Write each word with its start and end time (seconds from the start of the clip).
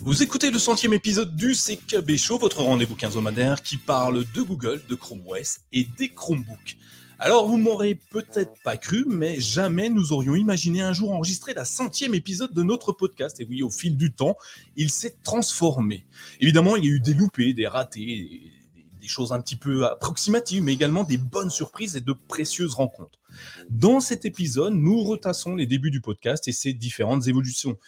Vous 0.00 0.22
écoutez 0.22 0.50
le 0.50 0.58
centième 0.58 0.92
épisode 0.92 1.36
du 1.36 1.54
CKB 1.54 2.16
Show, 2.16 2.38
votre 2.38 2.62
rendez-vous 2.62 2.96
quinzomadaire 2.96 3.62
qui 3.62 3.76
parle 3.76 4.24
de 4.34 4.42
Google, 4.42 4.82
de 4.88 4.94
Chrome 4.94 5.22
OS 5.26 5.58
et 5.72 5.86
des 5.98 6.08
Chromebooks. 6.08 6.76
Alors 7.18 7.46
vous 7.46 7.56
m'aurez 7.56 7.94
peut-être 7.94 8.52
pas 8.62 8.76
cru, 8.76 9.04
mais 9.06 9.40
jamais 9.40 9.88
nous 9.88 10.12
aurions 10.12 10.34
imaginé 10.34 10.82
un 10.82 10.92
jour 10.92 11.12
enregistrer 11.12 11.54
la 11.54 11.64
centième 11.64 12.14
épisode 12.14 12.52
de 12.52 12.62
notre 12.62 12.92
podcast. 12.92 13.40
Et 13.40 13.46
oui, 13.48 13.62
au 13.62 13.70
fil 13.70 13.96
du 13.96 14.12
temps, 14.12 14.36
il 14.76 14.90
s'est 14.90 15.16
transformé. 15.22 16.04
Évidemment, 16.40 16.76
il 16.76 16.84
y 16.84 16.88
a 16.88 16.90
eu 16.90 17.00
des 17.00 17.14
loupés, 17.14 17.54
des 17.54 17.66
ratés, 17.66 18.52
des 19.00 19.08
choses 19.08 19.32
un 19.32 19.40
petit 19.40 19.56
peu 19.56 19.86
approximatives, 19.86 20.62
mais 20.62 20.74
également 20.74 21.04
des 21.04 21.16
bonnes 21.16 21.50
surprises 21.50 21.96
et 21.96 22.00
de 22.00 22.12
précieuses 22.12 22.74
rencontres. 22.74 23.18
Dans 23.70 24.00
cet 24.00 24.24
épisode, 24.24 24.74
nous 24.74 25.02
retassons 25.02 25.54
les 25.54 25.66
débuts 25.66 25.90
du 25.90 26.00
podcast 26.00 26.48
et 26.48 26.52
ses 26.52 26.72
différentes 26.72 27.28
évolutions. 27.28 27.78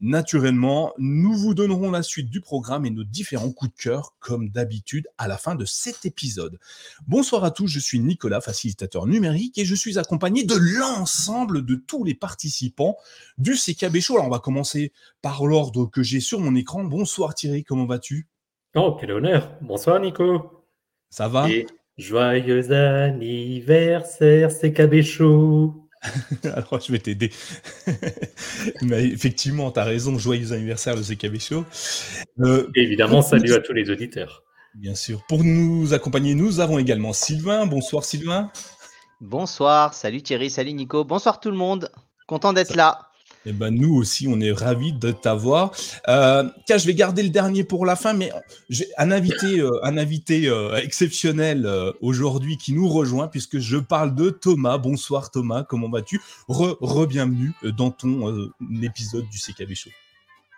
Naturellement, 0.00 0.92
nous 0.98 1.34
vous 1.34 1.54
donnerons 1.54 1.90
la 1.90 2.02
suite 2.02 2.28
du 2.28 2.40
programme 2.40 2.84
et 2.84 2.90
nos 2.90 3.04
différents 3.04 3.52
coups 3.52 3.74
de 3.74 3.80
cœur, 3.80 4.14
comme 4.18 4.50
d'habitude, 4.50 5.06
à 5.18 5.28
la 5.28 5.38
fin 5.38 5.54
de 5.54 5.64
cet 5.64 6.04
épisode. 6.04 6.58
Bonsoir 7.06 7.44
à 7.44 7.50
tous, 7.50 7.68
je 7.68 7.78
suis 7.78 8.00
Nicolas, 8.00 8.40
facilitateur 8.40 9.06
numérique, 9.06 9.56
et 9.56 9.64
je 9.64 9.74
suis 9.74 9.98
accompagné 9.98 10.44
de 10.44 10.56
l'ensemble 10.56 11.64
de 11.64 11.76
tous 11.76 12.04
les 12.04 12.14
participants 12.14 12.96
du 13.38 13.54
CKB 13.54 14.00
Show. 14.00 14.14
Alors, 14.14 14.26
on 14.26 14.30
va 14.30 14.40
commencer 14.40 14.92
par 15.22 15.46
l'ordre 15.46 15.86
que 15.86 16.02
j'ai 16.02 16.20
sur 16.20 16.40
mon 16.40 16.54
écran. 16.56 16.84
Bonsoir 16.84 17.34
Thierry, 17.34 17.62
comment 17.64 17.86
vas-tu? 17.86 18.28
Oh, 18.74 18.96
quel 19.00 19.12
honneur 19.12 19.56
Bonsoir 19.62 20.00
Nico 20.00 20.64
Ça 21.08 21.28
va? 21.28 21.48
Et 21.48 21.66
joyeux 21.96 22.72
anniversaire 22.72 24.50
CKB 24.50 25.02
Show 25.02 25.83
Alors, 26.44 26.80
je 26.80 26.92
vais 26.92 26.98
t'aider. 26.98 27.30
Mais 28.82 29.04
effectivement, 29.04 29.70
tu 29.70 29.80
as 29.80 29.84
raison. 29.84 30.18
Joyeux 30.18 30.52
anniversaire, 30.52 30.96
le 30.96 31.02
CKB 31.02 31.38
Show. 31.38 31.64
Euh, 32.40 32.68
Évidemment, 32.74 33.22
salut 33.22 33.52
à 33.54 33.60
tous 33.60 33.72
les 33.72 33.90
auditeurs. 33.90 34.42
Bien 34.74 34.94
sûr. 34.94 35.22
Pour 35.28 35.44
nous 35.44 35.94
accompagner, 35.94 36.34
nous 36.34 36.60
avons 36.60 36.78
également 36.78 37.12
Sylvain. 37.12 37.66
Bonsoir, 37.66 38.04
Sylvain. 38.04 38.50
Bonsoir. 39.20 39.94
Salut 39.94 40.22
Thierry. 40.22 40.50
Salut 40.50 40.72
Nico. 40.72 41.04
Bonsoir 41.04 41.40
tout 41.40 41.50
le 41.50 41.56
monde. 41.56 41.90
Content 42.26 42.52
d'être 42.52 42.74
là. 42.74 43.10
Eh 43.46 43.52
ben, 43.52 43.70
nous 43.70 43.94
aussi, 43.94 44.26
on 44.26 44.40
est 44.40 44.52
ravis 44.52 44.92
de 44.92 45.10
t'avoir. 45.10 45.72
Euh, 46.08 46.44
tiens, 46.64 46.78
je 46.78 46.86
vais 46.86 46.94
garder 46.94 47.22
le 47.22 47.28
dernier 47.28 47.62
pour 47.62 47.84
la 47.84 47.94
fin, 47.94 48.14
mais 48.14 48.32
j'ai 48.70 48.86
un 48.96 49.10
invité, 49.10 49.60
euh, 49.60 49.84
un 49.84 49.98
invité 49.98 50.48
euh, 50.48 50.76
exceptionnel 50.76 51.68
aujourd'hui 52.00 52.56
qui 52.56 52.72
nous 52.72 52.88
rejoint, 52.88 53.28
puisque 53.28 53.58
je 53.58 53.76
parle 53.76 54.14
de 54.14 54.30
Thomas. 54.30 54.78
Bonsoir 54.78 55.30
Thomas, 55.30 55.62
comment 55.62 55.90
vas-tu? 55.90 56.20
Re-bienvenue 56.48 57.52
dans 57.76 57.90
ton 57.90 58.50
épisode 58.82 59.28
du 59.28 59.38
CKB 59.38 59.74
Show. 59.74 59.90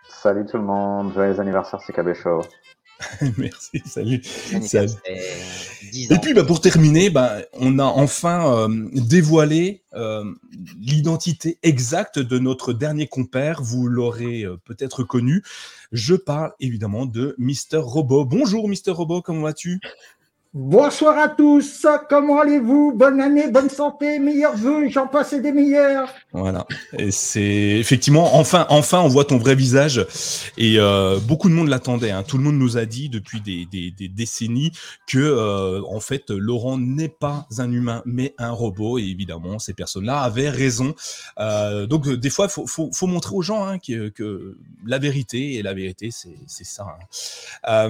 Salut 0.07 0.45
tout 0.45 0.57
le 0.57 0.63
monde, 0.63 1.13
joyeux 1.13 1.39
anniversaire 1.39 1.79
CKB 1.79 2.13
Show. 2.13 2.41
Merci, 3.37 3.81
salut. 3.85 4.21
Anniversaire, 4.51 4.89
Salut. 4.89 5.21
10 5.91 6.11
Et 6.11 6.17
puis 6.19 6.33
bah, 6.33 6.43
pour 6.43 6.61
terminer, 6.61 7.09
bah, 7.09 7.37
on 7.53 7.79
a 7.79 7.83
enfin 7.83 8.67
euh, 8.67 8.89
dévoilé 8.93 9.83
euh, 9.93 10.25
l'identité 10.79 11.59
exacte 11.63 12.19
de 12.19 12.39
notre 12.39 12.73
dernier 12.73 13.07
compère. 13.07 13.61
Vous 13.61 13.87
l'aurez 13.87 14.43
euh, 14.43 14.57
peut-être 14.65 15.03
connu. 15.03 15.43
Je 15.91 16.15
parle 16.15 16.53
évidemment 16.59 17.05
de 17.05 17.35
Mister 17.37 17.77
Robot. 17.77 18.25
Bonjour 18.25 18.67
Mister 18.67 18.91
Robot, 18.91 19.21
comment 19.21 19.43
vas-tu? 19.43 19.79
Bonsoir 20.59 21.19
à 21.19 21.29
tous, 21.29 21.85
comment 22.09 22.39
allez-vous? 22.41 22.91
Bonne 22.95 23.21
année, 23.21 23.47
bonne 23.47 23.69
santé, 23.69 24.17
meilleurs 24.17 24.57
vœux, 24.57 24.89
j'en 24.89 25.05
passe 25.05 25.35
des 25.35 25.51
meilleurs. 25.51 26.09
Voilà. 26.33 26.65
Et 26.97 27.11
c'est 27.11 27.43
effectivement 27.43 28.35
enfin, 28.37 28.65
enfin, 28.69 29.01
on 29.01 29.07
voit 29.07 29.25
ton 29.25 29.37
vrai 29.37 29.53
visage. 29.53 30.03
Et 30.57 30.79
euh, 30.79 31.19
beaucoup 31.19 31.47
de 31.49 31.53
monde 31.53 31.67
l'attendait. 31.67 32.09
hein. 32.09 32.23
Tout 32.23 32.39
le 32.39 32.43
monde 32.43 32.57
nous 32.57 32.75
a 32.75 32.85
dit 32.85 33.07
depuis 33.07 33.39
des, 33.39 33.67
décennies 34.09 34.71
que 35.05 35.19
euh, 35.19 35.83
en 35.87 35.99
fait 35.99 36.31
Laurent 36.31 36.79
n'est 36.79 37.07
pas 37.07 37.45
un 37.59 37.71
humain, 37.71 38.01
mais 38.07 38.33
un 38.39 38.49
robot. 38.49 38.97
Et 38.97 39.03
évidemment, 39.03 39.59
ces 39.59 39.75
personnes-là 39.75 40.21
avaient 40.21 40.49
raison. 40.49 40.95
Euh, 41.37 41.85
donc 41.85 42.09
des 42.09 42.29
fois, 42.31 42.49
faut, 42.49 42.65
faut, 42.65 43.07
montrer 43.07 43.35
aux 43.35 43.43
gens 43.43 43.63
hein, 43.63 43.77
que, 43.77 44.57
la 44.87 44.97
vérité 44.97 45.53
et 45.53 45.61
la 45.61 45.75
vérité, 45.75 46.09
c'est 46.11 46.65
ça. 46.65 46.97
hein. 47.63 47.89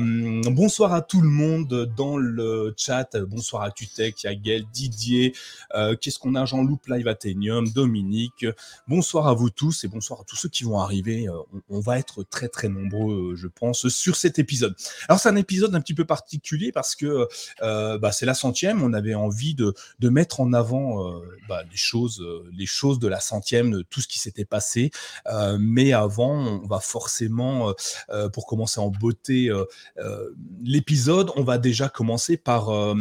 Bonsoir 0.51 0.91
à 0.91 1.01
tout 1.01 1.21
le 1.21 1.29
monde 1.29 1.89
dans 1.95 2.17
le 2.17 2.56
chat. 2.77 3.17
Bonsoir 3.17 3.63
à 3.63 3.71
Tutec, 3.71 4.23
Yagel, 4.23 4.65
Didier. 4.71 5.35
Euh, 5.75 5.95
Qu'est-ce 5.95 6.19
qu'on 6.19 6.35
a 6.35 6.45
Jean-Loup? 6.45 6.79
Live 6.87 7.07
Athenium, 7.07 7.69
Dominique. 7.69 8.45
Bonsoir 8.87 9.27
à 9.27 9.33
vous 9.33 9.49
tous 9.49 9.83
et 9.83 9.87
bonsoir 9.87 10.21
à 10.21 10.23
tous 10.23 10.35
ceux 10.35 10.49
qui 10.49 10.63
vont 10.63 10.79
arriver. 10.79 11.27
Euh, 11.27 11.33
On, 11.69 11.79
va 11.79 11.99
être 11.99 12.23
très 12.23 12.47
très 12.47 12.69
nombreux, 12.69 13.33
euh, 13.33 13.35
je 13.35 13.47
pense, 13.47 13.87
sur 13.89 14.15
cet 14.15 14.39
épisode. 14.39 14.75
Alors 15.07 15.19
c'est 15.19 15.29
un 15.29 15.35
épisode 15.35 15.73
un 15.75 15.81
petit 15.81 15.93
peu 15.93 16.05
particulier 16.05 16.71
parce 16.71 16.95
que 16.95 17.27
euh, 17.61 17.97
bah, 17.97 18.11
c'est 18.11 18.25
la 18.25 18.33
centième. 18.33 18.83
On 18.83 18.93
avait 18.93 19.15
envie 19.15 19.55
de, 19.55 19.73
mettre 20.01 20.39
en 20.39 20.53
avant 20.53 21.05
euh, 21.05 21.21
bah, 21.49 21.63
les 21.69 21.77
choses, 21.77 22.21
euh, 22.21 22.49
les 22.57 22.65
choses 22.65 22.99
de 22.99 23.07
la 23.07 23.19
centième, 23.19 23.83
tout 23.89 24.01
ce 24.01 24.07
qui 24.07 24.19
s'était 24.19 24.45
passé. 24.45 24.91
Euh, 25.27 25.57
mais 25.59 25.93
avant, 25.93 26.61
on 26.63 26.67
va 26.67 26.79
forcément, 26.79 27.69
euh, 27.69 27.73
euh, 28.09 28.29
pour 28.29 28.47
commencer 28.47 28.79
en 28.79 28.89
beauté, 28.89 29.49
euh, 29.49 29.65
euh, 29.97 30.29
l'épisode, 30.63 31.31
on 31.35 31.43
va 31.43 31.57
déjà 31.57 31.89
commencer 31.89 32.37
par 32.47 32.69
euh, 32.69 32.95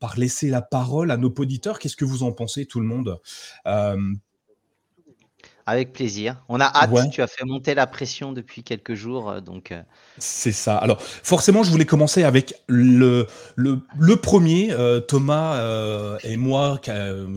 par 0.00 0.18
laisser 0.18 0.50
la 0.50 0.62
parole 0.62 1.12
à 1.12 1.16
nos 1.16 1.32
auditeurs. 1.38 1.78
Qu'est-ce 1.78 1.94
que 1.94 2.04
vous 2.04 2.24
en 2.24 2.32
pensez, 2.32 2.66
tout 2.66 2.80
le 2.80 2.86
monde? 2.86 3.20
Euh, 3.66 3.96
Avec 5.66 5.92
plaisir. 5.92 6.42
On 6.48 6.60
a 6.60 6.64
hâte. 6.64 6.90
Ouais. 6.90 7.08
Tu 7.10 7.22
as 7.22 7.26
fait 7.26 7.44
monter 7.44 7.74
la 7.74 7.86
pression 7.86 8.32
depuis 8.32 8.64
quelques 8.64 8.94
jours. 8.94 9.30
euh, 9.30 9.40
Donc, 9.40 9.70
euh, 9.70 9.80
C'est 10.18 10.50
ça. 10.52 10.76
Alors, 10.76 11.00
forcément, 11.00 11.62
je 11.62 11.70
voulais 11.70 11.84
commencer 11.84 12.24
avec 12.24 12.54
le, 12.66 13.26
le, 13.54 13.80
le 13.98 14.16
premier, 14.16 14.72
euh, 14.72 15.00
Thomas 15.00 15.56
euh, 15.56 16.18
et 16.24 16.36
moi. 16.36 16.80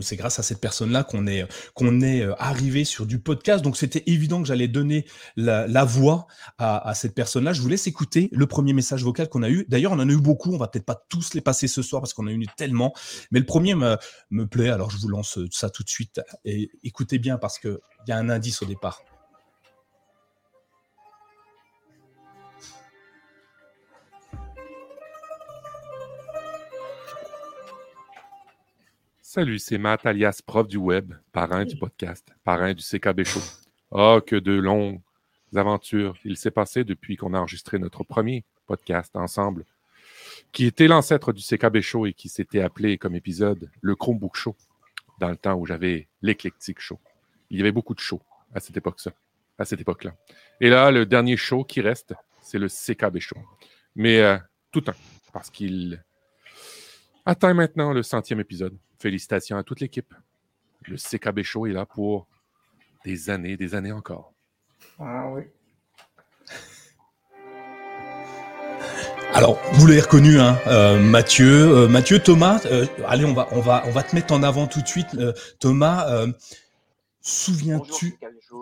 C'est 0.00 0.16
grâce 0.16 0.38
à 0.38 0.42
cette 0.42 0.60
personne-là 0.60 1.04
qu'on 1.04 1.26
est, 1.26 1.46
qu'on 1.74 2.00
est 2.00 2.26
arrivé 2.38 2.84
sur 2.84 3.06
du 3.06 3.18
podcast. 3.20 3.62
Donc, 3.62 3.76
c'était 3.76 4.02
évident 4.06 4.42
que 4.42 4.48
j'allais 4.48 4.68
donner 4.68 5.06
la, 5.36 5.66
la 5.68 5.84
voix 5.84 6.26
à, 6.58 6.88
à 6.88 6.94
cette 6.94 7.14
personne-là. 7.14 7.52
Je 7.52 7.60
vous 7.62 7.68
laisse 7.68 7.86
écouter 7.86 8.28
le 8.32 8.46
premier 8.46 8.72
message 8.72 9.04
vocal 9.04 9.28
qu'on 9.28 9.42
a 9.44 9.50
eu. 9.50 9.66
D'ailleurs, 9.68 9.92
on 9.92 10.00
en 10.00 10.08
a 10.08 10.12
eu 10.12 10.20
beaucoup. 10.20 10.52
On 10.52 10.58
va 10.58 10.66
peut-être 10.68 10.84
pas 10.86 11.00
tous 11.08 11.34
les 11.34 11.40
passer 11.40 11.68
ce 11.68 11.80
soir 11.82 12.02
parce 12.02 12.12
qu'on 12.12 12.24
en 12.24 12.28
a 12.28 12.32
eu 12.32 12.46
tellement. 12.56 12.92
Mais 13.30 13.38
le 13.38 13.46
premier 13.46 13.74
me, 13.74 13.96
me 14.30 14.46
plaît. 14.46 14.70
Alors, 14.70 14.90
je 14.90 14.98
vous 14.98 15.08
lance 15.08 15.38
ça 15.52 15.70
tout 15.70 15.84
de 15.84 15.88
suite. 15.88 16.20
Et 16.44 16.70
écoutez 16.82 17.18
bien 17.18 17.38
parce 17.38 17.58
que 17.58 17.80
il 18.06 18.10
y 18.10 18.12
a 18.12 18.18
un 18.18 18.28
indice 18.28 18.62
au 18.62 18.66
départ. 18.66 19.02
Salut, 29.20 29.58
c'est 29.58 29.76
Matt 29.76 30.06
alias 30.06 30.40
prof 30.46 30.66
du 30.66 30.76
web, 30.76 31.12
parrain 31.32 31.64
du 31.64 31.76
podcast, 31.76 32.32
parrain 32.44 32.72
du 32.72 32.82
CKB 32.82 33.24
Show. 33.24 33.40
Ah, 33.92 34.20
que 34.24 34.36
de 34.36 34.52
longues 34.52 35.00
aventures 35.54 36.16
il 36.24 36.36
s'est 36.36 36.50
passé 36.50 36.84
depuis 36.84 37.16
qu'on 37.16 37.34
a 37.34 37.38
enregistré 37.38 37.78
notre 37.78 38.04
premier 38.04 38.44
podcast 38.66 39.14
ensemble, 39.16 39.64
qui 40.52 40.64
était 40.64 40.86
l'ancêtre 40.86 41.32
du 41.32 41.42
CKB 41.42 41.80
Show 41.80 42.06
et 42.06 42.12
qui 42.12 42.28
s'était 42.28 42.60
appelé 42.60 42.98
comme 42.98 43.14
épisode 43.14 43.70
le 43.80 43.94
Chromebook 43.96 44.36
Show, 44.36 44.56
dans 45.18 45.28
le 45.28 45.36
temps 45.36 45.54
où 45.54 45.66
j'avais 45.66 46.08
l'éclectique 46.22 46.80
show. 46.80 46.98
Il 47.50 47.58
y 47.58 47.60
avait 47.60 47.72
beaucoup 47.72 47.94
de 47.94 48.00
shows 48.00 48.22
à 48.54 48.60
cette 48.60 48.76
époque-là. 48.76 49.12
À 49.58 49.64
cette 49.64 49.80
époque-là. 49.80 50.14
Et 50.60 50.68
là, 50.68 50.90
le 50.90 51.06
dernier 51.06 51.36
show 51.36 51.64
qui 51.64 51.80
reste, 51.80 52.14
c'est 52.42 52.58
le 52.58 52.68
CKB 52.68 53.18
Show. 53.18 53.36
Mais 53.94 54.20
euh, 54.20 54.36
tout 54.70 54.84
un, 54.86 54.94
parce 55.32 55.50
qu'il 55.50 56.04
atteint 57.24 57.54
maintenant 57.54 57.92
le 57.92 58.02
centième 58.02 58.40
épisode. 58.40 58.76
Félicitations 58.98 59.56
à 59.56 59.62
toute 59.62 59.80
l'équipe. 59.80 60.12
Le 60.82 60.96
CKB 60.96 61.42
Show 61.42 61.66
est 61.66 61.72
là 61.72 61.86
pour 61.86 62.26
des 63.04 63.30
années, 63.30 63.56
des 63.56 63.74
années 63.74 63.92
encore. 63.92 64.32
Ah 64.98 65.28
oui. 65.30 65.42
Alors, 69.34 69.60
vous 69.74 69.86
l'avez 69.86 70.00
reconnu, 70.00 70.40
hein, 70.40 70.58
euh, 70.66 70.98
Mathieu, 70.98 71.76
euh, 71.76 71.88
Mathieu, 71.88 72.18
Thomas. 72.20 72.62
euh, 72.66 72.86
allez, 73.06 73.26
on 73.26 73.34
va, 73.34 73.48
on 73.52 73.60
va, 73.60 73.82
on 73.86 73.90
va 73.90 74.02
te 74.02 74.14
mettre 74.14 74.32
en 74.32 74.42
avant 74.42 74.66
tout 74.66 74.80
de 74.80 74.86
suite, 74.86 75.08
euh, 75.14 75.32
Thomas. 75.60 76.26
Souviens-tu 77.26 78.16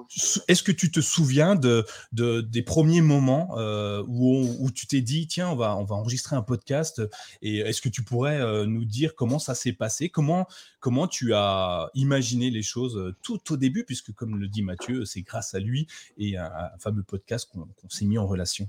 sou- 0.08 0.40
Est-ce 0.48 0.62
que 0.62 0.72
tu 0.72 0.90
te 0.90 1.00
souviens 1.00 1.54
de, 1.54 1.84
de- 2.12 2.40
des 2.40 2.62
premiers 2.62 3.02
moments 3.02 3.58
euh, 3.58 4.02
où, 4.08 4.34
on- 4.36 4.56
où 4.64 4.70
tu 4.70 4.86
t'es 4.86 5.02
dit 5.02 5.26
tiens 5.26 5.50
on 5.50 5.54
va 5.56 5.76
on 5.76 5.84
va 5.84 5.96
enregistrer 5.96 6.34
un 6.34 6.42
podcast 6.42 7.02
et 7.42 7.58
est-ce 7.58 7.82
que 7.82 7.90
tu 7.90 8.02
pourrais 8.02 8.40
euh, 8.40 8.64
nous 8.64 8.84
dire 8.86 9.14
comment 9.14 9.38
ça 9.38 9.54
s'est 9.54 9.74
passé? 9.74 10.08
Comment 10.08 10.46
comment 10.80 11.06
tu 11.06 11.34
as 11.34 11.90
imaginé 11.94 12.50
les 12.50 12.62
choses 12.62 12.96
euh, 12.96 13.14
tout 13.22 13.52
au 13.52 13.56
début? 13.58 13.84
Puisque 13.84 14.12
comme 14.12 14.38
le 14.38 14.48
dit 14.48 14.62
Mathieu 14.62 15.04
c'est 15.04 15.20
grâce 15.22 15.54
à 15.54 15.60
lui 15.60 15.86
et 16.16 16.38
un, 16.38 16.46
un 16.46 16.78
fameux 16.78 17.02
podcast 17.02 17.48
qu'on 17.52 17.66
qu'on 17.66 17.88
s'est 17.90 18.06
mis 18.06 18.16
en 18.18 18.26
relation. 18.26 18.68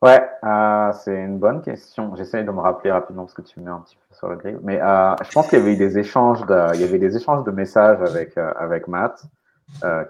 Ouais, 0.00 0.22
euh, 0.44 0.92
c'est 0.92 1.24
une 1.24 1.38
bonne 1.38 1.60
question. 1.60 2.14
J'essaie 2.14 2.44
de 2.44 2.50
me 2.52 2.60
rappeler 2.60 2.92
rapidement 2.92 3.24
parce 3.24 3.34
que 3.34 3.42
tu 3.42 3.58
me 3.58 3.64
mets 3.64 3.70
un 3.72 3.80
petit 3.80 3.96
peu 3.96 4.14
sur 4.14 4.28
le 4.28 4.36
grill. 4.36 4.58
Mais 4.62 4.80
euh, 4.80 5.16
je 5.24 5.32
pense 5.32 5.48
qu'il 5.48 5.58
y 5.58 5.62
avait 5.62 5.72
eu 5.72 5.76
des 5.76 5.98
échanges 5.98 6.46
de, 6.46 6.74
il 6.74 6.80
y 6.80 6.84
avait 6.84 6.98
des 6.98 7.16
échanges 7.16 7.42
de 7.44 7.50
messages 7.50 8.00
avec, 8.00 8.38
euh, 8.38 8.52
avec 8.56 8.86
Matt. 8.86 9.24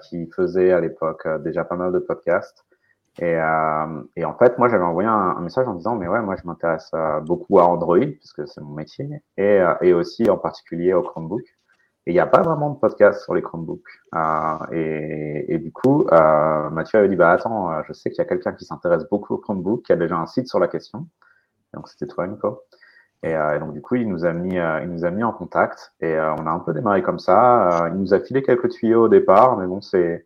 qui 0.03 0.31
faisait 0.31 0.73
à 0.73 0.81
l'époque 0.81 1.27
déjà 1.43 1.65
pas 1.65 1.77
mal 1.77 1.93
de 1.93 1.99
podcasts. 1.99 2.65
Et, 3.21 3.37
et 4.15 4.25
en 4.25 4.35
fait, 4.35 4.59
moi, 4.59 4.69
j'avais 4.69 4.85
envoyé 4.85 5.09
un, 5.09 5.41
message 5.41 5.67
en 5.67 5.75
disant, 5.75 5.97
mais 5.97 6.07
ouais, 6.07 6.21
moi, 6.21 6.37
je 6.37 6.47
m'intéresse 6.47 6.93
beaucoup 7.23 7.59
à 7.59 7.65
Android, 7.65 7.99
puisque 7.99 8.47
c'est 8.47 8.61
mon 8.61 8.75
métier, 8.75 9.09
et, 9.37 9.61
et 9.81 9.93
aussi 9.93 10.31
en 10.31 10.37
particulier 10.37 10.93
au 10.93 11.03
Chromebook. 11.03 11.43
Et 12.09 12.13
il 12.13 12.15
n'y 12.15 12.21
a 12.21 12.27
pas 12.27 12.41
vraiment 12.41 12.71
de 12.71 12.79
podcast 12.79 13.23
sur 13.23 13.35
les 13.35 13.43
Chromebooks. 13.43 13.83
Euh, 14.15 14.57
et, 14.73 15.55
et, 15.55 15.59
du 15.59 15.71
coup, 15.71 16.07
euh, 16.11 16.71
Mathieu 16.71 17.01
avait 17.01 17.09
dit, 17.11 17.17
bah 17.17 17.33
attends, 17.33 17.71
euh, 17.71 17.83
je 17.87 17.93
sais 17.93 18.09
qu'il 18.09 18.17
y 18.17 18.23
a 18.23 18.25
quelqu'un 18.25 18.53
qui 18.53 18.65
s'intéresse 18.65 19.07
beaucoup 19.11 19.35
au 19.35 19.37
Chromebook, 19.37 19.83
qui 19.83 19.93
a 19.93 19.97
déjà 19.97 20.17
un 20.17 20.25
site 20.25 20.49
sur 20.49 20.59
la 20.59 20.69
question. 20.69 21.07
Donc 21.75 21.87
c'était 21.87 22.07
toi, 22.07 22.27
Nico. 22.27 22.63
Et, 23.23 23.37
euh, 23.37 23.57
et, 23.57 23.59
donc 23.59 23.75
du 23.75 23.83
coup, 23.83 23.97
il 23.97 24.09
nous 24.09 24.25
a 24.25 24.33
mis, 24.33 24.55
il 24.55 24.89
nous 24.89 25.05
a 25.05 25.11
mis 25.11 25.23
en 25.23 25.33
contact 25.33 25.93
et 26.01 26.19
on 26.19 26.47
a 26.47 26.51
un 26.51 26.61
peu 26.61 26.73
démarré 26.73 27.03
comme 27.03 27.19
ça. 27.19 27.91
il 27.93 28.01
nous 28.01 28.15
a 28.15 28.21
filé 28.21 28.43
quelques 28.43 28.71
tuyaux 28.71 29.05
au 29.05 29.09
départ, 29.09 29.59
mais 29.59 29.67
bon, 29.67 29.83
c'est 29.83 30.25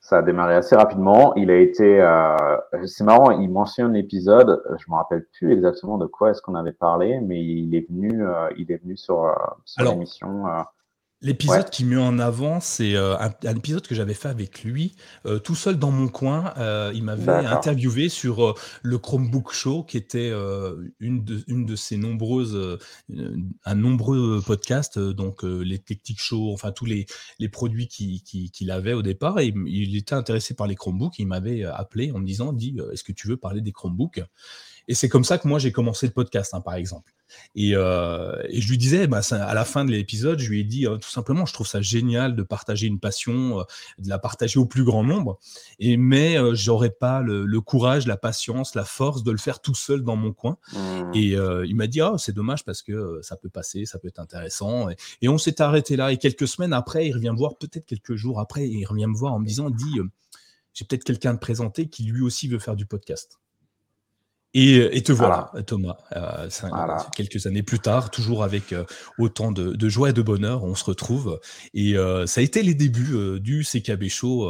ça 0.00 0.18
a 0.18 0.22
démarré 0.22 0.54
assez 0.54 0.76
rapidement. 0.76 1.34
Il 1.34 1.50
a 1.50 1.58
été, 1.58 1.98
c'est 2.86 3.04
marrant, 3.04 3.32
il 3.32 3.50
mentionne 3.50 3.92
l'épisode. 3.92 4.62
Je 4.78 4.90
me 4.90 4.96
rappelle 4.96 5.26
plus 5.36 5.52
exactement 5.52 5.98
de 5.98 6.06
quoi 6.06 6.30
est-ce 6.30 6.40
qu'on 6.40 6.54
avait 6.54 6.72
parlé, 6.72 7.20
mais 7.20 7.44
il 7.44 7.74
est 7.74 7.86
venu, 7.86 8.24
il 8.56 8.72
est 8.72 8.82
venu 8.82 8.96
sur, 8.96 9.30
sur 9.66 9.84
l'émission. 9.84 10.46
L'épisode 11.20 11.68
qui 11.70 11.84
met 11.84 11.96
en 11.96 12.20
avant, 12.20 12.60
c'est 12.60 12.94
euh, 12.94 13.16
un, 13.18 13.56
épisode 13.56 13.84
que 13.84 13.96
j'avais 13.96 14.14
fait 14.14 14.28
avec 14.28 14.62
lui, 14.62 14.94
euh, 15.26 15.40
tout 15.40 15.56
seul 15.56 15.76
dans 15.76 15.90
mon 15.90 16.06
coin. 16.06 16.54
Euh, 16.58 16.92
il 16.94 17.02
m'avait 17.02 17.32
interviewé 17.32 18.08
sur 18.08 18.54
le 18.82 18.98
Chromebook 18.98 19.52
Show, 19.52 19.82
qui 19.82 19.96
était 19.96 20.30
une, 21.00 21.24
de, 21.24 21.42
une 21.48 21.66
de 21.66 21.74
ses 21.74 21.96
nombreuses, 21.96 22.78
un 23.64 23.74
nombreux 23.74 24.40
podcast, 24.46 24.96
donc 24.96 25.42
les 25.42 25.80
Tactic 25.80 26.20
Show, 26.20 26.52
enfin 26.52 26.70
tous 26.70 26.84
les, 26.84 27.06
les 27.40 27.48
produits 27.48 27.88
qu'il 27.88 28.22
qui, 28.22 28.70
avait 28.70 28.92
au 28.92 29.02
départ. 29.02 29.40
Et 29.40 29.52
il 29.66 29.96
était 29.96 30.14
intéressé 30.14 30.54
par 30.54 30.68
les 30.68 30.76
Chromebooks. 30.76 31.18
Il 31.18 31.26
m'avait 31.26 31.64
appelé 31.64 32.12
en 32.12 32.20
me 32.20 32.26
disant, 32.26 32.52
dit, 32.52 32.76
est-ce 32.92 33.02
que 33.02 33.12
tu 33.12 33.26
veux 33.26 33.36
parler 33.36 33.60
des 33.60 33.72
Chromebooks? 33.72 34.22
Et 34.88 34.94
c'est 34.94 35.08
comme 35.08 35.24
ça 35.24 35.38
que 35.38 35.46
moi 35.46 35.58
j'ai 35.58 35.70
commencé 35.70 36.06
le 36.06 36.12
podcast, 36.12 36.54
hein, 36.54 36.60
par 36.60 36.74
exemple. 36.74 37.12
Euh, 37.58 38.42
et, 38.48 38.60
je 38.60 38.70
lui 38.70 38.78
disais, 38.78 39.06
bah, 39.06 39.20
à 39.30 39.54
la 39.54 39.64
fin 39.66 39.84
de 39.84 39.90
l'épisode, 39.90 40.38
je 40.38 40.48
lui 40.48 40.60
ai 40.60 40.64
dit 40.64 40.86
euh, 40.86 40.96
tout 40.96 41.10
simplement, 41.10 41.44
je 41.44 41.52
trouve 41.52 41.66
ça 41.66 41.82
génial 41.82 42.34
de 42.34 42.42
partager 42.42 42.86
une 42.86 42.98
passion, 42.98 43.60
euh, 43.60 43.62
de 43.98 44.08
la 44.08 44.18
partager 44.18 44.58
au 44.58 44.64
plus 44.64 44.84
grand 44.84 45.04
nombre, 45.04 45.38
et, 45.78 45.98
mais 45.98 46.36
j'aurais 46.54 46.90
pas 46.90 47.20
le, 47.20 47.60
courage, 47.60 48.06
la 48.06 48.16
patience, 48.16 48.74
la 48.74 48.84
force 48.84 49.22
de 49.22 49.30
le 49.30 49.36
faire 49.36 49.60
tout 49.60 49.74
seul 49.74 50.02
dans 50.02 50.16
mon 50.16 50.32
coin. 50.32 50.56
Mmh. 50.72 51.14
Et 51.14 51.36
il 51.66 51.76
m'a 51.76 51.86
dit, 51.86 52.00
oh, 52.00 52.16
c'est 52.16 52.32
dommage 52.32 52.64
parce 52.64 52.82
que 52.82 53.20
ça 53.22 53.36
peut 53.36 53.50
passer, 53.50 53.84
ça 53.84 53.98
peut 53.98 54.08
être 54.08 54.20
intéressant. 54.20 54.88
Et, 55.20 55.28
on 55.28 55.36
s'est 55.36 55.60
arrêté 55.60 55.96
là. 55.96 56.12
Et 56.12 56.16
quelques 56.16 56.48
semaines 56.48 56.72
après, 56.72 57.06
il 57.06 57.12
revient 57.12 57.30
me 57.30 57.36
voir, 57.36 57.58
peut-être 57.58 57.84
quelques 57.84 58.14
jours 58.14 58.40
après, 58.40 58.66
il 58.68 58.84
revient 58.86 59.06
me 59.06 59.16
voir 59.16 59.34
en 59.34 59.38
me 59.38 59.46
disant, 59.46 59.68
dit, 59.68 60.00
j'ai 60.72 60.84
peut-être 60.84 61.04
quelqu'un 61.04 61.34
de 61.34 61.38
présenté 61.38 61.88
qui 61.88 62.04
lui 62.04 62.22
aussi 62.22 62.48
veut 62.48 62.58
faire 62.58 62.76
du 62.76 62.86
podcast. 62.86 63.38
Et, 64.54 65.02
te 65.02 65.12
voilà, 65.12 65.52
Thomas, 65.66 65.96
euh, 66.16 66.48
quelques 67.14 67.46
années 67.46 67.62
plus 67.62 67.78
tard, 67.78 68.10
toujours 68.10 68.42
avec 68.42 68.72
euh, 68.72 68.84
autant 69.18 69.52
de, 69.52 69.88
joie 69.88 70.10
et 70.10 70.12
de 70.12 70.22
bonheur, 70.22 70.64
on 70.64 70.74
se 70.74 70.84
retrouve. 70.84 71.38
Et 71.74 71.96
euh, 71.96 72.26
ça 72.26 72.40
a 72.40 72.44
été 72.44 72.62
les 72.62 72.74
débuts 72.74 73.40
du 73.40 73.64
CKB 73.64 74.08
Show 74.08 74.48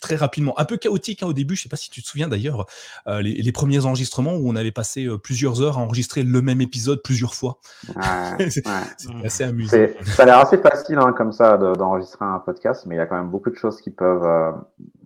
très 0.00 0.14
rapidement. 0.14 0.58
Un 0.60 0.64
peu 0.64 0.76
chaotique 0.76 1.22
hein, 1.22 1.26
au 1.26 1.32
début, 1.32 1.56
je 1.56 1.60
ne 1.60 1.62
sais 1.64 1.68
pas 1.68 1.76
si 1.76 1.90
tu 1.90 2.02
te 2.02 2.06
souviens 2.06 2.28
d'ailleurs, 2.28 2.66
les, 3.06 3.52
premiers 3.52 3.86
enregistrements 3.86 4.36
où 4.36 4.48
on 4.48 4.56
avait 4.56 4.72
passé 4.72 5.08
plusieurs 5.22 5.62
heures 5.62 5.78
à 5.78 5.80
enregistrer 5.80 6.22
le 6.22 6.42
même 6.42 6.60
épisode 6.60 7.00
plusieurs 7.02 7.34
fois. 7.34 7.60
c'est 8.50 8.62
assez 9.24 9.42
amusant. 9.42 9.76
Ça 10.04 10.22
a 10.22 10.26
l'air 10.26 10.38
assez 10.38 10.58
facile 10.58 10.98
hein, 10.98 11.12
comme 11.16 11.32
ça 11.32 11.56
d'enregistrer 11.56 12.26
un 12.26 12.40
podcast, 12.40 12.84
mais 12.86 12.96
il 12.96 12.98
y 12.98 13.00
a 13.00 13.06
quand 13.06 13.16
même 13.16 13.30
beaucoup 13.30 13.50
de 13.50 13.56
choses 13.56 13.80
qui 13.80 13.90
peuvent 13.90 14.54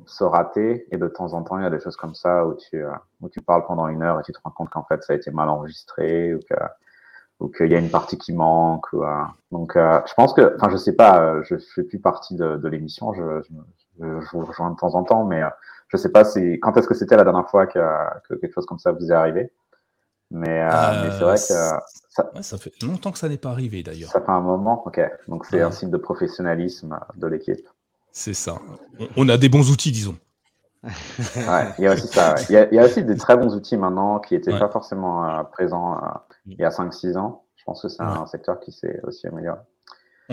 se 0.07 0.25
rater 0.25 0.87
et 0.91 0.97
de 0.97 1.09
temps 1.09 1.33
en 1.35 1.43
temps 1.43 1.59
il 1.59 1.65
y 1.65 1.67
a 1.67 1.71
des 1.71 1.81
choses 1.81 1.97
comme 1.97 2.15
ça 2.15 2.47
où 2.47 2.55
tu 2.55 2.85
euh, 2.85 2.91
où 3.21 3.29
tu 3.29 3.41
parles 3.41 3.65
pendant 3.67 3.89
une 3.89 4.03
heure 4.03 4.21
et 4.21 4.23
tu 4.23 4.33
te 4.33 4.39
rends 4.43 4.51
compte 4.51 4.71
qu'en 4.71 4.85
fait 4.85 5.03
ça 5.03 5.13
a 5.13 5.17
été 5.17 5.31
mal 5.31 5.49
enregistré 5.49 6.35
ou 6.35 6.41
que 6.41 6.55
ou 7.41 7.49
qu'il 7.49 7.73
y 7.73 7.75
a 7.75 7.79
une 7.79 7.91
partie 7.91 8.19
qui 8.19 8.33
manque 8.33 8.93
ou, 8.93 9.03
euh, 9.03 9.23
donc 9.51 9.77
euh, 9.77 10.01
je 10.07 10.15
pense 10.15 10.33
que 10.35 10.55
enfin 10.57 10.71
je 10.71 10.77
sais 10.77 10.95
pas 10.95 11.43
je 11.43 11.57
fais 11.75 11.83
plus 11.83 11.99
partie 11.99 12.37
de, 12.37 12.57
de 12.57 12.69
l'émission 12.69 13.13
je, 13.13 13.43
je, 13.43 14.21
je, 14.21 14.37
vous 14.37 14.45
rejoins 14.45 14.71
de 14.71 14.77
temps 14.77 14.95
en 14.95 15.05
temps 15.05 15.25
mais 15.25 15.43
je 15.89 15.97
sais 15.97 16.11
pas 16.11 16.25
si 16.25 16.59
quand 16.61 16.77
est-ce 16.77 16.89
que 16.89 16.95
c'était 16.95 17.17
la 17.17 17.25
dernière 17.25 17.49
fois 17.49 17.67
que, 17.67 17.81
que, 18.29 18.35
quelque 18.35 18.53
chose 18.53 18.67
comme 18.67 18.79
ça 18.79 18.93
vous 18.93 19.11
est 19.11 19.15
arrivé 19.15 19.53
mais, 20.31 20.65
mais 20.67 21.11
c'est 21.11 21.25
vrai 21.25 21.35
que 21.35 21.41
ça, 21.41 21.85
ça, 22.41 22.59
fait 22.59 22.73
longtemps 22.83 23.13
que 23.13 23.19
ça 23.19 23.29
n'est 23.29 23.37
pas 23.37 23.51
arrivé 23.51 23.83
d'ailleurs. 23.83 24.11
Ça 24.11 24.23
fait 24.23 24.31
un 24.31 24.41
moment 24.41 24.83
ok. 24.87 24.99
Donc 25.29 25.45
c'est 25.45 25.61
un 25.61 25.71
signe 25.71 25.91
de 25.91 25.99
professionnalisme 25.99 26.99
de 27.17 27.27
l'équipe 27.27 27.69
c'est 28.13 28.35
ça. 28.35 28.59
On 29.17 29.29
a 29.29 29.37
des 29.37 29.49
bons 29.49 29.71
outils, 29.71 29.91
disons. 29.91 30.17
il 31.79 31.85
y 31.85 31.87
a 31.87 31.95
aussi 31.95 32.09
ça. 32.09 32.35
Il, 32.49 32.55
y 32.55 32.79
a, 32.79 32.85
aussi 32.85 33.05
des 33.05 33.17
très 33.17 33.37
bons 33.37 33.55
outils 33.55 33.77
maintenant 33.77 34.19
qui 34.19 34.35
n'étaient 34.35 34.59
pas 34.59 34.69
forcément 34.69 35.25
euh, 35.25 35.43
présents 35.45 35.95
euh, 35.95 36.09
il 36.47 36.59
y 36.59 36.65
a 36.65 36.71
5-6 36.71 37.17
ans. 37.17 37.45
Je 37.57 37.65
pense 37.65 37.83
que 37.83 37.89
c'est 37.89 38.03
un 38.03 38.27
secteur 38.27 38.59
qui 38.61 38.73
s'est 38.73 39.01
aussi 39.05 39.27
amélioré. 39.27 39.61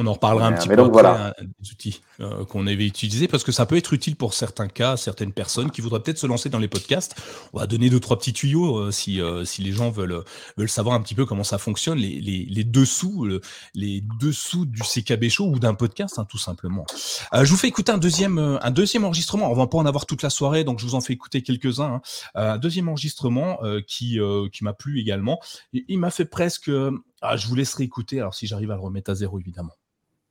On 0.02 0.08
en 0.08 0.14
reparlera 0.14 0.48
un 0.48 0.54
petit 0.54 0.70
peu 0.70 0.78
donc, 0.78 0.94
voilà. 0.94 1.28
Hein, 1.28 1.44
des 1.60 1.72
outils 1.72 2.02
euh, 2.22 2.46
qu'on 2.46 2.66
avait 2.68 2.88
utilisés 2.88 3.28
parce 3.28 3.44
que 3.44 3.52
ça 3.52 3.66
peut 3.66 3.76
être 3.76 3.92
utile 3.92 4.16
pour 4.16 4.34
certains 4.34 4.70
cas, 4.70 4.96
certaines 4.96 5.34
personnes 5.34 5.72
qui 5.72 5.82
voudraient 5.82 6.00
peut-être 6.00 6.18
se 6.18 6.26
lancer 6.26 6.48
dans 6.48 6.58
les 6.58 6.70
podcasts. 6.70 7.22
On 7.52 7.60
va 7.60 7.68
donner 7.68 7.90
deux 7.90 8.00
trois 8.00 8.18
petits 8.18 8.32
tuyaux 8.32 8.78
euh, 8.78 8.92
si 8.92 9.20
euh, 9.20 9.44
si 9.44 9.62
les 9.62 9.74
gens 9.74 9.92
veulent 9.92 10.24
veulent 10.56 10.70
savoir 10.70 10.96
un 10.96 11.02
petit 11.02 11.16
peu 11.16 11.26
comment 11.26 11.44
ça 11.44 11.58
fonctionne, 11.58 11.98
les, 11.98 12.22
les, 12.22 12.46
les 12.46 12.64
dessous 12.64 13.28
les 13.76 14.02
dessous 14.22 14.66
du 14.66 14.82
CKB 14.84 15.28
show 15.28 15.50
ou 15.50 15.60
d'un 15.60 15.74
podcast 15.74 16.18
hein, 16.18 16.26
tout 16.30 16.38
simplement. 16.38 16.86
je 17.34 17.50
vous 17.50 17.58
fais 17.58 17.68
écouter 17.68 17.92
un 17.92 17.98
deuxième 17.98 18.58
un 18.62 18.72
deuxième 18.72 19.04
enregistrement. 19.04 19.52
On 19.52 19.56
va 19.56 19.68
pas 19.68 19.80
en 19.80 19.86
avoir 19.86 20.06
toute 20.06 20.24
la 20.24 20.30
soirée, 20.30 20.64
donc 20.64 20.80
je 20.80 20.86
vous 20.86 20.96
en 20.96 21.02
fais 21.02 21.12
écouter 21.12 21.42
quelques 21.42 21.82
uns. 21.82 21.96
Hein. 21.96 22.02
Un 22.36 22.58
deuxième 22.58 22.88
enregistrement 22.88 23.60
qui 23.86 24.18
qui 24.54 24.64
m'a 24.64 24.74
plu 24.74 25.02
également. 25.02 25.42
il 25.74 26.00
m'a 26.00 26.10
fait 26.10 26.24
presque 26.24 26.72
ah, 27.22 27.36
je 27.36 27.48
vous 27.48 27.56
laisserai 27.56 27.84
écouter, 27.84 28.20
alors 28.20 28.34
si 28.34 28.48
j'arrive 28.48 28.72
à 28.72 28.76
le 28.76 28.82
remettre 28.82 29.12
à 29.12 29.16
zéro, 29.16 29.40
évidemment. 29.40 29.74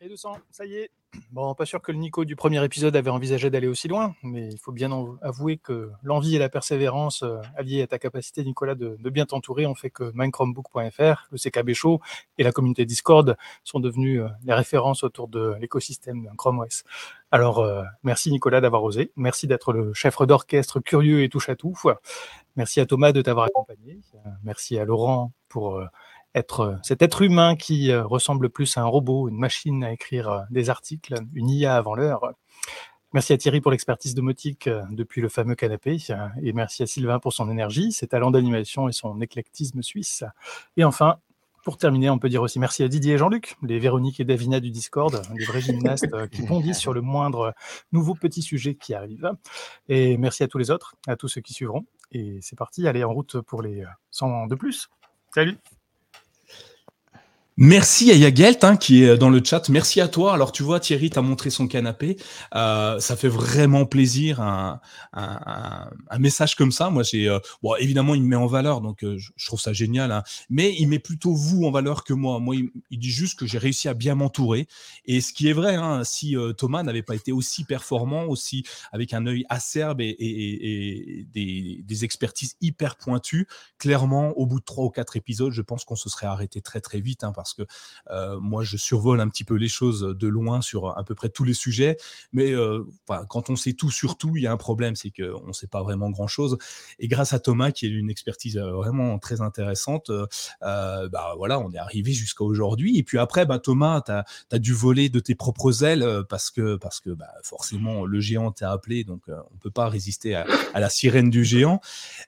Et 0.01 0.09
200, 0.09 0.37
ça 0.53 0.65
y 0.65 0.77
est. 0.77 0.91
Bon, 1.33 1.55
pas 1.57 1.67
sûr 1.67 1.83
que 1.83 1.91
le 1.91 1.99
Nico 1.99 2.25
du 2.25 2.37
premier 2.37 2.65
épisode 2.65 2.95
avait 2.95 3.11
envisagé 3.11 3.51
d'aller 3.51 3.67
aussi 3.67 3.89
loin, 3.89 4.15
mais 4.23 4.49
il 4.49 4.59
faut 4.59 4.71
bien 4.71 4.93
avouer 5.23 5.57
que 5.57 5.91
l'envie 6.05 6.37
et 6.37 6.39
la 6.39 6.49
persévérance, 6.49 7.25
euh, 7.25 7.39
alliées 7.57 7.83
à 7.83 7.89
ta 7.89 7.99
capacité, 7.99 8.45
Nicolas, 8.45 8.77
de, 8.77 8.97
bien 9.11 9.27
t'entourer, 9.27 9.67
ont 9.67 9.75
fait 9.75 9.91
que 9.91 10.13
Minecraftbook.fr, 10.15 11.29
le 11.33 11.37
CKB 11.37 11.73
Show 11.73 12.01
et 12.37 12.45
la 12.45 12.53
communauté 12.53 12.85
Discord 12.85 13.37
sont 13.65 13.81
devenus 13.81 14.21
euh, 14.21 14.29
les 14.45 14.55
références 14.55 15.03
autour 15.03 15.27
de 15.27 15.57
l'écosystème 15.61 16.31
Chrome 16.37 16.61
OS. 16.61 16.85
Alors, 17.33 17.59
euh, 17.59 17.83
merci 18.05 18.31
Nicolas 18.31 18.61
d'avoir 18.61 18.85
osé. 18.85 19.11
Merci 19.17 19.49
d'être 19.49 19.73
le 19.73 19.93
chef 19.95 20.17
d'orchestre 20.23 20.79
curieux 20.79 21.25
et 21.25 21.29
touche 21.29 21.49
à 21.49 21.57
tout. 21.57 21.77
Merci 22.55 22.79
à 22.79 22.87
Thomas 22.87 23.11
de 23.11 23.21
t'avoir 23.21 23.47
accompagné. 23.47 23.99
Merci 24.45 24.79
à 24.79 24.85
Laurent 24.85 25.33
pour 25.49 25.83
être 26.39 26.61
euh, 26.61 26.75
cet 26.83 27.03
être 27.03 27.23
humain 27.23 27.57
qui 27.57 27.91
euh, 27.91 28.05
ressemble 28.05 28.49
plus 28.49 28.77
à 28.77 28.83
un 28.83 28.87
robot, 28.87 29.29
une 29.29 29.39
machine 29.39 29.85
à 29.85 29.93
écrire 29.93 30.29
euh, 30.29 30.41
des 30.51 30.71
articles, 30.71 31.15
une 31.35 31.51
IA 31.51 31.77
avant 31.77 31.95
l'heure. 31.95 32.33
Merci 33.13 33.33
à 33.33 33.39
Thierry 33.39 33.61
pour 33.61 33.71
l'expertise 33.71 34.15
domotique 34.15 34.69
depuis 34.91 35.23
le 35.23 35.31
fameux 35.31 35.55
canapé 35.55 35.97
et 36.43 36.53
merci 36.53 36.83
à 36.83 36.87
Sylvain 36.87 37.19
pour 37.19 37.33
son 37.33 37.51
énergie, 37.51 37.91
ses 37.91 38.07
talents 38.07 38.31
d'animation 38.31 38.87
et 38.87 38.93
son 38.93 39.23
éclectisme 39.23 39.81
suisse. 39.81 40.25
Et 40.77 40.85
enfin, 40.85 41.17
pour 41.65 41.79
terminer, 41.79 42.11
on 42.11 42.19
peut 42.19 42.29
dire 42.29 42.43
aussi 42.43 42.59
merci 42.59 42.83
à 42.83 42.89
Didier 42.89 43.15
et 43.15 43.19
Jean-Luc, 43.19 43.57
les 43.63 43.79
Véronique 43.79 44.21
et 44.21 44.25
Davina 44.25 44.61
du 44.61 44.71
Discord, 44.71 45.23
des 45.35 45.45
vrais 45.47 45.63
gymnastes 45.63 46.29
qui 46.29 46.43
bondissent 46.43 46.81
sur 46.81 46.93
le 46.93 47.01
moindre 47.01 47.55
nouveau 47.93 48.15
petit 48.15 48.43
sujet 48.43 48.75
qui 48.75 48.93
arrive. 48.93 49.33
Et 49.89 50.19
merci 50.19 50.43
à 50.43 50.49
tous 50.49 50.59
les 50.59 50.71
autres, 50.71 50.95
à 51.07 51.17
tous 51.17 51.29
ceux 51.29 51.41
qui 51.41 51.55
suivront. 51.55 51.87
Et 52.13 52.41
c'est 52.43 52.57
parti, 52.57 52.87
allez 52.87 53.05
en 53.05 53.15
route 53.15 53.41
pour 53.41 53.63
les 53.63 53.85
100 54.11 54.49
de 54.49 54.55
plus. 54.55 54.91
Salut 55.35 55.57
Merci 57.61 58.13
à 58.13 58.15
Yagelt 58.15 58.63
hein, 58.63 58.77
qui 58.77 59.03
est 59.03 59.19
dans 59.19 59.31
le 59.31 59.43
chat. 59.43 59.69
Merci 59.69 60.01
à 60.01 60.07
toi. 60.07 60.33
Alors 60.33 60.53
tu 60.53 60.63
vois, 60.63 60.79
Thierry 60.79 61.11
t'a 61.11 61.23
montré 61.23 61.51
son 61.51 61.67
canapé. 61.67 62.17
Euh, 62.55 63.01
ça 63.01 63.17
fait 63.17 63.27
vraiment 63.27 63.85
plaisir 63.85 64.41
un, 64.41 64.81
message 66.21 66.55
comme 66.55 66.71
ça. 66.71 66.89
Moi, 66.89 67.03
j'ai 67.03 67.29
euh, 67.29 67.41
évidemment, 67.81 68.15
il 68.15 68.23
me 68.23 68.29
met 68.29 68.37
en 68.37 68.47
valeur, 68.47 68.81
donc 68.81 69.03
euh, 69.03 69.19
je, 69.19 69.45
trouve 69.45 69.61
ça 69.61 69.73
génial. 69.73 70.13
Hein. 70.13 70.23
Mais 70.49 70.73
il 70.79 70.87
met 70.87 71.01
plutôt 71.01 71.35
vous 71.35 71.65
en 71.65 71.73
valeur 71.73 72.05
que 72.05 72.13
moi. 72.13 72.39
Moi, 72.39 72.55
il, 72.91 72.99
dit 73.01 73.11
juste 73.11 73.37
que 73.37 73.45
j'ai 73.45 73.59
réussi 73.59 73.89
à 73.89 73.95
bien 73.95 74.15
m'entourer. 74.15 74.69
Et 75.07 75.21
ce 75.21 75.33
qui 75.33 75.49
est 75.49 75.53
vrai, 75.53 75.75
hein, 75.75 76.05
si 76.05 76.37
Thomas 76.57 76.85
n'avait 76.85 77.03
pas 77.03 77.17
été 77.17 77.33
aussi 77.33 77.65
performant, 77.65 78.27
aussi 78.27 78.63
avec 78.93 79.13
un 79.13 79.27
œil 79.27 79.45
acerbe 79.49 80.01
et, 80.01 81.27
des, 81.35 82.05
expertises 82.05 82.55
hyper 82.61 82.95
pointues, 82.95 83.49
clairement, 83.79 84.29
au 84.39 84.47
bout 84.47 84.61
de 84.61 84.65
trois 84.65 84.85
ou 84.85 84.91
quatre 84.91 85.17
épisodes, 85.17 85.51
je 85.51 85.63
pense 85.63 85.85
qu'on 85.85 85.97
se 85.97 86.09
serait 86.09 86.29
arrêté 86.29 86.61
très 86.61 86.81
très 86.81 87.01
vite, 87.01 87.25
parce 87.55 87.69
que 87.69 88.39
moi, 88.39 88.65
je 88.65 88.77
survole 88.77 89.21
un 89.21 89.29
petit 89.29 89.45
peu 89.45 89.55
les 89.55 89.69
choses 89.69 90.01
de 90.01 90.29
loin 90.29 90.61
sur 90.61 90.97
à 90.99 91.05
peu 91.05 91.15
près 91.15 91.29
tous 91.29 91.45
les 91.45 91.55
sujets. 91.55 91.97
Mais 92.33 92.53
quand 93.29 93.51
on 93.51 93.57
sait 93.57 93.73
tout 93.73 93.91
sur 93.91 94.17
tout, 94.17 94.37
il 94.37 94.43
y 94.43 94.47
a 94.47 94.53
un 94.53 94.57
problème, 94.57 94.97
c'est 94.97 95.11
qu'on 95.11 95.47
ne 95.47 95.53
sait 95.53 95.67
pas 95.67 95.83
vraiment 95.83 96.11
grand-chose. 96.11 96.59
Et 96.99 97.09
grâce 97.09 97.33
à 97.33 97.39
Thomas, 97.39 97.71
qui 97.71 97.87
a 97.87 97.89
une 97.89 98.11
expertise 98.11 98.59
vraiment 98.59 99.19
très 99.19 99.41
intéressante, 99.41 100.11
bah, 100.61 101.35
voilà, 101.37 101.59
on 101.59 101.73
est 101.73 101.79
arrivé 101.79 102.13
jusqu'à 102.13 102.45
aujourd'hui. 102.45 102.99
Et 102.99 103.03
puis 103.03 103.19
après, 103.19 103.47
bah, 103.47 103.59
Thomas, 103.59 104.03
tu 104.03 104.13
as, 104.13 104.59
dû 104.59 104.73
voler 104.73 105.09
de 105.09 105.21
tes 105.21 105.35
propres 105.35 105.85
ailes 105.85 106.07
parce 106.29 106.51
que, 106.51 106.77
parce 106.77 107.01
que 107.01 107.11
bah, 107.11 107.31
forcément, 107.43 108.05
le 108.05 108.21
géant 108.21 108.51
t'a 108.53 108.73
appelé, 108.73 109.05
donc 109.05 109.23
on 109.29 109.55
ne 109.55 109.59
peut 109.61 109.71
pas 109.71 109.89
résister 109.89 110.35
à, 110.35 110.47
la 110.75 110.91
sirène 110.91 111.31
du 111.31 111.45
géant. 111.45 111.81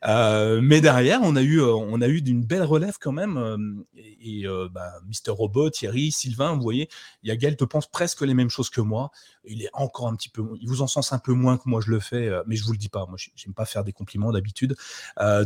mais 0.04 0.80
derrière, 0.80 1.20
on 1.22 1.36
a 1.36 1.42
eu, 1.42 1.60
on 1.60 2.00
a 2.00 2.08
eu 2.08 2.22
d'une 2.22 2.44
belle 2.44 2.64
relève 2.64 2.96
quand 3.00 3.12
même. 3.12 3.84
et, 3.96 4.44
bah, 4.72 4.92
Mister 5.10 5.30
Robot, 5.30 5.70
Thierry, 5.70 6.10
Sylvain, 6.10 6.54
vous 6.54 6.62
voyez, 6.62 6.88
Yagel 7.22 7.56
te 7.56 7.64
pense 7.64 7.90
presque 7.90 8.22
les 8.22 8.32
mêmes 8.32 8.48
choses 8.48 8.70
que 8.70 8.80
moi. 8.80 9.10
Il 9.44 9.62
est 9.62 9.70
encore 9.74 10.08
un 10.08 10.16
petit 10.16 10.30
peu, 10.30 10.42
il 10.60 10.68
vous 10.68 10.80
en 10.80 10.86
sens 10.86 11.12
un 11.12 11.18
peu 11.18 11.32
moins 11.32 11.58
que 11.58 11.64
moi 11.66 11.80
je 11.84 11.90
le 11.90 12.00
fais, 12.00 12.30
mais 12.46 12.56
je 12.56 12.64
vous 12.64 12.72
le 12.72 12.78
dis 12.78 12.88
pas. 12.88 13.06
Moi, 13.06 13.16
j'aime 13.34 13.54
pas 13.54 13.64
faire 13.64 13.84
des 13.84 13.92
compliments 13.92 14.32
d'habitude. 14.32 14.76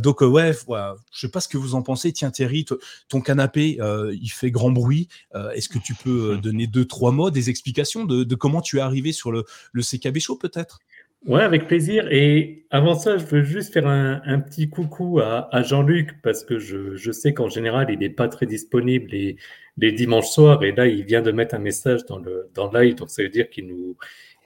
donc 0.01 0.21
ouais, 0.21 0.51
voilà. 0.67 0.95
je 1.11 1.19
sais 1.19 1.29
pas 1.29 1.39
ce 1.39 1.47
que 1.47 1.57
vous 1.57 1.75
en 1.75 1.81
pensez. 1.81 2.11
Tiens 2.13 2.31
Thierry, 2.31 2.65
ton 3.07 3.21
canapé, 3.21 3.79
il 4.11 4.29
fait 4.29 4.51
grand 4.51 4.71
bruit. 4.71 5.07
Est-ce 5.53 5.69
que 5.69 5.79
tu 5.79 5.95
peux 5.95 6.37
donner 6.43 6.67
deux 6.67 6.85
trois 6.85 7.11
mots, 7.11 7.31
des 7.31 7.49
explications 7.49 8.05
de, 8.05 8.35
comment 8.35 8.61
tu 8.61 8.77
es 8.77 8.81
arrivé 8.81 9.11
sur 9.11 9.31
le, 9.31 9.45
le 9.71 9.81
CKB 9.81 10.19
Show 10.19 10.35
peut-être? 10.35 10.79
Ouais, 11.25 11.41
avec 11.41 11.67
plaisir. 11.67 12.07
Et 12.11 12.65
avant 12.69 12.93
ça, 12.93 13.17
je 13.17 13.25
veux 13.25 13.43
juste 13.43 13.73
faire 13.73 13.87
un, 13.87 14.39
petit 14.39 14.69
coucou 14.69 15.19
à, 15.19 15.61
Jean-Luc 15.63 16.21
parce 16.21 16.43
que 16.43 16.59
je, 16.59 17.11
sais 17.11 17.33
qu'en 17.33 17.49
général, 17.49 17.87
il 17.89 17.99
n'est 17.99 18.09
pas 18.09 18.27
très 18.27 18.45
disponible 18.45 19.09
les, 19.11 19.91
dimanches 19.91 20.29
soirs. 20.29 20.63
Et 20.63 20.71
là, 20.71 20.85
il 20.85 21.03
vient 21.03 21.21
de 21.21 21.31
mettre 21.31 21.55
un 21.55 21.59
message 21.59 22.05
dans 22.05 22.19
le, 22.19 22.49
dans 22.53 22.71
live. 22.71 22.95
Donc, 22.95 23.09
ça 23.09 23.23
veut 23.23 23.29
dire 23.29 23.49
qu'il 23.49 23.67
nous, 23.67 23.97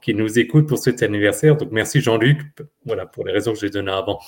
nous 0.08 0.40
écoute 0.40 0.68
pour 0.68 0.78
cet 0.78 1.04
anniversaire. 1.04 1.58
Donc, 1.58 1.72
merci 1.72 2.00
Jean-Luc. 2.00 2.40
Voilà, 2.86 3.06
pour 3.06 3.26
les 3.26 3.34
raisons 3.34 3.54
que 3.54 3.60
j'ai 3.60 3.70
données 3.70 3.92
avant. 3.92 4.20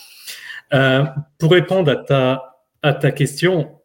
Euh, 0.73 1.05
pour 1.39 1.51
répondre 1.51 1.89
à 1.89 1.95
ta, 1.95 2.57
à 2.81 2.93
ta 2.93 3.11
question, 3.11 3.79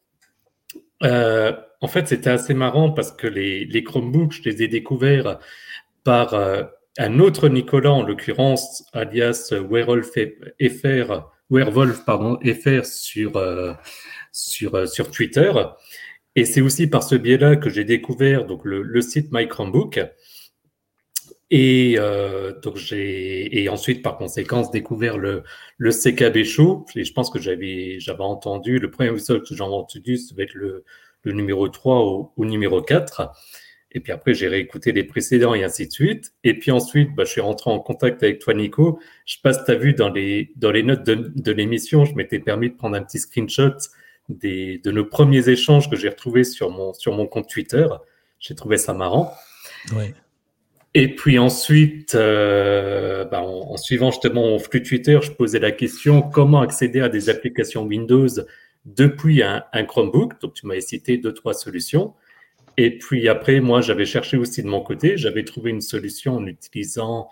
euh, 1.05 1.53
en 1.81 1.89
fait, 1.89 2.09
c'était 2.09 2.31
assez 2.31 2.55
marrant 2.55 2.91
parce 2.91 3.13
que 3.13 3.29
les, 3.29 3.65
les 3.65 3.85
Chromebooks, 3.85 4.33
je 4.33 4.43
les 4.43 4.63
ai 4.65 4.69
découverts 4.69 5.39
par 6.03 6.35
euh, 6.35 6.65
un 6.99 7.19
autre 7.19 7.49
Nicolas, 7.49 7.93
en 7.93 8.03
l'occurrence, 8.03 8.85
alias 8.93 9.53
Werewolf 9.53 10.13
FR, 10.61 11.23
Werewolf, 11.51 12.05
pardon, 12.05 12.39
FR 12.43 12.85
sur, 12.85 13.37
euh, 13.37 13.73
sur, 14.33 14.75
euh, 14.75 14.87
sur 14.87 15.11
Twitter. 15.11 15.53
Et 16.35 16.45
c'est 16.45 16.61
aussi 16.61 16.87
par 16.87 17.03
ce 17.03 17.15
biais-là 17.15 17.57
que 17.57 17.71
j'ai 17.71 17.85
découvert 17.85 18.47
donc, 18.47 18.65
le, 18.65 18.83
le 18.83 19.01
site 19.01 19.29
My 19.33 19.49
Chromebook. 19.49 20.01
Et, 21.51 21.95
euh, 21.99 22.59
donc 22.61 22.77
j'ai, 22.77 23.63
et 23.63 23.69
ensuite, 23.69 24.03
par 24.03 24.19
conséquence, 24.19 24.71
découvert 24.71 25.17
le, 25.17 25.45
le 25.79 25.91
CKB 25.93 26.45
Show. 26.45 26.85
Et 26.97 27.05
je 27.05 27.13
pense 27.13 27.31
que 27.31 27.39
j'avais, 27.39 28.01
j'avais 28.01 28.25
entendu, 28.25 28.79
le 28.79 28.91
premier 28.91 29.11
épisode 29.11 29.47
que 29.47 29.55
j'ai 29.55 29.63
entendu, 29.63 30.17
ça 30.17 30.35
va 30.37 30.43
être 30.43 30.55
le, 30.55 30.85
le 31.23 31.33
numéro 31.33 31.69
3 31.69 32.05
ou, 32.05 32.33
ou 32.37 32.45
numéro 32.45 32.83
4. 32.83 33.31
Et 33.97 34.01
puis 34.01 34.13
après, 34.13 34.35
j'ai 34.35 34.47
réécouté 34.47 34.93
les 34.93 35.05
précédents 35.05 35.55
et 35.55 35.65
ainsi 35.65 35.87
de 35.87 35.93
suite. 35.93 36.35
Et 36.45 36.53
puis 36.59 36.71
ensuite, 36.71 37.15
bah, 37.17 37.25
je 37.25 37.31
suis 37.31 37.41
rentré 37.41 37.71
en 37.71 37.79
contact 37.79 38.23
avec 38.23 38.41
toi, 38.41 38.53
Nico. 38.53 39.01
Je 39.25 39.39
passe, 39.43 39.65
tu 39.65 39.71
as 39.71 39.75
vu 39.75 39.95
dans 39.95 40.11
les, 40.11 40.53
dans 40.57 40.71
les 40.71 40.83
notes 40.83 41.05
de, 41.07 41.33
de 41.35 41.53
l'émission, 41.53 42.05
je 42.05 42.15
m'étais 42.15 42.39
permis 42.39 42.69
de 42.69 42.75
prendre 42.75 42.95
un 42.95 43.03
petit 43.03 43.19
screenshot 43.19 43.75
des, 44.29 44.83
de 44.85 44.91
nos 44.91 45.07
premiers 45.07 45.49
échanges 45.49 45.89
que 45.89 45.97
j'ai 45.97 46.11
retrouvés 46.11 46.45
sur 46.45 46.69
mon, 46.71 46.93
sur 46.93 47.13
mon 47.15 47.27
compte 47.27 47.49
Twitter. 47.49 47.87
J'ai 48.39 48.55
trouvé 48.55 48.77
ça 48.77 48.93
marrant. 48.93 49.33
Ouais. 49.95 50.13
Et 50.93 51.15
puis 51.15 51.39
ensuite, 51.39 52.15
euh, 52.15 53.25
bah, 53.25 53.41
en, 53.41 53.73
en, 53.73 53.77
suivant 53.79 54.11
justement 54.11 54.43
mon 54.43 54.59
flux 54.59 54.83
Twitter, 54.83 55.19
je 55.23 55.31
posais 55.31 55.59
la 55.59 55.73
question 55.73 56.21
comment 56.21 56.61
accéder 56.61 57.01
à 57.01 57.09
des 57.09 57.31
applications 57.31 57.85
Windows 57.85 58.29
depuis 58.85 59.43
un, 59.43 59.65
un 59.73 59.85
Chromebook? 59.85 60.39
Donc, 60.43 60.53
tu 60.53 60.67
m'avais 60.67 60.83
cité 60.83 61.17
deux, 61.17 61.33
trois 61.33 61.55
solutions. 61.55 62.13
Et 62.77 62.99
puis 62.99 63.29
après, 63.29 63.61
moi, 63.61 63.81
j'avais 63.81 64.05
cherché 64.05 64.37
aussi 64.37 64.63
de 64.63 64.69
mon 64.69 64.83
côté. 64.83 65.17
J'avais 65.17 65.45
trouvé 65.45 65.71
une 65.71 65.81
solution 65.81 66.37
en 66.37 66.47
utilisant 66.47 67.29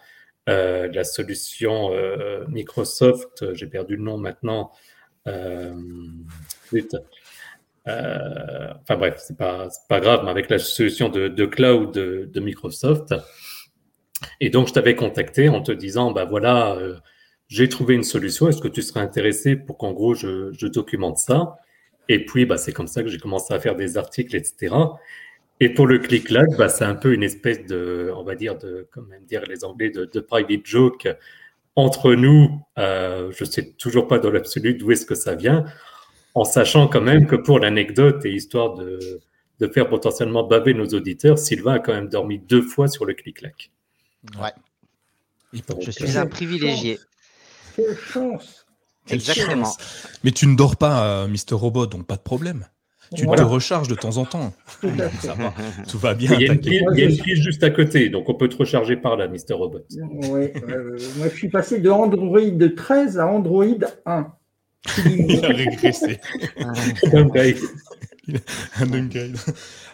euh, 0.48 0.88
la 0.92 1.04
solution 1.04 1.92
euh, 1.92 2.46
Microsoft. 2.48 3.52
J'ai 3.54 3.66
perdu 3.66 3.96
le 3.96 4.02
nom 4.02 4.16
maintenant. 4.16 4.72
Euh, 5.28 5.74
enfin 7.86 8.96
bref, 8.96 9.16
c'est 9.18 9.36
pas, 9.36 9.68
pas 9.88 10.00
grave, 10.00 10.22
mais 10.24 10.30
avec 10.30 10.48
la 10.48 10.58
solution 10.58 11.10
de, 11.10 11.44
cloud 11.44 11.92
de, 11.92 12.40
Microsoft. 12.40 13.14
Et 14.40 14.48
donc, 14.48 14.68
je 14.68 14.72
t'avais 14.72 14.96
contacté 14.96 15.50
en 15.50 15.60
te 15.60 15.72
disant, 15.72 16.10
bah 16.10 16.24
voilà, 16.24 16.78
j'ai 17.48 17.68
trouvé 17.68 17.94
une 17.94 18.04
solution. 18.04 18.48
Est-ce 18.48 18.62
que 18.62 18.68
tu 18.68 18.80
serais 18.80 19.00
intéressé 19.00 19.56
pour 19.56 19.76
qu'en 19.76 19.92
gros, 19.92 20.14
je, 20.14 20.52
je 20.54 20.66
documente 20.66 21.18
ça? 21.18 21.58
Et 22.08 22.24
puis, 22.24 22.46
bah, 22.46 22.56
c'est 22.56 22.72
comme 22.72 22.86
ça 22.86 23.02
que 23.02 23.08
j'ai 23.08 23.18
commencé 23.18 23.52
à 23.54 23.60
faire 23.60 23.76
des 23.76 23.96
articles, 23.96 24.34
etc. 24.36 24.74
Et 25.60 25.68
pour 25.72 25.86
le 25.86 25.98
click-clack, 25.98 26.56
bah, 26.58 26.68
c'est 26.68 26.84
un 26.84 26.96
peu 26.96 27.14
une 27.14 27.22
espèce 27.22 27.64
de, 27.66 28.12
on 28.16 28.24
va 28.24 28.34
dire, 28.34 28.58
de, 28.58 28.88
comme 28.90 29.08
dire 29.26 29.42
les 29.48 29.64
Anglais, 29.64 29.90
de, 29.90 30.04
de 30.04 30.20
private 30.20 30.64
joke 30.64 31.08
entre 31.76 32.14
nous. 32.14 32.60
Euh, 32.78 33.32
je 33.32 33.44
sais 33.44 33.72
toujours 33.72 34.08
pas 34.08 34.18
dans 34.18 34.30
l'absolu 34.30 34.74
d'où 34.74 34.90
est-ce 34.90 35.06
que 35.06 35.14
ça 35.14 35.34
vient, 35.34 35.64
en 36.34 36.44
sachant 36.44 36.88
quand 36.88 37.00
même 37.00 37.26
que 37.26 37.36
pour 37.36 37.60
l'anecdote 37.60 38.24
et 38.26 38.32
histoire 38.32 38.74
de, 38.74 39.20
de 39.60 39.68
faire 39.68 39.88
potentiellement 39.88 40.42
baver 40.42 40.74
nos 40.74 40.86
auditeurs, 40.88 41.38
Sylvain 41.38 41.74
a 41.74 41.78
quand 41.78 41.94
même 41.94 42.08
dormi 42.08 42.40
deux 42.40 42.62
fois 42.62 42.88
sur 42.88 43.04
le 43.04 43.14
clic-clac. 43.14 43.70
Ouais. 44.40 44.52
je 45.80 45.90
suis 45.90 46.18
un 46.18 46.26
privilégié. 46.26 46.98
Quelle 47.76 47.96
chance. 47.96 48.66
Exactement. 49.08 49.72
Mais 50.24 50.32
tu 50.32 50.46
ne 50.46 50.56
dors 50.56 50.76
pas, 50.76 51.22
euh, 51.24 51.28
Mister 51.28 51.54
Robot, 51.54 51.86
donc 51.86 52.06
pas 52.06 52.16
de 52.16 52.22
problème. 52.22 52.66
Tu 53.14 53.24
voilà. 53.24 53.42
te 53.42 53.46
recharges 53.48 53.88
de 53.88 53.94
temps 53.94 54.16
en 54.16 54.24
temps. 54.24 54.52
Ça 55.20 55.34
va. 55.38 55.54
Tout 55.88 55.98
va 55.98 56.14
bien. 56.14 56.32
Il 56.34 56.42
y, 56.42 56.48
a 56.48 56.52
une 56.52 56.60
prise, 56.60 56.82
il 56.92 56.98
y 56.98 57.02
a 57.02 57.10
une 57.10 57.16
prise 57.16 57.40
juste 57.40 57.62
à 57.62 57.70
côté, 57.70 58.08
donc 58.08 58.28
on 58.28 58.34
peut 58.34 58.48
te 58.48 58.56
recharger 58.56 58.96
par 58.96 59.16
là, 59.16 59.28
Mister 59.28 59.54
Robot. 59.54 59.80
Oui, 60.30 60.50
euh, 60.68 60.98
moi 61.18 61.28
je 61.30 61.36
suis 61.36 61.48
passé 61.48 61.80
de 61.80 61.90
Android 61.90 62.40
13 62.76 63.18
à 63.18 63.26
Android 63.26 63.64
1. 64.06 64.26
il 65.06 65.44
a 65.44 65.48
régressé. 65.48 66.18
un 68.76 68.86
downgrade. 68.86 69.36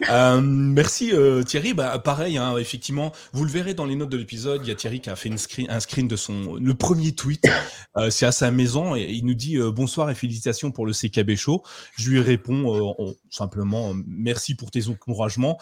euh, 0.09 0.41
merci 0.41 1.11
euh, 1.13 1.43
Thierry. 1.43 1.73
Bah, 1.73 1.99
pareil, 1.99 2.37
hein, 2.37 2.57
effectivement, 2.57 3.11
vous 3.33 3.45
le 3.45 3.51
verrez 3.51 3.73
dans 3.73 3.85
les 3.85 3.95
notes 3.95 4.09
de 4.09 4.17
l'épisode. 4.17 4.61
Il 4.63 4.69
y 4.69 4.71
a 4.71 4.75
Thierry 4.75 5.01
qui 5.01 5.09
a 5.09 5.15
fait 5.15 5.29
une 5.29 5.37
screen, 5.37 5.69
un 5.69 5.79
screen 5.79 6.07
de 6.07 6.15
son 6.15 6.55
le 6.55 6.73
premier 6.73 7.11
tweet. 7.13 7.47
Euh, 7.97 8.09
c'est 8.09 8.25
à 8.25 8.31
sa 8.31 8.51
maison 8.51 8.95
et 8.95 9.07
il 9.09 9.25
nous 9.25 9.33
dit 9.33 9.57
bonsoir 9.57 10.09
et 10.09 10.15
félicitations 10.15 10.71
pour 10.71 10.85
le 10.85 10.93
CKB 10.93 11.35
show. 11.35 11.63
Je 11.97 12.09
lui 12.09 12.19
réponds 12.21 12.95
on, 12.97 13.15
simplement 13.29 13.93
merci 14.07 14.55
pour 14.55 14.71
tes 14.71 14.87
encouragements 14.87 15.59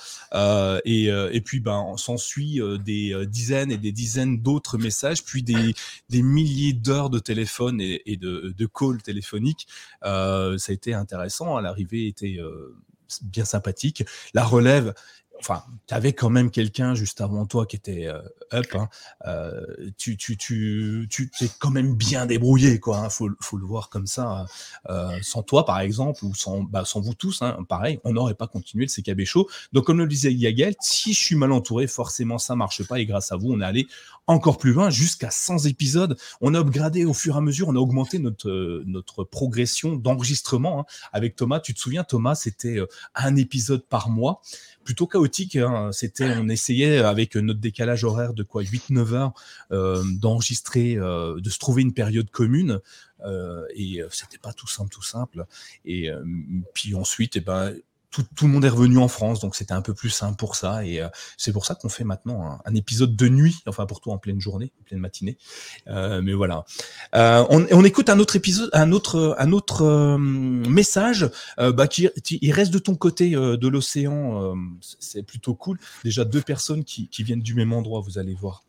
et, 0.86 1.06
et 1.06 1.42
puis 1.42 1.60
ben 1.60 1.96
s'ensuit 1.98 2.60
des 2.86 3.26
dizaines 3.26 3.72
et 3.72 3.78
des 3.78 3.92
dizaines 3.92 4.42
d'autres 4.42 4.78
messages, 4.78 5.24
puis 5.24 5.44
des, 5.44 5.74
des 6.10 6.22
milliers 6.22 6.74
d'heures 6.74 7.10
de 7.10 7.20
téléphone 7.20 7.82
et, 7.82 8.02
et 8.06 8.18
de, 8.18 8.54
de 8.56 8.66
calls 8.68 9.02
téléphoniques. 9.02 9.68
ça 10.04 10.56
a 10.68 10.72
été 10.72 10.94
intéressant. 10.94 11.60
L'arrivée 11.60 12.08
était 12.08 12.38
bien 13.22 13.46
sympathique. 13.46 14.06
La 14.34 14.44
relève, 14.44 14.94
enfin, 15.40 15.64
tu 15.88 15.94
avais 15.94 16.14
quand 16.14 16.30
même 16.30 16.52
quelqu'un 16.52 16.96
juste 16.96 17.22
avant 17.22 17.46
toi 17.46 17.66
qui 17.66 17.76
était 17.76 18.08
euh, 18.08 18.22
up. 18.54 18.68
Hein. 18.74 18.90
Euh, 19.26 19.66
tu, 19.98 20.18
tu, 20.18 20.38
tu, 20.38 21.08
tu 21.10 21.30
t'es 21.30 21.50
quand 21.60 21.72
même 21.72 21.96
bien 21.96 22.26
débrouillé, 22.26 22.80
quoi. 22.80 23.00
Hein. 23.00 23.10
Faut, 23.10 23.28
le 23.28 23.66
voir 23.66 23.90
comme 23.90 24.08
ça. 24.08 24.46
Euh, 24.90 25.18
sans 25.22 25.44
toi, 25.44 25.66
par 25.66 25.80
exemple, 25.80 26.24
ou 26.26 26.34
sans, 26.36 26.64
bah, 26.64 26.84
sans 26.86 27.02
vous 27.02 27.14
tous, 27.14 27.42
hein, 27.42 27.58
pareil, 27.68 28.00
on 28.04 28.14
n'aurait 28.14 28.36
pas 28.36 28.48
continué 28.48 28.86
le 28.86 29.02
CKB 29.02 29.26
Show. 29.26 29.50
Donc, 29.74 29.86
comme 29.86 30.00
le 30.00 30.08
disait 30.08 30.34
Yagel, 30.34 30.76
si 30.82 31.14
je 31.14 31.20
suis 31.20 31.36
mal 31.36 31.52
entouré, 31.52 31.88
forcément, 31.88 32.38
ça 32.38 32.56
marche 32.56 32.86
pas. 32.88 33.00
Et 33.00 33.06
grâce 33.06 33.32
à 33.32 33.38
vous, 33.38 33.52
on 33.52 33.62
est 33.62 33.66
allé 33.66 33.88
encore 34.28 34.58
plus 34.58 34.74
loin, 34.74 34.90
jusqu'à 34.90 35.32
100 35.32 35.66
épisodes. 35.66 36.18
On 36.42 36.54
a 36.54 36.60
upgradé 36.60 37.06
au 37.06 37.14
fur 37.14 37.36
et 37.36 37.38
à 37.38 37.42
mesure, 37.42 37.68
on 37.70 37.76
a 37.76 37.80
augmenté 37.80 38.20
notre, 38.20 38.84
notre 38.86 39.24
progression 39.24 39.96
d'enregistrement. 39.96 40.82
Hein. 40.82 40.86
Avec 41.14 41.36
Thomas, 41.36 41.60
tu 41.60 41.74
te 41.74 41.80
souviens, 41.80 42.04
Thomas, 42.04 42.36
c'était 42.36 42.80
un 43.16 43.36
épisode 43.36 43.86
par 43.88 44.10
mois 44.10 44.42
plutôt 44.84 45.08
chaotique. 45.08 45.56
Hein. 45.56 45.92
C'était, 45.92 46.36
on 46.38 46.50
essayait 46.50 47.00
avec 47.00 47.36
notre 47.36 47.60
décalage 47.60 48.04
horaire 48.04 48.34
de 48.34 48.44
quoi 48.44 48.64
8-9 48.64 49.14
heures 49.14 49.34
euh, 49.72 50.04
d'enregistrer, 50.20 50.96
euh, 50.96 51.40
de 51.40 51.50
se 51.50 51.60
trouver 51.60 51.82
une 51.82 51.94
période 51.94 52.30
commune. 52.30 52.80
Euh, 53.26 53.66
et 53.76 54.02
c'était 54.12 54.38
pas 54.38 54.54
tout 54.54 54.68
simple, 54.68 54.90
tout 54.90 55.04
simple. 55.04 55.46
Et 55.86 56.10
puis 56.74 56.96
ensuite, 56.96 57.36
et 57.36 57.40
eh 57.40 57.42
ben, 57.42 57.74
tout, 58.12 58.24
tout, 58.36 58.48
le 58.48 58.54
monde 58.54 58.66
est 58.66 58.70
revenu 58.70 58.98
en 58.98 59.08
France, 59.08 59.40
donc 59.40 59.56
c'était 59.56 59.74
un 59.74 59.82
peu 59.82 59.94
plus 59.94 60.10
simple 60.10 60.36
pour 60.38 60.56
ça. 60.56 60.86
Et 60.86 61.02
c'est 61.38 61.52
pour 61.52 61.66
ça 61.66 61.76
qu'on 61.76 61.90
fait 61.90 62.04
maintenant 62.04 62.60
un, 62.66 62.76
épisode 62.76 63.16
de 63.16 63.28
nuit, 63.28 63.58
enfin 63.68 63.86
pour 63.86 64.02
toi 64.02 64.14
en 64.14 64.18
pleine 64.18 64.40
journée, 64.40 64.72
en 64.80 64.84
pleine 64.84 65.00
matinée. 65.00 65.38
mais 65.88 66.34
voilà. 66.34 66.66
On, 67.14 67.66
on, 67.72 67.84
écoute 67.84 68.10
un 68.10 68.20
autre 68.20 68.36
épisode, 68.36 68.70
un 68.74 68.92
autre, 68.92 69.36
un 69.38 69.52
autre 69.52 70.18
message 70.18 71.30
bah, 71.58 71.88
qui 71.88 72.10
il 72.42 72.52
reste 72.52 72.72
de 72.72 72.80
ton 72.80 72.96
côté 72.96 73.32
de 73.32 73.68
l'océan. 73.68 74.56
c'est 75.00 75.24
plutôt 75.24 75.56
cool. 75.56 75.80
Déjà 76.04 76.26
deux 76.26 76.42
personnes 76.42 76.84
qui, 76.84 77.08
qui 77.10 77.24
viennent 77.24 77.42
du 77.42 77.54
même 77.54 77.74
endroit, 77.74 78.02
vous 78.02 78.18
allez 78.18 78.36
voir. 78.36 78.64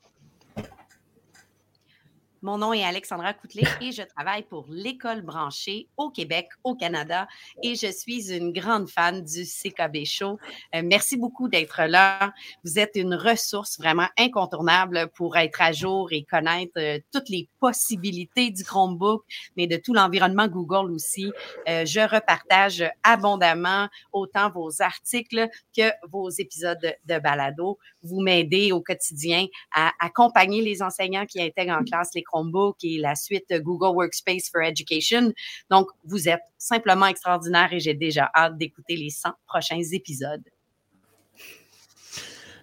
Mon 2.43 2.57
nom 2.57 2.73
est 2.73 2.83
Alexandra 2.83 3.35
Coutelet 3.35 3.65
et 3.83 3.93
je 3.93 4.01
travaille 4.01 4.45
pour 4.45 4.65
l'École 4.71 5.21
branchée 5.21 5.89
au 5.99 6.09
Québec, 6.09 6.49
au 6.65 6.75
Canada, 6.75 7.29
et 7.63 7.75
je 7.75 7.89
suis 7.93 8.33
une 8.33 8.51
grande 8.51 8.89
fan 8.89 9.23
du 9.23 9.45
CKB 9.45 10.07
Show. 10.07 10.39
Euh, 10.75 10.81
merci 10.83 11.19
beaucoup 11.19 11.51
d'être 11.51 11.83
là. 11.83 12.33
Vous 12.65 12.79
êtes 12.79 12.93
une 12.95 13.15
ressource 13.15 13.79
vraiment 13.79 14.09
incontournable 14.19 15.11
pour 15.15 15.37
être 15.37 15.61
à 15.61 15.73
jour 15.73 16.13
et 16.13 16.23
connaître 16.23 16.73
euh, 16.79 16.99
toutes 17.13 17.29
les 17.29 17.47
possibilités 17.61 18.51
du 18.51 18.65
Chromebook, 18.65 19.23
mais 19.59 19.67
de 19.67 19.77
tout 19.77 19.93
l'environnement 19.93 20.49
Google 20.49 20.93
aussi. 20.93 21.31
Euh, 21.69 21.85
je 21.85 22.01
repartage 22.01 22.83
abondamment 23.03 23.89
autant 24.15 24.51
vos 24.51 24.81
articles 24.81 25.47
que 25.77 25.91
vos 26.09 26.31
épisodes 26.31 26.97
de 27.05 27.19
balado. 27.19 27.79
Vous 28.03 28.23
m'aidez 28.23 28.73
au 28.73 28.81
quotidien 28.81 29.45
à 29.75 29.93
accompagner 30.01 30.63
les 30.63 30.83
enseignants 30.83 31.27
qui 31.27 31.43
intègrent 31.43 31.79
en 31.79 31.85
classe 31.85 32.13
les 32.15 32.23
Chromebook 32.31 32.77
et 32.83 32.99
la 32.99 33.15
suite 33.15 33.53
Google 33.53 33.97
Workspace 33.97 34.51
for 34.51 34.63
Education. 34.63 35.33
Donc, 35.71 35.89
vous 36.05 36.29
êtes 36.29 36.43
simplement 36.59 37.07
extraordinaire 37.07 37.73
et 37.73 37.81
j'ai 37.81 37.95
déjà 37.95 38.31
hâte 38.35 38.57
d'écouter 38.59 38.97
les 38.97 39.11
100 39.11 39.31
prochains 39.47 39.83
épisodes. 39.93 40.43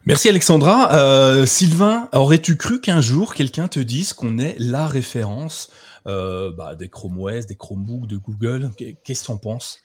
Merci 0.05 0.29
Alexandra. 0.29 0.93
Euh, 0.93 1.45
Sylvain, 1.45 2.07
aurais-tu 2.13 2.55
cru 2.55 2.79
qu'un 2.79 3.01
jour 3.01 3.33
quelqu'un 3.33 3.67
te 3.67 3.81
dise 3.81 4.13
qu'on 4.13 4.37
est 4.37 4.55
la 4.57 4.87
référence 4.87 5.69
euh, 6.07 6.49
bah, 6.53 6.75
des 6.75 6.87
Chrome 6.87 7.19
OS, 7.19 7.45
des 7.45 7.57
Chromebooks 7.57 8.07
de 8.07 8.15
Google? 8.15 8.71
Qu'est-ce 9.03 9.21
que 9.21 9.25
tu 9.25 9.31
en 9.31 9.37
penses? 9.37 9.79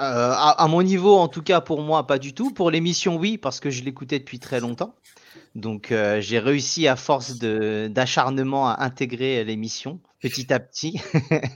Euh, 0.00 0.02
à, 0.02 0.62
à, 0.62 0.68
mon 0.68 0.82
niveau, 0.82 1.16
en 1.16 1.28
tout 1.28 1.42
cas 1.42 1.62
pour 1.62 1.80
moi, 1.80 2.06
pas 2.06 2.18
du 2.18 2.34
tout. 2.34 2.52
Pour 2.52 2.70
l'émission, 2.70 3.16
oui, 3.16 3.38
parce 3.38 3.58
que 3.58 3.70
je 3.70 3.82
l'écoutais 3.84 4.18
depuis 4.18 4.38
très 4.38 4.60
longtemps. 4.60 4.94
Donc 5.54 5.92
euh, 5.92 6.20
j'ai 6.20 6.38
réussi 6.38 6.88
à 6.88 6.96
force 6.96 7.38
d'acharnement 7.38 8.68
à 8.68 8.82
intégrer 8.84 9.44
l'émission 9.44 10.00
petit 10.22 10.52
à 10.52 10.60
petit. 10.60 11.00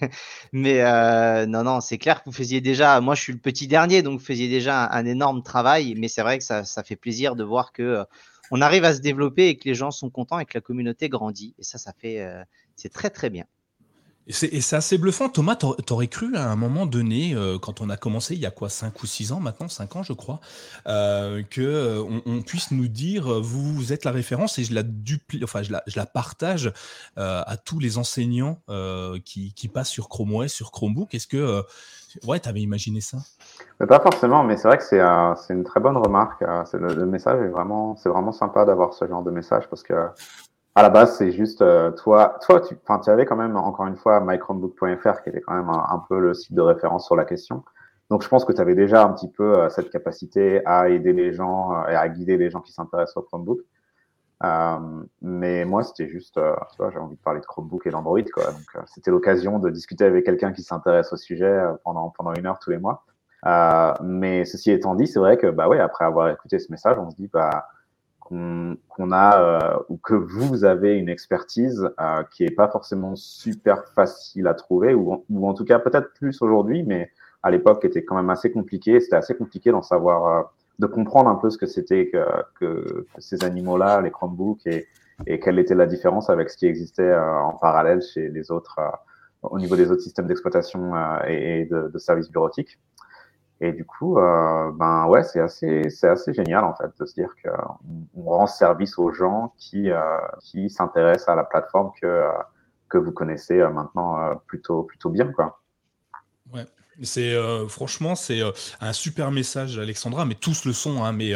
Mais 0.52 0.82
euh, 0.82 1.46
non, 1.46 1.62
non, 1.62 1.80
c'est 1.80 1.98
clair 1.98 2.22
que 2.22 2.28
vous 2.28 2.36
faisiez 2.36 2.60
déjà, 2.60 3.00
moi 3.00 3.14
je 3.14 3.22
suis 3.22 3.32
le 3.32 3.38
petit 3.38 3.68
dernier, 3.68 4.02
donc 4.02 4.18
vous 4.18 4.24
faisiez 4.24 4.48
déjà 4.48 4.86
un, 4.86 5.06
énorme 5.06 5.42
travail. 5.42 5.94
Mais 5.96 6.08
c'est 6.08 6.22
vrai 6.22 6.38
que 6.38 6.44
ça, 6.44 6.64
ça, 6.64 6.82
fait 6.82 6.96
plaisir 6.96 7.36
de 7.36 7.44
voir 7.44 7.72
que 7.72 7.82
euh, 7.82 8.04
on 8.50 8.60
arrive 8.60 8.84
à 8.84 8.94
se 8.94 9.00
développer 9.00 9.48
et 9.48 9.56
que 9.56 9.68
les 9.68 9.74
gens 9.74 9.92
sont 9.92 10.10
contents 10.10 10.40
et 10.40 10.44
que 10.44 10.54
la 10.54 10.60
communauté 10.60 11.08
grandit. 11.08 11.54
Et 11.58 11.62
ça, 11.62 11.78
ça 11.78 11.92
fait, 11.96 12.20
euh, 12.20 12.42
c'est 12.74 12.92
très 12.92 13.10
très 13.10 13.30
bien. 13.30 13.44
Et 14.28 14.60
c'est 14.60 14.76
assez 14.76 14.98
bluffant. 14.98 15.28
Thomas, 15.28 15.54
t'aurais 15.54 16.08
cru 16.08 16.34
à 16.34 16.50
un 16.50 16.56
moment 16.56 16.84
donné, 16.84 17.34
euh, 17.34 17.58
quand 17.60 17.80
on 17.80 17.88
a 17.88 17.96
commencé, 17.96 18.34
il 18.34 18.40
y 18.40 18.46
a 18.46 18.50
quoi, 18.50 18.68
5 18.68 19.00
ou 19.00 19.06
6 19.06 19.30
ans 19.30 19.38
maintenant, 19.38 19.68
5 19.68 19.94
ans 19.94 20.02
je 20.02 20.12
crois, 20.12 20.40
euh, 20.88 21.42
qu'on 21.42 21.60
euh, 21.60 22.20
on 22.26 22.42
puisse 22.42 22.72
nous 22.72 22.88
dire, 22.88 23.32
euh, 23.32 23.40
vous, 23.40 23.92
êtes 23.92 24.04
la 24.04 24.10
référence 24.10 24.58
et 24.58 24.64
je 24.64 24.74
la, 24.74 24.82
dupli 24.82 25.44
enfin, 25.44 25.62
je 25.62 25.70
la, 25.70 26.06
partage 26.06 26.72
à 27.16 27.56
tous 27.56 27.78
les 27.78 27.98
enseignants 27.98 28.58
qui, 29.24 29.70
passent 29.72 29.90
sur 29.90 30.08
Chrome 30.08 30.34
OS, 30.34 30.52
sur 30.52 30.72
Chromebook. 30.72 31.14
Est-ce 31.14 31.28
que, 31.28 31.62
ouais, 32.26 32.40
tu 32.40 32.48
avais 32.48 32.60
imaginé 32.60 33.00
ça? 33.00 33.18
Pas 33.86 34.00
forcément, 34.00 34.42
mais 34.42 34.56
c'est 34.56 34.66
vrai 34.66 34.78
que 34.78 34.84
c'est 34.84 35.54
une 35.54 35.64
très 35.64 35.80
bonne 35.80 35.96
remarque. 35.96 36.42
Le, 36.72 36.94
le, 36.94 37.06
message 37.06 37.40
est 37.42 37.48
vraiment, 37.48 37.94
c'est 37.96 38.08
vraiment 38.08 38.32
sympa 38.32 38.64
d'avoir 38.64 38.94
ce 38.94 39.06
genre 39.06 39.22
de 39.22 39.30
message 39.30 39.68
parce 39.68 39.82
que 39.82 39.94
à 40.76 40.82
la 40.82 40.90
base, 40.90 41.16
c'est 41.16 41.32
juste 41.32 41.62
euh, 41.62 41.90
toi, 41.90 42.38
toi, 42.42 42.60
tu, 42.60 42.76
enfin, 42.86 43.00
tu 43.00 43.08
avais 43.08 43.24
quand 43.24 43.34
même 43.34 43.56
encore 43.56 43.86
une 43.86 43.96
fois 43.96 44.20
mychromebook.fr 44.20 45.22
qui 45.22 45.30
était 45.30 45.40
quand 45.40 45.54
même 45.54 45.70
un, 45.70 46.04
peu 46.06 46.20
le 46.20 46.34
site 46.34 46.52
de 46.52 46.60
référence 46.60 47.06
sur 47.06 47.16
la 47.16 47.24
question. 47.24 47.64
Donc, 48.10 48.22
je 48.22 48.28
pense 48.28 48.44
que 48.44 48.52
tu 48.52 48.60
avais 48.60 48.74
déjà 48.74 49.02
un 49.02 49.12
petit 49.14 49.30
peu 49.30 49.58
euh, 49.58 49.70
cette 49.70 49.90
capacité 49.90 50.60
à 50.66 50.90
aider 50.90 51.14
les 51.14 51.32
gens 51.32 51.72
euh, 51.72 51.88
et 51.88 51.94
à 51.94 52.06
guider 52.10 52.36
les 52.36 52.50
gens 52.50 52.60
qui 52.60 52.72
s'intéressent 52.72 53.16
au 53.16 53.22
Chromebook. 53.22 53.60
Euh, 54.44 54.78
mais 55.22 55.64
moi, 55.64 55.82
c'était 55.82 56.08
juste, 56.08 56.34
tu 56.34 56.76
vois, 56.76 56.90
j'ai 56.90 56.98
envie 56.98 57.16
de 57.16 57.22
parler 57.22 57.40
de 57.40 57.46
Chromebook 57.46 57.86
et 57.86 57.90
d'Android, 57.90 58.20
quoi. 58.34 58.44
Donc, 58.44 58.84
c'était 58.86 59.10
l'occasion 59.10 59.58
de 59.58 59.70
discuter 59.70 60.04
avec 60.04 60.26
quelqu'un 60.26 60.52
qui 60.52 60.62
s'intéresse 60.62 61.10
au 61.10 61.16
sujet 61.16 61.58
pendant 61.84 62.10
pendant 62.10 62.34
une 62.34 62.44
heure 62.44 62.58
tous 62.58 62.68
les 62.68 62.78
mois. 62.78 63.06
mais 64.02 64.44
ceci 64.44 64.72
étant 64.72 64.94
dit, 64.94 65.06
c'est 65.06 65.20
vrai 65.20 65.38
que 65.38 65.46
bah 65.46 65.68
ouais, 65.68 65.80
après 65.80 66.04
avoir 66.04 66.28
écouté 66.28 66.58
ce 66.58 66.70
message, 66.70 66.98
on 66.98 67.08
se 67.08 67.16
dit 67.16 67.28
bah 67.32 67.66
qu'on 68.28 69.12
a 69.12 69.40
euh, 69.40 69.78
ou 69.88 69.96
que 69.98 70.14
vous 70.14 70.64
avez 70.64 70.96
une 70.96 71.08
expertise 71.08 71.88
euh, 72.00 72.22
qui 72.32 72.44
est 72.44 72.54
pas 72.54 72.68
forcément 72.68 73.14
super 73.14 73.84
facile 73.94 74.48
à 74.48 74.54
trouver 74.54 74.94
ou, 74.94 75.24
ou 75.30 75.48
en 75.48 75.54
tout 75.54 75.64
cas 75.64 75.78
peut-être 75.78 76.12
plus 76.14 76.42
aujourd'hui, 76.42 76.82
mais 76.82 77.10
à 77.42 77.50
l'époque 77.50 77.84
était 77.84 78.04
quand 78.04 78.16
même 78.16 78.30
assez 78.30 78.50
compliqué. 78.50 78.98
C'était 79.00 79.16
assez 79.16 79.36
compliqué 79.36 79.70
d'en 79.70 79.82
savoir, 79.82 80.26
euh, 80.26 80.42
de 80.80 80.86
comprendre 80.86 81.30
un 81.30 81.36
peu 81.36 81.50
ce 81.50 81.58
que 81.58 81.66
c'était 81.66 82.08
que, 82.08 82.24
que, 82.58 83.06
ces 83.18 83.44
animaux-là, 83.44 84.00
les 84.00 84.10
Chromebooks 84.10 84.66
et, 84.66 84.88
et 85.26 85.38
quelle 85.38 85.58
était 85.58 85.76
la 85.76 85.86
différence 85.86 86.28
avec 86.28 86.50
ce 86.50 86.56
qui 86.56 86.66
existait 86.66 87.16
en 87.16 87.52
parallèle 87.52 88.02
chez 88.02 88.28
les 88.28 88.50
autres 88.50 88.80
au 89.42 89.58
niveau 89.58 89.76
des 89.76 89.90
autres 89.90 90.02
systèmes 90.02 90.26
d'exploitation 90.26 90.92
et, 91.26 91.60
et, 91.60 91.64
de, 91.66 91.88
de 91.88 91.98
services 91.98 92.30
bureautiques. 92.30 92.78
Et 93.60 93.72
du 93.72 93.84
coup, 93.86 94.18
euh, 94.18 94.70
ben 94.72 95.06
ouais, 95.06 95.22
c'est 95.22 95.40
assez, 95.40 95.88
c'est 95.88 96.08
assez 96.08 96.34
génial 96.34 96.64
en 96.64 96.74
fait 96.74 96.90
de 97.00 97.06
se 97.06 97.14
dire 97.14 97.30
qu'on 97.42 97.78
on 98.14 98.24
rend 98.24 98.46
service 98.46 98.98
aux 98.98 99.12
gens 99.12 99.54
qui, 99.56 99.90
euh, 99.90 100.18
qui 100.42 100.68
s'intéressent 100.68 101.28
à 101.28 101.36
la 101.36 101.44
plateforme 101.44 101.90
que, 102.00 102.06
euh, 102.06 102.28
que 102.88 102.98
vous 102.98 103.12
connaissez 103.12 103.58
maintenant 103.68 104.36
plutôt, 104.46 104.82
plutôt 104.82 105.10
bien, 105.10 105.32
quoi. 105.32 105.60
Ouais. 106.52 106.66
C'est 107.02 107.36
franchement 107.68 108.14
c'est 108.14 108.40
un 108.80 108.94
super 108.94 109.30
message 109.30 109.78
Alexandra, 109.78 110.24
mais 110.24 110.34
tous 110.34 110.64
le 110.64 110.72
sont. 110.72 111.04
Hein, 111.04 111.12
mais 111.12 111.34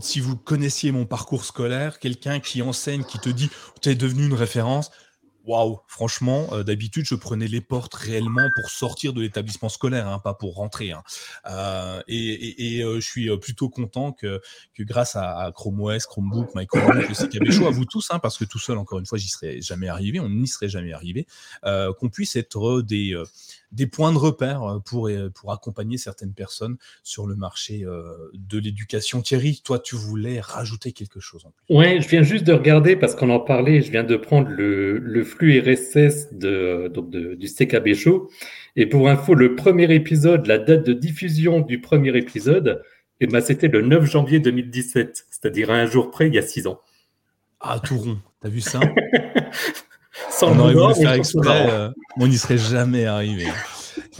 si 0.00 0.20
vous 0.20 0.36
connaissiez 0.36 0.92
mon 0.92 1.06
parcours 1.06 1.44
scolaire, 1.44 1.98
quelqu'un 1.98 2.38
qui 2.38 2.62
enseigne, 2.62 3.02
qui 3.02 3.18
te 3.18 3.30
dit 3.30 3.50
tu 3.82 3.88
es 3.88 3.96
devenu 3.96 4.26
une 4.26 4.34
référence, 4.34 4.92
Waouh, 5.48 5.78
franchement, 5.86 6.46
euh, 6.52 6.62
d'habitude, 6.62 7.06
je 7.06 7.14
prenais 7.14 7.48
les 7.48 7.62
portes 7.62 7.94
réellement 7.94 8.50
pour 8.54 8.68
sortir 8.68 9.14
de 9.14 9.22
l'établissement 9.22 9.70
scolaire, 9.70 10.06
hein, 10.06 10.18
pas 10.18 10.34
pour 10.34 10.56
rentrer. 10.56 10.92
Hein. 10.92 11.02
Euh, 11.46 12.02
et, 12.06 12.82
euh, 12.82 13.00
je 13.00 13.06
suis 13.06 13.34
plutôt 13.38 13.70
content 13.70 14.12
que, 14.12 14.42
que 14.74 14.82
grâce 14.82 15.16
à, 15.16 15.50
Chrome 15.54 15.80
OS, 15.80 16.04
Chromebook, 16.04 16.50
Chromebook, 16.66 17.08
le 17.08 17.14
CKB 17.14 17.50
Show, 17.50 17.66
à 17.66 17.70
vous 17.70 17.86
tous, 17.86 18.08
hein, 18.10 18.18
parce 18.18 18.36
que 18.36 18.44
tout 18.44 18.58
seul, 18.58 18.76
encore 18.76 18.98
une 18.98 19.06
fois, 19.06 19.16
j'y 19.16 19.28
serais 19.28 19.62
jamais 19.62 19.88
arrivé, 19.88 20.20
on 20.20 20.28
n'y 20.28 20.48
serait 20.48 20.68
jamais 20.68 20.92
arrivé, 20.92 21.26
qu'on 21.62 22.10
puisse 22.10 22.36
être 22.36 22.82
des, 22.82 23.16
des 23.72 23.86
points 23.86 24.12
de 24.12 24.18
repère 24.18 24.80
pour, 24.84 25.10
pour 25.34 25.52
accompagner 25.52 25.98
certaines 25.98 26.32
personnes 26.32 26.76
sur 27.02 27.26
le 27.26 27.36
marché 27.36 27.84
de 28.34 28.58
l'éducation. 28.58 29.20
Thierry, 29.20 29.60
toi, 29.64 29.78
tu 29.78 29.96
voulais 29.96 30.40
rajouter 30.40 30.92
quelque 30.92 31.20
chose 31.20 31.44
en 31.44 31.50
plus. 31.50 31.76
Oui, 31.76 32.00
je 32.00 32.08
viens 32.08 32.22
juste 32.22 32.44
de 32.44 32.52
regarder, 32.52 32.96
parce 32.96 33.14
qu'on 33.14 33.30
en 33.30 33.40
parlait, 33.40 33.82
je 33.82 33.90
viens 33.90 34.04
de 34.04 34.16
prendre 34.16 34.48
le, 34.48 34.98
le 34.98 35.24
flux 35.24 35.60
RSS 35.60 36.32
de, 36.32 36.90
donc 36.92 37.10
de, 37.10 37.34
du 37.34 37.46
CKB 37.46 37.94
Show. 37.94 38.30
Et 38.76 38.86
pour 38.86 39.08
info, 39.08 39.34
le 39.34 39.54
premier 39.54 39.92
épisode, 39.92 40.46
la 40.46 40.58
date 40.58 40.86
de 40.86 40.92
diffusion 40.92 41.60
du 41.60 41.80
premier 41.80 42.16
épisode, 42.16 42.82
eh 43.20 43.26
ben, 43.26 43.40
c'était 43.40 43.68
le 43.68 43.82
9 43.82 44.04
janvier 44.04 44.40
2017, 44.40 45.26
c'est-à-dire 45.30 45.70
un 45.70 45.86
jour 45.86 46.10
près, 46.10 46.28
il 46.28 46.34
y 46.34 46.38
a 46.38 46.42
six 46.42 46.66
ans. 46.66 46.80
Ah, 47.60 47.80
tout 47.82 47.98
rond, 47.98 48.18
t'as 48.40 48.48
vu 48.48 48.60
ça? 48.60 48.80
Sans 50.38 50.52
on 50.52 50.58
aurait 50.60 50.74
voulu 50.74 50.94
faire 50.94 51.12
exprès, 51.14 51.66
euh, 51.68 51.90
on 52.16 52.28
n'y 52.28 52.38
serait 52.38 52.58
jamais 52.58 53.06
arrivé. 53.06 53.48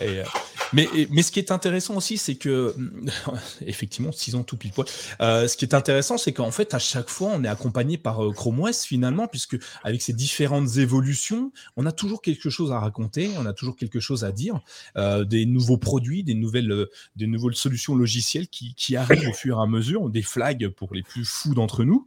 Et, 0.01 0.19
euh, 0.21 0.25
mais, 0.73 0.89
mais 1.11 1.23
ce 1.23 1.33
qui 1.33 1.39
est 1.39 1.51
intéressant 1.51 1.97
aussi, 1.97 2.19
c'est 2.19 2.35
que, 2.35 2.75
effectivement, 3.67 4.13
six 4.13 4.35
ans 4.35 4.43
tout 4.43 4.57
pile 4.57 4.73
poil. 4.73 4.87
Euh, 5.21 5.49
ce 5.49 5.57
qui 5.57 5.65
est 5.65 5.75
intéressant, 5.75 6.19
c'est 6.19 6.33
qu'en 6.33 6.51
fait, 6.51 6.75
à 6.75 6.79
chaque 6.79 7.09
fois, 7.09 7.31
on 7.35 7.45
est 7.45 7.49
accompagné 7.49 7.99
par 7.99 8.25
euh, 8.25 8.33
Chrome 8.33 8.61
OS 8.61 8.85
finalement, 8.85 9.27
puisque 9.29 9.57
avec 9.83 10.03
ces 10.03 10.13
différentes 10.13 10.77
évolutions, 10.77 11.53
on 11.77 11.87
a 11.87 11.93
toujours 11.93 12.23
quelque 12.23 12.51
chose 12.51 12.73
à 12.73 12.79
raconter, 12.79 13.31
on 13.39 13.47
a 13.47 13.53
toujours 13.53 13.77
quelque 13.77 14.01
chose 14.01 14.25
à 14.25 14.33
dire, 14.33 14.61
euh, 14.97 15.25
des 15.25 15.47
nouveaux 15.47 15.79
produits, 15.79 16.23
des 16.23 16.35
nouvelles, 16.35 16.87
des 17.17 17.27
nouvelles 17.27 17.57
solutions 17.57 17.95
logicielles 17.95 18.49
qui, 18.49 18.97
arrivent 18.97 19.29
au 19.29 19.33
fur 19.35 19.59
et 19.59 19.63
à 19.63 19.67
mesure, 19.67 20.09
des 20.09 20.23
flags 20.23 20.69
pour 20.69 20.95
les 20.95 21.03
plus 21.03 21.25
fous 21.25 21.55
d'entre 21.55 21.85
nous, 21.85 22.07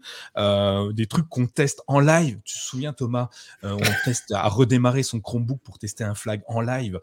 des 0.94 1.06
trucs 1.06 1.30
qu'on 1.30 1.46
teste 1.46 1.82
en 1.88 2.00
live. 2.00 2.40
Tu 2.44 2.58
te 2.58 2.62
souviens, 2.62 2.92
Thomas, 2.92 3.30
on 3.64 3.78
teste 4.04 4.32
à 4.32 4.48
redémarrer 4.50 5.04
son 5.04 5.20
Chromebook 5.20 5.60
pour 5.62 5.78
tester 5.78 6.04
un 6.04 6.16
flag 6.16 6.42
en 6.48 6.60
live, 6.60 7.00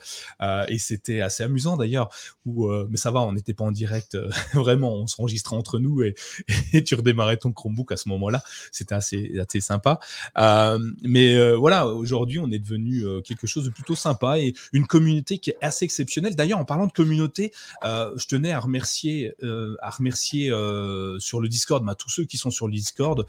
et 0.68 0.78
c'était 0.78 1.20
assez 1.20 1.44
amusant 1.48 1.76
d'ailleurs. 1.76 2.08
Où, 2.46 2.66
euh, 2.66 2.86
mais 2.90 2.96
ça 2.96 3.10
va, 3.10 3.20
on 3.20 3.32
n'était 3.32 3.54
pas 3.54 3.64
en 3.64 3.72
direct. 3.72 4.14
euh, 4.14 4.30
vraiment, 4.54 4.94
on 4.94 5.06
s'enregistrait 5.06 5.56
entre 5.56 5.78
nous 5.78 6.02
et, 6.02 6.14
et 6.72 6.84
tu 6.84 6.94
redémarrais 6.94 7.36
ton 7.36 7.52
Chromebook 7.52 7.92
à 7.92 7.96
ce 7.96 8.08
moment-là. 8.10 8.42
C'était 8.72 8.94
assez, 8.94 9.38
assez 9.38 9.60
sympa. 9.60 9.98
Euh, 10.38 10.78
mais 11.02 11.54
voilà, 11.56 11.86
aujourd'hui, 11.86 12.38
on 12.38 12.50
est 12.50 12.58
devenu 12.58 13.04
quelque 13.22 13.46
chose 13.46 13.64
de 13.64 13.70
plutôt 13.70 13.94
sympa 13.94 14.38
et 14.38 14.54
une 14.72 14.86
communauté 14.86 15.38
qui 15.38 15.50
est 15.50 15.56
assez 15.60 15.84
exceptionnelle. 15.84 16.36
D'ailleurs, 16.36 16.58
en 16.58 16.64
parlant 16.64 16.86
de 16.86 16.92
communauté, 16.92 17.52
je 17.82 18.26
tenais 18.26 18.52
à 18.52 18.60
remercier, 18.60 19.32
à 19.80 19.90
remercier 19.90 20.48
sur 21.18 21.40
le 21.40 21.48
Discord, 21.48 21.84
bah, 21.84 21.94
tous 21.94 22.10
ceux 22.10 22.24
qui 22.24 22.36
sont 22.36 22.50
sur 22.50 22.66
le 22.66 22.72
Discord. 22.72 23.26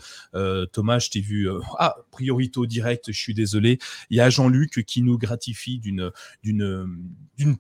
Thomas, 0.72 1.00
je 1.00 1.10
t'ai 1.10 1.22
vu. 1.22 1.50
ah, 1.78 1.98
priorité 2.12 2.60
au 2.60 2.66
direct. 2.66 3.12
Je 3.12 3.20
suis 3.20 3.34
désolé. 3.34 3.80
Il 4.10 4.18
y 4.18 4.22
a 4.22 4.30
Jean-Luc 4.30 4.84
qui 4.86 5.02
nous 5.02 5.18
gratifie 5.18 5.80
d'une 5.80 6.12
d'une 6.44 7.00
d'une 7.38 7.58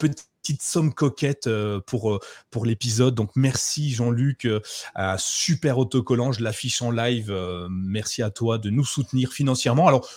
petite 0.50 0.64
somme 0.64 0.94
coquette 0.94 1.46
euh, 1.46 1.80
pour 1.86 2.12
euh, 2.12 2.20
pour 2.50 2.66
l'épisode. 2.66 3.14
Donc 3.14 3.30
merci 3.36 3.92
Jean-Luc, 3.92 4.46
euh, 4.46 4.60
super 5.18 5.78
autocollant. 5.78 6.32
Je 6.32 6.44
l'affiche 6.44 6.82
en 6.82 6.90
live. 6.90 7.32
merci 7.70 8.24
à 8.24 8.32
toi 8.32 8.58
de 8.58 8.72
nous 8.72 8.86
soutenir 8.86 9.32
financièrement. 9.32 9.88
Alors 9.88 10.10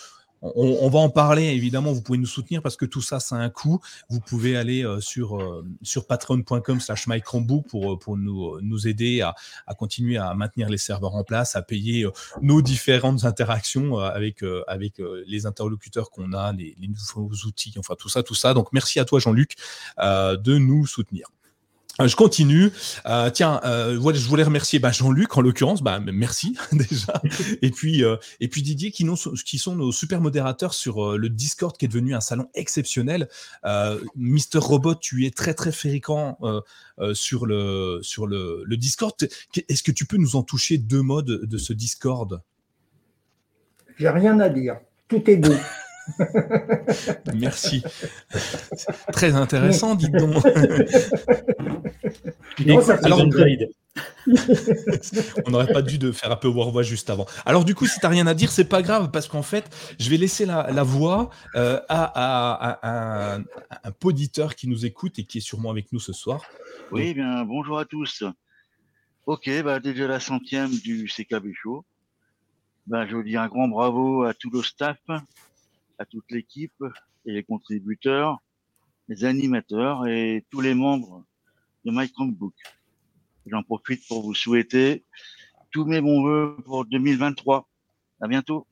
on, 0.43 0.89
va 0.89 0.99
en 0.99 1.09
parler 1.09 1.45
évidemment. 1.45 1.93
Vous 1.93 2.01
pouvez 2.01 2.17
nous 2.17 2.25
soutenir 2.25 2.61
parce 2.61 2.75
que 2.75 2.85
tout 2.85 3.01
ça, 3.01 3.19
ça 3.19 3.35
a 3.35 3.39
un 3.39 3.49
coût. 3.49 3.79
Vous 4.09 4.19
pouvez 4.19 4.57
aller 4.57 4.85
euh, 4.85 4.99
sur 4.99 5.41
euh, 5.41 5.65
sur 5.81 6.05
patreon.com/slash 6.05 7.07
mychromebook 7.07 7.67
pour 7.67 7.93
euh, 7.93 7.97
pour 7.97 8.17
nous 8.17 8.59
nous 8.61 8.87
aider 8.87 9.21
à, 9.21 9.35
à 9.67 9.73
continuer 9.73 10.17
à 10.17 10.33
maintenir 10.33 10.69
les 10.69 10.77
serveurs 10.77 11.15
en 11.15 11.23
place, 11.23 11.55
à 11.55 11.61
payer 11.61 12.05
nos 12.41 12.61
différentes 12.61 13.23
interactions 13.23 13.97
avec 13.97 14.43
avec 14.67 15.01
les 15.27 15.45
interlocuteurs 15.45 16.11
qu'on 16.11 16.33
a, 16.33 16.51
les, 16.51 16.75
les 16.79 16.87
nouveaux 16.87 17.31
outils, 17.45 17.73
enfin 17.77 17.95
tout 17.97 18.09
ça, 18.09 18.23
tout 18.23 18.35
ça. 18.35 18.53
Donc 18.53 18.73
merci 18.73 18.99
à 18.99 19.05
toi 19.05 19.19
Jean-Luc 19.19 19.55
de 19.97 20.57
nous 20.57 20.85
soutenir. 20.85 21.27
Euh, 22.01 22.07
Je 22.07 22.15
continue. 22.15 22.71
Euh, 23.05 23.29
tiens, 23.29 23.61
euh, 23.65 23.93
je 23.93 24.27
voulais 24.27 24.43
remercier 24.43 24.79
bah, 24.79 24.91
Jean-Luc 24.91 25.37
en 25.37 25.41
l'occurrence. 25.41 25.83
Bah, 25.83 25.99
merci 25.99 26.57
déjà. 26.71 27.21
Et 27.61 27.69
puis 27.69 28.61
Didier 28.61 28.91
qui, 28.91 29.05
sont 29.57 29.75
nos 29.75 29.91
super 29.91 30.21
modérateurs 30.21 30.73
sur 30.73 31.17
le 31.17 31.29
Discord 31.29 31.77
qui 31.77 31.85
est 31.85 31.87
devenu 31.87 32.15
un 32.15 32.21
salon 32.21 32.49
exceptionnel. 32.55 33.29
Mister 34.15 34.57
Robot, 34.59 34.95
tu 34.95 35.25
es 35.25 35.31
très 35.31 35.53
très 35.53 35.71
euh, 36.99 37.13
sur 37.13 37.45
le 37.45 38.75
Discord. 38.75 39.13
Est-ce 39.69 39.83
que 39.83 39.91
tu 39.91 40.05
peux 40.05 40.17
nous 40.17 40.35
en 40.35 40.43
toucher 40.43 40.77
deux 40.77 41.01
mots 41.01 41.21
de, 41.21 41.37
de 41.37 41.57
ce 41.57 41.73
Discord? 41.73 42.41
J'ai 43.97 44.09
rien 44.09 44.39
à 44.39 44.49
dire. 44.49 44.77
Tout 45.07 45.29
est 45.29 45.37
beau. 45.37 45.53
Merci. 47.35 47.83
Très 49.11 49.35
intéressant, 49.35 49.95
dites 49.95 50.11
donc. 50.15 50.43
Non, 52.65 52.81
ça 52.81 52.97
fait 52.97 53.05
alors, 53.05 53.19
On 55.45 55.51
n'aurait 55.51 55.71
pas 55.73 55.81
dû 55.81 55.97
de 55.97 56.11
faire 56.11 56.31
un 56.31 56.35
peu 56.35 56.47
voir 56.47 56.69
voix 56.71 56.83
juste 56.83 57.09
avant. 57.09 57.25
Alors 57.45 57.65
du 57.65 57.75
coup, 57.75 57.85
si 57.87 57.99
tu 57.99 58.05
rien 58.07 58.27
à 58.27 58.33
dire, 58.33 58.51
c'est 58.51 58.67
pas 58.67 58.81
grave 58.81 59.11
parce 59.11 59.27
qu'en 59.27 59.41
fait, 59.41 59.69
je 59.99 60.09
vais 60.09 60.17
laisser 60.17 60.45
la, 60.45 60.71
la 60.71 60.83
voix 60.83 61.29
euh, 61.55 61.79
à, 61.89 62.03
à- 62.03 62.79
à 62.81 63.35
un, 63.35 63.43
un 63.83 63.91
poditeur 63.91 64.55
qui 64.55 64.67
nous 64.67 64.85
écoute 64.85 65.19
et 65.19 65.23
qui 65.25 65.39
est 65.39 65.41
sûrement 65.41 65.71
avec 65.71 65.91
nous 65.91 65.99
ce 65.99 66.13
soir. 66.13 66.41
Oui, 66.91 67.07
eh 67.07 67.13
bien, 67.13 67.43
bonjour 67.43 67.79
à 67.79 67.85
tous. 67.85 68.23
Ok, 69.25 69.49
bah, 69.63 69.79
déjà 69.79 70.07
la 70.07 70.19
centième 70.19 70.69
du 70.71 71.07
CKB 71.07 71.53
Show. 71.53 71.83
Bah, 72.87 73.07
je 73.07 73.15
veux 73.15 73.23
dire 73.23 73.41
un 73.41 73.47
grand 73.47 73.67
bravo 73.67 74.23
à 74.23 74.33
tout 74.33 74.49
le 74.51 74.61
staff, 74.63 74.97
à 76.03 76.05
toute 76.05 76.29
l'équipe 76.31 76.83
et 77.25 77.31
les 77.31 77.43
contributeurs, 77.43 78.41
les 79.07 79.23
animateurs 79.23 80.05
et 80.05 80.45
tous 80.49 80.59
les 80.59 80.73
membres 80.73 81.23
de 81.85 81.91
My. 81.91 82.11
J'en 83.45 83.63
profite 83.63 84.05
pour 84.09 84.21
vous 84.21 84.33
souhaiter 84.33 85.05
tous 85.71 85.85
mes 85.85 86.01
bons 86.01 86.21
voeux 86.21 86.57
pour 86.65 86.83
2023. 86.83 87.69
À 88.19 88.27
bientôt. 88.27 88.67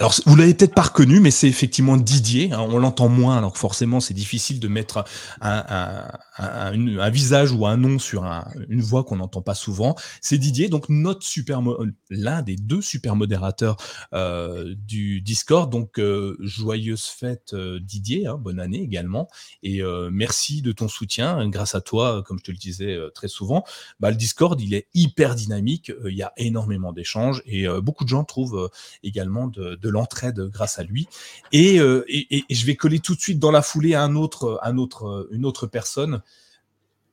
Alors, 0.00 0.14
vous 0.26 0.36
l'avez 0.36 0.54
peut-être 0.54 0.76
pas 0.76 0.82
reconnu, 0.82 1.18
mais 1.18 1.32
c'est 1.32 1.48
effectivement 1.48 1.96
Didier. 1.96 2.52
hein, 2.52 2.60
on 2.60 2.78
l'entend 2.78 3.08
moins, 3.08 3.36
alors 3.36 3.58
forcément, 3.58 3.98
c'est 3.98 4.14
difficile 4.14 4.60
de 4.60 4.68
mettre 4.68 5.02
un, 5.40 7.10
visage 7.10 7.50
ou 7.50 7.66
un 7.66 7.76
nom 7.76 7.98
sur 7.98 8.22
un- 8.24 8.46
une 8.68 8.80
voix 8.80 9.02
qu'on 9.02 9.16
n'entend 9.16 9.42
pas 9.42 9.56
souvent. 9.56 9.96
C'est 10.20 10.38
Didier, 10.38 10.68
donc 10.68 10.88
notre 10.88 11.24
super, 11.26 11.62
mo- 11.62 11.84
l'un 12.10 12.42
des 12.42 12.54
deux 12.54 12.80
super 12.80 13.16
modérateurs 13.16 13.76
euh, 14.14 14.72
du 14.86 15.20
Discord. 15.20 15.68
Donc, 15.68 15.98
euh, 15.98 16.36
joyeuse 16.38 17.06
fête, 17.06 17.54
euh, 17.54 17.80
Didier. 17.80 18.28
hein, 18.28 18.36
bonne 18.38 18.60
année 18.60 18.80
également. 18.80 19.26
Et 19.64 19.82
euh, 19.82 20.10
merci 20.12 20.62
de 20.62 20.70
ton 20.70 20.86
soutien. 20.86 21.48
Grâce 21.48 21.74
à 21.74 21.80
toi, 21.80 22.22
comme 22.24 22.38
je 22.38 22.44
te 22.44 22.50
le 22.52 22.56
disais 22.56 22.94
euh, 22.94 23.10
très 23.10 23.26
souvent, 23.26 23.64
bah, 23.98 24.10
le 24.12 24.16
Discord, 24.16 24.60
il 24.60 24.74
est 24.74 24.86
hyper 24.94 25.34
dynamique. 25.34 25.90
euh, 25.90 26.08
Il 26.12 26.16
y 26.16 26.22
a 26.22 26.32
énormément 26.36 26.92
d'échanges 26.92 27.42
et 27.46 27.66
euh, 27.66 27.80
beaucoup 27.80 28.04
de 28.04 28.08
gens 28.08 28.22
trouvent 28.22 28.56
euh, 28.58 28.68
également 29.02 29.48
de 29.48 29.87
l'entraide 29.90 30.40
grâce 30.50 30.78
à 30.78 30.82
lui. 30.82 31.08
Et, 31.52 31.80
euh, 31.80 32.04
et, 32.08 32.44
je 32.50 32.66
vais 32.66 32.76
coller 32.76 33.00
tout 33.00 33.14
de 33.14 33.20
suite 33.20 33.38
dans 33.38 33.50
la 33.50 33.62
foulée 33.62 33.94
à 33.94 34.02
un 34.02 34.14
autre, 34.16 34.58
un 34.62 34.78
autre, 34.78 35.28
une 35.32 35.44
autre 35.44 35.66
personne. 35.66 36.22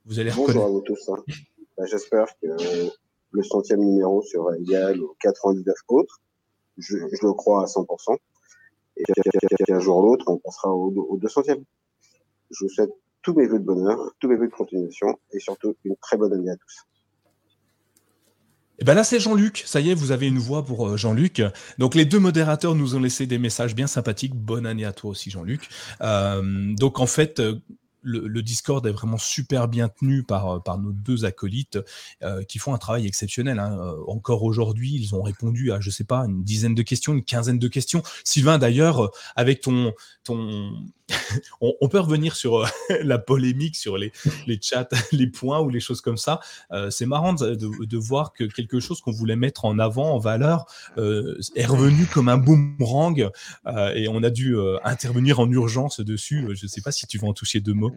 Vous 0.05 0.19
allez 0.19 0.31
Bonjour 0.31 0.63
reconnaître. 0.63 0.65
à 0.65 0.69
vous 0.69 0.81
tous. 0.81 1.09
hein. 1.09 1.23
Bah, 1.77 1.85
J'espère 1.85 2.27
que 2.41 2.47
le 3.31 3.43
centième 3.43 3.79
numéro 3.81 4.21
sera 4.21 4.57
égal 4.57 5.01
aux 5.01 5.15
99 5.19 5.75
autres. 5.89 6.21
Je, 6.77 6.97
je 6.97 7.25
le 7.25 7.33
crois 7.33 7.63
à 7.63 7.65
100%. 7.65 8.17
Et 8.97 9.03
qu'un 9.65 9.79
jour 9.79 9.97
ou 9.97 10.03
l'autre, 10.03 10.25
on 10.27 10.37
passera 10.37 10.71
au, 10.71 10.87
au 10.93 11.17
200e. 11.17 11.61
Je 12.51 12.63
vous 12.63 12.69
souhaite 12.69 12.91
tous 13.21 13.33
mes 13.33 13.47
vœux 13.47 13.59
de 13.59 13.65
bonheur, 13.65 13.97
tous 14.19 14.27
mes 14.29 14.35
vœux 14.37 14.47
de 14.47 14.53
continuation 14.53 15.17
et 15.31 15.39
surtout 15.39 15.75
une 15.83 15.95
très 15.97 16.15
bonne 16.15 16.31
année 16.31 16.51
à 16.51 16.55
tous. 16.55 16.85
Et 18.79 18.83
ben 18.83 18.93
là, 18.93 19.03
c'est 19.03 19.19
Jean-Luc. 19.19 19.63
Ça 19.65 19.79
y 19.79 19.89
est, 19.89 19.93
vous 19.93 20.11
avez 20.11 20.27
une 20.27 20.37
voix 20.37 20.65
pour 20.65 20.87
euh, 20.87 20.97
Jean-Luc. 20.97 21.41
Donc, 21.77 21.95
les 21.95 22.05
deux 22.05 22.19
modérateurs 22.19 22.75
nous 22.75 22.95
ont 22.95 22.99
laissé 22.99 23.25
des 23.25 23.37
messages 23.37 23.75
bien 23.75 23.87
sympathiques. 23.87 24.35
Bonne 24.35 24.65
année 24.65 24.85
à 24.85 24.91
toi 24.91 25.11
aussi, 25.11 25.29
Jean-Luc. 25.29 25.69
Euh, 26.01 26.73
donc, 26.75 26.99
en 26.99 27.07
fait, 27.07 27.39
euh, 27.39 27.59
le, 28.05 28.41
Discord 28.41 28.85
est 28.85 28.91
vraiment 28.91 29.17
super 29.17 29.67
bien 29.67 29.89
tenu 29.89 30.23
par, 30.23 30.49
euh, 30.49 30.59
par 30.59 30.77
nos 30.77 30.91
deux 30.91 31.25
acolytes 31.25 31.79
euh, 32.21 32.43
qui 32.43 32.59
font 32.59 32.73
un 32.73 32.77
travail 32.77 33.07
exceptionnel. 33.07 33.59
hein. 33.59 33.77
Euh, 33.79 34.03
encore 34.07 34.43
aujourd'hui, 34.43 34.93
ils 34.93 35.15
ont 35.15 35.23
répondu 35.23 35.71
à, 35.71 35.79
je 35.81 35.89
sais 35.89 36.03
pas, 36.03 36.19
une 36.19 36.43
dizaine 36.43 36.75
de 36.75 36.83
questions, 36.83 37.13
une 37.13 37.23
quinzaine 37.23 37.59
de 37.59 37.67
questions. 37.67 38.03
Sylvain, 38.23 38.57
d'ailleurs, 38.57 39.11
avec 39.35 39.61
ton, 39.61 39.93
ton, 40.23 40.73
on, 41.61 41.89
peut 41.89 41.99
revenir 41.99 42.35
sur 42.35 42.69
la 43.01 43.17
polémique, 43.17 43.75
sur 43.75 43.97
les, 43.97 44.11
les 44.45 44.59
chats, 44.61 44.87
les 45.11 45.27
points 45.27 45.59
ou 45.59 45.69
les 45.69 45.79
choses 45.79 46.01
comme 46.01 46.17
ça. 46.17 46.39
C'est 46.89 47.05
marrant 47.05 47.33
de, 47.33 47.55
de- 47.55 47.97
voir 47.97 48.33
que 48.33 48.43
quelque 48.43 48.79
chose 48.79 49.01
qu'on 49.01 49.11
voulait 49.11 49.35
mettre 49.35 49.65
en 49.65 49.79
avant, 49.79 50.13
en 50.13 50.19
valeur, 50.19 50.65
est 50.97 51.65
revenu 51.65 52.05
comme 52.05 52.27
un 52.29 52.37
boomerang 52.37 53.29
et 53.95 54.07
on 54.09 54.21
a 54.23 54.29
dû 54.29 54.55
intervenir 54.83 55.39
en 55.39 55.49
urgence 55.49 55.99
dessus. 56.01 56.47
Je 56.53 56.65
ne 56.65 56.69
sais 56.69 56.81
pas 56.81 56.91
si 56.91 57.07
tu 57.07 57.17
veux 57.17 57.27
en 57.27 57.33
toucher 57.33 57.61
deux 57.61 57.73
mots. 57.73 57.94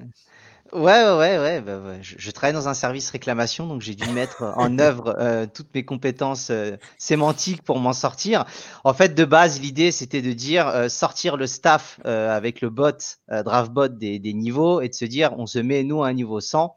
Ouais, 0.72 1.02
ouais, 1.02 1.16
ouais, 1.16 1.38
ouais, 1.38 1.60
bah, 1.62 1.78
ouais. 1.78 1.98
Je, 2.02 2.16
je 2.18 2.30
travaille 2.30 2.52
dans 2.52 2.68
un 2.68 2.74
service 2.74 3.10
réclamation, 3.10 3.66
donc 3.66 3.80
j'ai 3.80 3.94
dû 3.94 4.06
mettre 4.12 4.42
en 4.56 4.78
œuvre 4.78 5.16
euh, 5.18 5.46
toutes 5.46 5.74
mes 5.74 5.84
compétences 5.84 6.50
euh, 6.50 6.76
sémantiques 6.98 7.62
pour 7.62 7.78
m'en 7.78 7.94
sortir. 7.94 8.44
En 8.84 8.92
fait, 8.92 9.14
de 9.14 9.24
base, 9.24 9.60
l'idée, 9.60 9.92
c'était 9.92 10.20
de 10.20 10.32
dire 10.32 10.68
euh, 10.68 10.88
sortir 10.90 11.38
le 11.38 11.46
staff 11.46 12.00
euh, 12.04 12.36
avec 12.36 12.60
le 12.60 12.68
bot, 12.68 12.92
euh, 13.30 13.42
DraftBot 13.42 13.88
des, 13.88 14.18
des 14.18 14.34
niveaux 14.34 14.82
et 14.82 14.88
de 14.90 14.94
se 14.94 15.06
dire 15.06 15.32
on 15.38 15.46
se 15.46 15.58
met 15.58 15.84
nous 15.84 16.02
à 16.02 16.08
un 16.08 16.12
niveau 16.12 16.40
100 16.40 16.76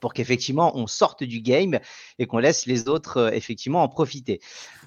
pour 0.00 0.12
qu'effectivement 0.12 0.76
on 0.76 0.86
sorte 0.86 1.22
du 1.24 1.40
game 1.40 1.78
et 2.18 2.26
qu'on 2.26 2.38
laisse 2.38 2.66
les 2.66 2.88
autres 2.88 3.16
euh, 3.18 3.30
effectivement 3.30 3.82
en 3.82 3.88
profiter. 3.88 4.40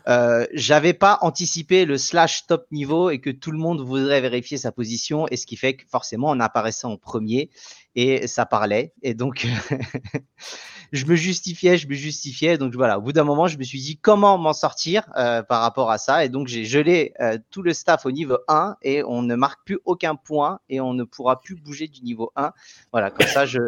Euh, 0.07 0.45
J'avais 0.53 0.93
pas 0.93 1.17
anticipé 1.21 1.85
le 1.85 1.97
slash 1.97 2.45
top 2.47 2.65
niveau 2.71 3.09
et 3.09 3.19
que 3.19 3.29
tout 3.29 3.51
le 3.51 3.57
monde 3.57 3.81
voudrait 3.81 4.21
vérifier 4.21 4.57
sa 4.57 4.71
position 4.71 5.27
et 5.29 5.37
ce 5.37 5.45
qui 5.45 5.55
fait 5.55 5.75
que 5.75 5.83
forcément 5.87 6.29
on 6.29 6.39
apparaissait 6.39 6.87
en 6.87 6.97
premier 6.97 7.49
et 7.95 8.27
ça 8.27 8.45
parlait. 8.45 8.93
Et 9.01 9.13
donc 9.13 9.47
je 10.95 11.05
me 11.05 11.15
justifiais, 11.15 11.77
je 11.77 11.87
me 11.87 11.93
justifiais 11.93 12.57
donc 12.57 12.73
voilà. 12.73 12.97
Au 12.97 13.01
bout 13.01 13.11
d'un 13.11 13.23
moment, 13.23 13.47
je 13.47 13.57
me 13.57 13.63
suis 13.63 13.79
dit 13.79 13.97
comment 13.97 14.37
m'en 14.37 14.53
sortir 14.53 15.03
euh, 15.17 15.43
par 15.43 15.61
rapport 15.61 15.91
à 15.91 15.97
ça? 15.97 16.25
Et 16.25 16.29
donc 16.29 16.47
j'ai 16.47 16.63
gelé 16.63 17.13
euh, 17.19 17.37
tout 17.51 17.61
le 17.61 17.73
staff 17.73 18.05
au 18.05 18.11
niveau 18.11 18.37
1 18.47 18.77
et 18.81 19.03
on 19.03 19.21
ne 19.21 19.35
marque 19.35 19.65
plus 19.65 19.79
aucun 19.85 20.15
point 20.15 20.59
et 20.69 20.79
on 20.79 20.93
ne 20.93 21.03
pourra 21.03 21.41
plus 21.41 21.55
bouger 21.55 21.87
du 21.87 22.01
niveau 22.01 22.31
1. 22.35 22.51
Voilà, 22.91 23.11
comme 23.11 23.27
ça 23.27 23.45
je 23.45 23.59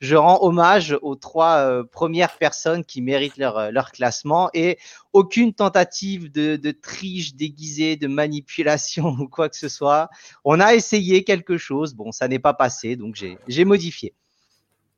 je 0.00 0.16
rends 0.16 0.42
hommage 0.42 0.96
aux 1.02 1.14
trois 1.14 1.58
euh, 1.58 1.84
premières 1.84 2.36
personnes 2.38 2.84
qui 2.84 3.00
méritent 3.00 3.36
leur, 3.36 3.70
leur 3.70 3.92
classement 3.92 4.50
et 4.52 4.78
aucune 5.12 5.52
tentative 5.52 6.32
de, 6.32 6.56
de 6.56 6.70
triche 6.72 7.34
déguisée, 7.34 7.96
de 7.96 8.08
manipulation 8.08 9.08
ou 9.20 9.28
quoi 9.28 9.48
que 9.48 9.56
ce 9.56 9.68
soit. 9.68 10.10
On 10.44 10.58
a 10.60 10.74
essayé 10.74 11.24
quelque 11.24 11.58
chose, 11.58 11.94
bon, 11.94 12.12
ça 12.12 12.28
n'est 12.28 12.38
pas 12.38 12.54
passé, 12.54 12.96
donc 12.96 13.14
j'ai 13.46 13.64
modifié. 13.64 14.14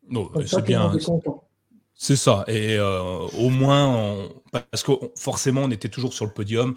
Non, 0.09 0.31
c'est 0.47 0.65
bien. 0.65 0.93
C'est 1.97 2.17
ça. 2.17 2.45
Et 2.49 2.77
euh, 2.77 3.01
au 3.39 3.51
moins, 3.51 3.87
on- 3.89 4.29
parce 4.71 4.83
que 4.83 4.93
forcément, 5.17 5.63
on 5.63 5.71
était 5.71 5.89
toujours 5.89 6.13
sur 6.13 6.25
le 6.27 6.33
podium. 6.33 6.75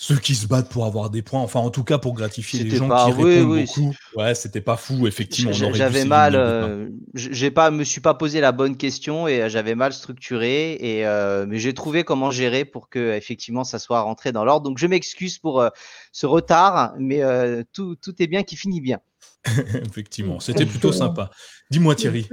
ceux 0.00 0.16
qui 0.16 0.36
se 0.36 0.46
battent 0.46 0.70
pour 0.70 0.86
avoir 0.86 1.10
des 1.10 1.22
points, 1.22 1.40
enfin 1.40 1.58
en 1.58 1.70
tout 1.70 1.82
cas 1.82 1.98
pour 1.98 2.14
gratifier 2.14 2.62
les 2.62 2.76
gens 2.76 2.86
pas- 2.88 3.06
qui 3.06 3.12
oui, 3.20 3.34
répondent 3.34 3.52
oui, 3.52 3.64
beaucoup. 3.66 3.94
Ouais, 4.14 4.32
c'était 4.36 4.60
pas 4.60 4.76
fou, 4.76 5.08
effectivement. 5.08 5.52
J'avais 5.52 6.04
mal, 6.04 6.34
le 6.34 6.38
euh, 6.38 6.88
j'ai 7.14 7.50
pas, 7.50 7.72
me 7.72 7.82
suis 7.82 8.00
pas 8.00 8.14
posé 8.14 8.40
la 8.40 8.52
bonne 8.52 8.76
question 8.76 9.26
et 9.26 9.42
euh, 9.42 9.48
j'avais 9.48 9.74
mal 9.74 9.92
structuré 9.92 10.74
et 10.74 11.04
euh, 11.04 11.46
mais 11.48 11.58
j'ai 11.58 11.74
trouvé 11.74 12.04
comment 12.04 12.30
gérer 12.30 12.64
pour 12.64 12.88
que 12.88 13.12
effectivement 13.16 13.64
ça 13.64 13.80
soit 13.80 14.00
rentré 14.02 14.30
dans 14.30 14.44
l'ordre. 14.44 14.68
Donc 14.68 14.78
je 14.78 14.86
m'excuse 14.86 15.38
pour 15.38 15.60
euh, 15.60 15.70
ce 16.12 16.26
retard, 16.26 16.94
mais 16.98 17.24
euh, 17.24 17.64
tout, 17.72 17.96
tout 17.96 18.14
est 18.22 18.28
bien 18.28 18.44
qui 18.44 18.54
finit 18.54 18.80
bien. 18.80 19.00
effectivement, 19.84 20.38
c'était 20.38 20.66
plutôt 20.66 20.92
sympa. 20.92 21.30
Dis-moi 21.72 21.96
Thierry. 21.96 22.28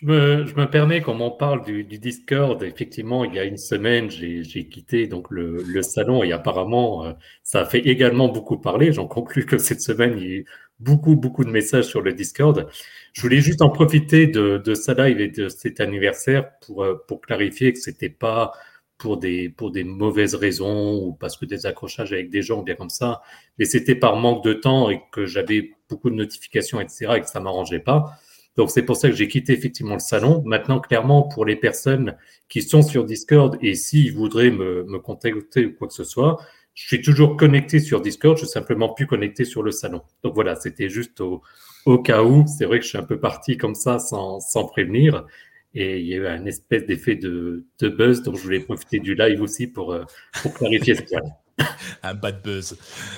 Je 0.00 0.06
me, 0.06 0.46
je 0.46 0.54
me 0.54 0.64
permets, 0.70 1.02
comme 1.02 1.20
on 1.20 1.30
parle 1.30 1.62
du, 1.62 1.84
du 1.84 1.98
Discord, 1.98 2.62
effectivement, 2.62 3.24
il 3.24 3.34
y 3.34 3.38
a 3.38 3.44
une 3.44 3.58
semaine, 3.58 4.10
j'ai 4.10 4.66
quitté 4.68 5.06
donc 5.06 5.30
le, 5.30 5.62
le 5.62 5.82
salon 5.82 6.22
et 6.24 6.32
apparemment, 6.32 7.04
euh, 7.04 7.12
ça 7.42 7.60
a 7.60 7.64
fait 7.66 7.80
également 7.80 8.28
beaucoup 8.28 8.56
parler. 8.58 8.92
J'en 8.92 9.06
conclus 9.06 9.44
que 9.44 9.58
cette 9.58 9.82
semaine, 9.82 10.14
il 10.16 10.22
y 10.22 10.26
a 10.26 10.36
eu 10.36 10.46
beaucoup, 10.78 11.16
beaucoup 11.16 11.44
de 11.44 11.50
messages 11.50 11.84
sur 11.84 12.00
le 12.00 12.14
Discord. 12.14 12.66
Je 13.12 13.20
voulais 13.20 13.40
juste 13.40 13.60
en 13.60 13.68
profiter 13.68 14.26
de, 14.26 14.56
de 14.64 14.74
sa 14.74 14.94
live 14.94 15.20
et 15.20 15.28
de 15.28 15.48
cet 15.50 15.80
anniversaire 15.80 16.50
pour, 16.60 16.82
euh, 16.84 17.04
pour 17.06 17.20
clarifier 17.20 17.72
que 17.74 17.78
c'était 17.78 18.08
pas 18.08 18.52
pour 18.96 19.18
des, 19.18 19.50
pour 19.50 19.70
des 19.70 19.84
mauvaises 19.84 20.34
raisons 20.34 20.96
ou 21.04 21.12
parce 21.12 21.36
que 21.36 21.44
des 21.46 21.66
accrochages 21.66 22.12
avec 22.12 22.30
des 22.30 22.42
gens, 22.42 22.62
bien 22.62 22.74
comme 22.74 22.90
ça, 22.90 23.20
mais 23.58 23.64
c'était 23.66 23.94
par 23.94 24.16
manque 24.16 24.44
de 24.44 24.52
temps 24.54 24.88
et 24.90 25.00
que 25.12 25.26
j'avais 25.26 25.72
beaucoup 25.90 26.08
de 26.10 26.14
notifications, 26.14 26.80
etc., 26.80 27.14
et 27.16 27.20
que 27.20 27.28
ça 27.28 27.40
m'arrangeait 27.40 27.80
pas. 27.80 28.12
Donc 28.56 28.70
c'est 28.70 28.82
pour 28.82 28.96
ça 28.96 29.08
que 29.08 29.14
j'ai 29.14 29.28
quitté 29.28 29.52
effectivement 29.52 29.94
le 29.94 30.00
salon. 30.00 30.42
Maintenant, 30.44 30.80
clairement, 30.80 31.22
pour 31.22 31.44
les 31.44 31.56
personnes 31.56 32.16
qui 32.48 32.62
sont 32.62 32.82
sur 32.82 33.04
Discord 33.04 33.56
et 33.62 33.74
s'ils 33.74 34.14
voudraient 34.14 34.50
me, 34.50 34.84
me 34.84 34.98
contacter 34.98 35.66
ou 35.66 35.72
quoi 35.74 35.88
que 35.88 35.94
ce 35.94 36.04
soit, 36.04 36.38
je 36.74 36.86
suis 36.86 37.02
toujours 37.02 37.36
connecté 37.36 37.78
sur 37.78 38.00
Discord, 38.00 38.36
je 38.36 38.44
suis 38.44 38.52
simplement 38.52 38.88
plus 38.92 39.06
connecté 39.06 39.44
sur 39.44 39.62
le 39.62 39.70
salon. 39.70 40.02
Donc 40.22 40.34
voilà, 40.34 40.56
c'était 40.56 40.88
juste 40.88 41.20
au, 41.20 41.42
au 41.86 41.98
cas 41.98 42.22
où. 42.22 42.44
C'est 42.46 42.64
vrai 42.64 42.78
que 42.78 42.84
je 42.84 42.90
suis 42.90 42.98
un 42.98 43.02
peu 43.02 43.20
parti 43.20 43.56
comme 43.56 43.74
ça 43.74 43.98
sans, 43.98 44.40
sans 44.40 44.64
prévenir. 44.64 45.26
Et 45.74 46.00
il 46.00 46.06
y 46.06 46.14
a 46.14 46.16
eu 46.16 46.26
un 46.26 46.44
espèce 46.46 46.84
d'effet 46.84 47.14
de, 47.14 47.64
de 47.78 47.88
buzz, 47.88 48.22
donc 48.22 48.36
je 48.36 48.42
voulais 48.42 48.60
profiter 48.60 48.98
du 48.98 49.14
live 49.14 49.40
aussi 49.40 49.68
pour, 49.68 49.92
euh, 49.92 50.04
pour 50.42 50.52
clarifier 50.54 50.96
ce 50.96 51.02
point. 51.02 51.20
Un 52.02 52.14
bad 52.14 52.42
buzz. 52.42 52.76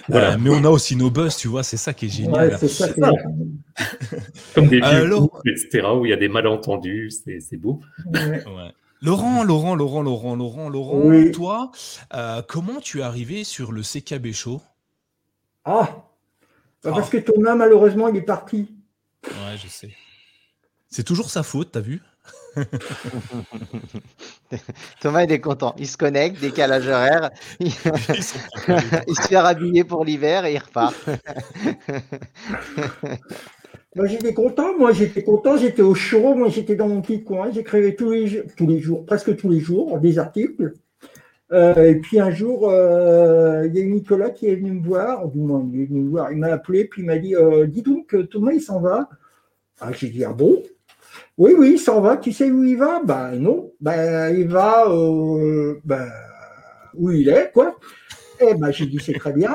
Voilà. 0.08 0.32
Euh, 0.34 0.38
mais 0.40 0.50
on 0.50 0.64
a 0.64 0.68
aussi 0.70 0.96
nos 0.96 1.10
buzz, 1.10 1.36
tu 1.36 1.48
vois, 1.48 1.62
c'est 1.62 1.76
ça 1.76 1.92
qui 1.92 2.06
est 2.06 2.08
génial. 2.08 2.50
Ouais, 2.50 2.56
c'est 2.58 2.68
ça, 2.68 2.88
ça. 2.94 3.10
Comme 4.54 4.66
des 4.68 4.76
vieux 4.78 4.84
Alors- 4.84 5.40
etc., 5.46 5.86
où 5.94 6.04
il 6.06 6.10
y 6.10 6.12
a 6.12 6.16
des 6.16 6.28
malentendus, 6.28 7.10
c'est 7.24 7.40
c'est 7.40 7.56
beau. 7.56 7.80
ouais. 8.06 8.44
Ouais. 8.44 8.72
Laurent, 9.00 9.42
Laurent, 9.42 9.74
Laurent, 9.74 10.02
Laurent, 10.02 10.36
Laurent, 10.36 10.68
Laurent, 10.68 11.00
Oui. 11.02 11.32
toi, 11.32 11.72
euh, 12.14 12.40
comment 12.46 12.80
tu 12.80 13.00
es 13.00 13.02
arrivé 13.02 13.42
sur 13.42 13.72
le 13.72 13.82
CKB 13.82 14.32
Show? 14.32 14.62
Ah 15.64 16.04
Bah, 16.84 16.92
Parce 16.94 17.10
que 17.10 17.16
Thomas, 17.16 17.54
malheureusement, 17.56 18.08
il 18.08 18.16
est 18.16 18.22
parti. 18.22 18.68
Ouais, 19.26 19.56
je 19.60 19.66
sais. 19.68 19.90
C'est 20.88 21.02
toujours 21.04 21.30
sa 21.30 21.42
faute, 21.42 21.70
t'as 21.72 21.80
vu? 21.80 22.00
Thomas 25.00 25.24
il 25.24 25.32
est 25.32 25.40
content, 25.40 25.74
il 25.78 25.86
se 25.88 25.96
connecte, 25.96 26.40
décalage 26.40 26.88
horaire, 26.88 27.30
il, 27.60 27.70
se 27.72 29.28
fait 29.28 29.38
rhabiller 29.38 29.84
pour 29.84 30.04
l'hiver 30.04 30.44
et 30.44 30.54
il 30.54 30.58
repart. 30.58 30.94
Moi, 33.94 34.06
j'étais 34.06 34.32
content, 34.32 34.76
moi, 34.78 34.92
j'étais 34.92 35.22
content, 35.22 35.56
j'étais 35.56 35.82
au 35.82 35.94
chaud, 35.94 36.34
moi, 36.34 36.48
j'étais 36.48 36.76
dans 36.76 36.88
mon 36.88 37.02
petit 37.02 37.22
coin, 37.24 37.50
j'écrivais 37.52 37.94
tous 37.94 38.10
les, 38.10 38.26
jours- 38.26 38.44
tous 38.56 38.66
les 38.66 38.78
jours, 38.80 39.04
presque 39.04 39.36
tous 39.36 39.50
les 39.50 39.60
jours, 39.60 39.98
des 40.00 40.18
articles. 40.18 40.72
Euh, 41.52 41.90
et 41.90 41.96
puis 41.96 42.18
un 42.20 42.30
jour, 42.30 42.70
euh, 42.70 43.66
il 43.68 43.74
y 43.76 43.80
a 43.80 43.82
eu 43.82 43.92
Nicolas 43.92 44.30
qui 44.30 44.46
est 44.48 44.56
venu 44.56 44.72
me 44.72 44.82
voir, 44.84 45.28
du 45.28 45.38
moins, 45.40 45.66
il 45.72 45.82
est 45.82 45.86
venu 45.86 46.00
me 46.02 46.10
voir, 46.10 46.32
il 46.32 46.38
m'a 46.38 46.48
appelé, 46.48 46.86
puis 46.86 47.02
il 47.02 47.06
m'a 47.06 47.18
dit 47.18 47.34
euh, 47.36 47.66
Dis 47.66 47.82
donc, 47.82 48.14
Thomas, 48.30 48.52
il 48.52 48.60
s'en 48.62 48.80
va. 48.80 49.08
Ah, 49.80 49.92
j'ai 49.92 50.08
dit 50.10 50.24
Ah 50.24 50.32
bon? 50.32 50.62
Oui, 51.38 51.54
oui, 51.58 51.72
il 51.74 51.78
s'en 51.78 52.00
va, 52.00 52.16
tu 52.18 52.32
sais 52.32 52.50
où 52.50 52.62
il 52.62 52.76
va? 52.76 53.02
Ben 53.04 53.36
non, 53.36 53.72
ben 53.80 54.34
il 54.36 54.48
va 54.48 54.86
euh, 54.88 55.80
ben, 55.84 56.08
où 56.94 57.10
il 57.10 57.28
est, 57.28 57.50
quoi. 57.52 57.78
Eh 58.40 58.54
ben, 58.54 58.70
j'ai 58.72 58.86
dit 58.86 58.98
C'est 59.04 59.14
très 59.18 59.32
bien. 59.32 59.54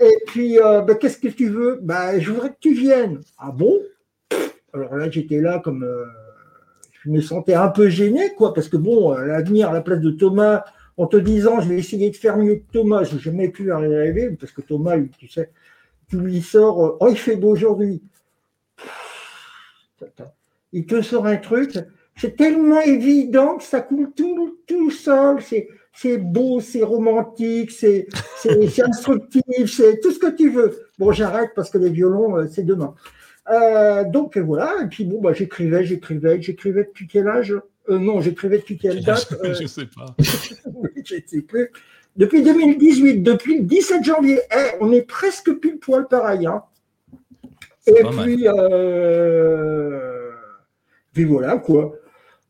Et 0.00 0.16
puis, 0.28 0.60
euh, 0.60 0.82
ben, 0.82 0.96
qu'est-ce 0.98 1.18
que 1.18 1.28
tu 1.28 1.48
veux? 1.50 1.80
Ben, 1.82 2.20
Je 2.20 2.30
voudrais 2.32 2.50
que 2.50 2.58
tu 2.60 2.74
viennes. 2.74 3.20
Ah 3.38 3.52
bon? 3.52 3.80
Alors 4.74 4.96
là, 4.96 5.10
j'étais 5.10 5.40
là 5.40 5.60
comme. 5.60 5.84
euh, 5.84 6.04
je 7.04 7.10
me 7.10 7.20
sentais 7.20 7.54
un 7.54 7.68
peu 7.68 7.88
gêné, 7.88 8.32
quoi, 8.36 8.54
parce 8.54 8.68
que 8.68 8.76
bon, 8.76 9.12
à 9.12 9.24
l'avenir, 9.24 9.70
à 9.70 9.72
la 9.74 9.82
place 9.82 10.00
de 10.00 10.10
Thomas, 10.10 10.64
en 10.96 11.06
te 11.06 11.16
disant, 11.16 11.60
je 11.60 11.68
vais 11.68 11.78
essayer 11.78 12.10
de 12.10 12.16
faire 12.16 12.36
mieux 12.38 12.56
que 12.56 12.72
Thomas, 12.72 13.04
je 13.04 13.14
n'ai 13.16 13.20
jamais 13.20 13.48
pu 13.50 13.72
arriver, 13.72 14.30
parce 14.38 14.52
que 14.52 14.62
Thomas, 14.62 14.96
tu 15.18 15.28
sais, 15.28 15.50
tu 16.08 16.18
lui 16.20 16.42
sors, 16.42 16.84
euh, 16.86 16.98
oh, 17.00 17.08
il 17.10 17.18
fait 17.18 17.36
beau 17.36 17.50
aujourd'hui. 17.50 18.02
Il 20.74 20.86
te 20.86 21.00
sort 21.02 21.26
un 21.26 21.36
truc, 21.36 21.78
c'est 22.16 22.36
tellement 22.36 22.80
évident 22.80 23.58
que 23.58 23.62
ça 23.62 23.80
coule 23.80 24.10
tout, 24.16 24.58
tout 24.66 24.90
seul, 24.90 25.38
c'est, 25.40 26.18
beau, 26.18 26.58
c'est 26.58 26.82
romantique, 26.82 27.70
c'est, 27.70 28.08
instructif, 28.84 29.42
c'est 29.66 30.00
tout 30.00 30.10
ce 30.10 30.18
que 30.18 30.34
tu 30.34 30.50
veux. 30.50 30.76
Bon, 30.98 31.12
j'arrête 31.12 31.50
parce 31.54 31.70
que 31.70 31.78
les 31.78 31.90
violons, 31.90 32.36
euh, 32.36 32.46
c'est 32.50 32.64
demain. 32.64 32.92
Euh, 33.50 34.02
donc 34.02 34.36
voilà, 34.36 34.82
et 34.82 34.88
puis 34.88 35.04
bon, 35.04 35.20
bah, 35.20 35.32
j'écrivais, 35.32 35.84
j'écrivais, 35.84 36.42
j'écrivais 36.42 36.82
depuis 36.82 37.06
quel 37.06 37.28
âge? 37.28 37.54
Euh, 37.88 37.98
Non, 37.98 38.20
j'écrivais 38.20 38.58
depuis 38.58 38.76
quelle 38.76 39.04
date? 39.04 39.32
Euh, 39.44 39.54
Je 39.54 39.68
sais 39.68 39.86
pas. 39.86 40.06
je 40.18 41.16
sais 41.24 41.42
plus. 41.42 41.70
Depuis 42.16 42.42
2018, 42.42 43.22
depuis 43.22 43.58
le 43.58 43.64
17 43.64 44.02
janvier, 44.02 44.40
Eh, 44.50 44.76
on 44.80 44.90
est 44.90 45.02
presque 45.02 45.52
pile 45.60 45.78
poil 45.78 46.08
pareil. 46.08 46.46
Hein. 46.46 46.64
Et 47.86 48.02
mal. 48.02 48.26
Puis, 51.14 51.24
euh, 51.24 51.28
voilà 51.28 51.56
quoi. 51.58 51.94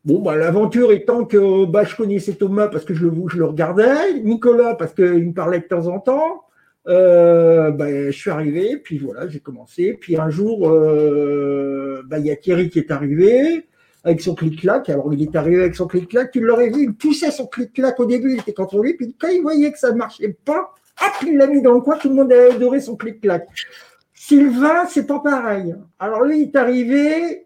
Bon, 0.03 0.21
bah, 0.21 0.35
l'aventure 0.35 0.91
étant 0.91 1.25
que 1.25 1.65
bah, 1.65 1.83
je 1.83 1.95
connaissais 1.95 2.33
Thomas 2.33 2.67
parce 2.67 2.85
que 2.85 2.93
je 2.93 3.05
le, 3.05 3.11
je 3.27 3.37
le 3.37 3.45
regardais, 3.45 4.19
Nicolas 4.23 4.75
parce 4.75 4.93
qu'il 4.93 5.27
me 5.27 5.33
parlait 5.33 5.59
de 5.59 5.65
temps 5.65 5.87
en 5.87 5.99
temps. 5.99 6.43
Euh, 6.87 7.71
bah, 7.71 7.89
je 7.89 8.11
suis 8.11 8.29
arrivé, 8.29 8.77
puis 8.77 8.99
voilà, 8.99 9.27
j'ai 9.27 9.39
commencé. 9.39 9.97
Puis 9.99 10.17
un 10.17 10.29
jour, 10.29 10.69
euh, 10.69 12.03
bah, 12.05 12.19
il 12.19 12.27
y 12.27 12.31
a 12.31 12.35
Thierry 12.35 12.69
qui 12.69 12.79
est 12.79 12.91
arrivé 12.91 13.65
avec 14.03 14.21
son 14.21 14.35
clic-clac. 14.35 14.87
Alors, 14.89 15.11
il 15.11 15.23
est 15.23 15.35
arrivé 15.35 15.61
avec 15.61 15.75
son 15.75 15.87
clic-clac, 15.87 16.31
tu 16.31 16.39
l'aurais 16.39 16.69
vu, 16.69 16.83
il 16.83 16.93
poussait 16.93 17.31
son 17.31 17.47
clic-clac 17.47 17.99
au 17.99 18.05
début, 18.05 18.33
il 18.33 18.39
était 18.39 18.53
contre 18.53 18.79
lui, 18.79 18.93
puis 18.93 19.15
quand 19.19 19.29
il 19.29 19.41
voyait 19.41 19.71
que 19.71 19.79
ça 19.79 19.91
ne 19.91 19.97
marchait 19.97 20.37
pas, 20.45 20.73
hop, 21.01 21.13
il 21.25 21.37
l'a 21.37 21.47
mis 21.47 21.63
dans 21.63 21.73
le 21.73 21.81
coin, 21.81 21.97
tout 21.97 22.09
le 22.09 22.15
monde 22.15 22.31
a 22.31 22.53
adoré 22.53 22.79
son 22.79 22.95
clic-clac. 22.95 23.47
Sylvain, 24.13 24.85
c'est 24.87 25.07
pas 25.07 25.19
pareil. 25.19 25.75
Alors, 25.97 26.23
lui, 26.23 26.41
il 26.41 26.43
est 26.43 26.55
arrivé, 26.55 27.44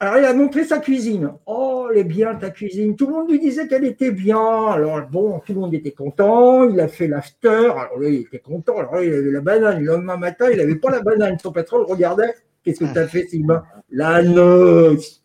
alors 0.00 0.18
il 0.18 0.24
a 0.24 0.34
montré 0.34 0.64
sa 0.64 0.78
cuisine. 0.78 1.32
Oh, 1.46 1.88
elle 1.90 1.98
est 1.98 2.04
bien 2.04 2.34
ta 2.34 2.50
cuisine. 2.50 2.96
Tout 2.96 3.06
le 3.06 3.12
monde 3.12 3.30
lui 3.30 3.38
disait 3.38 3.68
qu'elle 3.68 3.84
était 3.84 4.10
bien. 4.10 4.66
Alors, 4.66 5.00
bon, 5.08 5.38
tout 5.38 5.54
le 5.54 5.60
monde 5.60 5.74
était 5.74 5.92
content. 5.92 6.68
Il 6.68 6.80
a 6.80 6.88
fait 6.88 7.06
l'after. 7.06 7.48
Alors, 7.70 7.98
lui, 7.98 8.16
il 8.16 8.20
était 8.22 8.40
content. 8.40 8.76
Alors, 8.76 8.96
là, 8.96 9.04
il 9.04 9.14
avait 9.14 9.30
la 9.30 9.40
banane. 9.40 9.80
Le 9.80 9.86
lendemain 9.86 10.16
matin, 10.16 10.50
il 10.50 10.58
n'avait 10.58 10.74
pas 10.74 10.90
la 10.90 11.00
banane. 11.00 11.38
Son 11.38 11.52
patron 11.52 11.78
le 11.78 11.84
regardait. 11.84 12.34
Qu'est-ce 12.64 12.80
que 12.80 12.92
tu 12.92 12.98
as 12.98 13.06
fait, 13.06 13.26
Sylvain? 13.28 13.62
La 13.90 14.22
noce. 14.22 15.22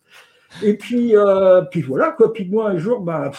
Et 0.64 0.76
puis, 0.76 1.16
euh, 1.16 1.62
puis 1.64 1.82
voilà, 1.82 2.12
quoi. 2.12 2.32
Puis 2.32 2.48
moi, 2.48 2.70
un 2.70 2.78
jour, 2.78 3.02
bah, 3.02 3.32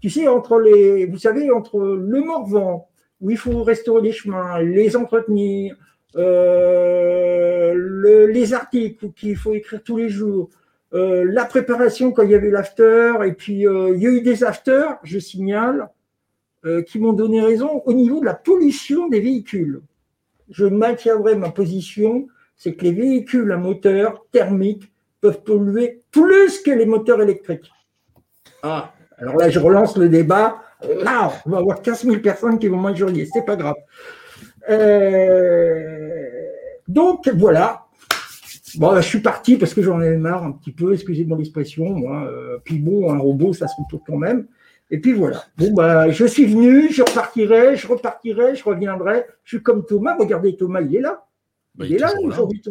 tu 0.00 0.10
sais, 0.10 0.28
entre 0.28 0.60
les, 0.60 1.06
vous 1.06 1.18
savez, 1.18 1.50
entre 1.50 1.78
le 1.80 2.20
Morvan, 2.20 2.88
où 3.20 3.30
il 3.30 3.36
faut 3.36 3.62
restaurer 3.62 4.02
les 4.02 4.12
chemins, 4.12 4.60
les 4.60 4.96
entretenir, 4.96 5.76
euh, 6.16 7.72
le- 7.74 8.26
les 8.26 8.54
articles 8.54 9.10
qu'il 9.12 9.36
faut 9.36 9.54
écrire 9.54 9.82
tous 9.82 9.96
les 9.96 10.08
jours, 10.08 10.50
euh, 10.94 11.24
la 11.28 11.44
préparation 11.44 12.10
quand 12.12 12.22
il 12.22 12.30
y 12.30 12.34
avait 12.34 12.50
l'after, 12.50 13.12
et 13.24 13.32
puis 13.32 13.66
euh, 13.66 13.92
il 13.94 14.02
y 14.02 14.06
a 14.06 14.10
eu 14.10 14.20
des 14.22 14.42
afters, 14.44 14.98
je 15.04 15.18
signale, 15.18 15.88
qui 16.88 16.98
m'ont 16.98 17.14
donné 17.14 17.40
raison 17.40 17.82
au 17.86 17.94
niveau 17.94 18.20
de 18.20 18.26
la 18.26 18.34
pollution 18.34 19.08
des 19.08 19.20
véhicules. 19.20 19.80
Je 20.50 20.66
maintiendrai 20.66 21.34
ma 21.34 21.48
position, 21.48 22.26
c'est 22.54 22.74
que 22.74 22.84
les 22.84 22.92
véhicules 22.92 23.50
à 23.50 23.56
moteur 23.56 24.26
thermique 24.30 24.92
peuvent 25.22 25.40
polluer 25.42 26.02
plus 26.10 26.60
que 26.60 26.70
les 26.70 26.84
moteurs 26.84 27.22
électriques. 27.22 27.70
Ah, 28.62 28.92
alors 29.16 29.36
là, 29.38 29.48
je 29.48 29.58
relance 29.58 29.96
le 29.96 30.10
débat. 30.10 30.60
Là, 31.02 31.32
on 31.46 31.50
va 31.50 31.58
avoir 31.58 31.80
15 31.80 32.04
000 32.04 32.18
personnes 32.20 32.58
qui 32.58 32.68
vont 32.68 32.76
m'injurier, 32.76 33.26
c'est 33.32 33.46
pas 33.46 33.56
grave. 33.56 33.76
Euh, 34.70 36.10
donc 36.88 37.28
voilà. 37.28 37.86
Bon, 38.76 38.94
je 38.96 39.00
suis 39.00 39.20
parti 39.20 39.56
parce 39.56 39.74
que 39.74 39.82
j'en 39.82 39.98
avais 39.98 40.16
marre 40.16 40.44
un 40.44 40.52
petit 40.52 40.72
peu, 40.72 40.92
excusez-moi 40.92 41.36
l'expression. 41.38 41.90
Moi. 41.90 42.24
Euh, 42.24 42.58
puis 42.64 42.78
bon, 42.78 43.12
un 43.12 43.18
robot, 43.18 43.52
ça 43.52 43.66
se 43.66 43.74
retourne 43.78 44.02
quand 44.06 44.16
même. 44.16 44.46
Et 44.90 45.00
puis 45.00 45.12
voilà. 45.12 45.44
Bon, 45.56 45.72
bah, 45.72 46.10
je 46.10 46.24
suis 46.24 46.46
venu, 46.46 46.88
je 46.90 47.02
repartirai, 47.02 47.76
je 47.76 47.86
repartirai, 47.86 48.54
je 48.54 48.64
reviendrai. 48.64 49.26
Je 49.44 49.56
suis 49.56 49.62
comme 49.62 49.84
Thomas. 49.84 50.16
Regardez, 50.18 50.56
Thomas, 50.56 50.80
il 50.80 50.96
est 50.96 51.00
là. 51.00 51.26
Bah, 51.74 51.84
il 51.86 51.94
est 51.94 51.98
là 51.98 52.12
aujourd'hui. 52.22 52.62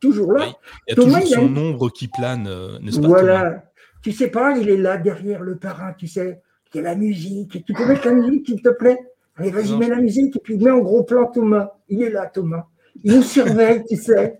Toujours 0.00 0.32
là. 0.32 0.44
Oui. 0.44 0.52
Il 0.86 0.90
y 0.90 0.92
a 0.92 0.96
Thomas, 0.96 1.20
toujours 1.20 1.28
il 1.28 1.34
a 1.34 1.48
son 1.48 1.56
ombre 1.56 1.90
qui 1.90 2.08
plane, 2.08 2.46
euh, 2.46 2.78
n'est-ce 2.80 3.00
pas 3.00 3.08
Voilà. 3.08 3.64
Tu 4.02 4.12
sais 4.12 4.28
pas, 4.28 4.56
il 4.56 4.68
est 4.68 4.76
là 4.76 4.96
derrière 4.96 5.42
le 5.42 5.56
parrain, 5.56 5.92
tu 5.96 6.06
sais. 6.06 6.40
Il 6.72 6.78
y 6.78 6.80
a 6.80 6.82
la 6.82 6.94
musique. 6.94 7.64
Tu 7.64 7.72
peux 7.72 7.86
mettre 7.86 8.06
la 8.06 8.14
musique, 8.14 8.46
s'il 8.46 8.62
te 8.62 8.68
plaît? 8.68 8.98
Allez, 9.38 9.50
vas-y, 9.50 9.76
mets 9.76 9.88
la 9.88 9.96
musique 10.00 10.36
et 10.36 10.40
puis 10.40 10.56
mets 10.58 10.70
en 10.70 10.80
gros 10.80 11.02
plan 11.04 11.26
Thomas. 11.26 11.70
Il 11.88 12.02
est 12.02 12.10
là, 12.10 12.26
Thomas. 12.26 12.66
Il 13.04 13.14
nous 13.16 13.22
surveille, 13.22 13.84
tu 13.88 13.96
sais. 13.96 14.38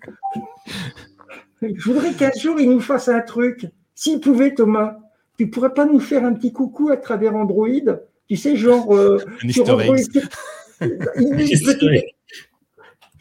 Je 1.63 1.85
voudrais 1.91 2.13
qu'un 2.13 2.31
jour, 2.33 2.59
il 2.61 2.69
nous 2.71 2.81
fasse 2.81 3.09
un 3.09 3.21
truc. 3.21 3.67
S'il 3.95 4.21
pouvait, 4.21 4.55
Thomas, 4.55 4.97
tu 5.39 5.49
pourrais 5.49 5.73
pas 5.75 5.85
nous 5.87 6.01
faire 6.01 6.25
un 6.25 6.33
petit 6.35 6.53
coucou 6.53 6.91
à 6.91 6.97
travers 6.97 7.35
Android? 7.35 7.69
Tu 8.29 8.37
sais, 8.37 8.57
genre. 8.57 8.95
euh, 8.95 9.19
Un 9.45 9.49
sur 9.51 9.69
Android, 9.71 9.97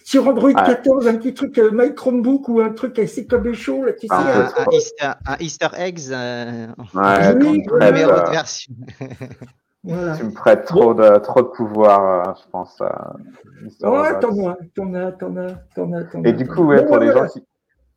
sur 0.04 0.28
Android 0.28 0.52
Ah. 0.56 0.66
14, 0.66 1.08
un 1.08 1.16
petit 1.16 1.34
truc 1.34 1.58
euh, 1.58 1.70
My 1.74 1.94
Chromebook 1.94 2.48
ou 2.50 2.62
un 2.62 2.70
truc 2.70 2.98
avec 2.98 3.12
CKB 3.12 3.54
Show, 3.54 3.84
là, 3.84 3.94
tu 3.94 4.02
sais. 4.02 4.08
Ah, 4.10 4.40
euh, 4.40 4.44
Un, 4.58 4.64
un 4.64 4.72
Easter, 4.72 5.12
un 5.26 5.36
Easter 5.40 5.68
eggs 5.78 6.00
euh, 6.12 6.68
Ouais, 6.94 7.36
Oui, 7.46 7.64
version. 8.32 8.74
voilà. 9.88 10.18
tu 10.18 10.24
me 10.24 10.32
prêtes 10.32 10.66
trop 10.66 10.94
de, 10.94 11.18
trop 11.20 11.42
de 11.42 11.48
pouvoir, 11.48 12.30
euh, 12.30 12.34
je 12.44 12.50
pense. 12.52 12.82
euh. 12.82 12.88
Ouais, 13.90 14.20
t'en 14.20 14.50
as, 14.50 14.56
t'en 14.76 14.94
as, 14.94 15.12
t'en 15.14 15.36
as, 15.38 15.54
t'en 15.76 15.94
as. 15.94 16.28
Et 16.28 16.34
du 16.34 16.48
coup, 16.48 16.66
ouais, 16.66 16.86
pour, 16.86 16.98
les 16.98 17.12
gens 17.12 17.26
qui, 17.28 17.44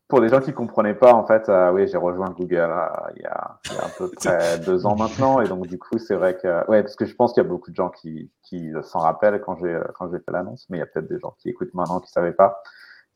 pour 0.09 0.21
les 0.21 0.29
gens 0.29 0.41
qui 0.41 0.53
comprenaient 0.53 0.95
pas, 0.95 1.13
en 1.13 1.27
fait, 1.27 1.49
euh, 1.49 1.73
oui, 1.73 1.89
j'ai 1.89 1.97
rejoint 1.97 2.31
Google 2.31 2.71
euh, 2.71 2.87
il, 3.17 3.23
y 3.23 3.27
a, 3.27 3.59
il 3.67 3.75
y 3.75 3.79
a 3.79 3.85
à 3.85 3.89
peu 3.97 4.11
près 4.17 4.59
deux 4.59 4.87
ans 4.87 4.97
maintenant. 4.97 5.41
Et 5.41 5.49
donc, 5.49 5.67
du 5.67 5.79
coup, 5.79 5.99
c'est 5.99 6.15
vrai 6.15 6.37
que, 6.37 6.69
ouais, 6.71 6.83
parce 6.83 6.97
que 6.97 7.05
je 7.05 7.15
pense 7.15 7.33
qu'il 7.33 7.43
y 7.43 7.47
a 7.47 7.49
beaucoup 7.49 7.71
de 7.71 7.77
gens 7.77 7.91
qui, 7.91 8.31
qui 8.43 8.73
s'en 8.83 9.01
rappellent 9.01 9.41
quand 9.41 9.57
j'ai, 9.57 9.79
quand 9.99 10.11
j'ai 10.11 10.19
fait 10.19 10.33
l'annonce, 10.33 10.67
mais 10.71 10.79
il 10.79 10.81
y 10.81 10.85
a 10.85 10.87
peut-être 10.87 11.09
des 11.09 11.19
gens 11.19 11.35
qui 11.39 11.49
écoutent 11.51 11.75
maintenant 11.75 12.01
qui 12.01 12.11
savaient 12.11 12.33
pas. 12.33 12.63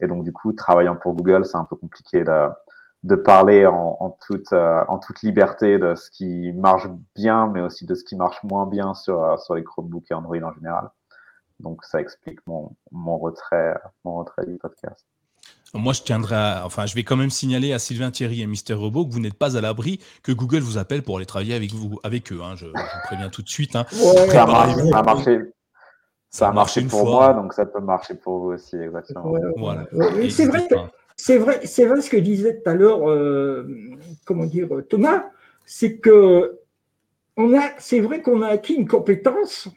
Et 0.00 0.06
donc, 0.06 0.24
du 0.24 0.32
coup, 0.32 0.52
travaillant 0.52 0.96
pour 0.96 1.14
Google, 1.14 1.44
c'est 1.44 1.56
un 1.56 1.64
peu 1.64 1.76
compliqué 1.76 2.24
de, 2.24 2.48
de 3.04 3.14
parler 3.14 3.66
en, 3.66 3.96
en 4.00 4.10
toute, 4.26 4.52
euh, 4.52 4.82
en 4.88 4.98
toute 4.98 5.20
liberté 5.22 5.78
de 5.78 5.94
ce 5.94 6.10
qui 6.10 6.52
marche 6.54 6.88
bien, 7.14 7.46
mais 7.46 7.60
aussi 7.60 7.84
de 7.86 7.94
ce 7.94 8.02
qui 8.02 8.16
marche 8.16 8.42
moins 8.42 8.66
bien 8.66 8.94
sur, 8.94 9.22
euh, 9.22 9.36
sur 9.36 9.54
les 9.54 9.62
Chromebooks 9.62 10.10
et 10.10 10.14
Android 10.14 10.42
en 10.42 10.52
général. 10.54 10.88
Donc, 11.60 11.84
ça 11.84 12.00
explique 12.00 12.38
mon, 12.46 12.72
mon 12.90 13.18
retrait, 13.18 13.74
mon 14.04 14.16
retrait 14.16 14.46
du 14.46 14.56
podcast. 14.56 15.04
Moi, 15.74 15.92
je 15.92 16.02
tiendrai 16.02 16.34
à- 16.36 16.62
enfin, 16.64 16.86
je 16.86 16.94
vais 16.94 17.02
quand 17.04 17.16
même 17.16 17.30
signaler 17.30 17.72
à 17.72 17.78
Sylvain 17.78 18.10
Thierry 18.10 18.40
et 18.42 18.46
Mister 18.46 18.74
Robot 18.74 19.06
que 19.06 19.12
vous 19.12 19.20
n'êtes 19.20 19.34
pas 19.38 19.56
à 19.56 19.60
l'abri 19.60 20.00
que 20.22 20.32
Google 20.32 20.60
vous 20.60 20.78
appelle 20.78 21.02
pour 21.02 21.16
aller 21.18 21.26
travailler 21.26 21.54
avec 21.54 21.72
vous, 21.72 21.98
avec 22.04 22.32
eux. 22.32 22.40
hein. 22.42 22.54
Je, 22.56 22.66
je 22.66 22.70
vous 22.72 23.00
préviens 23.04 23.28
tout 23.28 23.42
de 23.42 23.48
suite. 23.48 23.76
hein. 23.76 23.84
Ouais, 23.92 23.98
Ça 23.98 24.32
ça 24.32 24.42
a 24.44 24.46
marché, 25.02 25.40
ça 26.30 26.48
a 26.48 26.52
marché 26.52 26.80
une 26.80 26.88
pour 26.88 27.00
fois. 27.00 27.10
moi, 27.10 27.34
donc 27.34 27.52
ça 27.52 27.66
peut 27.66 27.80
marcher 27.80 28.14
pour 28.14 28.38
vous 28.38 28.52
aussi, 28.52 28.76
exactement. 28.76 29.26
ouais, 29.30 29.40
ouais, 29.40 29.52
Voilà. 29.58 29.82
ouais, 29.92 30.12
ouais. 30.14 30.26
Et 30.26 30.30
C'est 30.30 30.46
vrai 30.46 30.66
que. 30.68 30.74
C'est 31.16 31.38
vrai, 31.38 31.60
c'est 31.66 31.86
vrai 31.86 32.00
ce 32.00 32.10
que 32.10 32.16
disait 32.16 32.60
tout 32.60 32.70
à 32.70 32.74
l'heure, 32.74 33.08
euh, 33.10 33.64
comment 34.24 34.46
dire, 34.46 34.68
Thomas, 34.88 35.24
c'est 35.66 35.98
que 35.98 36.58
on 37.36 37.54
a, 37.58 37.70
c'est 37.78 38.00
vrai 38.00 38.22
qu'on 38.22 38.42
a 38.42 38.48
acquis 38.48 38.74
une 38.74 38.88
compétence, 38.88 39.68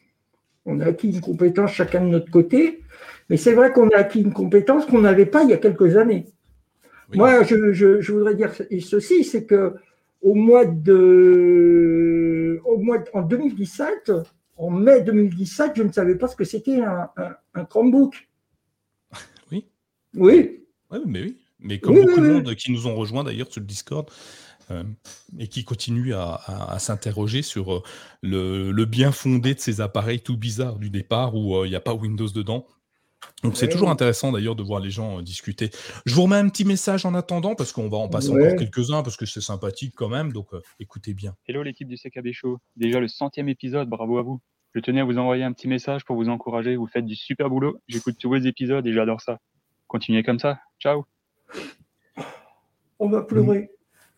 on 0.65 0.79
a 0.81 0.87
acquis 0.87 1.11
une 1.11 1.21
compétence 1.21 1.71
chacun 1.73 2.01
de 2.03 2.09
notre 2.09 2.31
côté, 2.31 2.81
mais 3.29 3.37
c'est 3.37 3.53
vrai 3.53 3.71
qu'on 3.73 3.89
a 3.89 3.97
acquis 3.97 4.21
une 4.21 4.33
compétence 4.33 4.85
qu'on 4.87 5.01
n'avait 5.01 5.25
pas 5.27 5.43
il 5.43 5.49
y 5.51 5.53
a 5.53 5.57
quelques 5.57 5.97
années. 5.97 6.25
Oui. 7.11 7.17
Moi, 7.19 7.43
je, 7.43 7.73
je- 7.73 8.01
je 8.01 8.11
voudrais 8.11 8.35
dire 8.35 8.53
ceci, 8.81 9.23
c'est 9.23 9.45
que 9.45 9.75
au 10.21 10.33
mois 10.35 10.65
de, 10.65 12.61
au 12.65 12.77
mois 12.77 12.99
de- 12.99 13.09
en 13.13 13.21
2017, 13.23 14.11
en 14.57 14.69
mai 14.71 15.01
2017, 15.01 15.73
je 15.75 15.83
ne 15.83 15.91
savais 15.91 16.15
pas 16.15 16.27
ce 16.27 16.35
que 16.35 16.43
c'était 16.43 16.81
un, 16.81 17.09
un, 17.17 17.35
un 17.55 17.65
Chromebook. 17.65 18.27
Oui. 19.51 19.67
Oui. 20.15 20.66
Ouais, 20.91 20.99
mais 21.05 21.21
oui. 21.21 21.37
Mais 21.59 21.79
comme 21.79 21.95
Oui, 21.95 22.01
beaucoup 22.05 22.21
oui, 22.21 22.27
de 22.27 22.33
monde 22.33 22.55
qui 22.55 22.71
nous 22.71 22.85
ont 22.87 22.95
rejoints 22.95 23.23
d'ailleurs 23.23 23.51
sur 23.51 23.61
le 23.61 23.65
Discord 23.65 24.09
euh, 24.69 24.83
et 25.39 25.47
qui 25.47 25.63
continuent 25.63 26.13
à, 26.13 26.33
à- 26.35 26.73
à 26.73 26.79
s'interroger 26.79 27.41
sur 27.41 27.73
euh, 27.73 27.83
le, 28.21 28.71
le 28.71 28.85
bien 28.85 29.11
fondé 29.11 29.53
de 29.55 29.59
ces 29.59 29.81
appareils 29.81 30.19
tout 30.21 30.37
bizarres 30.37 30.77
du 30.77 30.89
départ 30.89 31.35
où 31.35 31.55
euh, 31.55 31.65
il 31.65 31.71
n'y 31.71 31.75
a 31.75 31.79
pas 31.81 31.93
Windows 31.95 32.29
dedans. 32.29 32.67
Donc 33.43 33.57
c'est 33.57 33.67
toujours 33.67 33.89
intéressant 33.89 34.31
d'ailleurs 34.31 34.55
de 34.55 34.61
voir 34.61 34.79
les 34.79 34.91
gens 34.91 35.17
euh, 35.19 35.21
discuter. 35.23 35.71
Je 36.05 36.13
vous 36.13 36.23
remets 36.23 36.35
un 36.35 36.47
petit 36.49 36.63
message 36.65 37.05
en 37.05 37.15
attendant 37.15 37.55
parce 37.55 37.71
qu'on 37.71 37.89
va 37.89 37.97
en 37.97 38.07
passer 38.07 38.29
Ouais. 38.29 38.45
encore 38.45 38.59
quelques-uns 38.59 39.01
parce 39.01 39.17
que 39.17 39.25
c'est 39.25 39.41
sympathique 39.41 39.93
quand 39.95 40.09
même. 40.09 40.31
Donc 40.31 40.53
euh, 40.53 40.61
écoutez 40.79 41.13
bien. 41.15 41.33
Hello 41.47 41.63
l'équipe 41.63 41.87
du 41.87 41.95
CKB 41.97 42.31
Show. 42.33 42.59
Déjà 42.75 42.99
le 42.99 43.07
centième 43.07 43.49
épisode, 43.49 43.89
bravo 43.89 44.19
à 44.19 44.21
vous. 44.21 44.39
Je 44.75 44.79
tenais 44.81 45.01
à 45.01 45.05
vous 45.05 45.17
envoyer 45.17 45.43
un 45.43 45.53
petit 45.53 45.67
message 45.67 46.05
pour 46.05 46.15
vous 46.17 46.29
encourager. 46.29 46.75
Vous 46.75 46.85
faites 46.87 47.05
du 47.05 47.15
super 47.15 47.49
boulot. 47.49 47.81
J'écoute 47.87 48.15
tous 48.19 48.29
vos 48.29 48.35
épisodes 48.37 48.85
et 48.85 48.93
j'adore 48.93 49.21
ça. 49.21 49.39
Continuez 49.87 50.23
comme 50.23 50.39
ça. 50.39 50.59
Ciao. 50.79 51.05
On 52.99 53.09
va 53.09 53.21
pleurer. 53.21 53.69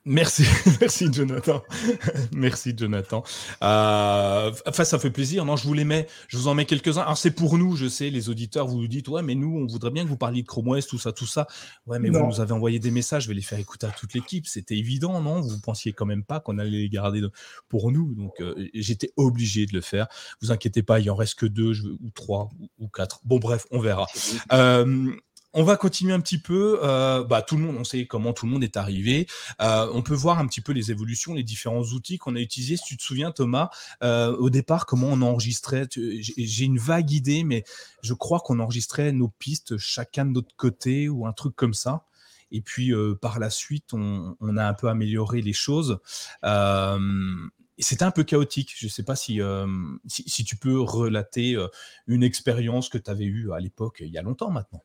Merci, 0.05 0.43
merci 0.81 1.11
Jonathan. 1.11 1.61
merci 2.33 2.73
Jonathan. 2.75 3.21
Euh, 3.61 4.51
Enfin, 4.65 4.83
ça 4.85 4.97
fait 4.97 5.11
plaisir. 5.11 5.43
Non, 5.45 5.57
je 5.57 5.67
vous 5.67 5.73
les 5.73 5.83
mets, 5.83 6.07
je 6.29 6.37
vous 6.37 6.47
en 6.47 6.55
mets 6.55 6.65
quelques-uns. 6.65 7.01
Alors 7.01 7.17
c'est 7.17 7.31
pour 7.31 7.57
nous, 7.57 7.75
je 7.75 7.87
sais, 7.87 8.09
les 8.09 8.29
auditeurs, 8.29 8.65
vous 8.65 8.77
nous 8.79 8.87
dites 8.87 9.09
ouais, 9.09 9.21
mais 9.21 9.35
nous, 9.35 9.55
on 9.59 9.67
voudrait 9.67 9.91
bien 9.91 10.05
que 10.05 10.09
vous 10.09 10.17
parliez 10.17 10.41
de 10.41 10.47
Chrome 10.47 10.69
OS, 10.69 10.87
tout 10.87 10.97
ça, 10.97 11.11
tout 11.11 11.27
ça. 11.27 11.45
Ouais, 11.85 11.99
mais 11.99 12.09
Non. 12.09 12.21
vous 12.21 12.27
nous 12.27 12.41
avez 12.41 12.53
envoyé 12.53 12.79
des 12.79 12.89
messages, 12.91 13.23
je 13.23 13.27
vais 13.27 13.33
les 13.35 13.41
faire 13.41 13.59
écouter 13.59 13.85
à 13.87 13.91
toute 13.91 14.13
l'équipe. 14.13 14.47
C'était 14.47 14.77
évident, 14.77 15.21
non? 15.21 15.41
Vous 15.41 15.59
pensiez 15.59 15.91
quand 15.91 16.05
même 16.05 16.23
pas 16.23 16.39
qu'on 16.39 16.57
allait 16.57 16.71
les 16.71 16.89
garder 16.89 17.19
de- 17.19 17.31
pour 17.67 17.91
nous, 17.91 18.15
donc 18.15 18.39
euh, 18.39 18.55
j'étais 18.73 19.11
obligé 19.17 19.65
de 19.65 19.73
le 19.73 19.81
faire. 19.81 20.07
Vous 20.41 20.51
inquiétez 20.51 20.81
pas, 20.81 21.01
il 21.01 21.11
en 21.11 21.15
reste 21.15 21.35
que 21.37 21.45
deux, 21.45 21.73
je 21.73 21.83
veux- 21.83 21.97
ou 22.01 22.09
trois, 22.09 22.49
ou, 22.59 22.69
ou 22.79 22.87
quatre. 22.87 23.19
Bon, 23.25 23.37
bref, 23.37 23.67
on 23.69 23.79
verra. 23.79 24.07
Euh, 24.53 25.11
on 25.53 25.63
va 25.63 25.77
continuer 25.77 26.13
un 26.13 26.19
petit 26.19 26.37
peu. 26.37 26.79
Euh, 26.83 27.23
bah, 27.23 27.41
tout 27.41 27.57
le 27.57 27.63
monde, 27.63 27.75
on 27.79 27.83
sait 27.83 28.05
comment 28.05 28.33
tout 28.33 28.45
le 28.45 28.51
monde 28.51 28.63
est 28.63 28.77
arrivé. 28.77 29.27
Euh, 29.61 29.89
on 29.93 30.01
peut 30.01 30.13
voir 30.13 30.39
un 30.39 30.47
petit 30.47 30.61
peu 30.61 30.71
les 30.71 30.91
évolutions, 30.91 31.33
les 31.33 31.43
différents 31.43 31.83
outils 31.83 32.17
qu'on 32.17 32.35
a 32.35 32.39
utilisés. 32.39 32.77
Si 32.77 32.83
tu 32.83 32.97
te 32.97 33.03
souviens, 33.03 33.31
Thomas, 33.31 33.69
euh, 34.03 34.35
au 34.37 34.49
départ, 34.49 34.85
comment 34.85 35.07
on 35.07 35.21
enregistrait? 35.21 35.87
J'ai 35.91 36.65
une 36.65 36.77
vague 36.77 37.11
idée, 37.11 37.43
mais 37.43 37.63
je 38.03 38.13
crois 38.13 38.39
qu'on 38.39 38.59
enregistrait 38.59 39.11
nos 39.11 39.29
pistes 39.29 39.77
chacun 39.77 40.25
de 40.25 40.31
notre 40.31 40.55
côté 40.55 41.09
ou 41.09 41.25
un 41.25 41.33
truc 41.33 41.55
comme 41.55 41.73
ça. 41.73 42.05
Et 42.51 42.61
puis 42.61 42.93
euh, 42.93 43.15
par 43.15 43.39
la 43.39 43.49
suite, 43.49 43.93
on, 43.93 44.35
a 44.57 44.67
un 44.67 44.73
peu 44.73 44.87
amélioré 44.87 45.41
les 45.41 45.53
choses. 45.53 45.99
C'était 47.81 48.03
un 48.03 48.11
peu 48.11 48.23
chaotique. 48.23 48.73
Je 48.77 48.85
ne 48.85 48.91
sais 48.91 49.03
pas 49.03 49.15
si, 49.15 49.39
si, 50.07 50.23
si 50.27 50.43
tu 50.43 50.57
peux 50.57 50.79
relater 50.79 51.57
une 52.07 52.23
expérience 52.23 52.89
que 52.89 52.97
tu 52.97 53.09
avais 53.09 53.25
eue 53.25 53.51
à 53.51 53.59
l'époque, 53.59 53.97
il 54.01 54.09
y 54.09 54.17
a 54.17 54.21
longtemps 54.21 54.51
maintenant. 54.51 54.83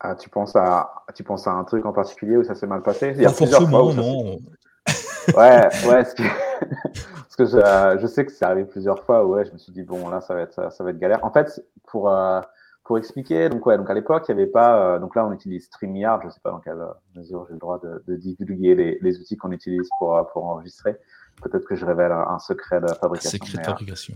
Ah, 0.00 0.14
tu, 0.14 0.28
penses 0.28 0.54
à, 0.54 0.90
tu 1.14 1.24
penses 1.24 1.46
à 1.48 1.52
un 1.52 1.64
truc 1.64 1.84
en 1.84 1.92
particulier 1.92 2.36
où 2.36 2.44
ça 2.44 2.54
s'est 2.54 2.66
mal 2.68 2.82
passé? 2.82 3.12
Il 3.16 3.22
y 3.22 3.26
a 3.26 3.32
plusieurs 3.32 3.68
fois 3.68 3.84
où 3.84 3.92
non. 3.92 4.38
Ouais, 5.36 5.68
ouais, 5.86 6.04
qui- 6.16 6.22
parce 6.62 7.36
que 7.36 7.44
je, 7.98 7.98
je 8.00 8.06
sais 8.06 8.24
que 8.24 8.32
c'est 8.32 8.44
arrivé 8.44 8.64
plusieurs 8.64 9.02
fois 9.04 9.26
où 9.26 9.34
ouais, 9.34 9.44
je 9.44 9.52
me 9.52 9.58
suis 9.58 9.72
dit 9.72 9.82
bon 9.82 10.08
là 10.08 10.20
ça 10.22 10.34
va 10.34 10.40
être 10.42 10.54
ça, 10.54 10.70
ça 10.70 10.84
va 10.84 10.90
être 10.90 10.98
galère. 10.98 11.22
En 11.24 11.30
fait, 11.30 11.62
pour 11.86 12.08
euh, 12.10 12.40
pour 12.84 12.96
expliquer, 12.96 13.50
donc 13.50 13.66
ouais, 13.66 13.76
donc 13.76 13.90
à 13.90 13.94
l'époque 13.94 14.24
il 14.28 14.30
y 14.30 14.34
avait 14.34 14.46
pas, 14.46 14.94
euh, 14.94 14.98
donc 14.98 15.14
là 15.14 15.26
on 15.26 15.32
utilise 15.32 15.66
StreamYard, 15.66 16.22
je 16.24 16.30
sais 16.30 16.40
pas 16.42 16.50
dans 16.50 16.60
quelle 16.60 16.82
mesure 17.14 17.44
j'ai 17.46 17.52
le 17.52 17.58
droit 17.58 17.78
de, 17.78 18.02
de 18.06 18.16
divulguer 18.16 18.74
les, 18.74 18.98
les 19.02 19.18
outils 19.20 19.36
qu'on 19.36 19.52
utilise 19.52 19.88
pour 19.98 20.16
euh, 20.16 20.22
pour 20.32 20.46
enregistrer. 20.46 20.96
Peut-être 21.42 21.66
que 21.66 21.74
je 21.76 21.84
révèle 21.84 22.12
un, 22.12 22.26
un 22.28 22.38
secret 22.38 22.80
de 22.80 22.86
fabrication. 22.94 23.30
Secret 23.30 23.52
de 23.52 23.56
mais, 23.58 23.62
euh, 23.68 23.70
fabrication. 23.72 24.14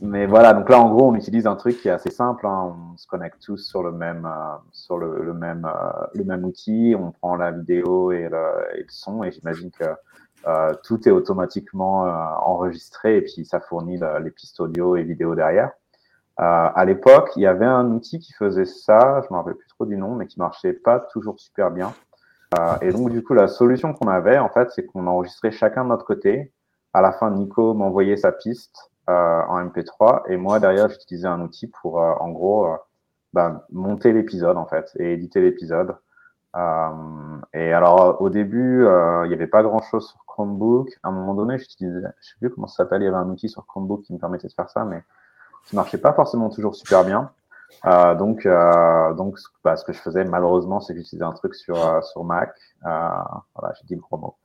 Mais 0.00 0.26
voilà, 0.26 0.54
donc 0.54 0.68
là 0.68 0.78
en 0.80 0.90
gros 0.90 1.08
on 1.08 1.14
utilise 1.14 1.46
un 1.46 1.56
truc 1.56 1.78
qui 1.80 1.88
est 1.88 1.90
assez 1.90 2.10
simple. 2.10 2.46
hein. 2.46 2.76
On 2.92 2.96
se 2.96 3.06
connecte 3.06 3.42
tous 3.42 3.58
sur 3.58 3.82
le 3.82 3.92
même 3.92 4.24
euh, 4.24 4.56
sur 4.72 4.96
le, 4.98 5.34
même 5.34 5.64
euh, 5.66 6.06
le 6.14 6.24
même 6.24 6.44
outil. 6.44 6.94
On 6.98 7.10
prend 7.10 7.36
la 7.36 7.50
vidéo 7.50 8.12
et 8.12 8.28
le, 8.28 8.84
son 8.88 9.24
et 9.24 9.32
j'imagine 9.32 9.70
que 9.70 9.84
euh, 10.46 10.72
tout 10.84 11.06
est 11.08 11.10
automatiquement 11.10 12.02
enregistré 12.46 13.18
et 13.18 13.22
puis 13.22 13.44
ça 13.44 13.60
fournit 13.60 13.98
le- 13.98 14.20
les 14.20 14.30
pistes 14.30 14.60
audio 14.60 14.96
et 14.96 15.02
vidéo 15.02 15.34
derrière. 15.34 15.72
À 16.42 16.84
l'époque, 16.86 17.32
il 17.36 17.42
y 17.42 17.46
avait 17.46 17.66
un 17.66 17.90
outil 17.90 18.18
qui 18.18 18.32
faisait 18.32 18.64
ça, 18.64 19.20
je 19.20 19.30
me 19.30 19.36
rappelle 19.36 19.56
plus 19.56 19.68
trop 19.68 19.84
du 19.84 19.98
nom, 19.98 20.14
mais 20.14 20.26
qui 20.26 20.38
marchait 20.38 20.72
pas 20.72 20.98
toujours 20.98 21.38
super 21.38 21.70
bien. 21.70 21.92
Et 22.80 22.92
donc 22.92 23.10
du 23.10 23.22
coup, 23.22 23.34
la 23.34 23.46
solution 23.46 23.92
qu'on 23.92 24.08
avait, 24.08 24.38
en 24.38 24.48
fait, 24.48 24.70
c'est 24.70 24.86
qu'on 24.86 25.06
enregistrait 25.06 25.50
chacun 25.50 25.84
de 25.84 25.90
notre 25.90 26.06
côté. 26.06 26.50
À 26.94 27.02
la 27.02 27.12
fin, 27.12 27.30
Nico 27.30 27.74
m'envoyait 27.74 28.16
sa 28.16 28.32
piste 28.32 28.89
en 29.08 29.64
MP3 29.64 30.22
et 30.28 30.36
moi 30.36 30.60
derrière, 30.60 30.88
j'utilisais 30.88 31.26
un 31.26 31.40
outil 31.40 31.66
pour, 31.66 32.00
euh, 32.00 32.12
en 32.20 32.30
gros, 32.30 32.66
euh, 32.66 32.76
bah, 33.32 33.66
monter 33.70 34.12
l'épisode 34.12 34.56
en 34.56 34.66
fait 34.66 34.90
et 34.98 35.14
éditer 35.14 35.40
l'épisode. 35.40 35.96
Euh, 36.56 37.38
et 37.54 37.72
alors, 37.72 38.20
au 38.20 38.28
début, 38.30 38.84
euh, 38.84 39.24
il 39.24 39.28
n'y 39.28 39.34
avait 39.34 39.46
pas 39.46 39.62
grand-chose 39.62 40.08
sur 40.08 40.24
Chromebook. 40.26 40.88
À 41.02 41.08
un 41.08 41.12
moment 41.12 41.34
donné, 41.34 41.58
j'utilisais, 41.58 42.00
je 42.20 42.28
sais 42.28 42.34
plus 42.40 42.50
comment 42.50 42.66
ça 42.66 42.78
s'appelle, 42.78 43.02
il 43.02 43.04
y 43.06 43.08
avait 43.08 43.16
un 43.16 43.28
outil 43.28 43.48
sur 43.48 43.66
Chromebook 43.66 44.02
qui 44.02 44.12
me 44.12 44.18
permettait 44.18 44.48
de 44.48 44.52
faire 44.52 44.68
ça, 44.70 44.84
mais 44.84 45.02
qui 45.66 45.76
marchait 45.76 45.98
pas 45.98 46.12
forcément 46.12 46.48
toujours 46.50 46.74
super 46.74 47.04
bien. 47.04 47.30
Euh, 47.86 48.14
donc, 48.16 48.46
euh, 48.46 49.14
donc 49.14 49.38
bah, 49.62 49.76
ce 49.76 49.84
que 49.84 49.92
je 49.92 50.00
faisais 50.00 50.24
malheureusement, 50.24 50.80
c'est 50.80 50.92
que 50.92 50.98
j'utilisais 51.00 51.24
un 51.24 51.32
truc 51.32 51.54
sur, 51.54 51.76
euh, 51.76 52.00
sur 52.02 52.24
Mac. 52.24 52.54
Euh, 52.84 53.08
voilà, 53.54 53.74
j'ai 53.80 53.86
dit 53.86 53.94
le 53.94 54.00
gros 54.00 54.18
mot. 54.18 54.36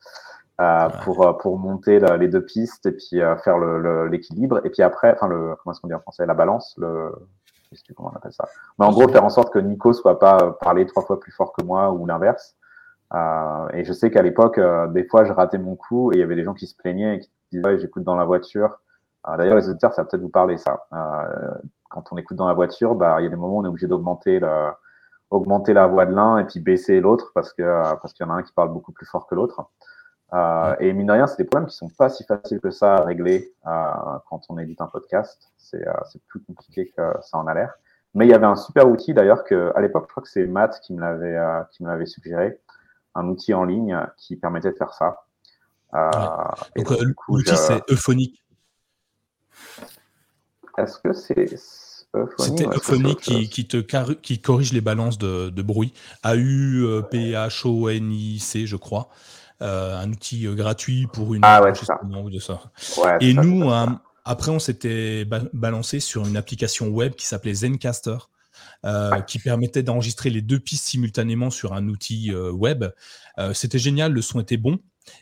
Euh, 0.61 0.87
pour, 1.03 1.27
euh, 1.27 1.33
pour 1.33 1.59
monter 1.59 1.99
la- 1.99 2.15
les 2.15 2.29
deux 2.29 2.43
pistes 2.45 2.85
et 2.85 2.93
puis 2.93 3.19
euh, 3.21 3.35
faire 3.35 3.57
le- 3.57 3.77
le- 3.77 4.07
l'équilibre. 4.07 4.61
et 4.65 4.69
puis 4.69 4.83
après, 4.83 5.11
enfin, 5.13 5.27
le, 5.27 5.53
comment 5.57 5.73
est-ce 5.73 5.81
qu'on 5.81 5.89
dit 5.89 5.93
en 5.93 5.99
français 5.99 6.25
La 6.25 6.33
balance, 6.33 6.73
le, 6.77 7.11
je 7.73 7.77
sais 7.77 7.83
plus 7.85 7.93
comment 7.93 8.09
on 8.13 8.15
appelle 8.15 8.31
ça. 8.31 8.47
Mais 8.79 8.85
en 8.85 8.91
gros, 8.91 9.05
faire 9.09 9.25
en 9.25 9.29
sorte 9.29 9.51
que 9.51 9.59
Nico 9.59 9.91
soit 9.91 10.17
pas 10.17 10.37
euh, 10.41 10.51
parler 10.61 10.85
trois 10.85 11.03
fois 11.03 11.19
plus 11.19 11.33
fort 11.33 11.51
que 11.51 11.61
moi 11.65 11.91
ou 11.91 12.05
l'inverse. 12.05 12.55
Euh, 13.13 13.67
et 13.73 13.83
je 13.83 13.91
sais 13.91 14.09
qu'à 14.09 14.21
l'époque, 14.21 14.57
euh, 14.57 14.87
des 14.87 15.03
fois, 15.03 15.25
je 15.25 15.33
ratais 15.33 15.57
mon 15.57 15.75
coup 15.75 16.13
et 16.13 16.15
il 16.15 16.19
y 16.21 16.23
avait 16.23 16.35
des 16.35 16.45
gens 16.45 16.53
qui 16.53 16.67
se 16.67 16.75
plaignaient 16.75 17.17
et 17.17 17.19
qui 17.19 17.29
disaient 17.51 17.65
ouais, 17.65 17.77
j'écoute 17.77 18.03
dans 18.03 18.15
la 18.15 18.23
voiture. 18.25 18.79
D'ailleurs, 19.37 19.57
les 19.57 19.67
auditeurs, 19.69 19.91
ça 19.93 20.03
va 20.03 20.07
peut-être 20.07 20.21
vous 20.21 20.29
parler 20.29 20.57
ça. 20.57 20.85
Euh, 20.93 21.51
quand 21.89 22.03
on 22.13 22.17
écoute 22.17 22.37
dans 22.37 22.47
la 22.47 22.53
voiture, 22.53 22.95
bah, 22.95 23.17
il 23.19 23.23
y 23.23 23.27
a 23.27 23.29
des 23.29 23.35
moments 23.35 23.57
où 23.57 23.59
on 23.61 23.65
est 23.65 23.67
obligé 23.67 23.87
d'augmenter 23.87 24.39
le, 24.39 24.69
augmenter 25.31 25.73
la 25.73 25.87
voix 25.87 26.05
de 26.05 26.13
l'un 26.13 26.37
et 26.37 26.45
puis 26.45 26.59
baisser 26.61 27.01
l'autre 27.01 27.31
parce 27.33 27.51
que 27.51 27.63
parce 27.99 28.13
qu'il 28.13 28.25
y 28.25 28.29
en 28.29 28.31
a 28.31 28.37
un 28.37 28.43
qui 28.43 28.53
parle 28.53 28.69
beaucoup 28.71 28.91
plus 28.93 29.05
fort 29.07 29.25
que 29.27 29.35
l'autre. 29.35 29.65
Euh, 30.35 30.75
et 30.79 30.91
mine 30.91 31.07
de 31.07 31.13
rien, 31.13 31.27
c'est 31.27 31.37
des 31.37 31.45
problèmes 31.45 31.69
qui 31.69 31.75
sont 31.75 31.89
pas 31.89 32.09
si 32.09 32.25
faciles 32.25 32.59
que 32.59 32.71
ça 32.71 32.95
à 32.95 33.05
régler 33.05 33.53
euh, 33.67 33.91
quand 34.29 34.41
on 34.49 34.57
édite 34.57 34.81
un 34.81 34.87
podcast. 34.87 35.53
C'est 35.57 35.87
euh, 35.87 35.93
c'est 36.11 36.21
plus 36.27 36.41
compliqué 36.41 36.91
que 36.95 37.01
ça 37.21 37.37
en 37.37 37.47
a 37.47 37.53
l'air. 37.53 37.75
Mais 38.13 38.25
il 38.25 38.31
y 38.31 38.33
avait 38.33 38.45
un 38.45 38.57
super 38.57 38.89
outil 38.89 39.13
d'ailleurs 39.13 39.45
que 39.45 39.71
à 39.75 39.81
l'époque, 39.81 40.05
je 40.07 40.11
crois 40.11 40.23
que 40.23 40.29
c'est 40.29 40.45
Matt 40.45 40.81
qui 40.81 40.93
me 40.93 40.99
l'avait 40.99 41.37
qui 41.71 41.83
me 41.83 41.89
l'avait 41.89 42.05
suggéré, 42.05 42.59
un 43.13 43.27
outil 43.29 43.53
en 43.53 43.63
ligne 43.63 43.97
qui 44.17 44.35
permettait 44.35 44.71
de 44.71 44.77
faire 44.77 44.93
ça. 44.93 45.21
Donc, 46.75 46.89
l'outil, 47.29 47.55
c'est 47.55 47.81
Euphonic. 47.89 48.43
Est-ce 50.77 50.99
que 50.99 51.13
c'est 51.13 51.55
C'était 52.37 52.67
Euphonic 52.67 53.19
qui, 53.19 53.67
te 53.67 53.77
qui 54.13 54.41
corrige 54.41 54.73
les 54.73 54.81
balances 54.81 55.17
de, 55.17 55.49
de 55.49 55.61
bruit. 55.61 55.93
A-U-P-H-O-N-I-C, 56.23 57.05
je 58.65 58.75
crois. 58.75 59.09
Euh, 59.61 59.97
un 59.97 60.11
outil 60.11 60.45
euh, 60.47 60.53
gratuit 60.53 61.07
pour 61.13 61.33
une 61.33 61.41
Ah 61.45 61.63
ouais, 61.63 61.73
ça. 61.73 61.97
de 62.03 62.39
ça. 62.39 62.61
Ouais, 63.01 63.17
Et 63.21 63.33
ça, 63.33 63.41
nous, 63.41 63.69
ça, 63.69 63.85
ça. 63.85 64.01
après, 64.25 64.51
on 64.51 64.59
s'était 64.59 65.23
ba- 65.23 65.43
balancé 65.53 66.01
sur 66.01 66.27
une 66.27 66.35
application 66.35 66.87
web 66.89 67.13
qui 67.13 67.25
s'appelait 67.25 67.53
Zencaster, 67.53 68.17
euh, 68.85 69.21
qui 69.21 69.39
permettait 69.39 69.81
d'enregistrer 69.81 70.29
les 70.29 70.41
deux 70.41 70.59
pistes 70.59 70.85
simultanément 70.85 71.49
sur 71.49 71.73
un 71.73 71.87
outil 71.87 72.33
web. 72.35 72.85
C'était 73.53 73.79
génial, 73.79 74.11
le 74.11 74.21
son 74.21 74.39
était 74.41 74.57
bon, 74.57 74.79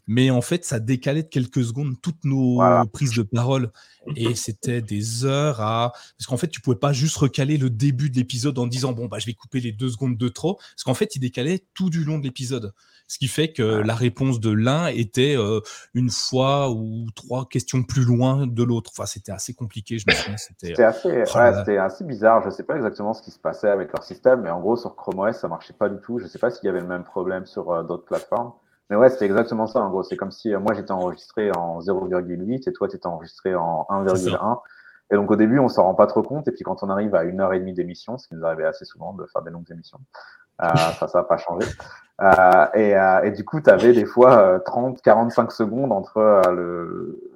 mais 0.08 0.30
en 0.32 0.42
fait, 0.42 0.66
ça 0.66 0.80
décalait 0.80 1.24
de 1.24 1.28
quelques 1.30 1.64
secondes 1.64 1.96
toutes 2.02 2.24
nos 2.24 2.56
Voilà. 2.56 2.86
prises 2.92 3.14
de 3.16 3.24
parole. 3.24 3.72
Et 4.18 4.36
c'était 4.36 4.82
des 4.82 5.24
heures 5.24 5.62
à. 5.62 5.94
Parce 6.18 6.28
qu'en 6.28 6.36
fait, 6.36 6.50
tu 6.50 6.60
pouvais 6.60 6.76
pas 6.76 6.92
juste 6.92 7.16
recaler 7.16 7.58
le 7.58 7.70
début 7.70 8.10
de 8.10 8.18
l'épisode 8.18 8.60
en 8.60 8.68
disant 8.68 8.92
bon, 8.92 9.06
bah, 9.06 9.18
je 9.20 9.26
vais 9.26 9.34
couper 9.34 9.62
les 9.62 9.72
deux 9.72 9.90
secondes 9.90 10.18
de 10.18 10.28
trop. 10.28 10.56
Parce 10.56 10.84
qu'en 10.84 10.94
fait, 10.94 11.16
il 11.16 11.20
décalait 11.20 11.64
tout 11.74 11.90
du 11.90 12.04
long 12.04 12.18
de 12.20 12.24
l'épisode. 12.24 12.74
Ce 13.08 13.18
qui 13.18 13.28
fait 13.28 13.52
que 13.54 13.62
la 13.62 13.96
réponse 13.96 14.40
de 14.40 14.50
l'un 14.50 14.88
était 14.88 15.38
euh, 15.38 15.60
une 15.94 16.10
fois 16.10 16.72
ou 16.72 17.08
trois 17.16 17.46
questions 17.48 17.84
plus 17.84 18.04
loin 18.04 18.46
de 18.48 18.64
l'autre. 18.64 18.92
Enfin, 18.94 19.06
c'était 19.06 19.32
assez 19.32 19.54
compliqué, 19.54 20.00
je 20.00 20.06
me 20.08 20.14
souviens. 20.14 20.38
C'était 20.38 20.68
C'était 20.68 20.84
assez, 20.84 21.10
Oh 21.10 21.38
ouais, 21.38 21.54
c'était 21.60 21.78
assez 21.78 22.04
bizarre. 22.04 22.44
Je 22.44 22.50
sais 22.50 22.64
pas 22.64 22.76
exactement 22.76 23.14
ce 23.14 23.22
qui 23.22 23.32
se 23.32 23.40
passait 23.40 23.70
avec 23.70 23.92
leur 23.94 24.04
système, 24.04 24.42
mais 24.42 24.50
en 24.50 24.60
gros, 24.60 24.76
sur 24.76 24.96
Chrome 24.96 25.20
OS, 25.20 25.38
ça 25.38 25.48
marchait 25.48 25.74
pas 25.74 25.88
du 25.90 25.98
tout. 26.02 26.20
Je 26.20 26.28
sais 26.28 26.40
pas 26.40 26.50
s'il 26.50 26.66
y 26.66 26.70
avait 26.70 26.82
le 26.82 26.88
même 26.88 27.04
problème 27.04 27.46
sur 27.46 27.72
euh, 27.72 27.84
d'autres 27.84 28.06
plateformes. 28.06 28.52
Mais 28.90 28.96
ouais, 28.98 29.10
c'était 29.10 29.26
exactement 29.26 29.66
ça. 29.68 29.80
En 29.82 29.90
gros, 29.90 30.04
c'est 30.04 30.18
comme 30.18 30.32
si 30.32 30.54
euh, 30.54 30.60
moi 30.60 30.74
j'étais 30.74 30.92
enregistré 30.92 31.52
en 31.56 31.80
0,8 31.80 32.68
et 32.70 32.74
toi 32.74 32.88
tu 32.88 32.96
étais 32.98 33.08
enregistré 33.08 33.56
en 33.56 33.88
C'est 34.16 34.30
1,1. 34.30 34.60
Et 35.12 35.16
donc 35.16 35.30
au 35.32 35.36
début, 35.36 35.60
on 35.60 35.68
s'en 35.70 35.84
rend 35.84 35.96
pas 35.96 36.08
trop 36.08 36.22
compte. 36.24 36.48
Et 36.48 36.52
puis 36.52 36.64
quand 36.64 36.84
on 36.84 36.90
arrive 36.90 37.16
à 37.16 37.24
une 37.24 37.40
heure 37.42 37.54
et 37.54 37.60
demie 37.60 37.74
d'émission, 37.74 38.18
ce 38.18 38.28
qui 38.28 38.36
nous 38.36 38.46
arrivait 38.46 38.66
assez 38.66 38.86
souvent 38.86 39.14
de 39.14 39.26
faire 39.28 39.42
des 39.42 39.52
longues 39.52 39.70
émissions, 39.72 40.00
euh, 40.62 40.68
ça, 41.00 41.08
ça 41.08 41.20
n'a 41.20 41.24
pas 41.24 41.38
changé. 41.38 41.68
Euh, 42.22 42.66
et, 42.74 42.96
euh, 42.98 43.22
et 43.24 43.32
du 43.32 43.44
coup, 43.46 43.60
tu 43.62 43.70
avais 43.70 43.94
des 43.94 44.06
fois 44.06 44.38
euh, 44.40 44.60
30, 44.60 45.02
45 45.02 45.52
secondes 45.52 45.92
entre 45.92 46.18
euh, 46.18 46.42
le, 46.52 47.32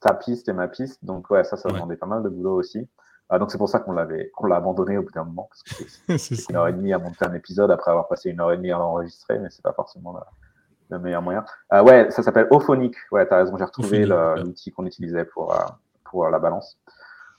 ta 0.00 0.14
piste 0.14 0.48
et 0.48 0.52
ma 0.52 0.68
piste. 0.68 1.04
Donc 1.04 1.30
ouais, 1.30 1.44
ça, 1.44 1.56
ça 1.56 1.68
Ouais. 1.68 1.74
demandait 1.74 1.96
pas 1.96 2.06
mal 2.06 2.22
de 2.22 2.28
boulot 2.28 2.54
aussi. 2.56 2.88
Euh, 3.32 3.38
donc 3.38 3.50
c'est 3.52 3.58
pour 3.58 3.68
ça 3.68 3.78
qu'on 3.80 3.92
l'avait, 3.92 4.30
qu'on 4.30 4.46
l'a 4.46 4.56
abandonné 4.56 4.98
au 4.98 5.02
bout 5.02 5.12
d'un 5.12 5.24
moment, 5.24 5.48
parce 5.50 5.62
que 5.62 5.84
c'est 6.08 6.18
C'est 6.18 6.34
c'est 6.36 6.50
une 6.50 6.56
heure 6.56 6.68
et 6.68 6.72
demie 6.72 6.92
à 6.92 6.98
monter 6.98 7.24
un 7.24 7.32
épisode 7.34 7.70
après 7.70 7.90
avoir 7.90 8.08
passé 8.08 8.30
une 8.30 8.40
heure 8.40 8.50
et 8.52 8.56
demie 8.56 8.72
à 8.72 8.78
l'enregistrer, 8.78 9.38
mais 9.38 9.50
c'est 9.50 9.62
pas 9.62 9.72
forcément 9.72 10.12
la- 10.12 10.26
le 10.90 10.98
meilleur 10.98 11.22
moyen. 11.22 11.44
Euh, 11.72 11.82
ouais, 11.82 12.10
ça 12.10 12.22
s'appelle 12.22 12.48
Ophonic. 12.50 12.96
Ouais, 13.12 13.26
t'as 13.26 13.36
raison, 13.38 13.56
j'ai 13.56 13.64
retrouvé 13.64 14.04
l'outil 14.06 14.72
qu'on 14.72 14.86
utilisait 14.86 15.24
pour, 15.24 15.54
euh, 15.54 15.58
pour 16.04 16.28
la 16.28 16.38
balance. 16.38 16.78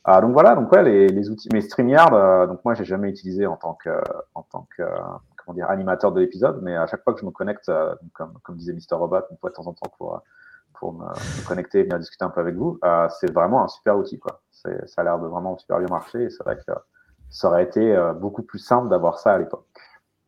Ah, 0.03 0.19
donc 0.19 0.33
voilà, 0.33 0.55
donc 0.55 0.71
ouais, 0.71 0.81
les, 0.83 1.07
les 1.09 1.29
outils. 1.29 1.49
Mais 1.53 1.61
StreamYard, 1.61 2.13
euh, 2.13 2.47
donc 2.47 2.65
moi 2.65 2.73
j'ai 2.73 2.85
jamais 2.85 3.09
utilisé 3.09 3.45
en 3.45 3.55
tant 3.55 3.75
que, 3.75 4.01
en 4.33 4.41
tant 4.41 4.67
que, 4.75 4.81
euh, 4.81 4.97
comment 5.37 5.53
dire, 5.53 5.69
animateur 5.69 6.11
de 6.11 6.19
l'épisode, 6.19 6.59
mais 6.63 6.75
à 6.75 6.87
chaque 6.87 7.03
fois 7.03 7.13
que 7.13 7.19
je 7.19 7.25
me 7.25 7.31
connecte, 7.31 7.69
euh, 7.69 7.91
donc 8.01 8.11
comme, 8.13 8.33
comme 8.43 8.55
disait 8.57 8.73
Mr 8.73 8.95
Robot, 8.95 9.21
une 9.29 9.37
fois 9.37 9.51
de 9.51 9.55
temps 9.55 9.67
en 9.67 9.73
temps 9.73 9.91
pour, 9.97 10.19
pour 10.73 10.93
me, 10.93 11.05
me 11.05 11.47
connecter 11.47 11.81
et 11.81 11.83
venir 11.83 11.99
discuter 11.99 12.25
un 12.25 12.29
peu 12.29 12.41
avec 12.41 12.55
vous, 12.55 12.79
c'est 13.19 13.31
vraiment 13.31 13.63
un 13.63 13.67
super 13.67 13.95
outil, 13.95 14.17
quoi. 14.17 14.41
Ça 14.51 14.71
a 14.97 15.03
l'air 15.03 15.19
de 15.19 15.27
vraiment 15.27 15.55
super 15.57 15.77
bien 15.77 15.87
marcher 15.87 16.23
et 16.23 16.29
c'est 16.31 16.43
vrai 16.43 16.55
que 16.55 16.71
ça 17.29 17.47
aurait 17.47 17.63
été 17.63 17.95
beaucoup 18.19 18.41
plus 18.41 18.59
simple 18.59 18.89
d'avoir 18.89 19.19
ça 19.19 19.33
à 19.33 19.37
l'époque. 19.37 19.65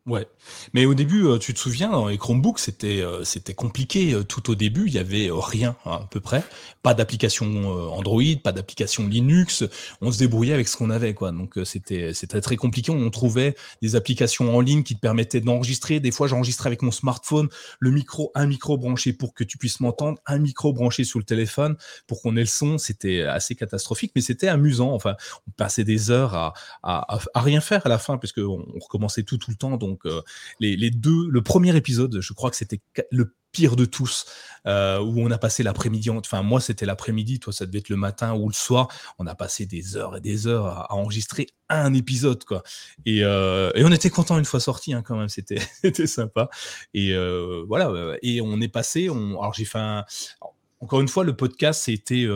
Ouais, 0.05 0.27
mais 0.73 0.83
au 0.85 0.93
début, 0.95 1.23
euh, 1.27 1.37
tu 1.37 1.53
te 1.53 1.59
souviens, 1.59 1.89
dans 1.89 2.09
les 2.09 2.17
Chromebooks, 2.17 2.59
c'était 2.59 2.99
euh, 3.01 3.23
c'était 3.23 3.53
compliqué. 3.53 4.13
euh, 4.13 4.23
Tout 4.25 4.51
au 4.51 4.55
début, 4.55 4.83
il 4.87 4.93
y 4.93 4.97
avait 4.99 5.29
rien 5.31 5.77
hein, 5.85 5.99
à 6.03 6.07
peu 6.11 6.19
près, 6.19 6.43
pas 6.81 6.93
d'application 6.93 7.45
Android, 7.93 8.21
pas 8.43 8.51
d'application 8.51 9.07
Linux. 9.07 9.63
On 10.01 10.11
se 10.11 10.17
débrouillait 10.17 10.53
avec 10.53 10.67
ce 10.67 10.75
qu'on 10.75 10.89
avait, 10.89 11.13
quoi. 11.13 11.31
Donc 11.31 11.57
c'était 11.63 12.13
c'était 12.13 12.41
très 12.41 12.57
compliqué. 12.57 12.91
On 12.91 13.09
trouvait 13.11 13.55
des 13.81 13.95
applications 13.95 14.53
en 14.53 14.59
ligne 14.59 14.83
qui 14.83 14.95
te 14.95 14.99
permettaient 14.99 15.39
d'enregistrer. 15.39 16.01
Des 16.01 16.11
fois, 16.11 16.27
j'enregistrais 16.27 16.67
avec 16.67 16.81
mon 16.81 16.91
smartphone, 16.91 17.47
le 17.79 17.91
micro, 17.91 18.29
un 18.35 18.45
micro 18.45 18.77
branché 18.77 19.13
pour 19.13 19.33
que 19.33 19.45
tu 19.45 19.57
puisses 19.57 19.79
m'entendre, 19.79 20.19
un 20.25 20.37
micro 20.39 20.73
branché 20.73 21.05
sous 21.05 21.17
le 21.17 21.23
téléphone 21.23 21.77
pour 22.07 22.21
qu'on 22.21 22.35
ait 22.35 22.41
le 22.41 22.45
son. 22.45 22.77
C'était 22.77 23.21
assez 23.23 23.55
catastrophique, 23.55 24.11
mais 24.15 24.21
c'était 24.21 24.49
amusant. 24.49 24.91
Enfin, 24.93 25.15
on 25.47 25.51
passait 25.51 25.85
des 25.85 26.11
heures 26.11 26.33
à 26.35 26.53
à, 26.83 27.15
à- 27.35 27.41
rien 27.41 27.61
faire 27.61 27.85
à 27.85 27.89
la 27.89 27.97
fin, 27.99 28.17
puisque 28.17 28.39
on, 28.39 28.65
on 28.75 28.79
recommençait 28.79 29.23
tout 29.23 29.37
tout 29.37 29.51
le 29.51 29.57
temps. 29.57 29.77
Donc 29.77 29.92
euh, 30.05 30.21
les, 30.59 30.91
deux, 30.91 31.27
le 31.29 31.41
premier 31.41 31.75
épisode, 31.75 32.19
je 32.19 32.33
crois 32.33 32.49
que 32.49 32.55
c'était 32.55 32.81
le 33.11 33.33
pire 33.51 33.75
de 33.75 33.85
tous, 33.85 34.25
euh, 34.65 34.99
où 34.99 35.19
on 35.21 35.29
a 35.29 35.37
passé 35.37 35.61
l'après-midi. 35.61 36.09
en- 36.09 36.17
Enfin, 36.17 36.41
moi, 36.41 36.59
c'était 36.59 36.85
l'après-midi, 36.85 37.39
toi, 37.39 37.53
ça 37.53 37.65
devait 37.65 37.79
être 37.79 37.89
le 37.89 37.95
matin 37.95 38.33
ou 38.33 38.47
le 38.47 38.53
soir. 38.53 38.87
On 39.19 39.27
a 39.27 39.35
passé 39.35 39.65
des 39.67 39.95
heures 39.95 40.17
et 40.17 40.21
des 40.21 40.47
heures 40.47 40.65
à, 40.65 40.93
enregistrer 40.93 41.47
un 41.69 41.93
épisode, 41.93 42.43
quoi. 42.45 42.63
Et, 43.05 43.23
euh, 43.23 43.71
on 43.77 43.91
était 43.91 44.09
content 44.09 44.39
une 44.39 44.45
fois 44.45 44.59
sorti, 44.59 44.93
hein, 44.93 45.03
quand 45.03 45.17
même. 45.17 45.29
C'était, 45.29 45.59
sympa. 46.07 46.49
Et 46.93 47.15
voilà. 47.67 48.15
Et 48.23 48.41
on 48.41 48.59
est 48.59 48.67
passé. 48.67 49.09
On, 49.09 49.39
alors, 49.39 49.53
j'ai 49.53 49.65
fait 49.65 49.79
un. 49.79 50.03
Encore 50.79 50.99
une 50.99 51.07
fois, 51.07 51.23
le 51.23 51.33
podcast, 51.35 51.83
c'était 51.85 52.27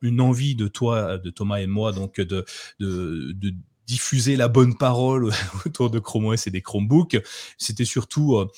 une 0.00 0.20
envie 0.20 0.54
de 0.54 0.68
toi, 0.68 1.18
de 1.18 1.28
Thomas 1.30 1.58
et 1.58 1.66
moi, 1.66 1.92
donc 1.92 2.20
de 2.20 2.44
diffuser 3.90 4.36
la 4.36 4.46
bonne 4.46 4.76
parole 4.76 5.30
autour 5.66 5.90
de 5.90 5.98
Chrome 5.98 6.26
OS 6.26 6.46
et 6.46 6.50
des 6.50 6.62
Chromebooks. 6.62 7.18
C'était 7.58 7.84
surtout 7.84 8.36
euh, 8.36 8.48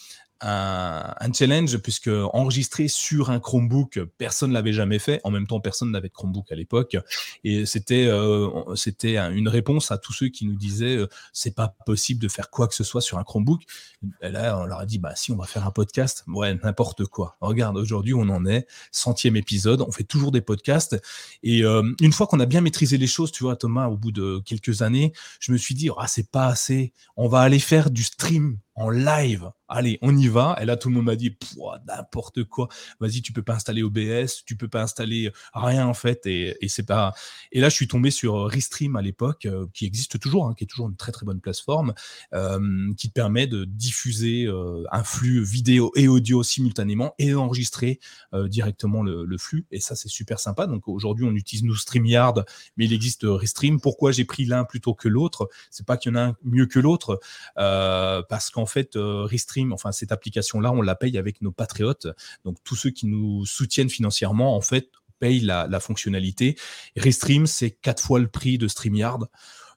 un, 0.43 1.33
challenge 1.33 1.79
puisque 1.79 2.09
enregistrer 2.09 2.89
sur 2.89 3.31
un 3.31 3.41
Chromebook, 3.41 4.01
personne 4.19 4.53
l'avait 4.53 4.73
jamais 4.73 4.99
fait. 4.99 5.21
En 5.25 5.31
même 5.31 5.47
temps, 5.47 5.61
personne 5.61 5.91
n'avait 5.91 6.09
de 6.09 6.13
Chromebook 6.13 6.51
à 6.51 6.55
l'époque. 6.55 6.97
Et 7.45 7.65
c'était 7.67 8.07
euh, 8.07 8.49
c'était 8.75 9.17
un- 9.17 9.33
une 9.33 9.49
réponse 9.49 9.91
à 9.91 9.99
tous 9.99 10.13
ceux 10.13 10.29
qui 10.29 10.47
nous 10.47 10.57
disaient 10.57 10.97
euh, 10.97 11.09
c'est 11.33 11.55
pas 11.55 11.75
possible 11.87 12.21
de 12.21 12.29
faire 12.29 12.51
quoi 12.51 12.69
que 12.69 12.75
ce 12.75 12.85
soit 12.85 13.01
sur 13.01 13.19
un 13.19 13.25
Chromebook. 13.25 13.63
Là, 14.21 14.59
on 14.59 14.65
leur 14.65 14.81
a 14.81 14.87
dit 14.87 14.99
bah 14.99 15.15
si 15.15 15.33
on 15.33 15.37
va 15.37 15.47
faire 15.47 15.67
un 15.67 15.71
podcast, 15.71 16.25
ouais 16.29 16.55
n'importe 16.55 17.05
quoi. 17.07 17.37
Regarde, 17.41 17.77
aujourd'hui 17.77 18.15
on 18.15 18.29
en 18.29 18.45
est 18.47 18.67
centième 18.91 19.37
épisode, 19.37 19.81
on 19.81 19.93
fait 19.93 20.05
toujours 20.05 20.33
des 20.33 20.41
podcasts. 20.41 21.01
Et 21.43 21.65
euh, 21.65 21.83
une 22.01 22.13
fois 22.13 22.27
qu'on 22.27 22.41
a 22.41 22.47
bien 22.47 22.61
maîtrisé 22.61 22.99
les 22.99 23.07
choses, 23.07 23.33
tu 23.33 23.45
vois 23.45 23.57
Thomas, 23.57 23.87
au 23.87 23.97
bout 23.97 24.13
de 24.13 24.43
quelques 24.45 24.83
années, 24.83 25.13
je 25.41 25.53
me 25.53 25.57
suis 25.57 25.75
dit 25.75 25.89
ah 25.99 26.09
c'est 26.09 26.31
pas 26.31 26.47
assez. 26.47 26.93
On 27.17 27.29
va 27.29 27.41
aller 27.41 27.59
faire 27.61 27.91
du 27.91 28.03
stream 28.03 28.59
en 28.75 28.91
live. 28.91 29.51
Allez, 29.75 29.99
on 30.03 30.15
y 30.17 30.29
va. 30.29 30.57
Et 30.61 30.67
là, 30.67 30.77
tout 30.77 30.91
le 30.91 30.95
monde 30.95 31.07
m'a 31.07 31.17
dit, 31.17 31.37
n'importe 31.87 32.45
quoi. 32.45 32.69
Vas-y, 33.01 33.23
tu 33.23 33.33
peux 33.33 33.43
pas 33.43 33.55
installer 33.55 33.83
OBS, 33.83 34.45
tu 34.45 34.55
peux 34.55 34.69
pas 34.69 34.83
installer 34.83 35.33
rien 35.55 35.87
en 35.87 35.95
fait. 35.95 36.27
Et, 36.27 36.57
c'est 36.69 36.83
pas. 36.83 37.15
Et 37.53 37.61
là, 37.61 37.71
je 37.71 37.75
suis 37.75 37.89
tombé 37.89 38.11
sur 38.11 38.47
Restream 38.47 38.97
à 38.97 39.03
l'époque, 39.03 39.47
euh, 39.47 39.67
qui 39.73 39.87
existe 39.87 40.21
toujours, 40.21 40.47
hein, 40.47 40.55
qui 40.55 40.65
est 40.65 40.67
toujours 40.67 40.89
une 40.89 40.97
très 40.97 41.11
très 41.11 41.25
bonne 41.25 41.41
plateforme, 41.41 41.95
euh, 42.35 42.93
qui 42.99 43.09
te 43.09 43.15
permet 43.15 43.47
de 43.47 43.65
diffuser 43.65 44.45
euh, 44.45 44.85
un 44.93 45.05
flux 45.05 45.43
vidéo 45.43 45.91
et 45.97 46.07
audio 46.07 46.43
simultanément 46.43 47.15
et 47.19 47.33
d'enregistrer 47.33 47.99
directement 48.33 49.03
le, 49.03 49.25
le 49.25 49.39
flux. 49.39 49.67
Et 49.71 49.81
ça, 49.81 49.95
c'est 49.95 50.09
super 50.09 50.39
sympa. 50.39 50.67
Donc 50.67 50.89
aujourd'hui, 50.89 51.25
on 51.27 51.35
utilise 51.35 51.65
nous 51.65 51.77
StreamYard, 51.77 52.45
mais 52.77 52.85
il 52.87 52.93
existe 52.93 53.23
Restream. 53.25 53.81
Pourquoi 53.81 54.13
j'ai 54.13 54.25
pris 54.25 54.45
l'un 54.45 54.65
plutôt 54.65 54.95
que 54.95 55.09
l'autre? 55.09 55.49
C'est 55.71 55.87
pas 55.87 55.97
qu'il 55.97 56.13
y 56.13 56.15
en 56.15 56.19
a 56.19 56.23
un 56.29 56.37
mieux 56.45 56.67
que 56.67 56.79
l'autre, 56.79 57.21
parce 57.55 58.51
qu'en 58.51 58.62
fait, 58.67 58.97
euh, 58.97 59.25
Restream, 59.25 59.73
enfin 59.73 59.93
cette 59.93 60.13
application-là, 60.13 60.73
on 60.73 60.83
la 60.83 60.95
paye 60.95 61.19
avec 61.19 61.43
nos 61.43 61.53
patriotes. 61.53 62.09
Donc 62.45 62.57
tous 62.65 62.77
ceux 62.77 62.91
qui 62.91 63.07
nous 63.07 63.45
soutiennent 63.47 63.91
financièrement, 63.91 64.57
en 64.57 64.61
fait, 64.61 64.91
payent 65.19 65.41
la 65.41 65.81
fonctionnalité. 65.81 66.57
Restream, 66.97 67.47
c'est 67.47 67.71
quatre 67.71 68.03
fois 68.03 68.19
le 68.19 68.27
prix 68.27 68.59
de 68.59 68.67
StreamYard. 68.67 69.29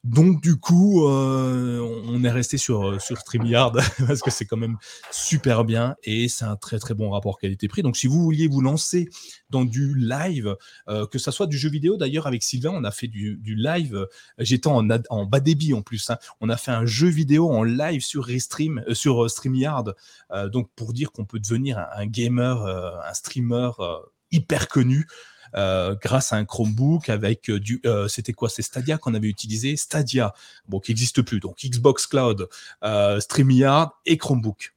Donc 0.06 0.40
du 0.40 0.56
coup, 0.56 1.08
euh, 1.08 1.80
on 2.06 2.24
est 2.24 2.30
resté 2.30 2.58
sur 2.58 3.02
Streamyard 3.02 3.72
parce 4.08 4.22
que 4.22 4.30
c'est 4.30 4.46
quand 4.46 4.56
même 4.56 4.78
super 5.12 5.66
bien 5.66 5.96
et 6.04 6.30
c'est 6.30 6.46
un 6.46 6.56
très 6.56 6.78
très 6.78 6.94
bon 6.94 7.10
rapport 7.10 7.40
qualité-prix. 7.40 7.82
Donc 7.82 7.98
si 7.98 8.06
vous 8.06 8.22
vouliez 8.22 8.48
vous 8.48 8.62
lancer 8.62 9.10
dans 9.50 9.66
du 9.66 9.96
live, 9.96 10.56
euh, 10.90 11.08
que 11.08 11.18
ça 11.18 11.32
soit 11.32 11.48
du 11.48 11.58
jeu 11.58 11.70
vidéo, 11.70 11.98
d'ailleurs 11.98 12.28
avec 12.28 12.44
Sylvain, 12.44 12.70
on 12.72 12.84
a 12.84 12.92
fait 12.92 13.08
du, 13.08 13.42
live. 13.44 14.08
J'étais 14.38 14.68
en, 14.68 14.84
bas 15.26 15.40
débit 15.40 15.74
en 15.74 15.82
plus. 15.82 16.08
hein. 16.12 16.18
On 16.40 16.50
a 16.50 16.58
fait 16.58 16.72
un 16.72 16.86
jeu 16.86 17.08
vidéo 17.08 17.50
en 17.50 17.64
live 17.64 18.02
sur 18.02 18.28
euh, 18.30 18.94
sur 18.94 19.28
Streamyard. 19.28 19.86
Donc 20.52 20.70
pour 20.76 20.94
dire 20.94 21.12
qu'on 21.12 21.26
peut 21.26 21.40
devenir 21.40 21.84
un, 21.96 22.06
gamer, 22.06 22.64
un 22.64 23.14
streamer 23.16 23.72
hyper 24.32 24.68
connu. 24.68 25.08
Euh, 25.56 25.96
grâce 26.02 26.34
à 26.34 26.38
un 26.38 26.46
Chromebook 26.46 27.10
avec 27.10 27.50
euh, 27.50 27.60
du, 27.60 27.82
euh, 27.86 28.08
c'était 28.08 28.34
quoi 28.34 28.50
C'est 28.50 28.62
Stadia 28.62 28.98
qu'on 28.98 29.14
avait 29.14 29.28
utilisé, 29.28 29.76
Stadia, 29.78 30.34
bon 30.68 30.80
qui 30.80 30.92
n'existe 30.92 31.22
plus, 31.22 31.40
donc 31.40 31.58
Xbox 31.64 32.08
Cloud, 32.08 32.48
euh, 32.84 33.20
StreamYard 33.20 33.92
et 34.06 34.18
Chromebook. 34.18 34.74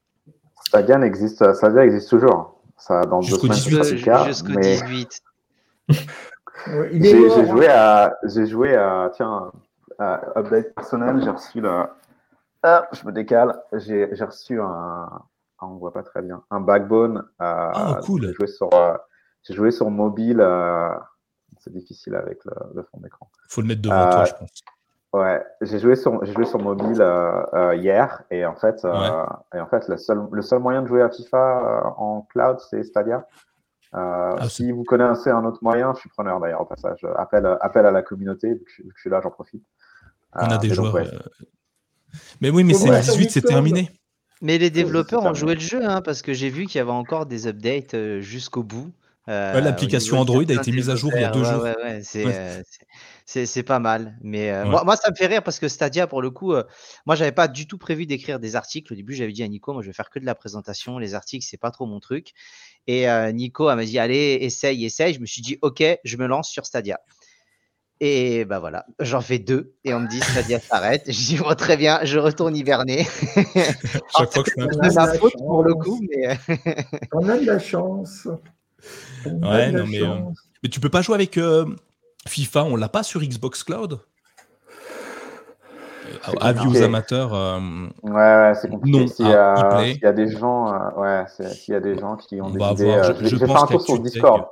Stadia 0.65 1.01
existe, 1.01 1.55
Stadia 1.55 1.85
existe 1.85 2.11
toujours. 2.11 2.61
Ça, 2.77 3.03
dans 3.03 3.21
Jusqu'au 3.21 3.53
semaines, 3.53 3.83
18. 3.83 3.85
c'est 3.85 3.91
pas 3.91 3.97
le 3.97 4.03
cas, 4.05 4.27
Jusqu'au 4.27 4.53
mais 4.53 4.81
18. 4.83 5.23
Ouais, 6.69 6.91
il 6.93 7.07
est 7.07 7.11
j'ai 7.11 7.41
hein. 7.41 7.47
joué 7.47 7.67
à, 7.69 8.17
j'ai 8.25 8.47
joué 8.47 8.75
à, 8.77 9.11
tiens, 9.15 9.51
à 9.99 10.39
update 10.39 10.75
personnel, 10.75 11.21
j'ai 11.23 11.31
reçu 11.31 11.61
le, 11.61 11.85
ah, 12.63 12.89
je 12.93 13.07
me 13.07 13.13
décale, 13.13 13.61
j'ai 13.73 14.09
j'ai 14.13 14.25
reçu 14.25 14.61
un, 14.61 15.09
ah, 15.61 15.67
on 15.67 15.77
voit 15.77 15.93
pas 15.93 16.03
très 16.03 16.23
bien, 16.23 16.43
un 16.51 16.61
backbone. 16.61 17.19
euh, 17.19 17.23
Ah, 17.41 18.01
cool. 18.05 18.27
J'ai 18.27 18.33
joué 18.35 18.47
sur, 18.47 18.73
euh, 18.75 18.95
j'ai 19.49 19.55
joué 19.55 19.71
sur 19.71 19.91
mobile. 19.91 20.41
euh, 20.41 20.91
c'est 21.61 21.73
difficile 21.73 22.15
avec 22.15 22.45
le, 22.45 22.53
le 22.75 22.83
fond 22.85 22.99
d'écran. 23.01 23.29
Faut 23.49 23.63
le 23.63 23.67
mettre 23.67 23.83
devant 23.83 23.95
Euh, 23.97 24.13
toi, 24.13 24.25
je 24.27 24.35
pense. 24.35 24.51
Ouais, 25.15 25.43
j'ai 25.63 25.79
joué 25.79 25.97
sur, 25.97 26.23
j'ai 26.25 26.33
joué 26.35 26.45
sur 26.45 26.59
mobile 26.61 27.01
euh, 27.01 27.43
euh, 27.55 27.75
hier 27.75 28.23
et 28.31 28.45
en 28.45 28.55
fait, 28.55 28.85
euh, 28.85 28.93
Ouais. 28.93 29.27
et 29.55 29.61
en 29.61 29.67
fait, 29.67 29.89
le 29.89 29.97
seul, 29.97 30.21
le 30.31 30.43
seul 30.43 30.59
moyen 30.61 30.83
de 30.83 30.87
jouer 30.87 31.01
à 31.03 31.09
FIFA 31.11 31.39
euh, 31.39 31.89
en 31.97 32.23
cloud, 32.31 32.59
c'est 32.71 32.83
Stadia. 32.85 33.27
Euh, 33.95 34.37
Ah, 34.39 34.49
si 34.51 34.71
vous 34.71 34.85
connaissez 34.85 35.31
un 35.31 35.45
autre 35.47 35.61
moyen, 35.63 35.95
je 35.95 36.01
suis 36.01 36.11
preneur 36.11 36.39
d'ailleurs 36.41 36.61
au 36.61 36.67
passage. 36.67 37.05
Appel, 37.17 37.47
appel 37.63 37.87
à 37.87 37.91
la 37.91 38.03
communauté, 38.03 38.53
vu 38.53 38.61
que 38.65 38.71
je, 38.71 39.01
suis 39.01 39.09
là, 39.11 39.21
j'en 39.23 39.31
profite. 39.31 39.65
On 40.35 40.41
a 40.41 40.57
Euh, 40.57 40.59
des 40.59 40.69
donc, 40.69 40.77
joueurs. 40.77 40.95
ouais. 40.95 41.07
euh, 41.09 41.19
Mais 42.43 42.51
oui, 42.51 42.63
mais 42.65 42.75
c'est 42.75 43.03
sur 43.03 43.15
18, 43.15 43.31
c'est 43.31 43.43
terminé. 43.43 43.91
Mais 44.43 44.59
les 44.59 44.71
développeurs 44.71 45.25
ont 45.25 45.35
joué 45.35 45.55
le 45.55 45.61
jeu, 45.61 45.81
hein, 45.85 46.03
parce 46.03 46.21
que 46.23 46.33
j'ai 46.35 46.51
vu 46.51 46.67
qu'il 46.67 46.79
y 46.79 46.83
avait 46.83 46.91
encore 46.93 47.25
des 47.27 47.47
updates 47.49 47.95
euh, 47.95 48.21
jusqu'au 48.21 48.63
bout. 48.63 48.93
Euh, 49.29 49.55
Ouais, 49.55 49.61
l'application 49.61 50.19
Android 50.19 50.43
a 50.49 50.53
été 50.55 50.73
mise 50.73 50.91
à 50.91 50.97
jour 50.97 51.13
il 51.15 51.21
y 51.23 51.25
a 51.25 51.31
deux 51.31 51.45
jours. 51.45 51.63
Ouais, 51.63 51.77
ouais, 51.77 51.85
ouais, 51.85 52.01
c'est 52.03 52.25
Ouais. 52.25 52.33
euh, 52.35 52.63
c'est- 53.27 53.63
pas 53.63 53.79
mal. 53.79 54.17
Mais 54.23 54.51
euh, 54.51 54.65
Ouais. 54.65 54.71
moi, 54.71 54.85
moi, 54.85 54.97
ça 54.97 55.11
me 55.11 55.15
fait 55.17 55.27
rire 55.27 55.43
parce 55.43 55.59
que 55.59 55.69
Stadia, 55.69 56.07
pour 56.07 56.23
le 56.23 56.31
coup, 56.31 56.55
euh, 56.55 56.65
moi, 57.07 57.15
j'avais 57.15 57.33
pas 57.33 57.47
du 57.49 57.67
tout 57.67 57.79
prévu 57.79 58.07
d'écrire 58.07 58.41
des 58.41 58.57
articles. 58.57 58.93
Au 58.93 58.97
début, 58.97 59.15
j'avais 59.15 59.33
dit 59.33 59.43
à 59.43 59.49
Nico, 59.49 59.73
moi, 59.73 59.83
je 59.83 59.89
vais 59.89 59.93
faire 59.93 60.11
que 60.11 60.19
de 60.19 60.25
la 60.27 60.35
présentation. 60.35 60.99
Les 60.99 61.15
articles, 61.15 61.47
c'est 61.49 61.57
pas 61.59 61.71
trop 61.71 61.87
mon 61.87 62.01
truc. 62.01 62.33
Et 62.87 63.09
euh, 63.09 63.31
Nico 63.33 63.69
elle 63.71 63.77
m'a 63.77 63.85
dit, 63.85 63.99
allez, 63.99 64.39
essaye, 64.41 64.85
essaye. 64.85 65.13
Je 65.13 65.21
me 65.21 65.27
suis 65.27 65.43
dit, 65.43 65.59
ok, 65.63 65.83
je 66.03 66.17
me 66.17 66.27
lance 66.27 66.49
sur 66.51 66.65
Stadia. 66.65 66.99
Et 68.01 68.45
bah 68.45 68.61
voilà, 68.61 68.87
j'en 69.01 69.21
fais 69.21 69.41
deux 69.41 69.75
et 69.83 69.93
on 69.93 69.99
me 69.99 70.07
dit 70.07 70.21
Stadia 70.21 70.61
s'arrête. 70.61 71.03
Je 71.09 71.19
dis 71.19 71.37
bon, 71.37 71.53
très 71.57 71.77
bien, 71.77 71.99
je 72.05 72.19
retourne 72.19 72.55
hiverner. 72.57 73.05
Chaque 74.17 74.31
fois 74.33 74.45
que 74.45 74.51
je 74.57 75.37
pour 75.39 75.65
le 75.65 75.75
coup, 75.75 76.01
mais 76.09 76.39
On 77.13 77.29
a 77.29 77.37
de 77.39 77.45
la 77.45 77.59
chance. 77.59 78.29
Ouais, 79.27 79.73
non, 79.73 79.85
mais, 79.87 80.03
euh. 80.03 80.15
Mais 80.63 80.69
tu 80.69 80.81
peux 80.81 80.89
pas 80.91 81.03
jouer 81.03 81.15
avec 81.17 81.37
euh, 81.39 81.65
FIFA, 82.27 82.65
on 82.65 82.77
l'a 82.77 82.89
pas 82.89 83.03
sur 83.03 83.21
Xbox 83.21 83.63
Cloud? 83.65 83.99
Euh, 86.29 86.33
Avis 86.41 86.67
aux 86.67 86.83
amateurs. 86.83 87.35
euh, 87.35 87.59
Ouais, 88.03 88.13
ouais, 88.13 88.53
c'est 88.61 88.69
compliqué. 88.69 89.01
Non 89.01 89.07
S'il 89.07 89.29
y, 89.29 89.33
a, 89.33 89.85
s'il 89.85 90.03
y 90.03 90.07
a 90.07 90.13
des 90.13 90.29
gens, 90.29 90.73
euh, 90.73 90.91
ouais, 90.97 91.25
s'il 91.53 91.75
y 91.75 91.77
a 91.77 91.81
des 91.81 91.99
gens 91.99 92.17
qui 92.17 92.41
ont 92.41 92.47
On 92.47 92.51
des 92.51 92.55
idées, 92.73 92.91
avoir- 92.91 92.99
euh, 92.99 93.03
je- 93.03 93.13
je, 93.15 93.23
vais- 93.23 93.29
je 93.29 93.47
faire 93.47 93.63
un 93.63 93.67
tour 93.67 93.83
sur 93.83 93.99
Discord. 94.01 94.47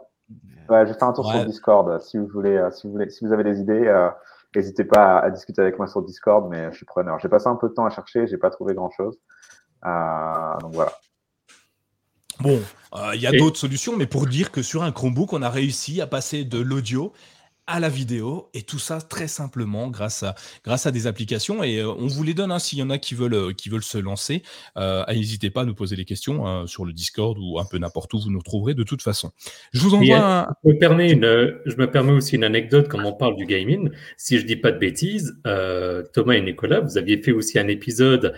Ouais, 0.68 0.84
je 0.86 0.92
vais 0.92 0.98
faire 0.98 1.08
un 1.08 1.12
tour 1.12 1.26
Ouais. 1.26 1.34
sur 1.36 1.44
Discord. 1.46 2.00
Si 2.02 2.18
vous 2.18 2.26
voulez, 2.26 2.60
si 2.72 2.86
vous 2.86 2.92
voulez, 2.92 3.08
si 3.10 3.24
vous 3.24 3.32
avez 3.32 3.44
des 3.44 3.60
idées, 3.60 4.08
n'hésitez 4.54 4.84
pas 4.84 5.18
à, 5.18 5.24
à 5.26 5.30
discuter 5.30 5.62
avec 5.62 5.78
moi 5.78 5.86
sur 5.86 6.02
Discord, 6.02 6.46
mais 6.50 6.70
je 6.72 6.76
suis 6.76 6.86
preneur. 6.86 7.18
J'ai 7.20 7.28
passé 7.28 7.46
un 7.48 7.56
peu 7.56 7.68
de 7.68 7.74
temps 7.74 7.86
à 7.86 7.90
chercher, 7.90 8.26
j'ai 8.26 8.36
pas 8.38 8.50
trouvé 8.50 8.74
grand 8.74 8.90
chose. 8.90 9.16
donc 10.60 10.74
voilà. 10.74 10.92
Bon, 12.40 12.60
euh, 12.94 13.12
il 13.14 13.20
y 13.20 13.26
a 13.26 13.34
Et- 13.34 13.38
d'autres 13.38 13.58
solutions, 13.58 13.96
mais 13.96 14.06
pour 14.06 14.26
dire 14.26 14.50
que 14.50 14.62
sur 14.62 14.82
un 14.82 14.92
Chromebook, 14.92 15.32
on 15.32 15.42
a 15.42 15.50
réussi 15.50 16.00
à 16.00 16.06
passer 16.06 16.44
de 16.44 16.58
l'audio 16.58 17.12
à 17.68 17.80
la 17.80 17.88
vidéo 17.88 18.48
et 18.54 18.62
tout 18.62 18.78
ça 18.78 19.00
très 19.00 19.26
simplement 19.26 19.88
grâce 19.88 20.22
à, 20.22 20.36
grâce 20.64 20.86
à 20.86 20.92
des 20.92 21.08
applications 21.08 21.64
et 21.64 21.80
euh, 21.80 21.90
on 21.90 22.06
vous 22.06 22.22
les 22.22 22.32
donne 22.32 22.52
hein, 22.52 22.60
s'il 22.60 22.78
y 22.78 22.82
en 22.84 22.90
a 22.90 22.98
qui 22.98 23.14
veulent, 23.16 23.34
euh, 23.34 23.52
qui 23.52 23.70
veulent 23.70 23.82
se 23.82 23.98
lancer. 23.98 24.44
euh, 24.76 25.04
n'hésitez 25.08 25.50
pas 25.50 25.62
à 25.62 25.64
nous 25.64 25.74
poser 25.74 25.96
des 25.96 26.04
questions 26.04 26.46
hein, 26.46 26.68
sur 26.68 26.84
le 26.84 26.92
Discord 26.92 27.36
ou 27.40 27.58
un 27.58 27.64
peu 27.64 27.78
n'importe 27.78 28.14
où, 28.14 28.20
vous 28.20 28.30
nous 28.30 28.40
trouverez 28.42 28.74
de 28.74 28.84
toute 28.84 29.02
façon. 29.02 29.32
Je 29.72 29.80
vous 29.80 29.94
envoie 29.94 30.16
un... 30.16 30.46
Je 30.64 30.70
me, 30.70 30.78
permets 30.78 31.10
une, 31.10 31.24
je 31.66 31.74
me 31.76 31.90
permets 31.90 32.12
aussi 32.12 32.36
une 32.36 32.44
anecdote 32.44 32.86
comme 32.86 33.04
on 33.04 33.12
parle 33.12 33.34
du 33.34 33.46
gaming. 33.46 33.90
Si 34.16 34.38
je 34.38 34.46
dis 34.46 34.54
pas 34.54 34.70
de 34.70 34.78
bêtises, 34.78 35.36
euh, 35.48 36.04
Thomas 36.12 36.34
et 36.34 36.42
Nicolas, 36.42 36.78
vous 36.78 36.98
aviez 36.98 37.20
fait 37.20 37.32
aussi 37.32 37.58
un 37.58 37.66
épisode, 37.66 38.34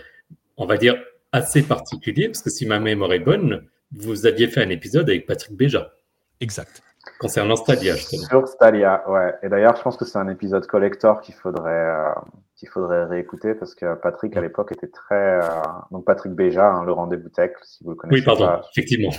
on 0.57 0.65
va 0.65 0.77
dire, 0.77 0.95
assez 1.31 1.61
particulier, 1.61 2.29
parce 2.29 2.41
que 2.41 2.49
si 2.49 2.65
ma 2.65 2.79
mémoire 2.79 3.13
est 3.13 3.19
bonne, 3.19 3.61
vous 3.91 4.25
aviez 4.25 4.47
fait 4.47 4.61
un 4.63 4.69
épisode 4.69 5.09
avec 5.09 5.25
Patrick 5.25 5.55
Béja 5.57 5.93
Exact. 6.41 6.81
concernant 7.19 7.55
Stadia. 7.55 7.95
justement. 7.95 8.23
Sur 8.23 8.47
Stadia, 8.47 9.03
ouais. 9.09 9.33
Et 9.43 9.49
d'ailleurs, 9.49 9.75
je 9.75 9.81
pense 9.81 9.97
que 9.97 10.05
c'est 10.05 10.17
un 10.19 10.27
épisode 10.29 10.65
collector 10.67 11.21
qu'il 11.21 11.33
faudrait, 11.35 11.71
euh, 11.73 12.13
qu'il 12.55 12.69
faudrait 12.69 13.05
réécouter 13.05 13.55
parce 13.55 13.75
que 13.75 13.95
Patrick 13.95 14.35
à 14.37 14.41
l'époque 14.41 14.71
était 14.71 14.87
très, 14.89 15.39
euh, 15.41 15.41
donc 15.91 16.05
Patrick 16.05 16.33
Béja, 16.33 16.67
hein, 16.69 16.83
le 16.85 16.91
rendez-vous 16.93 17.29
tech, 17.29 17.51
si 17.63 17.83
vous 17.83 17.91
le 17.91 17.95
connaissez 17.95 18.19
Oui, 18.19 18.25
pardon, 18.25 18.45
pas. 18.47 18.61
effectivement. 18.71 19.11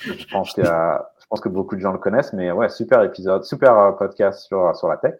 Je 0.00 0.26
pense 0.30 0.52
que, 0.54 0.62
je 0.62 1.26
pense 1.28 1.40
que 1.40 1.48
beaucoup 1.48 1.76
de 1.76 1.80
gens 1.80 1.92
le 1.92 1.98
connaissent, 1.98 2.32
mais 2.32 2.50
ouais, 2.50 2.68
super 2.68 3.02
épisode, 3.02 3.44
super 3.44 3.78
euh, 3.78 3.92
podcast 3.92 4.40
sur, 4.46 4.74
sur 4.76 4.88
la 4.88 4.96
tech. 4.96 5.14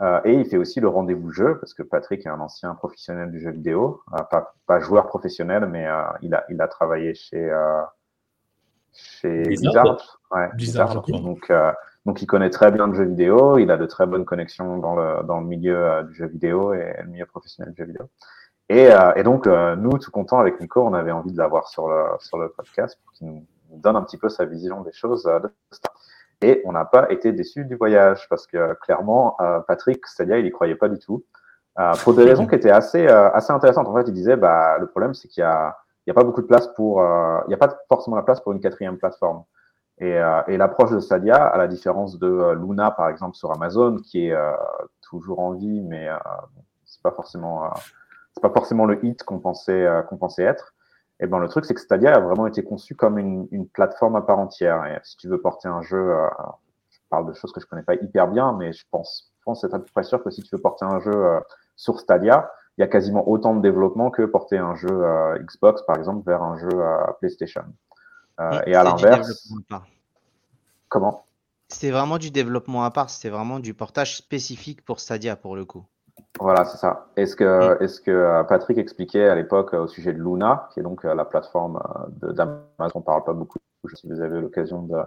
Euh, 0.00 0.20
et 0.24 0.32
il 0.32 0.44
fait 0.46 0.56
aussi 0.58 0.78
le 0.80 0.86
rendez-vous 0.88 1.32
jeu, 1.32 1.58
parce 1.58 1.74
que 1.74 1.82
Patrick 1.82 2.24
est 2.24 2.28
un 2.28 2.38
ancien 2.38 2.72
professionnel 2.76 3.32
du 3.32 3.40
jeu 3.40 3.50
vidéo, 3.50 4.00
euh, 4.14 4.22
pas, 4.30 4.54
pas 4.66 4.78
joueur 4.78 5.08
professionnel, 5.08 5.66
mais 5.66 5.88
euh, 5.88 6.02
il, 6.22 6.32
a, 6.34 6.44
il 6.50 6.60
a 6.62 6.68
travaillé 6.68 7.14
chez, 7.14 7.50
euh, 7.50 7.80
chez 8.98 9.42
Blizzard. 9.42 10.20
Ouais, 10.30 10.48
Blizzard. 10.54 11.02
Donc, 11.02 11.50
euh, 11.50 11.72
donc 12.04 12.22
il 12.22 12.26
connaît 12.26 12.50
très 12.50 12.70
bien 12.70 12.86
le 12.86 12.94
jeu 12.94 13.04
vidéo, 13.04 13.58
il 13.58 13.70
a 13.70 13.76
de 13.76 13.86
très 13.86 14.06
bonnes 14.06 14.24
connexions 14.24 14.78
dans 14.78 14.94
le, 14.96 15.22
dans 15.24 15.40
le 15.40 15.46
milieu 15.46 15.76
euh, 15.76 16.02
du 16.02 16.14
jeu 16.14 16.26
vidéo 16.26 16.74
et 16.74 16.96
le 17.02 17.08
milieu 17.08 17.26
professionnel 17.26 17.72
du 17.72 17.82
jeu 17.82 17.86
vidéo. 17.86 18.08
Et, 18.68 18.92
euh, 18.92 19.12
et 19.14 19.22
donc, 19.22 19.46
euh, 19.46 19.76
nous, 19.76 19.96
tout 19.98 20.10
contents 20.10 20.38
avec 20.38 20.60
Nico, 20.60 20.82
on 20.84 20.92
avait 20.92 21.12
envie 21.12 21.32
de 21.32 21.38
l'avoir 21.38 21.68
sur 21.68 21.88
le, 21.88 22.04
sur 22.20 22.38
le 22.38 22.50
podcast 22.50 22.98
pour 23.02 23.12
qu'il 23.14 23.28
nous 23.28 23.46
donne 23.70 23.96
un 23.96 24.02
petit 24.02 24.18
peu 24.18 24.28
sa 24.28 24.44
vision 24.44 24.82
des 24.82 24.92
choses 24.92 25.26
euh, 25.26 25.40
de. 25.40 25.50
Et 26.40 26.62
on 26.64 26.72
n'a 26.72 26.84
pas 26.84 27.10
été 27.10 27.32
déçus 27.32 27.64
du 27.64 27.74
voyage 27.74 28.28
parce 28.28 28.46
que 28.46 28.74
clairement, 28.74 29.36
euh, 29.40 29.58
Patrick, 29.60 30.06
c'est-à-dire, 30.06 30.36
il 30.36 30.46
y 30.46 30.50
croyait 30.50 30.76
pas 30.76 30.88
du 30.88 30.98
tout. 30.98 31.24
Euh, 31.78 31.92
pour 32.02 32.14
des 32.14 32.24
raisons 32.24 32.46
qui 32.46 32.54
étaient 32.56 32.70
assez, 32.70 33.06
euh, 33.06 33.30
assez 33.32 33.52
intéressantes. 33.52 33.88
En 33.88 33.94
fait, 33.94 34.04
il 34.06 34.12
disait, 34.12 34.36
bah, 34.36 34.78
le 34.78 34.86
problème, 34.86 35.14
c'est 35.14 35.28
qu'il 35.28 35.40
y 35.42 35.44
a, 35.44 35.76
il 36.08 36.12
y 36.12 36.12
a 36.12 36.14
pas 36.14 36.24
beaucoup 36.24 36.40
de 36.40 36.46
place 36.46 36.68
pour, 36.68 37.02
euh, 37.02 37.38
il 37.44 37.48
n'y 37.48 37.54
a 37.54 37.58
pas 37.58 37.76
forcément 37.86 38.16
la 38.16 38.22
place 38.22 38.40
pour 38.40 38.52
une 38.52 38.60
quatrième 38.60 38.96
plateforme. 38.96 39.44
Et, 39.98 40.16
euh, 40.16 40.40
et 40.46 40.56
l'approche 40.56 40.90
de 40.90 41.00
Stadia, 41.00 41.36
à 41.36 41.58
la 41.58 41.68
différence 41.68 42.18
de 42.18 42.26
euh, 42.26 42.54
Luna, 42.54 42.90
par 42.92 43.10
exemple, 43.10 43.36
sur 43.36 43.52
Amazon, 43.52 43.96
qui 43.96 44.28
est 44.28 44.32
euh, 44.32 44.52
toujours 45.02 45.40
en 45.40 45.52
vie, 45.52 45.82
mais 45.82 46.08
euh, 46.08 46.16
c'est 46.86 47.02
pas 47.02 47.10
forcément, 47.10 47.66
euh, 47.66 47.68
c'est 48.32 48.40
pas 48.40 48.48
forcément 48.48 48.86
le 48.86 49.04
hit 49.04 49.22
qu'on 49.22 49.38
pensait, 49.38 49.84
euh, 49.84 50.00
qu'on 50.00 50.16
pensait 50.16 50.44
être. 50.44 50.72
Et 51.20 51.26
ben 51.26 51.40
le 51.40 51.48
truc, 51.48 51.66
c'est 51.66 51.74
que 51.74 51.80
Stadia 51.80 52.14
a 52.14 52.20
vraiment 52.20 52.46
été 52.46 52.64
conçu 52.64 52.94
comme 52.94 53.18
une, 53.18 53.46
une 53.50 53.68
plateforme 53.68 54.16
à 54.16 54.22
part 54.22 54.38
entière. 54.38 54.86
Et 54.86 54.98
si 55.02 55.18
tu 55.18 55.28
veux 55.28 55.42
porter 55.42 55.68
un 55.68 55.82
jeu, 55.82 55.98
euh, 55.98 56.26
je 56.88 57.00
parle 57.10 57.26
de 57.26 57.34
choses 57.34 57.52
que 57.52 57.60
je 57.60 57.66
connais 57.66 57.82
pas 57.82 57.96
hyper 57.96 58.28
bien, 58.28 58.54
mais 58.54 58.72
je 58.72 58.86
pense, 58.90 59.34
je 59.36 59.44
pense 59.44 59.62
être 59.62 59.74
à 59.74 59.78
peu 59.78 59.90
près 59.92 60.04
sûr 60.04 60.24
que 60.24 60.30
si 60.30 60.42
tu 60.42 60.56
veux 60.56 60.62
porter 60.62 60.86
un 60.86 61.00
jeu 61.00 61.12
euh, 61.12 61.38
sur 61.76 62.00
Stadia, 62.00 62.50
il 62.78 62.80
y 62.80 62.84
a 62.84 62.88
quasiment 62.88 63.28
autant 63.28 63.54
de 63.56 63.60
développement 63.60 64.10
que 64.10 64.22
porter 64.22 64.56
un 64.56 64.76
jeu 64.76 64.88
Xbox, 65.40 65.82
par 65.82 65.96
exemple, 65.96 66.22
vers 66.24 66.42
un 66.42 66.56
jeu 66.58 66.70
PlayStation. 67.20 67.64
Euh, 68.40 68.50
Mm, 68.50 68.62
et 68.66 68.74
à 68.74 68.84
c'est 68.84 68.84
l'inverse, 68.84 69.52
comment? 70.88 71.24
C'était 71.68 71.90
vraiment 71.90 72.18
du 72.18 72.30
développement 72.30 72.84
à 72.84 72.90
part, 72.90 73.10
c'était 73.10 73.28
vraiment 73.28 73.58
du 73.58 73.74
portage 73.74 74.16
spécifique 74.16 74.84
pour 74.84 75.00
Stadia 75.00 75.36
pour 75.36 75.54
le 75.56 75.64
coup. 75.64 75.84
Voilà, 76.40 76.64
c'est 76.64 76.78
ça. 76.78 77.08
Est-ce 77.16 77.36
que, 77.36 78.04
que 78.04 78.10
euh, 78.10 78.42
Patrick 78.44 78.78
expliquait 78.78 79.28
à 79.28 79.34
l'époque 79.34 79.74
euh, 79.74 79.82
au 79.82 79.88
sujet 79.88 80.12
de 80.12 80.18
Luna, 80.18 80.68
qui 80.72 80.80
est 80.80 80.82
donc 80.82 81.04
la 81.04 81.24
plateforme 81.24 81.80
d'Amazon, 82.22 82.92
on 82.94 83.00
parle 83.02 83.24
pas 83.24 83.34
beaucoup, 83.34 83.58
je 83.84 83.94
sais 83.94 84.02
si 84.02 84.08
vous 84.08 84.20
avez 84.20 84.40
l'occasion 84.40 84.82
de, 84.82 84.98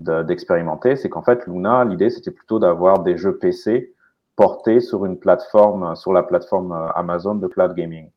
de- 0.00 0.22
d'expérimenter, 0.22 0.96
c'est 0.96 1.08
qu'en 1.10 1.22
fait, 1.22 1.46
Luna, 1.46 1.84
l'idée, 1.84 2.08
c'était 2.08 2.30
plutôt 2.30 2.58
d'avoir 2.58 3.00
des 3.00 3.18
jeux 3.18 3.36
PC 3.36 3.94
portés 4.40 4.80
sur 4.80 5.04
une 5.04 5.18
plateforme, 5.18 5.94
sur 5.96 6.14
la 6.14 6.22
plateforme 6.22 6.72
euh, 6.72 6.88
Amazon 6.94 7.34
de 7.34 7.46
cloud 7.46 7.74
gaming. 7.74 8.10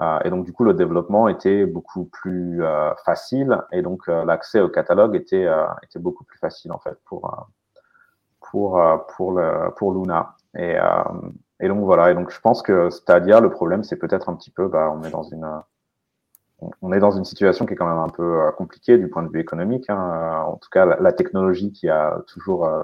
Euh, 0.00 0.18
et 0.24 0.30
donc, 0.30 0.46
du 0.46 0.54
coup, 0.54 0.64
le 0.64 0.72
développement 0.72 1.28
était 1.28 1.66
beaucoup 1.66 2.06
plus 2.06 2.64
euh, 2.64 2.94
facile 3.04 3.60
et 3.70 3.82
donc 3.82 4.08
euh, 4.08 4.24
l'accès 4.24 4.60
au 4.60 4.70
catalogue 4.70 5.14
était, 5.14 5.44
euh, 5.44 5.66
était 5.82 5.98
beaucoup 5.98 6.24
plus 6.24 6.38
facile, 6.38 6.72
en 6.72 6.78
fait, 6.78 6.96
pour, 7.04 7.26
euh, 7.26 7.42
pour, 8.50 8.78
euh, 8.78 9.68
pour, 9.76 9.92
Luna. 9.92 10.34
Et, 10.56 10.78
euh, 10.78 11.68
donc, 11.68 11.84
voilà. 11.84 12.10
Et 12.10 12.14
donc, 12.14 12.30
je 12.30 12.40
pense 12.40 12.62
que 12.62 12.88
Stadia, 12.88 13.40
le 13.40 13.50
problème, 13.50 13.84
c'est 13.84 13.96
peut-être 13.98 14.30
un 14.30 14.36
petit 14.36 14.50
peu, 14.50 14.66
bah, 14.66 14.90
on 14.96 15.02
est 15.04 15.10
dans 15.10 15.24
une, 15.24 15.46
on- 16.80 16.92
est 16.94 17.00
dans 17.00 17.10
une 17.10 17.26
situation 17.26 17.66
qui 17.66 17.74
est 17.74 17.76
quand 17.76 17.86
même 17.88 17.98
un 17.98 18.08
peu 18.08 18.46
euh, 18.46 18.50
compliquée 18.52 18.96
du 18.96 19.08
point 19.08 19.22
de 19.22 19.28
vue 19.30 19.40
économique. 19.40 19.90
hein. 19.90 20.10
Euh, 20.14 20.52
En 20.52 20.56
tout 20.56 20.70
cas, 20.70 20.86
la, 20.86 21.12
technologie 21.12 21.70
qui 21.70 21.90
a 21.90 22.18
toujours 22.28 22.64
euh, 22.64 22.82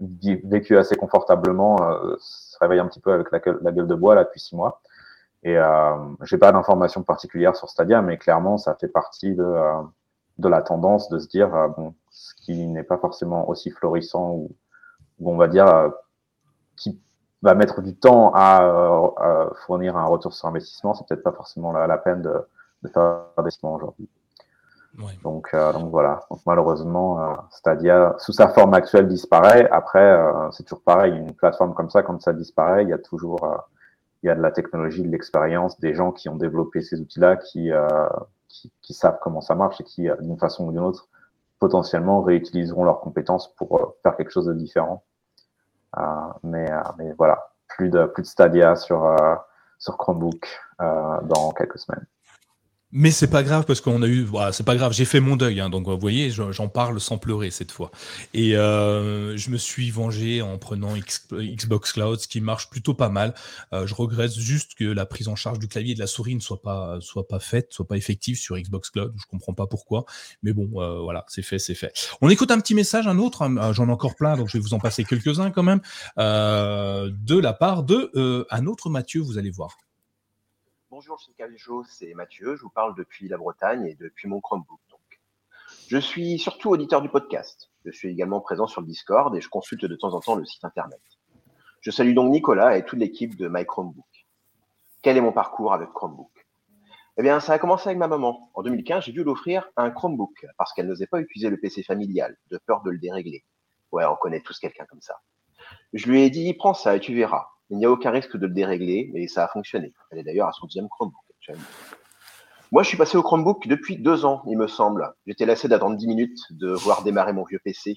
vécu 0.00 0.76
assez 0.76 0.96
confortablement 0.96 1.76
euh, 1.82 2.16
se 2.20 2.56
réveille 2.60 2.80
un 2.80 2.86
petit 2.86 3.00
peu 3.00 3.12
avec 3.12 3.30
la, 3.32 3.40
la 3.62 3.72
gueule 3.72 3.86
de 3.86 3.94
bois 3.94 4.14
là 4.14 4.24
depuis 4.24 4.40
six 4.40 4.54
mois. 4.54 4.80
Et 5.42 5.56
euh, 5.56 5.96
j'ai 6.22 6.38
pas 6.38 6.52
d'informations 6.52 7.02
particulières 7.02 7.56
sur 7.56 7.68
Stadia, 7.68 8.02
mais 8.02 8.18
clairement, 8.18 8.58
ça 8.58 8.74
fait 8.74 8.88
partie 8.88 9.34
de, 9.34 9.44
euh, 9.44 9.82
de 10.38 10.48
la 10.48 10.62
tendance 10.62 11.08
de 11.08 11.18
se 11.18 11.28
dire 11.28 11.54
euh, 11.54 11.68
bon, 11.68 11.94
ce 12.10 12.34
qui 12.34 12.66
n'est 12.66 12.82
pas 12.82 12.98
forcément 12.98 13.48
aussi 13.48 13.70
florissant 13.70 14.32
ou, 14.32 14.50
on 15.24 15.36
va 15.36 15.48
dire 15.48 15.66
euh, 15.66 15.90
qui 16.76 17.00
va 17.42 17.54
mettre 17.54 17.82
du 17.82 17.94
temps 17.94 18.32
à, 18.34 18.58
à 19.18 19.50
fournir 19.66 19.96
un 19.96 20.06
retour 20.06 20.32
sur 20.32 20.48
investissement, 20.48 20.94
c'est 20.94 21.06
peut-être 21.06 21.22
pas 21.22 21.32
forcément 21.32 21.72
la, 21.72 21.98
peine 21.98 22.22
de, 22.22 22.34
de 22.82 22.88
faire 22.88 23.26
investissement 23.36 23.74
aujourd'hui. 23.74 24.08
Donc, 25.22 25.50
euh, 25.54 25.72
voilà. 25.90 26.20
Malheureusement, 26.46 27.20
euh, 27.20 27.34
Stadia, 27.50 28.16
sous 28.18 28.32
sa 28.32 28.48
forme 28.48 28.74
actuelle, 28.74 29.06
disparaît. 29.06 29.68
Après, 29.70 30.02
euh, 30.02 30.50
c'est 30.50 30.64
toujours 30.64 30.82
pareil. 30.82 31.16
Une 31.16 31.34
plateforme 31.34 31.74
comme 31.74 31.90
ça, 31.90 32.02
quand 32.02 32.20
ça 32.20 32.32
disparaît, 32.32 32.82
il 32.82 32.88
y 32.88 32.92
a 32.92 32.98
toujours, 32.98 33.44
euh, 33.44 33.56
il 34.22 34.26
y 34.26 34.30
a 34.30 34.34
de 34.34 34.42
la 34.42 34.50
technologie, 34.50 35.02
de 35.02 35.08
l'expérience, 35.08 35.78
des 35.78 35.94
gens 35.94 36.10
qui 36.10 36.28
ont 36.28 36.36
développé 36.36 36.82
ces 36.82 37.00
outils-là, 37.00 37.36
qui, 37.36 37.70
qui, 38.82 38.94
savent 38.94 39.18
comment 39.22 39.40
ça 39.40 39.54
marche 39.54 39.80
et 39.80 39.84
qui, 39.84 40.08
d'une 40.20 40.38
façon 40.38 40.66
ou 40.66 40.72
d'une 40.72 40.80
autre, 40.80 41.08
potentiellement 41.60 42.20
réutiliseront 42.22 42.84
leurs 42.84 43.00
compétences 43.00 43.54
pour 43.54 43.94
faire 44.02 44.16
quelque 44.16 44.30
chose 44.30 44.46
de 44.46 44.54
différent. 44.54 45.04
Mais, 46.42 46.68
mais 46.98 47.12
voilà, 47.16 47.52
plus 47.68 47.90
de 47.90 48.06
plus 48.06 48.22
de 48.22 48.26
Stadia 48.26 48.74
sur 48.74 49.16
sur 49.78 49.96
Chromebook 49.96 50.48
dans 50.78 51.52
quelques 51.56 51.78
semaines. 51.78 52.06
Mais 52.90 53.10
c'est 53.10 53.28
pas 53.28 53.42
grave 53.42 53.66
parce 53.66 53.82
qu'on 53.82 54.00
a 54.02 54.06
eu, 54.06 54.22
voilà, 54.24 54.50
c'est 54.50 54.64
pas 54.64 54.74
grave, 54.74 54.94
j'ai 54.94 55.04
fait 55.04 55.20
mon 55.20 55.36
deuil, 55.36 55.60
hein, 55.60 55.68
donc 55.68 55.86
vous 55.86 55.98
voyez, 55.98 56.30
je- 56.30 56.52
j'en 56.52 56.68
parle 56.68 56.98
sans 57.00 57.18
pleurer 57.18 57.50
cette 57.50 57.70
fois. 57.70 57.90
Et 58.32 58.56
euh, 58.56 59.36
je 59.36 59.50
me 59.50 59.58
suis 59.58 59.90
vengé 59.90 60.40
en 60.40 60.56
prenant 60.56 60.94
Xbox 61.30 61.92
Cloud, 61.92 62.18
ce 62.18 62.26
qui 62.28 62.40
marche 62.40 62.70
plutôt 62.70 62.94
pas 62.94 63.10
mal. 63.10 63.34
Euh, 63.74 63.86
je 63.86 63.94
regrette 63.94 64.32
juste 64.32 64.74
que 64.74 64.84
la 64.84 65.04
prise 65.04 65.28
en 65.28 65.36
charge 65.36 65.58
du 65.58 65.68
clavier 65.68 65.92
et 65.92 65.94
de 65.96 66.00
la 66.00 66.06
souris 66.06 66.34
ne 66.34 66.40
soit 66.40 66.62
pas, 66.62 66.96
soit 67.02 67.28
pas 67.28 67.40
faite, 67.40 67.74
soit 67.74 67.86
pas 67.86 67.98
effective 67.98 68.38
sur 68.38 68.56
Xbox 68.56 68.88
Cloud. 68.88 69.12
Je 69.18 69.26
comprends 69.26 69.52
pas 69.52 69.66
pourquoi, 69.66 70.06
mais 70.42 70.54
bon, 70.54 70.80
euh, 70.80 71.00
voilà, 71.00 71.26
c'est 71.28 71.42
fait, 71.42 71.58
c'est 71.58 71.74
fait. 71.74 71.92
On 72.22 72.30
écoute 72.30 72.50
un 72.50 72.58
petit 72.58 72.74
message, 72.74 73.06
un 73.06 73.18
autre, 73.18 73.42
hein, 73.42 73.72
j'en 73.74 73.88
ai 73.88 73.92
encore 73.92 74.16
plein, 74.16 74.34
donc 74.38 74.48
je 74.48 74.54
vais 74.56 74.62
vous 74.62 74.72
en 74.72 74.78
passer 74.78 75.04
quelques-uns 75.04 75.50
quand 75.50 75.62
même, 75.62 75.80
de 76.16 77.38
la 77.38 77.52
part 77.52 77.82
de 77.82 78.46
un 78.50 78.66
autre 78.66 78.88
Mathieu, 78.88 79.20
vous 79.20 79.36
allez 79.36 79.50
voir. 79.50 79.76
Bonjour, 80.98 81.20
c'est 81.20 81.32
Calijo, 81.34 81.84
c'est 81.84 82.12
Mathieu. 82.14 82.56
Je 82.56 82.62
vous 82.62 82.70
parle 82.70 82.92
depuis 82.96 83.28
la 83.28 83.36
Bretagne 83.36 83.86
et 83.86 83.94
depuis 83.94 84.26
mon 84.26 84.40
Chromebook. 84.40 84.80
Donc. 84.90 85.20
Je 85.86 85.96
suis 85.96 86.40
surtout 86.40 86.70
auditeur 86.70 87.02
du 87.02 87.08
podcast. 87.08 87.70
Je 87.84 87.92
suis 87.92 88.08
également 88.08 88.40
présent 88.40 88.66
sur 88.66 88.80
le 88.80 88.88
Discord 88.88 89.32
et 89.36 89.40
je 89.40 89.48
consulte 89.48 89.84
de 89.84 89.94
temps 89.94 90.12
en 90.14 90.18
temps 90.18 90.34
le 90.34 90.44
site 90.44 90.64
internet. 90.64 91.00
Je 91.82 91.92
salue 91.92 92.14
donc 92.14 92.32
Nicolas 92.32 92.76
et 92.76 92.84
toute 92.84 92.98
l'équipe 92.98 93.36
de 93.36 93.46
My 93.46 93.64
Chromebook. 93.64 94.26
Quel 95.00 95.16
est 95.16 95.20
mon 95.20 95.30
parcours 95.30 95.72
avec 95.72 95.88
Chromebook? 95.92 96.32
Eh 97.16 97.22
bien, 97.22 97.38
ça 97.38 97.52
a 97.52 97.60
commencé 97.60 97.90
avec 97.90 97.98
ma 97.98 98.08
maman. 98.08 98.50
En 98.54 98.64
2015, 98.64 99.04
j'ai 99.04 99.12
dû 99.12 99.22
lui 99.22 99.30
offrir 99.30 99.70
un 99.76 99.92
Chromebook 99.92 100.46
parce 100.56 100.72
qu'elle 100.72 100.88
n'osait 100.88 101.06
pas 101.06 101.20
utiliser 101.20 101.48
le 101.48 101.60
PC 101.60 101.84
familial, 101.84 102.36
de 102.50 102.58
peur 102.66 102.82
de 102.82 102.90
le 102.90 102.98
dérégler. 102.98 103.44
Ouais, 103.92 104.04
on 104.04 104.16
connaît 104.16 104.40
tous 104.40 104.58
quelqu'un 104.58 104.86
comme 104.86 105.00
ça. 105.00 105.14
Je 105.92 106.10
lui 106.10 106.22
ai 106.22 106.30
dit, 106.30 106.54
prends 106.54 106.74
ça 106.74 106.96
et 106.96 107.00
tu 107.00 107.14
verras. 107.14 107.46
Il 107.70 107.78
n'y 107.78 107.84
a 107.84 107.90
aucun 107.90 108.10
risque 108.10 108.36
de 108.36 108.46
le 108.46 108.52
dérégler 108.52 109.10
et 109.14 109.28
ça 109.28 109.44
a 109.44 109.48
fonctionné. 109.48 109.92
Elle 110.10 110.18
est 110.18 110.24
d'ailleurs 110.24 110.48
à 110.48 110.52
son 110.52 110.66
deuxième 110.66 110.88
Chromebook 110.88 111.22
actuellement. 111.30 111.64
Moi, 112.70 112.82
je 112.82 112.88
suis 112.88 112.98
passé 112.98 113.16
au 113.16 113.22
Chromebook 113.22 113.66
depuis 113.66 113.96
deux 113.96 114.24
ans, 114.24 114.42
il 114.46 114.58
me 114.58 114.66
semble. 114.66 115.14
J'étais 115.26 115.46
lassé 115.46 115.68
d'attendre 115.68 115.96
10 115.96 116.06
minutes, 116.06 116.38
de 116.50 116.70
voir 116.70 117.02
démarrer 117.02 117.32
mon 117.32 117.44
vieux 117.44 117.60
PC. 117.64 117.96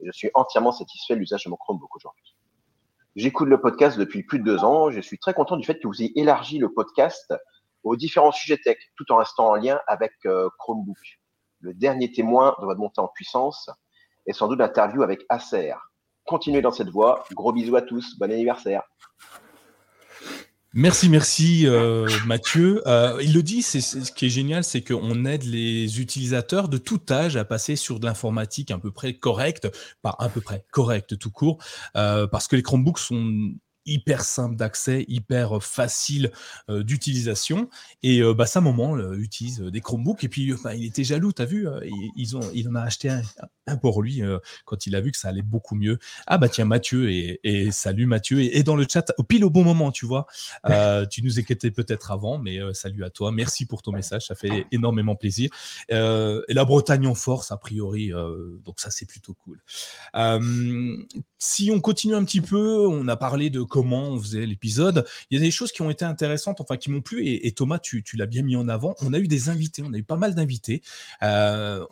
Et 0.00 0.06
je 0.06 0.12
suis 0.12 0.30
entièrement 0.34 0.72
satisfait 0.72 1.14
de 1.14 1.20
l'usage 1.20 1.44
de 1.44 1.50
mon 1.50 1.56
Chromebook 1.56 1.94
aujourd'hui. 1.94 2.34
J'écoute 3.16 3.48
le 3.48 3.60
podcast 3.60 3.98
depuis 3.98 4.22
plus 4.22 4.38
de 4.38 4.44
deux 4.44 4.64
ans. 4.64 4.90
Je 4.90 5.00
suis 5.00 5.18
très 5.18 5.34
content 5.34 5.56
du 5.56 5.66
fait 5.66 5.78
que 5.78 5.86
vous 5.88 6.00
ayez 6.00 6.18
élargi 6.18 6.58
le 6.58 6.72
podcast 6.72 7.34
aux 7.82 7.96
différents 7.96 8.32
sujets 8.32 8.58
tech, 8.58 8.78
tout 8.96 9.10
en 9.12 9.16
restant 9.16 9.48
en 9.48 9.56
lien 9.56 9.80
avec 9.86 10.12
euh, 10.24 10.48
Chromebook. 10.58 10.96
Le 11.60 11.74
dernier 11.74 12.12
témoin 12.12 12.54
de 12.60 12.64
votre 12.64 12.78
montée 12.78 13.00
en 13.00 13.08
puissance 13.08 13.68
est 14.26 14.32
sans 14.32 14.48
doute 14.48 14.58
l'interview 14.58 15.02
avec 15.02 15.24
Acer. 15.28 15.74
Continuez 16.28 16.60
dans 16.60 16.72
cette 16.72 16.90
voie. 16.90 17.24
Gros 17.32 17.52
bisous 17.52 17.74
à 17.76 17.80
tous. 17.80 18.18
Bon 18.18 18.30
anniversaire. 18.30 18.82
Merci, 20.74 21.08
merci 21.08 21.66
euh, 21.66 22.06
Mathieu. 22.26 22.82
Euh, 22.86 23.18
il 23.22 23.32
le 23.32 23.42
dit, 23.42 23.62
c'est 23.62 23.80
ce 23.80 24.12
qui 24.12 24.26
est 24.26 24.28
génial, 24.28 24.62
c'est 24.62 24.82
qu'on 24.82 25.24
aide 25.24 25.44
les 25.44 26.02
utilisateurs 26.02 26.68
de 26.68 26.76
tout 26.76 27.00
âge 27.08 27.38
à 27.38 27.46
passer 27.46 27.76
sur 27.76 27.98
de 27.98 28.04
l'informatique 28.04 28.70
à 28.70 28.76
peu 28.76 28.90
près 28.90 29.14
correcte, 29.14 29.68
pas 30.02 30.14
à 30.18 30.28
peu 30.28 30.42
près 30.42 30.66
correcte 30.70 31.18
tout 31.18 31.30
court, 31.30 31.56
euh, 31.96 32.26
parce 32.26 32.46
que 32.46 32.56
les 32.56 32.62
Chromebooks 32.62 32.98
sont 32.98 33.54
hyper 33.88 34.22
simples 34.22 34.56
d'accès, 34.56 35.04
hyper 35.08 35.62
faciles 35.62 36.30
euh, 36.70 36.82
d'utilisation. 36.82 37.68
Et 38.02 38.20
euh, 38.20 38.34
bah, 38.34 38.46
sa 38.46 38.60
maman 38.60 38.96
euh, 38.96 39.14
utilise 39.18 39.60
des 39.60 39.80
Chromebooks. 39.80 40.24
Et 40.24 40.28
puis, 40.28 40.52
euh, 40.52 40.56
bah, 40.62 40.74
il 40.74 40.84
était 40.84 41.04
jaloux, 41.04 41.32
t'as 41.32 41.44
vu 41.44 41.68
euh, 41.68 41.80
ils, 42.16 42.36
ont, 42.36 42.50
Il 42.54 42.68
en 42.68 42.74
a 42.74 42.82
acheté 42.82 43.08
un, 43.08 43.22
un 43.66 43.76
pour 43.76 44.02
lui 44.02 44.22
euh, 44.22 44.38
quand 44.64 44.86
il 44.86 44.96
a 44.96 45.00
vu 45.00 45.12
que 45.12 45.18
ça 45.18 45.28
allait 45.28 45.42
beaucoup 45.42 45.74
mieux. 45.74 45.98
Ah 46.26 46.38
bah 46.38 46.48
tiens, 46.48 46.64
Mathieu, 46.64 47.10
et, 47.10 47.40
et 47.44 47.70
salut 47.70 48.06
Mathieu. 48.06 48.40
Et, 48.40 48.58
et 48.58 48.62
dans 48.62 48.76
le 48.76 48.86
chat, 48.88 49.12
au 49.18 49.22
pile 49.22 49.44
au 49.44 49.50
bon 49.50 49.64
moment, 49.64 49.90
tu 49.92 50.06
vois. 50.06 50.26
Euh, 50.68 51.06
tu 51.06 51.22
nous 51.22 51.38
écoutais 51.38 51.70
peut-être 51.70 52.10
avant, 52.10 52.38
mais 52.38 52.60
euh, 52.60 52.72
salut 52.74 53.04
à 53.04 53.10
toi. 53.10 53.32
Merci 53.32 53.64
pour 53.64 53.80
ton 53.80 53.92
message, 53.92 54.26
ça 54.26 54.34
fait 54.34 54.66
énormément 54.70 55.16
plaisir. 55.16 55.50
Euh, 55.92 56.42
et 56.48 56.54
la 56.54 56.64
Bretagne 56.64 57.06
en 57.06 57.14
force, 57.14 57.50
a 57.52 57.56
priori, 57.56 58.12
euh, 58.12 58.58
donc 58.64 58.80
ça 58.80 58.90
c'est 58.90 59.06
plutôt 59.06 59.34
cool. 59.34 59.62
Si 61.38 61.70
on 61.70 61.80
continue 61.80 62.14
un 62.14 62.24
petit 62.24 62.40
peu, 62.40 62.86
on 62.86 63.06
a 63.08 63.16
parlé 63.16 63.50
de 63.50 63.62
comment 63.62 64.10
on 64.10 64.20
faisait 64.20 64.44
l'épisode. 64.44 65.04
Il 65.30 65.38
y 65.38 65.40
a 65.40 65.44
des 65.44 65.50
choses 65.50 65.72
qui 65.72 65.82
ont 65.82 65.90
été 65.90 66.04
intéressantes, 66.04 66.60
enfin 66.60 66.76
qui 66.76 66.90
m'ont 66.90 67.00
plu. 67.00 67.26
Et, 67.26 67.52
Thomas, 67.52 67.78
tu, 67.78 68.04
l'as 68.14 68.26
bien 68.26 68.42
mis 68.42 68.56
en 68.56 68.68
avant. 68.68 68.94
On 69.00 69.12
a 69.12 69.18
eu 69.18 69.28
des 69.28 69.48
invités, 69.48 69.82
on 69.84 69.92
a 69.92 69.96
eu 69.96 70.02
pas 70.02 70.16
mal 70.16 70.34
d'invités, 70.34 70.82
euh, 71.22 71.84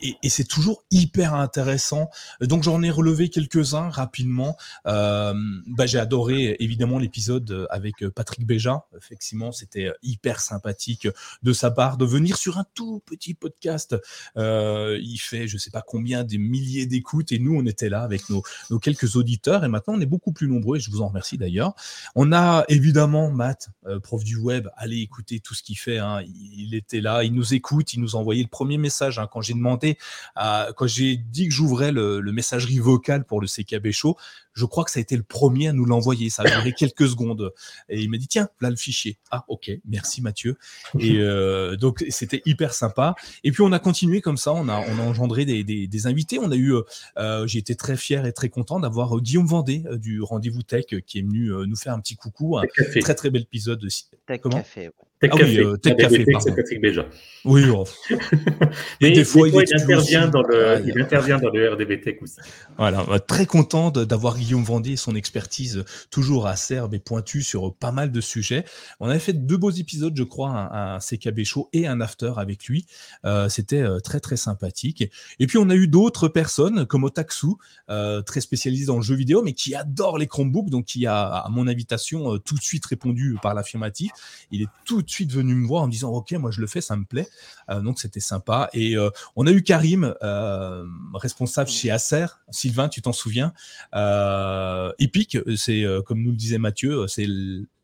et, 0.00 0.28
c'est 0.28 0.46
toujours 0.46 0.84
hyper 0.90 1.34
intéressant. 1.34 2.08
Donc 2.40 2.62
j'en 2.62 2.82
ai 2.82 2.90
relevé 2.90 3.28
quelques-uns 3.28 3.90
rapidement. 3.90 4.56
Euh, 4.86 5.34
bah, 5.66 5.86
j'ai 5.86 5.98
adoré 5.98 6.56
évidemment 6.60 6.98
l'épisode 6.98 7.66
avec 7.70 8.08
Patrick 8.08 8.46
Béja. 8.46 8.86
Effectivement, 8.96 9.52
c'était 9.52 9.90
hyper 10.02 10.40
sympathique 10.40 11.08
de 11.42 11.52
sa 11.52 11.70
part 11.70 11.96
de 11.96 12.04
venir 12.04 12.36
sur 12.36 12.58
un 12.58 12.64
tout 12.74 13.02
petit 13.04 13.34
podcast. 13.34 13.96
Euh, 14.36 14.98
il 15.02 15.18
fait, 15.18 15.48
je 15.48 15.58
sais 15.58 15.70
pas 15.70 15.82
combien, 15.82 16.24
des 16.24 16.38
milliers 16.38 16.86
d'écoutes 16.86 17.32
et 17.32 17.38
nous, 17.38 17.54
on 17.54 17.66
était 17.66 17.88
là 17.88 18.02
avec 18.02 18.28
nos, 18.30 18.42
nos 18.70 18.78
auditeurs 19.14 19.64
et 19.64 19.68
maintenant, 19.68 19.94
on 19.94 20.00
est 20.00 20.06
beaucoup 20.06 20.32
plus 20.32 20.48
nombreux 20.48 20.78
et 20.78 20.80
je 20.80 20.90
vous 20.90 21.02
en 21.02 21.08
remercie 21.08 21.38
d'ailleurs. 21.38 21.74
On 22.14 22.32
a 22.32 22.64
évidemment 22.68 23.30
Matt, 23.30 23.70
euh, 23.86 24.00
prof 24.00 24.24
du 24.24 24.36
web. 24.36 24.68
Allez 24.76 24.98
écouter 24.98 25.40
tout 25.40 25.54
ce 25.54 25.62
qu'il 25.62 25.78
fait. 25.78 25.98
hein. 25.98 26.20
Il, 26.22 26.74
était 26.74 27.00
là, 27.00 27.24
il 27.24 27.34
nous 27.34 27.54
écoute, 27.54 27.94
il 27.94 28.00
nous 28.00 28.16
a 28.16 28.18
envoyé 28.18 28.42
le 28.42 28.48
premier 28.48 28.78
message 28.78 29.18
hein, 29.18 29.28
quand 29.30 29.40
j'ai 29.42 29.54
demandé, 29.54 29.98
quand 30.36 30.86
j'ai 30.86 31.16
dit 31.16 31.48
que 31.48 31.54
j'ouvrais 31.54 31.92
le, 31.92 32.20
le 32.20 32.32
messagerie 32.32 32.78
vocale 32.78 33.24
pour 33.24 33.40
le 33.40 33.46
CKB 33.46 33.90
Show. 33.92 34.16
Je 34.54 34.64
crois 34.64 34.84
que 34.84 34.90
ça 34.90 34.98
a 34.98 35.02
été 35.02 35.16
le 35.16 35.22
premier 35.22 35.68
à 35.68 35.72
nous 35.72 35.84
l'envoyer. 35.84 36.30
Ça 36.30 36.42
a 36.42 36.50
duré 36.50 36.72
quelques 36.76 37.08
secondes. 37.08 37.52
Et 37.88 38.00
il 38.00 38.10
m'a 38.10 38.18
dit, 38.18 38.28
tiens, 38.28 38.48
là 38.60 38.70
le 38.70 38.76
fichier. 38.76 39.18
Ah, 39.30 39.44
ok, 39.48 39.70
merci 39.86 40.22
Mathieu. 40.22 40.56
Et 40.98 41.18
euh, 41.18 41.76
donc, 41.76 42.04
c'était 42.08 42.42
hyper 42.44 42.74
sympa. 42.74 43.14
Et 43.44 43.52
puis, 43.52 43.62
on 43.62 43.72
a 43.72 43.78
continué 43.78 44.20
comme 44.20 44.36
ça. 44.36 44.52
On 44.52 44.68
a, 44.68 44.78
on 44.78 44.98
a 44.98 45.02
engendré 45.02 45.44
des, 45.44 45.64
des, 45.64 45.86
des 45.86 46.06
invités. 46.06 46.38
On 46.38 46.50
a 46.50 46.56
eu, 46.56 46.74
euh, 46.74 46.82
euh, 47.18 47.46
j'ai 47.46 47.58
été 47.58 47.74
très 47.74 47.96
fier 47.96 48.26
et 48.26 48.32
très 48.32 48.48
content 48.48 48.80
d'avoir 48.80 49.16
euh, 49.16 49.20
Guillaume 49.20 49.46
Vendée 49.46 49.82
euh, 49.86 49.98
du 49.98 50.22
Rendez-vous 50.22 50.62
Tech 50.62 50.86
qui 51.06 51.18
est 51.18 51.22
venu 51.22 51.48
euh, 51.52 51.66
nous 51.66 51.76
faire 51.76 51.94
un 51.94 52.00
petit 52.00 52.16
coucou. 52.16 52.58
Un 52.58 52.62
très, 53.00 53.14
très 53.14 53.30
bel 53.30 53.42
épisode 53.42 53.84
aussi. 53.84 54.06
Tech 54.26 54.40
Comment? 54.40 54.56
Café. 54.58 54.88
ouais. 54.88 55.11
Tech 55.22 55.30
Ah 55.30 55.36
oui, 55.36 55.40
Café. 55.40 55.58
euh, 55.60 55.76
Tech 55.78 55.94
Ah, 55.98 56.02
Café, 56.02 56.18
DBT, 56.18 56.32
pardon. 56.32 56.44
c'est 56.50 56.56
Patrick 56.56 56.80
Béja. 56.82 57.06
Oui, 57.44 57.64
oh. 57.70 57.84
Mais 59.00 59.10
des 59.12 59.24
fois, 59.24 59.48
il 59.48 59.54
il, 59.54 59.74
intervient 59.82 60.28
dans 60.28 60.42
le, 60.42 60.76
Ouais, 60.76 60.82
il 60.86 61.00
intervient 61.00 61.38
dans 61.38 61.50
le 61.50 61.72
RDB 61.72 62.00
Tech 62.00 62.16
aussi. 62.22 62.36
Voilà, 62.78 63.04
euh, 63.08 63.18
très 63.18 63.46
content 63.46 63.90
d'avoir 63.90 64.36
Guillaume 64.36 64.64
Vendée 64.64 64.92
et 64.92 64.96
son 64.96 65.14
expertise 65.16 65.78
euh, 65.78 65.84
toujours 66.10 66.46
acerbe 66.46 66.94
et 66.94 66.98
pointue 66.98 67.42
sur 67.42 67.68
euh, 67.68 67.74
pas 67.78 67.92
mal 67.92 68.12
de 68.12 68.20
sujets. 68.20 68.64
On 69.00 69.08
avait 69.08 69.18
fait 69.18 69.32
deux 69.32 69.56
beaux 69.56 69.70
épisodes, 69.70 70.14
je 70.16 70.22
crois, 70.24 70.50
un, 70.50 70.96
un 70.96 70.98
CKB 70.98 71.44
show 71.44 71.68
et 71.72 71.86
un 71.86 72.00
after 72.00 72.32
avec 72.36 72.66
lui. 72.66 72.86
Euh, 73.24 73.48
C'était 73.48 73.82
euh, 73.82 74.00
très 74.00 74.20
très 74.20 74.36
sympathique. 74.36 75.10
Et 75.40 75.46
puis 75.46 75.58
on 75.58 75.70
a 75.70 75.74
eu 75.74 75.88
d'autres 75.88 76.28
personnes 76.28 76.86
comme 76.86 77.04
Otaksu, 77.04 77.46
euh, 77.90 78.22
très 78.22 78.40
spécialisé 78.40 78.86
dans 78.86 78.96
le 78.96 79.02
jeu 79.02 79.14
vidéo, 79.14 79.42
mais 79.42 79.52
qui 79.52 79.74
adore 79.74 80.18
les 80.18 80.26
Chromebooks, 80.26 80.70
donc 80.70 80.84
qui 80.86 81.06
a, 81.06 81.22
à 81.24 81.48
mon 81.48 81.66
invitation, 81.68 82.34
euh, 82.34 82.38
tout 82.38 82.54
de 82.56 82.62
suite 82.62 82.86
répondu 82.86 83.36
par 83.42 83.54
l'affirmatif. 83.54 84.10
Il 84.50 84.62
est 84.62 84.68
tout 84.84 85.02
de 85.02 85.08
suite 85.12 85.32
venu 85.32 85.54
me 85.54 85.66
voir 85.66 85.82
en 85.82 85.88
disant, 85.88 86.10
ok, 86.10 86.32
moi 86.32 86.50
je 86.50 86.60
le 86.60 86.66
fais, 86.66 86.80
ça 86.80 86.96
me 86.96 87.04
plaît. 87.04 87.28
Euh, 87.70 87.80
donc 87.80 88.00
c'était 88.00 88.20
sympa. 88.20 88.68
Et 88.72 88.96
euh, 88.96 89.10
on 89.36 89.46
a 89.46 89.52
eu 89.52 89.62
Karim, 89.62 90.14
euh, 90.22 90.84
responsable 91.14 91.70
chez 91.70 91.90
Acer. 91.90 92.26
Sylvain, 92.50 92.88
tu 92.88 93.02
t'en 93.02 93.12
souviens? 93.12 93.52
Epic, 94.98 95.38
c'est 95.56 95.84
comme 96.06 96.22
nous 96.22 96.30
le 96.30 96.36
disait 96.36 96.58
Mathieu, 96.58 97.06
c'est 97.06 97.26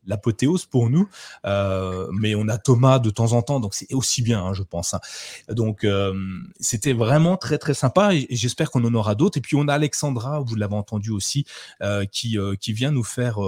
l'apothéose 0.09 0.65
pour 0.65 0.89
nous. 0.89 1.07
Euh, 1.45 2.07
mais 2.11 2.35
on 2.35 2.47
a 2.49 2.57
Thomas 2.57 2.99
de 2.99 3.09
temps 3.09 3.31
en 3.33 3.41
temps, 3.41 3.59
donc 3.59 3.73
c'est 3.73 3.93
aussi 3.93 4.21
bien, 4.21 4.43
hein, 4.43 4.53
je 4.53 4.63
pense. 4.63 4.93
hein. 4.93 4.99
Donc 5.49 5.83
euh, 5.83 6.13
c'était 6.59 6.93
vraiment 6.93 7.37
très 7.37 7.57
très 7.57 7.73
sympa 7.73 8.13
et, 8.13 8.27
j'espère 8.31 8.71
qu'on 8.71 8.83
en 8.83 8.93
aura 8.93 9.15
d'autres. 9.15 9.37
Et 9.37 9.41
puis 9.41 9.55
on 9.55 9.67
a 9.67 9.73
Alexandra, 9.73 10.39
vous 10.41 10.55
l'avez 10.55 10.75
entendu 10.75 11.11
aussi, 11.11 11.45
euh, 11.81 12.05
qui 12.05 12.37
qui 12.59 12.73
vient 12.73 12.91
nous 12.91 13.03
faire, 13.03 13.39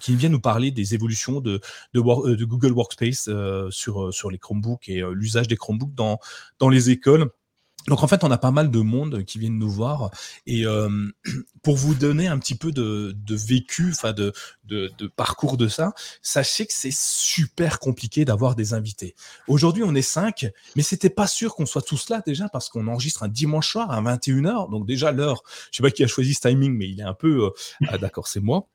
qui 0.00 0.14
vient 0.14 0.28
nous 0.28 0.40
parler 0.40 0.70
des 0.70 0.94
évolutions 0.94 1.40
de 1.40 1.60
Google 1.94 2.72
Workspace 2.72 3.28
sur 3.70 4.12
sur 4.12 4.30
les 4.30 4.38
Chromebooks 4.38 4.88
et 4.88 5.02
l'usage 5.12 5.48
des 5.48 5.56
Chromebooks 5.56 5.94
dans 5.94 6.20
dans 6.58 6.68
les 6.68 6.90
écoles. 6.90 7.30
Donc 7.88 8.02
en 8.02 8.08
fait, 8.08 8.24
on 8.24 8.30
a 8.30 8.38
pas 8.38 8.50
mal 8.50 8.70
de 8.70 8.80
monde 8.80 9.24
qui 9.24 9.38
viennent 9.38 9.58
nous 9.58 9.70
voir 9.70 10.10
et 10.46 10.66
euh, 10.66 10.88
pour 11.62 11.76
vous 11.76 11.94
donner 11.94 12.26
un 12.26 12.38
petit 12.38 12.54
peu 12.54 12.72
de, 12.72 13.14
de 13.16 13.34
vécu, 13.34 13.90
enfin 13.90 14.12
de, 14.12 14.32
de, 14.64 15.06
parcours 15.16 15.56
de 15.56 15.68
ça, 15.68 15.92
sachez 16.22 16.66
que 16.66 16.72
c'est 16.72 16.94
super 16.94 17.78
compliqué 17.78 18.24
d'avoir 18.24 18.54
des 18.54 18.74
invités. 18.74 19.14
Aujourd'hui, 19.48 19.82
on 19.84 19.94
est 19.94 20.02
cinq, 20.02 20.46
mais 20.76 20.82
c'était 20.82 21.10
pas 21.10 21.26
sûr 21.26 21.54
qu'on 21.54 21.66
soit 21.66 21.82
tous 21.82 22.08
là 22.08 22.22
déjà 22.24 22.48
parce 22.48 22.68
qu'on 22.68 22.86
enregistre 22.86 23.22
un 23.22 23.28
dimanche 23.28 23.70
soir 23.70 23.90
à 23.90 24.00
21h. 24.00 24.70
Donc 24.70 24.86
déjà 24.86 25.12
l'heure, 25.12 25.42
je 25.70 25.78
sais 25.78 25.82
pas 25.82 25.90
qui 25.90 26.04
a 26.04 26.06
choisi 26.06 26.34
ce 26.34 26.40
timing, 26.40 26.76
mais 26.76 26.88
il 26.88 27.00
est 27.00 27.04
un 27.04 27.14
peu 27.14 27.46
euh, 27.46 27.50
ah, 27.88 27.98
d'accord, 27.98 28.28
c'est 28.28 28.40
moi. 28.40 28.68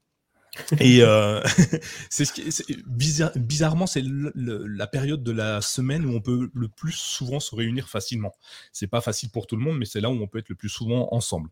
Et 0.79 1.01
euh, 1.01 1.41
c'est 2.09 2.27
bizarrement, 2.85 3.87
c'est 3.87 4.03
la 4.05 4.87
période 4.87 5.23
de 5.23 5.31
la 5.31 5.61
semaine 5.61 6.05
où 6.05 6.13
on 6.13 6.21
peut 6.21 6.49
le 6.53 6.67
plus 6.67 6.93
souvent 6.93 7.39
se 7.39 7.55
réunir 7.55 7.89
facilement. 7.89 8.33
C'est 8.71 8.87
pas 8.87 9.01
facile 9.01 9.29
pour 9.29 9.47
tout 9.47 9.55
le 9.55 9.63
monde, 9.63 9.77
mais 9.77 9.85
c'est 9.85 10.01
là 10.01 10.09
où 10.09 10.13
on 10.13 10.27
peut 10.27 10.39
être 10.39 10.49
le 10.49 10.55
plus 10.55 10.69
souvent 10.69 11.09
ensemble. 11.11 11.49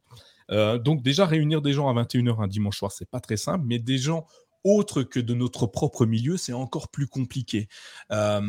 Euh, 0.51 0.77
donc 0.77 1.03
déjà 1.03 1.25
réunir 1.25 1.61
des 1.61 1.73
gens 1.73 1.89
à 1.89 2.03
21h 2.03 2.43
un 2.43 2.47
dimanche 2.47 2.77
soir, 2.77 2.91
c'est 2.91 3.09
pas 3.09 3.19
très 3.19 3.37
simple, 3.37 3.65
mais 3.65 3.79
des 3.79 3.97
gens 3.97 4.25
autres 4.63 5.03
que 5.03 5.19
de 5.19 5.33
notre 5.33 5.67
propre 5.67 6.05
milieu, 6.05 6.37
c'est 6.37 6.53
encore 6.53 6.89
plus 6.89 7.07
compliqué. 7.07 7.67
Euh, 8.11 8.41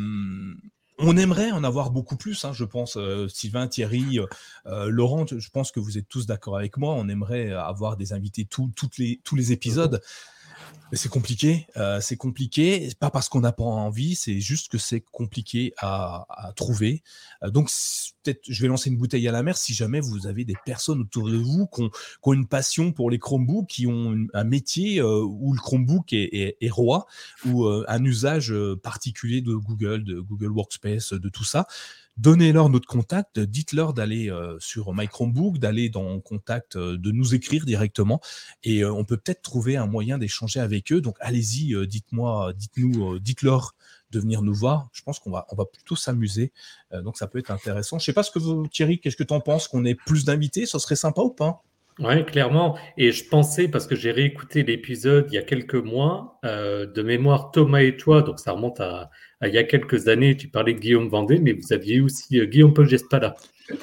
on 0.97 1.17
aimerait 1.17 1.51
en 1.51 1.65
avoir 1.65 1.91
beaucoup 1.91 2.15
plus, 2.15 2.45
hein, 2.45 2.53
je 2.53 2.63
pense. 2.63 2.97
Sylvain, 3.27 3.67
Thierry, 3.67 4.19
Laurent, 4.65 5.25
je 5.27 5.49
pense 5.49 5.73
que 5.73 5.81
vous 5.81 5.97
êtes 5.97 6.07
tous 6.07 6.25
d'accord 6.25 6.55
avec 6.55 6.77
moi. 6.77 6.93
On 6.93 7.09
aimerait 7.09 7.51
avoir 7.51 7.97
des 7.97 8.13
invités 8.13 8.45
tous 8.45 8.71
les 9.35 9.51
épisodes. 9.51 10.01
C'est 10.93 11.09
compliqué, 11.09 11.67
euh, 11.77 11.99
c'est 11.99 12.15
compliqué, 12.15 12.89
pas 12.99 13.09
parce 13.09 13.27
qu'on 13.27 13.41
n'a 13.41 13.51
pas 13.51 13.63
envie, 13.63 14.15
c'est 14.15 14.39
juste 14.39 14.71
que 14.71 14.77
c'est 14.77 15.01
compliqué 15.01 15.73
à, 15.77 16.25
trouver. 16.55 17.03
Euh, 17.43 17.49
donc 17.49 17.69
peut-être, 18.23 18.41
je 18.47 18.61
vais 18.61 18.67
lancer 18.67 18.89
une 18.89 18.97
bouteille 18.97 19.27
à 19.27 19.31
la 19.31 19.43
mer 19.43 19.57
si 19.57 19.73
jamais 19.73 19.99
vous 19.99 20.27
avez 20.27 20.45
des 20.45 20.55
personnes 20.65 21.01
autour 21.01 21.29
de 21.29 21.37
vous 21.37 21.67
qui 21.67 21.81
ont, 22.23 22.33
une 22.33 22.47
passion 22.47 22.91
pour 22.91 23.09
les 23.09 23.19
Chromebooks, 23.19 23.67
qui 23.67 23.87
ont 23.87 24.15
un 24.33 24.43
métier 24.43 24.99
euh, 24.99 25.21
où 25.21 25.53
le 25.53 25.59
Chromebook 25.59 26.13
est, 26.13 26.57
est, 26.61 26.69
roi, 26.69 27.07
ou 27.45 27.65
un 27.67 28.03
usage 28.03 28.53
particulier 28.83 29.41
de 29.41 29.53
Google, 29.55 30.03
de 30.03 30.19
Google 30.19 30.51
Workspace, 30.51 31.13
de 31.13 31.29
tout 31.29 31.43
ça 31.43 31.67
donnez-leur 32.17 32.69
notre 32.69 32.87
contact, 32.87 33.39
dites-leur 33.39 33.93
d'aller 33.93 34.29
euh, 34.29 34.57
sur 34.59 34.93
My 34.93 35.07
Chromebook, 35.07 35.57
d'aller 35.57 35.89
dans 35.89 36.19
contact, 36.19 36.75
euh, 36.75 36.97
de 36.97 37.11
nous 37.11 37.35
écrire 37.35 37.65
directement, 37.65 38.21
et 38.63 38.83
euh, 38.83 38.91
on 38.91 39.03
peut 39.03 39.17
peut-être 39.17 39.41
trouver 39.41 39.77
un 39.77 39.87
moyen 39.87 40.17
d'échanger 40.17 40.59
avec 40.59 40.91
eux. 40.91 41.01
Donc 41.01 41.17
allez-y, 41.19 41.75
dites-moi, 41.87 42.53
dites-nous, 42.53 43.19
dites-leur 43.19 43.75
de 44.11 44.19
venir 44.19 44.41
nous 44.41 44.53
voir. 44.53 44.89
Je 44.93 45.01
pense 45.01 45.19
qu'on 45.19 45.31
va, 45.31 45.45
plutôt 45.73 45.95
s'amuser, 45.95 46.53
donc 47.03 47.17
ça 47.17 47.27
peut 47.27 47.39
être 47.39 47.51
intéressant. 47.51 47.99
Je 47.99 48.05
sais 48.05 48.13
pas 48.13 48.23
ce 48.23 48.31
que 48.31 48.39
vous, 48.39 48.67
Thierry, 48.67 48.99
qu'est-ce 48.99 49.17
que 49.17 49.23
tu 49.23 49.33
en 49.33 49.41
penses? 49.41 49.67
Qu'on 49.67 49.83
ait 49.83 49.95
plus 49.95 50.25
d'invités, 50.25 50.65
ça 50.65 50.79
serait 50.79 50.95
sympa 50.95 51.21
ou 51.21 51.31
pas? 51.31 51.63
Oui, 51.99 52.25
clairement. 52.25 52.77
Et 52.97 53.11
je 53.11 53.27
pensais, 53.27 53.67
parce 53.67 53.87
que 53.87 53.95
j'ai 53.95 54.11
réécouté 54.11 54.63
l'épisode 54.63 55.27
il 55.29 55.35
y 55.35 55.37
a 55.37 55.43
quelques 55.43 55.75
mois, 55.75 56.39
euh, 56.43 56.85
de 56.85 57.01
mémoire 57.01 57.51
Thomas 57.51 57.81
et 57.81 57.95
toi, 57.95 58.21
donc 58.21 58.39
ça 58.39 58.51
remonte 58.51 58.79
à, 58.79 59.09
à, 59.39 59.47
il 59.47 59.53
y 59.53 59.57
a 59.57 59.63
quelques 59.63 60.07
années, 60.07 60.35
tu 60.35 60.47
parlais 60.47 60.73
de 60.73 60.79
Guillaume 60.79 61.07
Vendée, 61.07 61.39
mais 61.39 61.53
vous 61.53 61.71
aviez 61.71 62.01
aussi 62.01 62.39
euh, 62.39 62.45
Guillaume 62.45 62.73
Pogespala. 62.73 63.35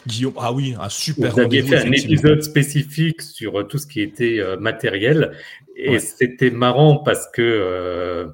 Guillaume, 0.07 0.35
ah 0.39 0.53
oui, 0.53 0.75
un 0.79 0.89
super 0.89 1.33
Vous 1.33 1.41
aviez 1.41 1.63
fait 1.63 1.79
un 1.79 1.93
épisode 1.93 2.43
spécifique 2.43 3.21
sur 3.21 3.61
euh, 3.61 3.65
tout 3.65 3.79
ce 3.79 3.87
qui 3.87 4.01
était 4.01 4.39
euh, 4.39 4.57
matériel, 4.57 5.33
et 5.75 5.91
ouais. 5.91 5.99
c'était 5.99 6.51
marrant 6.51 6.99
parce 6.99 7.29
que, 7.33 7.43
euh, 7.43 8.29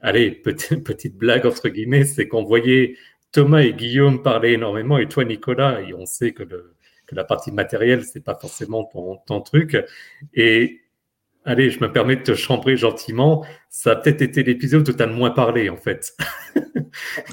allez, 0.00 0.30
petite, 0.30 0.82
petite 0.84 1.16
blague 1.16 1.44
entre 1.44 1.68
guillemets, 1.68 2.04
c'est 2.04 2.28
qu'on 2.28 2.44
voyait 2.44 2.96
Thomas 3.32 3.60
et 3.60 3.74
Guillaume 3.74 4.22
parler 4.22 4.52
énormément, 4.52 4.96
et 4.98 5.08
toi 5.08 5.24
Nicolas, 5.24 5.82
et 5.82 5.92
on 5.92 6.06
sait 6.06 6.32
que 6.32 6.44
le 6.44 6.74
que 7.10 7.16
la 7.16 7.24
partie 7.24 7.50
matérielle, 7.50 8.04
c'est 8.04 8.24
pas 8.24 8.36
forcément 8.40 8.84
ton, 8.84 9.16
ton, 9.26 9.40
truc. 9.40 9.76
Et 10.32 10.80
allez, 11.44 11.70
je 11.70 11.80
me 11.80 11.90
permets 11.90 12.16
de 12.16 12.22
te 12.22 12.34
chambrer 12.34 12.76
gentiment. 12.76 13.44
Ça 13.68 13.92
a 13.92 13.96
peut-être 13.96 14.22
été 14.22 14.44
l'épisode 14.44 14.88
où 14.88 14.92
tu 14.92 15.02
as 15.02 15.06
le 15.06 15.12
moins 15.12 15.30
parlé, 15.30 15.68
en 15.70 15.76
fait. 15.76 16.12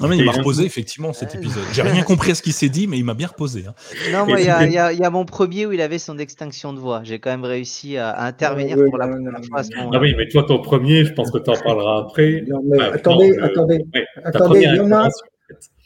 non, 0.00 0.08
mais 0.08 0.16
il 0.16 0.24
m'a 0.24 0.32
reposé, 0.32 0.64
effectivement, 0.64 1.12
cet 1.12 1.36
épisode. 1.36 1.62
J'ai 1.72 1.82
rien 1.82 2.02
compris 2.02 2.32
à 2.32 2.34
ce 2.34 2.42
qu'il 2.42 2.52
s'est 2.52 2.68
dit, 2.68 2.88
mais 2.88 2.98
il 2.98 3.04
m'a 3.04 3.14
bien 3.14 3.28
reposé. 3.28 3.66
Hein. 3.68 3.74
Non, 4.12 4.26
moi, 4.26 4.40
il 4.40 4.46
y, 4.46 4.72
y, 4.72 5.00
y, 5.00 5.04
a 5.04 5.10
mon 5.10 5.24
premier 5.24 5.66
où 5.66 5.72
il 5.72 5.80
avait 5.80 6.00
son 6.00 6.18
extinction 6.18 6.72
de 6.72 6.80
voix. 6.80 7.02
J'ai 7.04 7.20
quand 7.20 7.30
même 7.30 7.44
réussi 7.44 7.96
à, 7.96 8.10
à 8.10 8.26
intervenir 8.26 8.76
oui, 8.78 8.88
pour 8.88 8.98
la 8.98 9.06
première 9.06 9.44
fois. 9.44 9.62
Ah 9.92 10.00
oui, 10.00 10.14
mais 10.16 10.26
toi, 10.26 10.42
ton 10.42 10.60
premier, 10.60 11.04
je 11.04 11.12
pense 11.12 11.30
que 11.30 11.38
tu 11.38 11.50
en 11.50 11.56
parleras 11.56 12.00
après. 12.00 12.42
Non, 12.48 12.62
mais 12.64 12.82
attendez, 12.82 13.36
non, 13.36 13.44
attendez, 13.44 13.78
ouais, 13.94 14.06
attendez. 14.24 14.60
Il 14.62 14.74
y, 14.74 14.80
en 14.80 14.92
a, 14.92 15.08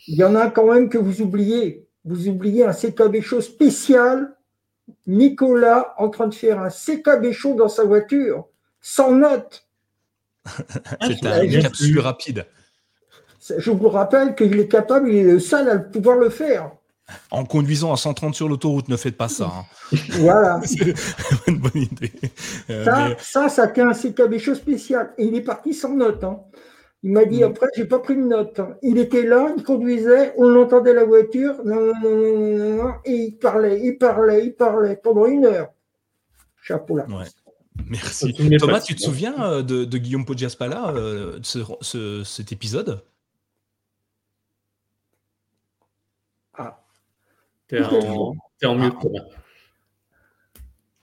il 0.09 0.16
y 0.16 0.24
en 0.24 0.34
a 0.34 0.51
quand 0.51 0.72
même 0.72 0.88
que 0.88 0.99
vous 0.99 1.20
oubliez 1.20 1.86
vous 2.05 2.28
oubliez 2.28 2.64
un 2.64 2.72
CKB 2.72 3.20
show 3.20 3.40
spécial. 3.40 4.34
Nicolas 5.07 5.94
en 5.98 6.09
train 6.09 6.26
de 6.26 6.34
faire 6.34 6.61
un 6.61 6.68
CKB 6.68 7.32
show 7.32 7.55
dans 7.55 7.68
sa 7.68 7.84
voiture, 7.84 8.48
sans 8.80 9.12
note. 9.12 9.66
C'est 11.00 11.24
un 11.24 11.61
capsule 11.62 12.00
rapide. 12.00 12.46
Je 13.57 13.70
vous 13.70 13.88
rappelle 13.88 14.34
qu'il 14.34 14.59
est 14.59 14.68
capable, 14.68 15.09
il 15.09 15.16
est 15.16 15.32
le 15.32 15.40
seul 15.40 15.68
à 15.68 15.78
pouvoir 15.78 16.16
le 16.16 16.30
faire. 16.30 16.72
En 17.30 17.44
conduisant 17.44 17.92
à 17.92 17.96
130 17.96 18.34
sur 18.34 18.48
l'autoroute, 18.48 18.88
ne 18.88 18.96
faites 18.96 19.16
pas 19.16 19.28
ça. 19.28 19.46
Hein. 19.46 19.96
Voilà. 20.12 20.61
C'est 20.64 20.94
une 21.46 21.59
bonne 21.59 21.82
idée. 21.82 22.12
Euh, 22.70 22.84
ça, 22.84 23.09
mais... 23.09 23.16
ça, 23.20 23.48
ça 23.48 23.64
a 23.64 23.80
un 23.80 23.92
CKB 23.92 24.38
show 24.38 24.55
spécial. 24.55 25.12
Et 25.18 25.24
il 25.24 25.34
est 25.34 25.42
parti 25.42 25.74
sans 25.74 25.94
note. 25.94 26.22
Hein. 26.24 26.40
Il 27.05 27.11
m'a 27.12 27.24
dit 27.24 27.42
après, 27.42 27.66
j'ai 27.76 27.84
pas 27.84 27.98
pris 27.98 28.14
de 28.14 28.22
note. 28.22 28.61
Il 28.80 28.96
était 28.98 29.24
là, 29.24 29.53
il 29.57 29.64
conduisait, 29.64 30.34
on 30.36 30.55
entendait 30.55 30.94
la 30.94 31.05
voiture, 31.05 31.57
non, 31.64 31.92
non, 32.00 32.16
non, 32.16 32.76
non, 32.76 32.94
et 33.05 33.14
il 33.14 33.38
parlait, 33.38 33.80
il 33.82 33.98
parlait, 33.98 34.46
il 34.46 34.55
parlait 34.55 34.96
pendant 34.96 35.26
une 35.26 35.44
heure. 35.44 35.72
Chapeau 36.62 36.96
là. 36.96 37.07
Ouais. 37.09 37.26
Merci. 37.88 38.32
Thomas, 38.59 38.80
tu 38.80 38.94
te 38.94 39.00
souviens 39.00 39.62
de, 39.62 39.84
de 39.84 39.98
Guillaume 39.98 40.24
Poggiaspala, 40.24 40.90
euh, 40.90 41.40
ce, 41.42 41.59
ce, 41.80 42.22
cet 42.22 42.53
épisode? 42.53 43.03
Ah. 46.57 46.84
T'es 47.66 47.82
en, 47.82 48.36
es 48.61 48.66
en 48.66 48.74
mute, 48.76 48.94
Thomas. 49.00 49.24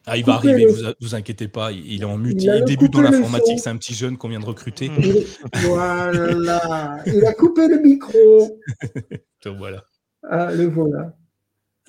Ah, 0.10 0.18
il 0.18 0.26
va 0.26 0.36
arriver, 0.36 0.66
le... 0.66 0.72
vous, 0.72 0.94
vous 1.02 1.16
inquiétez 1.16 1.48
pas, 1.48 1.72
il 1.72 2.02
est 2.02 2.06
en 2.06 2.18
mute. 2.18 2.44
Il, 2.44 2.54
il 2.54 2.66
débute 2.66 2.92
dans 2.92 3.02
l'informatique, 3.02 3.60
c'est 3.60 3.70
un 3.70 3.78
petit 3.78 3.94
jeune 3.94 4.18
qu'on 4.18 4.30
vient 4.30 4.40
de 4.40 4.46
recruter. 4.46 4.90
Il... 4.98 5.26
Voilà, 5.62 6.98
il 7.06 7.26
a 7.26 7.34
coupé 7.34 7.68
le 7.68 7.80
micro. 7.80 8.60
Donc 9.46 9.58
voilà. 9.58 9.84
Ah, 10.24 10.52
le 10.52 10.66
voilà. 10.66 11.16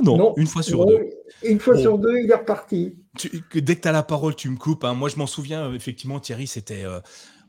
Non, 0.03 0.17
non 0.17 0.35
une 0.37 0.47
fois 0.47 0.63
sur 0.63 0.81
non, 0.81 0.87
deux. 0.87 1.11
Une 1.43 1.59
fois 1.59 1.75
bon. 1.75 1.81
sur 1.81 1.99
deux, 1.99 2.19
il 2.19 2.31
est 2.31 2.35
reparti. 2.35 2.97
Tu, 3.19 3.43
dès 3.55 3.77
que 3.77 3.83
tu 3.83 3.89
as 3.89 3.93
la 3.93 4.03
parole, 4.03 4.35
tu 4.35 4.49
me 4.49 4.57
coupes. 4.57 4.85
Hein. 4.85 4.95
Moi, 4.95 5.09
je 5.09 5.17
m'en 5.17 5.27
souviens, 5.27 5.73
effectivement, 5.75 6.21
Thierry, 6.21 6.47
c'était. 6.47 6.85
Euh, 6.85 7.01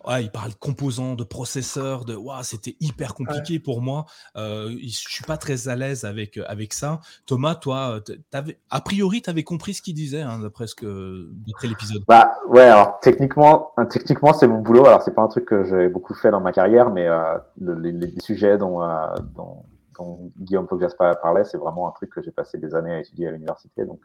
ouais, 0.08 0.24
il 0.24 0.32
parle 0.32 0.52
de 0.52 0.56
composants, 0.56 1.16
de 1.16 1.24
processeurs, 1.24 2.06
de 2.06 2.16
ouais, 2.16 2.36
c'était 2.44 2.76
hyper 2.80 3.14
compliqué 3.14 3.54
ouais. 3.54 3.60
pour 3.60 3.82
moi. 3.82 4.06
Euh, 4.36 4.70
je 4.82 4.88
suis 4.88 5.24
pas 5.24 5.38
très 5.38 5.68
à 5.68 5.76
l'aise 5.76 6.06
avec 6.06 6.40
avec 6.48 6.74
ça. 6.74 7.00
Thomas, 7.26 7.56
toi, 7.56 8.00
avais, 8.34 8.60
a 8.70 8.82
priori, 8.82 9.22
tu 9.22 9.30
avais 9.30 9.44
compris 9.44 9.74
ce 9.74 9.82
qu'il 9.82 9.94
disait 9.94 10.22
hein, 10.22 10.40
d'après 10.40 10.68
ce 10.68 10.76
que 10.76 11.30
d'après 11.48 11.68
l'épisode. 11.68 12.04
Bah 12.08 12.34
ouais, 12.48 12.64
alors 12.64 13.00
techniquement, 13.02 13.72
techniquement 13.90 14.34
c'est 14.34 14.48
mon 14.48 14.60
boulot. 14.60 14.86
Alors 14.86 15.02
c'est 15.02 15.14
pas 15.14 15.22
un 15.22 15.28
truc 15.28 15.46
que 15.46 15.64
j'ai 15.64 15.90
beaucoup 15.90 16.14
fait 16.14 16.32
dans 16.32 16.42
ma 16.42 16.52
carrière, 16.52 16.90
mais 16.90 17.08
euh, 17.08 17.38
le, 17.60 17.76
les, 17.76 17.92
les, 17.92 18.14
sujets 18.22 18.58
dont, 18.58 18.82
euh, 18.82 19.08
dont, 19.36 19.64
dont 19.98 20.32
Guillaume 20.38 20.68
Poggiaspa 20.68 21.16
parlait, 21.16 21.44
c'est 21.44 21.58
vraiment 21.58 21.88
un 21.88 21.92
truc 21.92 22.10
que 22.12 22.22
j'ai 22.22 22.32
passé 22.32 22.58
des 22.58 22.76
années 22.76 22.94
à 22.94 23.00
étudier 23.00 23.28
à 23.28 23.32
l'université. 23.32 23.86
Donc 23.86 24.00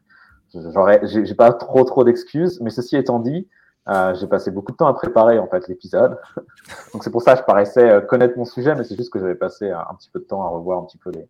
j'aurais, 0.54 1.00
j'ai 1.04 1.34
pas 1.34 1.52
trop 1.52 1.84
trop 1.84 2.04
d'excuses. 2.04 2.60
Mais 2.60 2.70
ceci 2.70 2.96
étant 2.96 3.18
dit. 3.18 3.48
Euh, 3.88 4.14
j'ai 4.14 4.26
passé 4.26 4.50
beaucoup 4.50 4.72
de 4.72 4.76
temps 4.76 4.88
à 4.88 4.94
préparer 4.94 5.38
en 5.38 5.46
fait 5.46 5.68
l'épisode, 5.68 6.18
donc 6.92 7.04
c'est 7.04 7.10
pour 7.10 7.22
ça 7.22 7.34
que 7.34 7.40
je 7.40 7.44
paraissais 7.44 7.88
euh, 7.88 8.00
connaître 8.00 8.36
mon 8.36 8.44
sujet, 8.44 8.74
mais 8.74 8.82
c'est 8.82 8.96
juste 8.96 9.12
que 9.12 9.20
j'avais 9.20 9.36
passé 9.36 9.70
un, 9.70 9.78
un, 9.78 9.94
petit 9.94 10.10
peu 10.10 10.18
de 10.18 10.24
temps 10.24 10.42
à 10.42 10.48
revoir 10.48 10.80
un 10.80 10.84
petit 10.86 10.98
peu 10.98 11.10
les, 11.10 11.28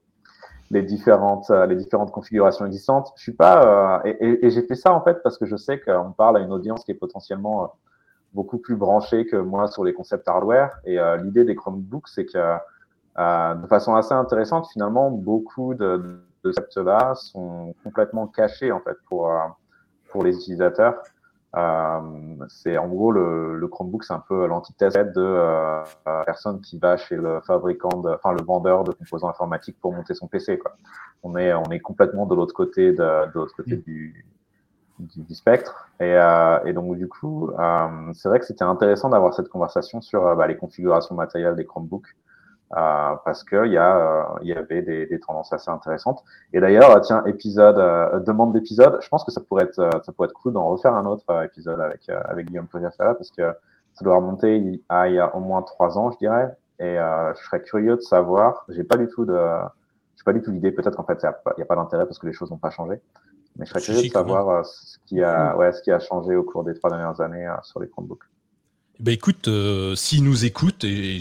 les 0.70 0.82
différentes 0.82 1.50
euh, 1.50 1.66
les 1.66 1.76
différentes 1.76 2.10
configurations 2.10 2.66
existantes. 2.66 3.12
Je 3.16 3.22
suis 3.22 3.32
pas 3.32 4.00
euh, 4.04 4.10
et, 4.10 4.26
et, 4.26 4.46
et 4.46 4.50
j'ai 4.50 4.62
fait 4.62 4.74
ça 4.74 4.92
en 4.92 5.00
fait 5.02 5.22
parce 5.22 5.38
que 5.38 5.46
je 5.46 5.56
sais 5.56 5.80
qu'on 5.80 6.12
parle 6.12 6.36
à 6.38 6.40
une 6.40 6.52
audience 6.52 6.84
qui 6.84 6.90
est 6.90 6.96
potentiellement 6.96 7.64
euh, 7.64 7.66
beaucoup 8.32 8.58
plus 8.58 8.76
branchée 8.76 9.26
que 9.26 9.36
moi 9.36 9.68
sur 9.68 9.84
les 9.84 9.94
concepts 9.94 10.28
hardware. 10.28 10.78
Et 10.84 10.98
l'idée 11.22 11.44
des 11.44 11.54
Chromebooks, 11.54 12.08
c'est 12.08 12.26
que 12.26 12.56
de 13.16 13.66
façon 13.66 13.94
assez 13.94 14.12
intéressante, 14.12 14.68
finalement, 14.70 15.10
beaucoup 15.10 15.72
de, 15.72 16.20
de 16.44 16.50
concepts 16.50 16.76
là 16.76 17.14
sont 17.14 17.74
complètement 17.82 18.26
cachés 18.26 18.72
en 18.72 18.80
fait 18.80 18.96
pour 19.08 19.32
pour 20.10 20.22
les 20.22 20.36
utilisateurs. 20.36 20.96
Euh, 21.54 22.00
c'est 22.48 22.76
en 22.76 22.88
gros 22.88 23.12
le, 23.12 23.56
le 23.56 23.68
Chromebook, 23.68 24.04
c'est 24.04 24.12
un 24.12 24.22
peu 24.28 24.46
l'antithèse 24.46 24.94
de 24.94 25.12
euh, 25.16 25.82
personne 26.26 26.60
qui 26.60 26.78
va 26.78 26.96
chez 26.96 27.16
le 27.16 27.40
fabricant, 27.40 28.00
de, 28.00 28.10
enfin 28.10 28.32
le 28.32 28.42
vendeur 28.44 28.84
de 28.84 28.92
composants 28.92 29.28
informatiques 29.28 29.78
pour 29.80 29.92
monter 29.92 30.14
son 30.14 30.26
PC. 30.26 30.58
Quoi. 30.58 30.76
On 31.22 31.36
est 31.36 31.54
on 31.54 31.70
est 31.70 31.80
complètement 31.80 32.26
de 32.26 32.34
l'autre 32.34 32.54
côté 32.54 32.92
de, 32.92 32.96
de 32.96 33.32
l'autre 33.34 33.54
côté 33.56 33.76
du, 33.76 34.26
du, 34.98 35.22
du, 35.22 35.34
spectre. 35.34 35.88
Et, 36.00 36.12
euh, 36.14 36.58
et 36.64 36.72
donc 36.72 36.96
du 36.96 37.08
coup, 37.08 37.50
euh, 37.50 38.12
c'est 38.12 38.28
vrai 38.28 38.38
que 38.38 38.46
c'était 38.46 38.64
intéressant 38.64 39.08
d'avoir 39.08 39.32
cette 39.32 39.48
conversation 39.48 40.02
sur 40.02 40.36
bah, 40.36 40.46
les 40.46 40.56
configurations 40.56 41.14
matérielles 41.14 41.56
des 41.56 41.64
Chromebooks. 41.64 42.16
Euh, 42.74 43.14
parce 43.24 43.44
qu'il 43.44 43.70
y, 43.70 43.76
a, 43.76 43.96
euh, 43.96 44.38
il 44.42 44.48
y 44.48 44.52
avait 44.52 44.82
des, 44.82 45.06
des, 45.06 45.20
tendances 45.20 45.52
assez 45.52 45.70
intéressantes. 45.70 46.24
Et 46.52 46.58
d'ailleurs, 46.58 47.00
tiens, 47.00 47.22
épisode, 47.24 47.78
euh, 47.78 48.18
demande 48.18 48.52
d'épisode, 48.52 48.98
je 49.00 49.08
pense 49.08 49.22
que 49.22 49.30
ça 49.30 49.40
pourrait 49.40 49.64
être, 49.64 49.90
ça 50.04 50.12
pourrait 50.12 50.26
être 50.26 50.34
cool 50.34 50.52
d'en 50.52 50.66
refaire 50.66 50.92
un 50.94 51.06
autre 51.06 51.44
épisode 51.44 51.80
avec, 51.80 52.08
avec 52.08 52.46
Guillaume 52.46 52.66
Pogassala, 52.66 53.14
parce 53.14 53.30
que 53.30 53.54
ça 53.94 54.04
doit 54.04 54.16
remonter 54.16 54.82
à 54.88 55.08
il 55.08 55.14
y 55.14 55.20
a 55.20 55.34
au 55.36 55.40
moins 55.40 55.62
trois 55.62 55.96
ans, 55.96 56.10
je 56.10 56.18
dirais. 56.18 56.56
Et 56.80 56.96
je 56.96 57.42
serais 57.44 57.62
curieux 57.62 57.96
de 57.96 58.00
savoir, 58.00 58.64
j'ai 58.68 58.84
pas 58.84 58.96
du 58.96 59.06
tout 59.06 59.24
de, 59.24 59.38
j'ai 60.16 60.24
pas 60.24 60.32
du 60.32 60.42
tout 60.42 60.50
l'idée, 60.50 60.72
peut-être 60.72 60.96
qu'en 60.96 61.04
fait, 61.04 61.22
il 61.22 61.30
n'y 61.58 61.62
a 61.62 61.66
pas 61.66 61.76
d'intérêt 61.76 62.04
parce 62.04 62.18
que 62.18 62.26
les 62.26 62.32
choses 62.32 62.50
n'ont 62.50 62.58
pas 62.58 62.70
changé. 62.70 63.00
Mais 63.56 63.64
je 63.64 63.70
serais 63.70 63.80
curieux 63.80 64.08
de 64.08 64.12
savoir 64.12 64.66
ce 64.66 64.98
qui 65.06 65.22
a, 65.22 65.56
ouais, 65.56 65.72
ce 65.72 65.82
qui 65.82 65.92
a 65.92 66.00
changé 66.00 66.34
au 66.34 66.42
cours 66.42 66.64
des 66.64 66.74
trois 66.74 66.90
dernières 66.90 67.20
années 67.20 67.48
sur 67.62 67.78
les 67.78 67.88
Chromebooks. 67.88 68.24
Ben 68.98 69.12
écoute, 69.12 69.48
euh, 69.48 69.94
s'ils 69.94 70.24
nous 70.24 70.46
écoutent, 70.46 70.84
et 70.84 71.20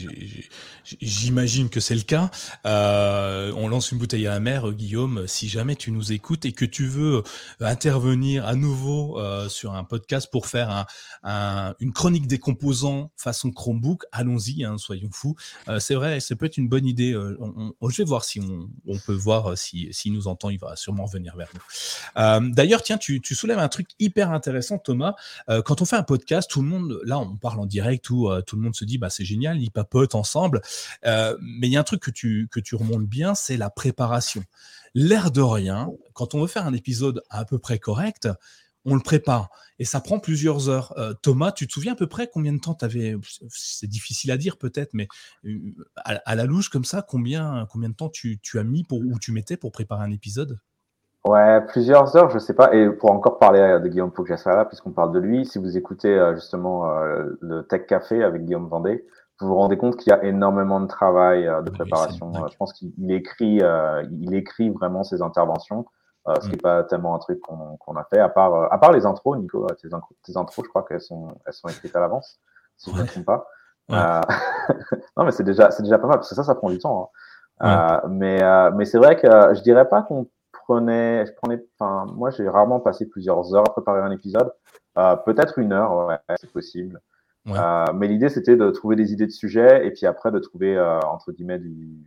j'imagine 1.02 1.70
que 1.70 1.80
c'est 1.80 1.96
le 1.96 2.02
cas, 2.02 2.30
euh, 2.66 3.52
on 3.56 3.68
lance 3.68 3.92
une 3.92 3.98
bouteille 3.98 4.28
à 4.28 4.32
la 4.32 4.40
mer, 4.40 4.72
Guillaume, 4.72 5.28
si 5.28 5.50
jamais 5.50 5.76
tu 5.76 5.92
nous 5.92 6.12
écoutes 6.12 6.46
et 6.46 6.52
que 6.52 6.66
tu 6.66 6.86
veux 6.86 7.24
intervenir 7.60 8.46
à 8.46 8.56
nouveau 8.56 9.20
euh, 9.20 9.50
sur 9.50 9.74
un 9.74 9.84
podcast 9.84 10.30
pour 10.32 10.48
faire 10.48 10.70
un, 10.70 10.86
un, 11.24 11.74
une 11.80 11.94
chronique 11.94 12.28
des 12.28 12.40
composants 12.40 13.12
façon 13.18 13.52
Chromebook, 13.52 14.04
allons-y, 14.12 14.64
hein, 14.64 14.78
soyons 14.78 15.10
fous. 15.12 15.36
Euh, 15.68 15.80
c'est 15.80 15.96
vrai, 15.96 16.20
ça 16.20 16.36
peut 16.36 16.46
être 16.46 16.58
une 16.58 16.70
bonne 16.70 16.86
idée. 16.86 17.16
On, 17.40 17.74
on, 17.80 17.90
je 17.90 17.98
vais 17.98 18.04
voir 18.04 18.24
si 18.24 18.40
on, 18.40 18.98
peut 19.06 19.14
voir 19.14 19.58
s'il 19.58 19.94
si, 19.94 20.12
nous 20.12 20.28
entend, 20.28 20.50
il 20.50 20.60
va 20.60 20.76
sûrement 20.76 21.06
venir 21.06 21.36
vers 21.36 21.50
nous. 21.54 22.52
D'ailleurs, 22.52 22.84
tiens, 22.84 22.98
tu, 22.98 23.22
tu, 23.22 23.36
soulèves 23.36 23.60
un 23.60 23.68
truc 23.68 23.90
hyper 24.00 24.32
intéressant, 24.32 24.78
Thomas. 24.78 25.16
quand 25.48 25.82
on 25.82 25.86
fait 25.86 25.96
un 25.96 26.04
podcast, 26.04 26.50
tout 26.50 26.62
le 26.62 26.68
monde, 26.68 27.00
là, 27.04 27.20
on 27.20 27.36
parle 27.36 27.60
en 27.60 27.65
direct 27.66 28.10
où 28.10 28.30
tout 28.46 28.56
le 28.56 28.62
monde 28.62 28.76
se 28.76 28.86
dit, 28.86 28.98
bah, 28.98 29.10
c'est 29.10 29.26
génial, 29.26 29.62
ils 29.62 29.72
papotent 29.72 30.16
ensemble. 30.16 30.62
Euh, 31.06 31.38
mais 31.42 31.68
il 31.68 31.72
y 31.72 31.78
a 31.78 31.80
un 31.80 31.84
truc 31.84 32.02
que 32.02 32.12
tu, 32.12 32.48
que 32.52 32.60
tu 32.60 32.76
remontes 32.76 33.06
bien, 33.06 33.36
c'est 33.36 33.58
la 33.58 33.70
préparation. 33.70 34.44
L'air 34.94 35.32
de 35.32 35.42
rien, 35.42 35.90
quand 36.14 36.36
on 36.36 36.42
veut 36.42 36.48
faire 36.48 36.66
un 36.66 36.74
épisode 36.74 37.22
à 37.30 37.46
peu 37.46 37.60
près 37.60 37.80
correct, 37.80 38.30
on 38.86 38.96
le 38.96 39.02
prépare. 39.02 39.50
Et 39.80 39.86
ça 39.86 40.00
prend 40.00 40.20
plusieurs 40.20 40.70
heures. 40.70 40.94
Euh, 40.98 41.14
Thomas, 41.14 41.52
tu 41.52 41.68
te 41.68 41.74
souviens 41.74 41.94
à 41.94 41.96
peu 41.96 42.08
près 42.08 42.30
combien 42.32 42.54
de 42.54 42.60
temps 42.60 42.76
tu 42.76 42.86
avais 42.86 43.16
C'est 43.50 43.88
difficile 43.88 44.32
à 44.32 44.38
dire 44.38 44.58
peut-être, 44.58 44.94
mais 44.94 45.08
euh, 45.46 45.60
à, 45.98 46.36
la 46.36 46.46
louche 46.46 46.70
comme 46.70 46.86
ça, 46.86 47.02
combien, 47.02 47.68
combien 47.72 47.90
de 47.90 47.96
temps 47.96 48.10
tu, 48.10 48.40
tu, 48.42 48.60
as 48.60 48.64
mis 48.64 48.84
pour, 48.84 49.00
ou 49.00 49.20
tu 49.20 49.32
mettais 49.32 49.58
pour 49.58 49.72
préparer 49.72 50.04
un 50.04 50.12
épisode? 50.12 50.60
Ouais, 51.26 51.62
plusieurs 51.68 52.16
heures, 52.16 52.30
je 52.30 52.38
sais 52.38 52.54
pas. 52.54 52.74
Et 52.74 52.90
pour 52.90 53.12
encore 53.12 53.40
parler 53.40 53.80
de 53.82 53.88
Guillaume 53.88 54.12
là 54.46 54.66
puisqu'on 54.66 54.92
parle 54.92 55.12
de 55.12 55.20
lui, 55.20 55.46
si 55.46 55.58
vous 55.58 55.76
écoutez 55.76 56.32
justement 56.36 56.88
le 57.42 57.64
Tech 57.64 57.88
Café 57.88 58.24
avec 58.24 58.46
Guillaume 58.46 58.68
Vendée, 58.68 59.06
vous 59.40 59.48
vous 59.48 59.56
rendez 59.56 59.78
compte 59.78 59.98
qu'il 59.98 60.12
y 60.12 60.14
a 60.14 60.24
énormément 60.24 60.80
de 60.80 60.88
travail 60.88 61.48
euh, 61.48 61.62
de 61.62 61.70
préparation. 61.70 62.32
Euh, 62.36 62.48
je 62.52 62.58
pense 62.58 62.74
qu'il 62.74 63.12
écrit, 63.12 63.62
euh, 63.62 64.04
il 64.12 64.34
écrit 64.34 64.70
vraiment 64.70 65.04
ses 65.04 65.22
interventions, 65.22 65.86
ce 66.28 66.46
qui 66.46 66.52
n'est 66.52 66.56
mm. 66.56 66.62
pas 66.62 66.84
tellement 66.84 67.16
un 67.16 67.20
truc 67.20 67.40
qu'on 67.42 67.96
a 67.96 68.04
fait, 68.06 68.20
à 68.20 68.30
part, 68.30 68.72
à 68.74 68.80
part 68.80 68.92
les 68.92 69.06
intros, 69.06 69.38
Nico, 69.38 69.68
tes, 69.82 69.90
tes 70.24 70.38
intros, 70.38 70.66
je 70.66 70.70
crois 70.70 70.84
qu'elles 70.84 71.02
sont, 71.02 71.28
elles 71.46 71.54
sont 71.54 71.68
écrites 71.68 71.96
à 71.96 72.00
l'avance, 72.00 72.40
si 72.78 72.92
je 72.92 72.96
ne 72.96 73.02
me 73.04 73.08
trompe 73.08 73.26
pas. 73.26 73.48
non, 73.90 75.26
mais 75.26 75.32
c'est 75.32 75.44
déjà, 75.44 75.70
c'est 75.70 75.84
déjà 75.84 76.00
pas 76.00 76.08
mal, 76.08 76.18
parce 76.18 76.30
que 76.30 76.36
ça, 76.36 76.44
ça 76.44 76.56
prend 76.56 76.70
du 76.70 76.80
temps. 76.80 77.12
Hein. 77.60 78.02
mais 78.10 78.42
mais 78.72 78.86
c'est 78.86 78.98
vrai 78.98 79.18
que 79.18 79.28
je 79.28 79.62
dirais 79.62 79.88
pas 79.88 80.02
qu'on 80.02 80.28
je 80.70 81.32
prenais, 81.42 81.66
enfin, 81.80 82.06
moi, 82.14 82.30
j'ai 82.32 82.48
rarement 82.48 82.80
passé 82.80 83.06
plusieurs 83.08 83.54
heures 83.56 83.68
à 83.68 83.72
préparer 83.72 84.02
un 84.02 84.12
épisode. 84.12 84.52
Peut-être 85.26 85.60
une 85.60 85.74
heure, 85.74 86.08
ouais, 86.08 86.18
c'est 86.40 86.52
possible. 86.52 87.02
Euh, 87.48 87.86
mais 87.94 88.08
l'idée, 88.08 88.30
c'était 88.30 88.56
de 88.56 88.72
trouver 88.72 88.96
des 88.96 89.14
idées 89.14 89.28
de 89.28 89.32
sujets 89.32 89.86
et 89.86 89.92
puis 89.92 90.06
après 90.06 90.32
de 90.32 90.40
trouver, 90.40 90.76
euh, 90.76 91.00
entre 91.02 91.32
guillemets, 91.32 91.60
du, 91.60 92.04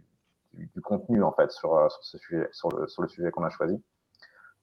du, 0.55 0.69
du, 0.75 0.81
contenu, 0.81 1.23
en 1.23 1.33
fait, 1.33 1.53
sur, 1.53 1.77
euh, 1.77 1.89
sur, 1.89 2.03
ce 2.03 2.19
sujet, 2.19 2.49
sur, 2.53 2.69
le, 2.71 2.89
sur 2.89 3.03
le 3.03 3.09
sujet 3.09 3.31
qu'on 3.31 3.45
a 3.45 3.51
choisi. 3.51 3.81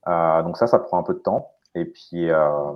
Euh, 0.08 0.44
donc 0.44 0.58
ça, 0.58 0.68
ça 0.68 0.80
prend 0.80 1.00
un 1.00 1.04
peu 1.04 1.14
de 1.14 1.20
temps. 1.20 1.52
Et 1.76 1.86
puis, 1.86 2.30
euh, 2.30 2.74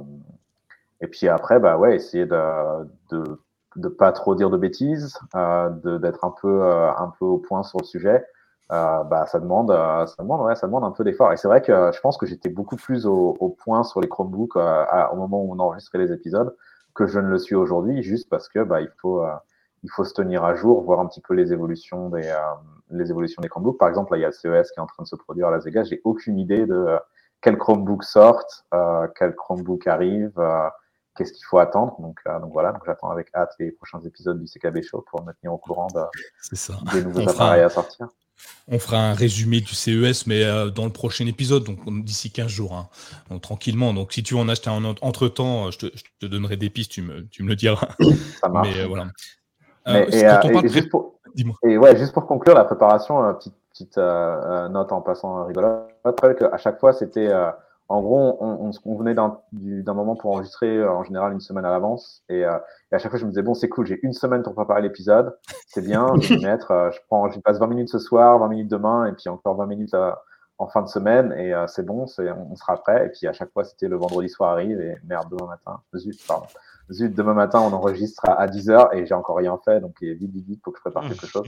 et 1.02 1.08
puis 1.08 1.28
après, 1.28 1.60
bah 1.60 1.78
ouais, 1.78 1.96
essayer 1.96 2.26
de, 2.26 2.88
de, 3.12 3.42
de 3.76 3.88
pas 3.90 4.12
trop 4.12 4.36
dire 4.36 4.50
de 4.50 4.58
bêtises, 4.58 5.20
d'être 5.34 6.24
un 6.26 6.34
peu, 6.42 6.64
un 6.64 7.14
peu 7.20 7.26
au 7.26 7.38
point 7.38 7.64
sur 7.64 7.80
le 7.80 7.86
sujet. 7.86 8.26
Bah, 8.70 9.26
ça 9.28 9.40
demande, 9.40 9.70
ça 9.70 10.16
demande, 10.20 10.42
ouais, 10.42 10.56
ça 10.56 10.68
demande 10.68 10.84
un 10.84 10.92
peu 10.92 11.04
d'effort. 11.04 11.34
Et 11.34 11.38
c'est 11.38 11.48
vrai 11.48 11.62
que 11.62 11.92
je 11.94 12.00
pense 12.02 12.18
que 12.18 12.26
j'étais 12.26 12.50
beaucoup 12.50 12.76
plus 12.76 13.06
au, 13.06 13.36
au, 13.40 13.50
point 13.50 13.84
sur 13.84 14.02
les 14.02 14.08
Chromebooks 14.08 14.56
au 14.56 15.16
moment 15.16 15.42
où 15.42 15.54
on 15.54 15.60
enregistrait 15.60 16.00
les 16.00 16.12
épisodes 16.12 16.56
que 17.00 17.08
je 17.08 17.20
ne 17.20 17.28
le 17.28 17.40
suis 17.40 17.56
aujourd'hui, 17.56 18.04
juste 18.04 18.30
parce 18.30 18.50
que 18.50 18.64
bah, 18.64 18.82
il 18.82 18.92
faut 18.98 19.24
euh, 19.24 19.34
il 19.84 19.90
faut 19.90 20.04
se 20.04 20.14
tenir 20.14 20.44
à 20.44 20.56
jour, 20.56 20.82
voir 20.84 21.00
un 21.00 21.08
petit 21.08 21.22
peu 21.22 21.34
les 21.34 21.54
évolutions 21.54 22.10
des 22.10 22.28
euh, 22.28 22.38
les 22.92 23.10
évolutions 23.10 23.42
des 23.42 23.48
Chromebooks. 23.48 23.78
Par 23.78 23.88
exemple, 23.88 24.12
là, 24.12 24.18
il 24.18 24.22
y 24.22 24.26
a 24.26 24.28
le 24.28 24.34
CES 24.34 24.72
qui 24.72 24.80
est 24.80 24.84
en 24.84 24.88
train 24.88 25.04
de 25.04 25.08
se 25.08 25.16
produire 25.16 25.48
à 25.48 25.52
Las 25.52 25.64
Vegas. 25.64 25.86
J'ai 25.86 26.02
aucune 26.04 26.38
idée 26.38 26.66
de 26.66 26.76
euh, 26.76 27.00
quel 27.42 27.58
Chromebook 27.58 28.04
sorte, 28.04 28.66
quel 29.16 29.34
Chromebook 29.34 29.88
arrive, 29.88 30.34
qu'est-ce 31.16 31.32
qu'il 31.32 31.46
faut 31.46 31.60
attendre. 31.60 31.96
Donc, 32.02 32.20
donc 32.26 32.52
voilà, 32.52 32.74
donc 32.74 32.82
j'attends 32.86 33.12
avec 33.12 33.34
hâte 33.34 33.54
les 33.60 33.72
prochains 33.72 34.02
épisodes 34.02 34.38
du 34.38 34.46
CKB 34.46 34.82
Show 34.82 35.06
pour 35.10 35.24
me 35.24 35.32
tenir 35.32 35.54
au 35.54 35.58
courant 35.58 35.88
de, 35.88 36.02
des 36.92 37.02
nouveaux 37.02 37.30
appareils 37.30 37.62
à 37.62 37.70
sortir. 37.70 38.10
On 38.68 38.80
fera 38.80 38.98
un 38.98 39.14
résumé 39.14 39.62
du 39.62 39.74
CES, 39.74 40.28
mais 40.28 40.44
euh, 40.44 40.70
dans 40.70 40.86
le 40.86 40.92
prochain 40.92 41.26
épisode, 41.26 41.64
donc 41.64 41.80
d'ici 42.04 42.32
15 42.32 42.48
jours, 42.48 42.74
hein. 42.74 42.88
donc, 43.30 43.42
tranquillement. 43.42 43.94
Donc 43.94 44.14
si 44.14 44.22
tu 44.22 44.36
veux 44.36 44.40
en 44.40 44.50
acheter 44.50 44.70
un 44.70 44.84
entre 44.86 45.28
temps, 45.28 45.68
euh, 45.68 45.72
je 45.72 45.88
te, 45.88 46.26
donnerai 46.26 46.58
des 46.58 46.70
pistes, 46.70 46.92
tu 46.92 47.02
me, 47.02 47.26
tu 47.28 47.44
me 47.44 47.50
le 47.50 47.56
diras. 47.56 47.88
Ça 48.42 48.50
marche. 48.50 48.70
Mais 48.76 48.82
euh, 48.82 48.88
voilà. 48.88 49.08
et, 49.88 50.68
juste 50.70 50.90
pour, 50.90 51.20
et 51.64 51.78
ouais, 51.78 51.98
juste 51.98 52.14
pour 52.14 52.28
conclure 52.28 52.56
la 52.56 52.66
préparation, 52.66 53.34
petite, 53.34 53.56
petite 53.72 53.98
note 53.98 54.92
en 54.92 55.02
passant 55.02 55.46
rigolo. 55.46 55.88
À 56.04 56.58
chaque 56.58 56.80
fois, 56.80 56.94
c'était 56.94 57.32
en 57.90 58.02
gros, 58.02 58.38
on, 58.40 58.72
on, 58.86 58.96
venait 58.98 59.16
d'un 59.16 59.94
moment 59.96 60.16
pour 60.16 60.32
enregistrer 60.32 60.78
euh, 60.78 60.92
en 60.92 61.04
général 61.04 61.34
une 61.34 61.40
semaine 61.40 61.66
à 61.66 61.72
l'avance. 61.72 62.24
Et, 62.30 62.46
euh, 62.46 62.56
et, 62.92 62.96
à 62.96 63.00
chaque 63.00 63.10
fois, 63.10 63.20
je 63.20 63.26
me 63.26 63.32
disais, 63.32 63.42
bon, 63.42 63.56
c'est 63.56 63.68
cool, 63.68 63.88
j'ai 63.88 64.00
une 64.04 64.14
semaine 64.14 64.44
pour 64.44 64.54
préparer 64.54 64.84
l'épisode. 64.84 65.36
C'est 65.66 65.82
bien, 65.82 66.08
je 66.22 66.36
vais 66.36 66.40
mettre. 66.46 66.70
Euh, 66.70 66.92
je, 66.92 67.00
prends, 67.08 67.32
je 67.32 67.40
passe 67.40 67.58
20 67.58 67.66
minutes 67.66 67.90
ce 67.90 67.98
soir, 67.98 68.38
20 68.38 68.48
minutes 68.48 68.68
demain, 68.68 69.08
et 69.08 69.14
puis 69.14 69.28
encore 69.28 69.56
20 69.56 69.66
minutes 69.66 69.96
en 70.60 70.68
fin 70.68 70.84
de 70.84 70.88
semaine. 70.88 71.34
Et 71.34 71.52
c'est 71.66 71.84
bon, 71.84 72.06
on, 72.06 72.52
on 72.52 72.56
sera 72.56 72.78
prêt. 72.78 73.08
Et 73.08 73.10
puis 73.10 73.26
à 73.26 73.34
chaque 73.34 73.52
fois, 73.52 73.64
c'était 73.64 73.88
le 73.88 73.96
vendredi 73.96 74.30
soir 74.30 74.52
arrive. 74.52 74.80
Et 74.80 74.96
merde, 75.08 75.28
demain 75.32 75.48
matin. 75.48 75.82
Zut, 75.96 76.20
pardon. 76.28 76.46
Zut, 76.92 77.16
demain 77.16 77.34
matin, 77.34 77.60
on 77.60 77.74
enregistre 77.74 78.22
à, 78.30 78.46
10h 78.46 78.96
et 78.96 79.08
j'ai 79.08 79.16
encore 79.16 79.38
rien 79.38 79.60
fait. 79.66 79.80
Donc, 79.80 79.96
vite, 80.02 80.32
vite, 80.32 80.46
vite, 80.48 80.62
faut 80.64 80.70
que 80.72 80.78
je 80.78 80.82
prépare 80.82 81.08
quelque 81.08 81.26
chose. 81.26 81.48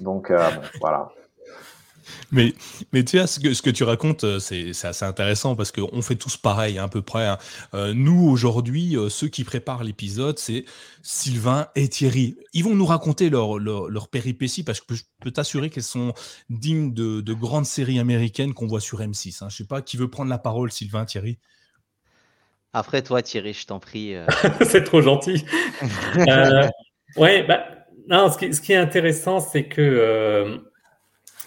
donc, 0.00 0.32
bon, 0.32 0.62
voilà. 0.80 1.10
Mais, 2.32 2.54
mais 2.92 3.04
tu 3.04 3.18
vois, 3.18 3.26
ce 3.26 3.40
que, 3.40 3.54
ce 3.54 3.62
que 3.62 3.70
tu 3.70 3.84
racontes, 3.84 4.24
euh, 4.24 4.38
c'est 4.38 4.70
assez 4.84 5.04
intéressant 5.04 5.56
parce 5.56 5.72
qu'on 5.72 6.02
fait 6.02 6.16
tous 6.16 6.36
pareil 6.36 6.78
à 6.78 6.88
peu 6.88 7.02
près. 7.02 7.26
Hein. 7.26 7.38
Euh, 7.74 7.92
nous, 7.94 8.28
aujourd'hui, 8.28 8.96
euh, 8.96 9.08
ceux 9.08 9.28
qui 9.28 9.44
préparent 9.44 9.84
l'épisode, 9.84 10.38
c'est 10.38 10.64
Sylvain 11.02 11.68
et 11.74 11.88
Thierry. 11.88 12.36
Ils 12.52 12.64
vont 12.64 12.74
nous 12.74 12.86
raconter 12.86 13.30
leur, 13.30 13.58
leur, 13.58 13.88
leur 13.88 14.08
péripéties 14.08 14.64
parce 14.64 14.80
que 14.80 14.94
je 14.94 15.04
peux 15.20 15.30
t'assurer 15.30 15.70
qu'elles 15.70 15.82
sont 15.82 16.12
dignes 16.50 16.92
de, 16.92 17.20
de, 17.20 17.34
grandes 17.34 17.66
séries 17.66 17.98
américaines 17.98 18.54
qu'on 18.54 18.66
voit 18.66 18.80
sur 18.80 19.00
M6. 19.00 19.42
Hein. 19.42 19.48
Je 19.48 19.56
sais 19.56 19.66
pas, 19.66 19.82
qui 19.82 19.96
veut 19.96 20.08
prendre 20.08 20.30
la 20.30 20.38
parole, 20.38 20.70
Sylvain, 20.70 21.04
Thierry 21.04 21.38
Après 22.72 23.02
toi, 23.02 23.22
Thierry, 23.22 23.52
je 23.52 23.66
t'en 23.66 23.80
prie. 23.80 24.14
c'est 24.62 24.84
trop 24.84 25.02
gentil. 25.02 25.44
euh, 26.28 26.68
ouais, 27.16 27.44
bah, 27.44 27.64
non, 28.08 28.30
ce 28.30 28.38
qui, 28.38 28.52
ce 28.52 28.60
qui 28.60 28.72
est 28.72 28.76
intéressant, 28.76 29.40
c'est 29.40 29.64
que 29.64 30.60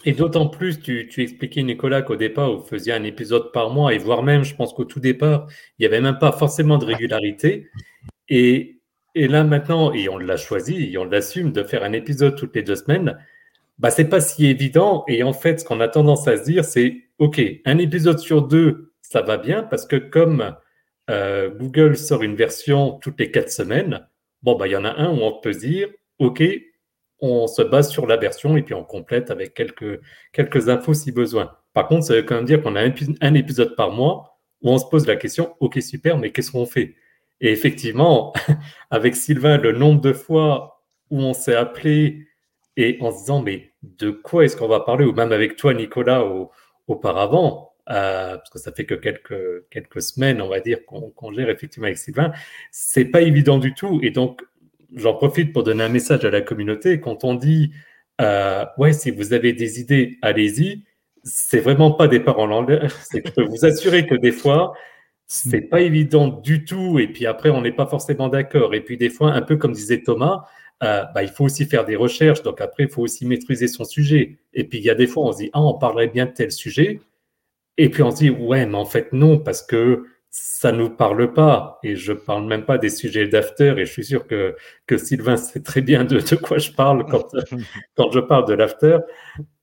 et 0.08 0.12
d'autant 0.12 0.48
plus, 0.48 0.80
tu, 0.80 1.06
expliquais, 1.18 1.62
Nicolas, 1.62 2.00
qu'au 2.00 2.16
départ, 2.16 2.50
vous 2.56 2.64
faisiez 2.64 2.94
un 2.94 3.04
épisode 3.04 3.52
par 3.52 3.68
mois, 3.68 3.92
et 3.92 3.98
voire 3.98 4.22
même, 4.22 4.42
je 4.42 4.54
pense 4.54 4.72
qu'au 4.72 4.86
tout 4.86 5.00
départ, 5.00 5.46
il 5.78 5.82
n'y 5.82 5.86
avait 5.86 6.00
même 6.00 6.16
pas 6.16 6.32
forcément 6.32 6.78
de 6.78 6.86
régularité. 6.86 7.68
Et, 8.30 8.80
et 9.14 9.28
là, 9.28 9.44
maintenant, 9.44 9.92
et 9.92 10.08
on 10.08 10.16
l'a 10.16 10.38
choisi, 10.38 10.90
et 10.90 10.96
on 10.96 11.04
l'assume, 11.04 11.52
de 11.52 11.62
faire 11.62 11.84
un 11.84 11.92
épisode 11.92 12.36
toutes 12.36 12.56
les 12.56 12.62
deux 12.62 12.76
semaines, 12.76 13.18
bah, 13.78 13.90
c'est 13.90 14.08
pas 14.08 14.22
si 14.22 14.46
évident. 14.46 15.04
Et 15.08 15.22
en 15.22 15.34
fait, 15.34 15.60
ce 15.60 15.66
qu'on 15.66 15.80
a 15.80 15.88
tendance 15.88 16.26
à 16.26 16.38
se 16.38 16.44
dire, 16.44 16.64
c'est, 16.64 16.96
OK, 17.18 17.42
un 17.66 17.76
épisode 17.76 18.18
sur 18.18 18.40
deux, 18.40 18.94
ça 19.02 19.20
va 19.20 19.36
bien, 19.36 19.62
parce 19.62 19.84
que 19.84 19.96
comme 19.96 20.56
euh, 21.10 21.50
Google 21.50 21.98
sort 21.98 22.22
une 22.22 22.34
version 22.34 22.92
toutes 23.02 23.20
les 23.20 23.30
quatre 23.30 23.52
semaines, 23.52 24.08
bon, 24.42 24.56
bah, 24.56 24.68
il 24.68 24.72
y 24.72 24.76
en 24.76 24.86
a 24.86 24.94
un 24.94 25.10
où 25.10 25.20
on 25.20 25.38
peut 25.38 25.52
se 25.52 25.58
dire, 25.58 25.90
OK, 26.18 26.42
on 27.20 27.46
se 27.46 27.62
base 27.62 27.90
sur 27.90 28.06
la 28.06 28.16
version 28.16 28.56
et 28.56 28.62
puis 28.62 28.74
on 28.74 28.84
complète 28.84 29.30
avec 29.30 29.54
quelques, 29.54 30.00
quelques 30.32 30.68
infos 30.68 30.94
si 30.94 31.12
besoin. 31.12 31.56
Par 31.72 31.88
contre, 31.88 32.06
ça 32.06 32.14
veut 32.14 32.22
quand 32.22 32.36
même 32.36 32.44
dire 32.44 32.62
qu'on 32.62 32.76
a 32.76 32.82
un, 32.82 33.34
épisode 33.34 33.76
par 33.76 33.90
mois 33.90 34.38
où 34.62 34.70
on 34.70 34.78
se 34.78 34.86
pose 34.86 35.06
la 35.06 35.16
question, 35.16 35.54
ok 35.60 35.80
super, 35.80 36.18
mais 36.18 36.32
qu'est-ce 36.32 36.50
qu'on 36.50 36.66
fait? 36.66 36.96
Et 37.40 37.52
effectivement, 37.52 38.32
avec 38.90 39.16
Sylvain, 39.16 39.58
le 39.58 39.72
nombre 39.72 40.00
de 40.00 40.12
fois 40.12 40.82
où 41.10 41.20
on 41.20 41.32
s'est 41.32 41.54
appelé 41.54 42.26
et 42.76 42.98
en 43.00 43.10
se 43.10 43.18
disant, 43.18 43.42
mais 43.42 43.72
de 43.82 44.10
quoi 44.10 44.44
est-ce 44.44 44.56
qu'on 44.56 44.68
va 44.68 44.80
parler? 44.80 45.04
Ou 45.04 45.12
même 45.12 45.32
avec 45.32 45.56
toi, 45.56 45.74
Nicolas, 45.74 46.24
auparavant, 46.86 47.74
euh, 47.90 48.36
parce 48.36 48.50
que 48.50 48.58
ça 48.58 48.72
fait 48.72 48.84
que 48.84 48.94
quelques, 48.94 49.68
quelques 49.70 50.02
semaines, 50.02 50.42
on 50.42 50.48
va 50.48 50.60
dire, 50.60 50.84
qu'on 50.86 51.32
gère 51.32 51.48
effectivement 51.48 51.86
avec 51.86 51.98
Sylvain, 51.98 52.32
c'est 52.70 53.06
pas 53.06 53.22
évident 53.22 53.58
du 53.58 53.74
tout. 53.74 53.98
Et 54.02 54.10
donc, 54.10 54.42
j'en 54.94 55.14
profite 55.14 55.52
pour 55.52 55.62
donner 55.62 55.84
un 55.84 55.88
message 55.88 56.24
à 56.24 56.30
la 56.30 56.40
communauté. 56.40 57.00
Quand 57.00 57.24
on 57.24 57.34
dit 57.34 57.72
euh, 58.20 58.64
ouais, 58.78 58.92
si 58.92 59.10
vous 59.10 59.32
avez 59.32 59.52
des 59.52 59.80
idées, 59.80 60.18
allez-y. 60.22 60.84
C'est 61.24 61.60
vraiment 61.60 61.92
pas 61.92 62.08
des 62.08 62.20
paroles 62.20 62.52
en 62.52 62.62
l'air. 62.62 62.90
Je 63.12 63.30
peux 63.30 63.44
vous 63.44 63.64
assurer 63.64 64.06
que 64.06 64.14
des 64.14 64.32
fois, 64.32 64.74
c'est 65.26 65.60
pas 65.62 65.80
évident 65.80 66.28
du 66.28 66.64
tout. 66.64 66.98
Et 66.98 67.08
puis 67.08 67.26
après, 67.26 67.50
on 67.50 67.60
n'est 67.60 67.72
pas 67.72 67.86
forcément 67.86 68.28
d'accord. 68.28 68.74
Et 68.74 68.80
puis 68.80 68.96
des 68.96 69.10
fois, 69.10 69.32
un 69.32 69.42
peu 69.42 69.56
comme 69.56 69.72
disait 69.72 70.02
Thomas, 70.02 70.44
euh, 70.82 71.04
bah, 71.14 71.22
il 71.22 71.28
faut 71.28 71.44
aussi 71.44 71.66
faire 71.66 71.84
des 71.84 71.96
recherches. 71.96 72.42
Donc 72.42 72.60
après, 72.60 72.84
il 72.84 72.88
faut 72.88 73.02
aussi 73.02 73.26
maîtriser 73.26 73.68
son 73.68 73.84
sujet. 73.84 74.38
Et 74.54 74.64
puis 74.64 74.78
il 74.78 74.84
y 74.84 74.90
a 74.90 74.94
des 74.94 75.06
fois, 75.06 75.24
on 75.24 75.32
se 75.32 75.38
dit, 75.38 75.50
ah, 75.52 75.62
on 75.62 75.74
parlerait 75.74 76.08
bien 76.08 76.26
de 76.26 76.32
tel 76.32 76.50
sujet. 76.50 77.00
Et 77.76 77.90
puis 77.90 78.02
on 78.02 78.10
se 78.10 78.16
dit, 78.16 78.30
ouais, 78.30 78.66
mais 78.66 78.76
en 78.76 78.86
fait, 78.86 79.12
non, 79.12 79.38
parce 79.38 79.62
que 79.62 80.04
ça 80.30 80.72
nous 80.72 80.90
parle 80.90 81.32
pas. 81.32 81.78
Et 81.82 81.96
je 81.96 82.12
parle 82.12 82.46
même 82.46 82.64
pas 82.64 82.78
des 82.78 82.90
sujets 82.90 83.28
d'after. 83.28 83.74
Et 83.78 83.86
je 83.86 83.92
suis 83.92 84.04
sûr 84.04 84.26
que, 84.26 84.56
que 84.86 84.96
Sylvain 84.98 85.36
sait 85.38 85.62
très 85.62 85.80
bien 85.80 86.04
de, 86.04 86.20
de 86.20 86.36
quoi 86.36 86.58
je 86.58 86.72
parle 86.72 87.06
quand, 87.06 87.34
quand 87.96 88.10
je 88.10 88.20
parle 88.20 88.46
de 88.46 88.54
l'after. 88.54 88.98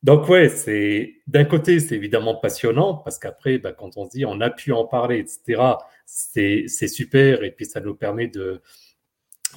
Donc, 0.04 0.28
ouais, 0.30 0.50
c'est 0.50 1.16
d'un 1.28 1.46
côté, 1.46 1.80
c'est 1.80 1.96
évidemment 1.96 2.36
passionnant 2.36 2.96
parce 2.96 3.20
qu'après, 3.20 3.58
bah, 3.58 3.74
quand 3.74 3.98
on 3.98 4.06
se 4.06 4.12
dit 4.12 4.26
on 4.26 4.42
a 4.42 4.50
pu 4.50 4.72
en 4.72 4.86
parler, 4.86 5.20
etc., 5.20 5.62
c'est 6.06 6.68
super. 6.88 7.44
Et 7.44 7.52
puis, 7.52 7.66
ça 7.66 7.80
nous 7.80 7.96
permet 7.96 8.28
de, 8.28 8.62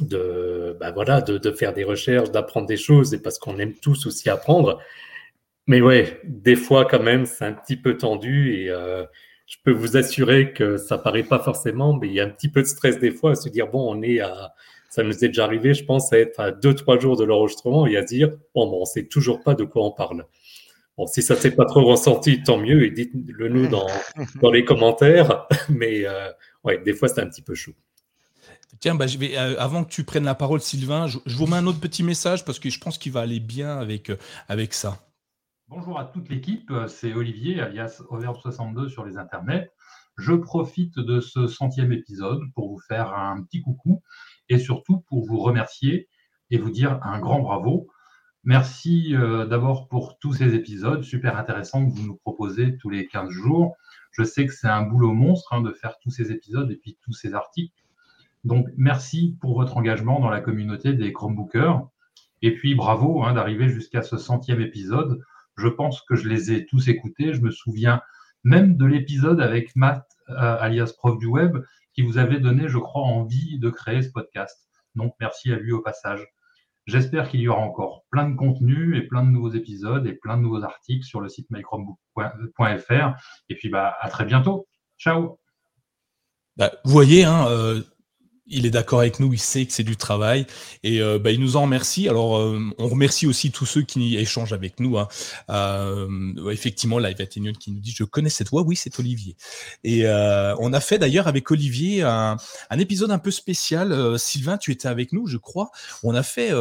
de, 0.01 0.77
bah, 0.81 0.91
voilà, 0.91 1.21
de, 1.21 1.39
de 1.39 1.51
faire 1.53 1.73
des 1.73 1.85
recherches, 1.85 2.31
d'apprendre 2.31 2.67
des 2.67 2.77
choses 2.77 3.15
et 3.15 3.23
parce 3.23 3.39
qu'on 3.39 3.59
aime 3.59 3.75
tous 3.75 4.07
aussi 4.07 4.31
apprendre. 4.31 4.81
Mais 5.67 5.83
ouais, 5.83 6.21
des 6.25 6.57
fois, 6.57 6.87
quand 6.87 7.03
même, 7.03 7.27
c'est 7.27 7.45
un 7.45 7.53
petit 7.53 7.77
peu 7.77 7.97
tendu 7.99 8.55
et, 8.55 8.71
euh, 8.71 9.05
je 9.49 9.57
peux 9.65 9.73
vous 9.73 9.97
assurer 9.97 10.53
que 10.53 10.77
ça 10.77 10.99
paraît 10.99 11.23
pas 11.23 11.39
forcément, 11.39 11.95
mais 11.95 12.09
il 12.09 12.13
y 12.13 12.21
a 12.21 12.25
un 12.25 12.29
petit 12.29 12.51
peu 12.51 12.61
de 12.61 12.67
stress 12.67 12.99
des 12.99 13.11
fois 13.11 13.33
à 13.33 13.35
se 13.35 13.49
dire 13.49 13.67
bon, 13.69 13.91
on 13.91 14.03
est 14.03 14.21
à, 14.21 14.55
ça 14.91 15.03
nous 15.03 15.25
est 15.25 15.29
déjà 15.29 15.45
arrivé, 15.45 15.73
je 15.73 15.85
pense, 15.85 16.13
à 16.13 16.19
être 16.19 16.39
à 16.39 16.53
deux 16.53 16.75
trois 16.75 16.99
jours 16.99 17.17
de 17.17 17.25
l'enregistrement 17.25 17.87
et 17.87 17.97
à 17.97 18.03
dire 18.03 18.31
bon, 18.55 18.69
bon 18.69 18.83
on 18.83 18.85
sait 18.85 19.07
toujours 19.07 19.43
pas 19.43 19.55
de 19.55 19.65
quoi 19.65 19.85
on 19.85 19.91
parle. 19.91 20.27
Bon, 20.99 21.07
si 21.07 21.23
ça 21.23 21.35
s'est 21.35 21.53
pas 21.53 21.65
trop 21.65 21.83
ressenti, 21.85 22.43
tant 22.43 22.59
mieux 22.59 22.85
et 22.85 22.91
dites-le 22.91 23.49
nous 23.49 23.69
dans, 23.69 23.87
dans 24.43 24.51
les 24.51 24.65
commentaires. 24.65 25.47
Mais 25.71 26.07
euh, 26.07 26.31
ouais, 26.65 26.79
des 26.79 26.93
fois 26.93 27.09
c'est 27.09 27.23
un 27.23 27.29
petit 27.29 27.43
peu 27.43 27.55
chaud. 27.55 27.73
Tiens, 28.81 28.95
bah, 28.95 29.07
je 29.07 29.17
vais, 29.17 29.37
euh, 29.39 29.59
avant 29.59 29.83
que 29.83 29.91
tu 29.91 30.05
prennes 30.05 30.25
la 30.25 30.35
parole, 30.35 30.61
Sylvain, 30.61 31.07
je, 31.07 31.19
je, 31.25 31.37
vous 31.37 31.47
mets 31.47 31.57
un 31.57 31.67
autre 31.67 31.81
petit 31.81 32.03
message 32.03 32.45
parce 32.45 32.59
que 32.59 32.69
je 32.69 32.79
pense 32.79 32.99
qu'il 32.99 33.13
va 33.13 33.21
aller 33.21 33.41
bien 33.41 33.79
avec, 33.79 34.11
euh, 34.11 34.19
avec 34.49 34.75
ça. 34.75 35.08
Bonjour 35.71 36.01
à 36.01 36.07
toute 36.07 36.31
l'équipe, 36.31 36.73
c'est 36.87 37.13
Olivier, 37.13 37.61
alias 37.61 38.01
Overbe62 38.09 38.89
sur 38.89 39.05
les 39.05 39.19
internets. 39.19 39.71
Je 40.17 40.33
profite 40.33 40.99
de 40.99 41.21
ce 41.21 41.47
centième 41.47 41.93
épisode 41.93 42.41
pour 42.55 42.71
vous 42.71 42.79
faire 42.79 43.13
un 43.13 43.43
petit 43.43 43.61
coucou 43.61 44.03
et 44.49 44.59
surtout 44.59 45.01
pour 45.01 45.27
vous 45.27 45.39
remercier 45.39 46.09
et 46.51 46.57
vous 46.57 46.71
dire 46.71 46.99
un 47.03 47.19
grand 47.19 47.41
bravo. 47.41 47.87
Merci 48.45 49.15
euh, 49.15 49.45
d'abord 49.45 49.89
pour 49.89 50.19
tous 50.19 50.33
ces 50.33 50.55
épisodes 50.55 51.03
super 51.03 51.37
intéressants 51.37 51.85
que 51.85 51.93
vous 51.93 52.07
nous 52.07 52.17
proposez 52.17 52.79
tous 52.79 52.89
les 52.89 53.07
15 53.07 53.29
jours. 53.29 53.77
Je 54.11 54.23
sais 54.23 54.47
que 54.47 54.55
c'est 54.55 54.69
un 54.69 54.85
boulot 54.85 55.13
monstre 55.13 55.53
hein, 55.53 55.61
de 55.61 55.73
faire 55.73 55.99
tous 56.03 56.11
ces 56.11 56.33
épisodes 56.33 56.71
et 56.71 56.77
puis 56.77 56.97
tous 57.03 57.13
ces 57.13 57.35
articles. 57.35 57.85
Donc 58.43 58.69
merci 58.79 59.37
pour 59.43 59.55
votre 59.55 59.77
engagement 59.77 60.19
dans 60.19 60.31
la 60.31 60.41
communauté 60.41 60.95
des 60.95 61.13
Chromebookers. 61.13 61.87
Et 62.41 62.55
puis 62.55 62.75
bravo 62.75 63.23
hein, 63.23 63.35
d'arriver 63.35 63.69
jusqu'à 63.69 64.01
ce 64.01 64.17
centième 64.17 64.63
épisode 64.63 65.21
je 65.59 65.69
pense 65.69 66.01
que 66.03 66.17
je 66.17 66.29
les 66.29 66.53
ai 66.53 66.67
tous 66.67 66.89
écoutés. 66.89 67.35
Je 67.35 67.41
me 67.41 67.51
souviens 67.51 68.01
même 68.45 68.77
de 68.77 68.87
l'épisode 68.87 69.41
avec 69.41 69.75
Matt, 69.77 70.07
euh, 70.31 70.57
alias 70.61 70.93
prof 70.97 71.19
du 71.19 71.27
web, 71.27 71.59
qui 71.93 72.03
vous 72.03 72.19
avait 72.19 72.41
donné, 72.41 72.69
je 72.69 72.79
crois, 72.79 73.03
envie 73.03 73.59
de 73.59 73.71
créer 73.71 74.03
ce 74.03 74.11
podcast. 74.11 74.69
Donc, 74.95 75.15
merci 75.21 75.53
à 75.53 75.57
lui 75.57 75.73
au 75.73 75.81
passage. 75.81 76.27
J'espère 76.87 77.29
qu'il 77.29 77.41
y 77.41 77.49
aura 77.49 77.61
encore 77.61 78.05
plein 78.11 78.31
de 78.31 78.35
contenus 78.35 78.97
et 78.97 79.07
plein 79.07 79.23
de 79.23 79.31
nouveaux 79.31 79.53
épisodes 79.53 80.07
et 80.07 80.15
plein 80.15 80.39
de 80.39 80.43
nouveaux 80.43 80.63
articles 80.63 81.05
sur 81.05 81.21
le 81.21 81.29
site 81.29 81.51
mychromebook.fr. 81.51 83.15
Et 83.51 83.57
puis, 83.57 83.69
bah, 83.69 83.95
à 84.01 84.09
très 84.09 84.25
bientôt. 84.25 84.67
Ciao. 84.99 85.39
Bah, 86.57 86.73
vous 86.85 86.93
voyez, 86.93 87.25
hein, 87.25 87.47
euh, 87.49 87.83
il 88.51 88.67
est 88.67 88.71
d'accord 88.71 89.01
avec 89.01 89.21
nous, 89.21 89.33
il 89.33 89.39
sait 89.39 89.67
que 89.67 89.73
c'est 89.73 89.85
du 89.85 89.97
travail 89.97 90.47
et 90.83 91.01
euh, 91.01 91.19
bah, 91.19 91.31
il 91.31 91.41
nous 91.41 91.57
en 91.57 91.63
remercie. 91.63 92.09
Alors, 92.09 92.39
euh, 92.39 92.61
on 92.79 92.89
remercie 92.89 93.27
aussi 93.27 93.51
tous 93.51 93.67
ceux 93.67 93.83
qui 93.83 94.17
échangent 94.17 94.53
avec 94.53 94.81
nous. 94.81 94.99
Hein. 94.99 95.09
Euh, 95.51 96.51
effectivement, 96.51 96.99
Live 96.99 97.17
Athénion 97.21 97.53
qui 97.53 97.73
nous 97.73 97.81
dit 97.81 97.93
Je 97.95 98.05
connais 98.05 98.31
cette 98.31 98.49
voix, 98.49 98.63
oui, 98.63 98.77
c'est 98.77 98.99
Olivier. 98.99 99.37
Et 99.85 100.07
on 100.07 100.73
a 100.73 100.81
fait 100.81 100.99
d'ailleurs 100.99 101.29
avec 101.29 101.51
Olivier 101.51 102.03
un, 102.03 102.37
épisode 102.79 103.11
un 103.11 103.19
peu 103.19 103.31
spécial. 103.31 104.19
Sylvain, 104.19 104.57
tu 104.57 104.73
étais 104.73 104.89
avec 104.89 105.13
nous, 105.13 105.27
je 105.27 105.37
crois. 105.37 105.71
On 106.03 106.15
a 106.15 106.23
fait, 106.23 106.53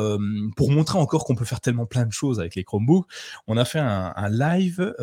pour 0.55 0.71
montrer 0.71 0.97
encore 0.97 1.25
qu'on 1.25 1.35
peut 1.35 1.45
faire 1.45 1.61
tellement 1.61 1.85
plein 1.85 2.05
de 2.05 2.11
choses 2.11 2.39
avec 2.39 2.55
les 2.55 2.63
Chromebooks, 2.63 3.07
on 3.47 3.57
a 3.57 3.65
fait 3.65 3.79
un, 3.79 4.13
un 4.15 4.29
live, 4.29 4.93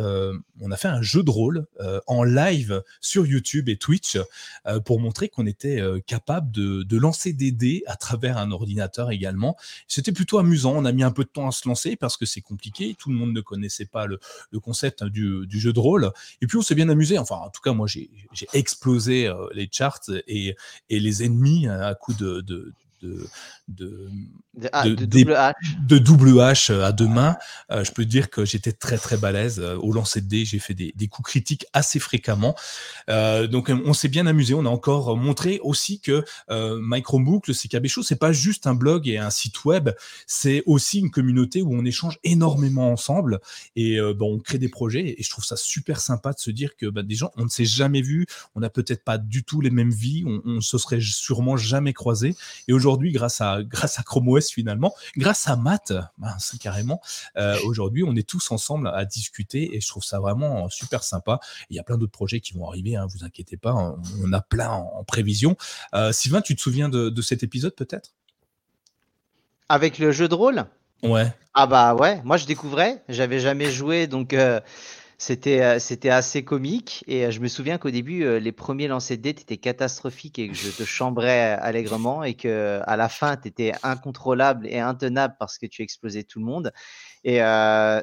on 0.61 0.71
a 0.71 0.77
fait 0.77 0.89
un 0.89 1.03
jeu 1.03 1.23
de 1.23 1.31
rôle 1.31 1.67
en 2.07 2.25
live 2.25 2.83
sur 3.01 3.27
YouTube 3.27 3.69
et 3.69 3.77
Twitch 3.77 4.19
pour 4.85 5.01
montrer 5.01 5.29
qu'on 5.29 5.47
était 5.47 5.83
capable 6.07 6.51
de 6.51 6.74
de, 6.83 6.99
lancer 6.99 7.33
des 7.33 7.53
dés 7.53 7.83
à 7.87 7.97
travers 7.97 8.39
un 8.39 8.51
ordinateur 8.51 9.11
également. 9.11 9.57
C'était 9.89 10.13
plutôt 10.13 10.39
amusant. 10.39 10.75
On 10.77 10.85
a 10.85 10.93
mis 10.93 11.03
un 11.03 11.11
peu 11.11 11.25
de 11.25 11.29
temps 11.29 11.49
à 11.49 11.53
se 11.53 11.69
lancer 11.69 11.97
parce 11.97 12.17
que 12.17 12.27
c'est 12.27 12.41
compliqué. 12.41 12.97
Tout 12.99 13.11
le 13.11 13.17
monde 13.17 13.33
ne 13.33 13.41
connaissait 13.41 13.87
pas 13.87 14.07
le, 14.07 14.19
concept 14.61 15.05
du, 15.05 15.47
jeu 15.51 15.73
de 15.73 15.81
rôle. 15.81 16.11
Et 16.41 16.47
puis 16.47 16.57
on 16.57 16.63
s'est 16.63 16.75
bien 16.75 16.89
amusé. 16.89 17.19
Enfin, 17.19 17.37
en 17.37 17.51
tout 17.51 17.61
cas, 17.61 17.73
moi, 17.73 17.87
j'ai 17.87 18.09
explosé 18.53 19.27
euh, 19.27 19.47
les 19.53 19.69
charts 19.71 20.11
et, 20.27 20.57
les 20.89 21.23
ennemis 21.23 21.69
à 21.69 21.95
coup 21.95 22.15
de, 22.15 22.73
de, 23.05 23.27
de, 23.69 24.09
double 25.07 25.33
H. 25.33 25.53
de, 25.87 25.99
double 25.99 26.31
H. 26.31 26.73
Euh, 26.73 26.85
à 26.85 26.93
deux 26.93 27.09
mains, 27.09 27.37
euh, 27.71 27.85
je 27.85 27.93
peux 27.93 28.05
dire 28.05 28.31
que 28.31 28.45
j'étais 28.45 28.73
très 28.73 28.99
très 28.99 29.17
balèze 29.17 29.61
euh, 29.61 29.77
au 29.77 29.93
lancer 29.93 30.21
de 30.21 30.27
dés. 30.27 30.45
J'ai 30.45 30.59
fait 30.59 30.75
des, 30.75 30.93
des, 30.97 31.09
coups 31.09 31.31
critiques 31.31 31.67
assez 31.73 31.99
fréquemment. 31.99 32.55
Donc 33.09 33.71
on 33.71 33.93
s'est 33.93 34.09
bien 34.09 34.27
amusé. 34.27 34.55
On 34.55 34.67
a 34.67 34.69
encore 34.69 35.17
montré 35.17 35.61
aussi 35.63 36.01
que 36.01 36.25
euh, 36.51 36.79
Microbook, 36.83 37.49
le 37.49 37.55
CKB 37.55 37.87
Show, 37.87 38.03
c'est 38.03 38.17
pas 38.17 38.33
juste 38.33 38.67
un 38.67 38.75
blog 38.75 39.09
et 39.09 39.19
un 39.19 39.31
site 39.31 39.65
web, 39.65 39.91
c'est 40.27 40.63
aussi 40.67 40.99
une 40.99 41.11
communauté 41.11 41.63
où 41.63 41.75
on 41.75 41.85
échange 41.85 42.19
énormément 42.25 42.91
ensemble 42.91 43.41
et 43.77 43.99
bon, 44.17 44.35
on 44.35 44.39
crée 44.39 44.59
des 44.59 44.69
projets. 44.69 45.15
Et 45.19 45.23
je 45.23 45.31
trouve 45.31 45.45
ça 45.45 45.57
super 45.57 46.01
sympa 46.01 46.33
de 46.33 46.39
se 46.39 46.51
dire 46.51 46.77
que 46.77 46.87
bah, 46.87 47.03
des 47.03 47.15
gens, 47.15 47.31
on 47.37 47.45
ne 47.45 47.49
s'est 47.49 47.65
jamais 47.65 48.03
vu, 48.03 48.27
on 48.55 48.61
n'a 48.61 48.71
peut-être 48.71 49.05
pas 49.05 49.19
du 49.19 49.45
tout 49.45 49.61
les 49.61 49.71
mêmes 49.71 49.93
vies, 49.93 50.25
on, 50.27 50.43
on 50.45 50.61
se 50.61 50.79
serait 50.79 51.01
sûrement 51.01 51.57
jamais 51.57 51.93
croisés. 51.93 52.35
Et 52.69 52.73
aujourd'hui, 52.73 52.94
grâce 53.03 53.41
à 53.41 53.63
grâce 53.63 53.99
à 53.99 54.03
Chrome 54.03 54.29
OS 54.29 54.51
finalement, 54.51 54.95
grâce 55.17 55.49
à 55.49 55.57
Matt, 55.57 55.93
c'est 56.39 56.59
carrément, 56.59 57.01
euh, 57.37 57.57
aujourd'hui, 57.65 58.05
on 58.05 58.15
est 58.17 58.29
tous 58.29 58.51
ensemble 58.51 58.89
à 58.89 59.05
discuter 59.05 59.77
et 59.77 59.81
je 59.81 59.89
trouve 59.89 60.05
ça 60.05 60.21
vraiment 60.21 60.69
super 60.69 61.03
sympa. 61.05 61.41
Il 61.71 61.77
y 61.77 61.79
a 61.79 61.83
plein 61.83 61.99
d'autres 61.99 62.13
projets 62.13 62.41
qui 62.41 62.53
vont 62.55 62.69
arriver, 62.69 62.97
hein, 62.97 63.07
vous 63.09 63.25
inquiétez 63.25 63.57
pas, 63.57 63.75
on, 63.75 64.33
a 64.33 64.41
plein 64.41 64.71
en, 64.71 65.05
prévision. 65.05 65.57
Euh, 65.95 66.13
Sylvain, 66.13 66.41
tu 66.41 66.57
te 66.57 66.61
souviens 66.61 66.89
de, 66.89 67.11
de 67.11 67.23
cet 67.23 67.43
épisode 67.43 67.75
peut-être? 67.75 68.13
Avec 69.69 69.99
le 69.99 70.13
jeu 70.13 70.29
de 70.29 70.35
rôle? 70.35 70.65
Ouais. 71.03 71.33
Ah 71.53 71.67
bah 71.67 71.95
ouais, 71.95 72.21
moi 72.25 72.37
je 72.37 72.47
découvrais, 72.47 73.03
j'avais 73.09 73.39
jamais 73.39 73.71
joué 73.71 74.07
donc 74.07 74.33
euh, 74.33 74.61
c'était 75.19 75.63
euh, 75.63 75.79
c'était 75.79 76.11
assez 76.11 76.45
comique 76.45 77.05
et 77.07 77.27
euh, 77.27 77.31
je 77.31 77.41
me 77.41 77.49
souviens 77.49 77.79
qu'au 77.79 77.91
début 77.91 78.25
euh, 78.25 78.39
les 78.39 78.53
premiers 78.53 78.89
lancers 78.89 79.17
de 79.17 79.23
dés 79.23 79.31
étaient 79.31 79.57
catastrophiques 79.57 80.39
et 80.39 80.49
que 80.49 80.55
je 80.55 80.71
te 80.71 80.83
chambrais 80.85 81.53
allègrement 81.53 82.25
et 82.25 82.35
que 82.35 82.81
à 82.85 82.97
la 82.97 83.09
fin 83.09 83.37
tu 83.37 83.49
étais 83.49 83.73
incontrôlable 83.83 84.67
et 84.67 84.81
intenable 84.81 85.37
parce 85.39 85.59
que 85.59 85.67
tu 85.67 85.83
explosais 85.83 86.25
tout 86.25 86.39
le 86.39 86.45
monde. 86.45 86.73
Et 87.27 87.41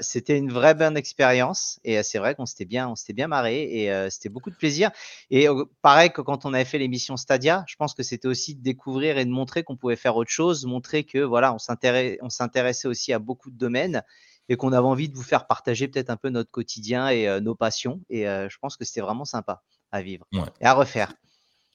c'était 0.01 0.36
une 0.36 0.51
vraie 0.51 0.74
bonne 0.74 0.97
expérience 0.97 1.80
et 1.84 2.01
c'est 2.01 2.18
vrai 2.18 2.34
qu'on 2.34 2.47
s'était 2.47 2.66
bien 2.66 2.89
on 2.89 2.95
s'était 2.95 3.14
bien 3.14 3.28
marré 3.28 3.62
et 3.62 4.09
c'était 4.09 4.30
beaucoup 4.30 4.49
de 4.49 4.55
plaisir. 4.55 4.89
Et 5.30 5.47
pareil 5.84 6.09
que 6.09 6.22
quand 6.22 6.43
on 6.45 6.55
avait 6.55 6.66
fait 6.66 6.80
l'émission 6.80 7.18
Stadia 7.18 7.64
je 7.68 7.76
pense 7.76 7.93
que 7.93 8.01
c'était 8.01 8.28
aussi 8.28 8.55
de 8.55 8.64
découvrir 8.64 9.20
et 9.20 9.26
de 9.26 9.30
montrer 9.30 9.62
qu'on 9.62 9.78
pouvait 9.78 9.95
faire 9.95 10.16
autre 10.16 10.32
chose 10.32 10.66
montrer 10.66 11.03
que 11.03 11.20
voilà 11.20 11.53
on 11.53 11.59
s'intéressait 12.30 12.88
aussi 12.88 13.14
à 13.14 13.20
beaucoup 13.20 13.51
de 13.51 13.57
domaines 13.57 14.01
et 14.51 14.57
qu'on 14.57 14.73
avait 14.73 14.85
envie 14.85 15.07
de 15.07 15.15
vous 15.15 15.23
faire 15.23 15.47
partager 15.47 15.87
peut-être 15.87 16.09
un 16.09 16.17
peu 16.17 16.29
notre 16.29 16.51
quotidien 16.51 17.07
et 17.07 17.25
euh, 17.25 17.39
nos 17.39 17.55
passions. 17.55 18.01
Et 18.09 18.27
euh, 18.27 18.49
je 18.49 18.57
pense 18.59 18.75
que 18.75 18.83
c'était 18.83 18.99
vraiment 18.99 19.23
sympa 19.23 19.63
à 19.93 20.01
vivre 20.01 20.25
et 20.59 20.65
à 20.65 20.73
refaire. 20.73 21.13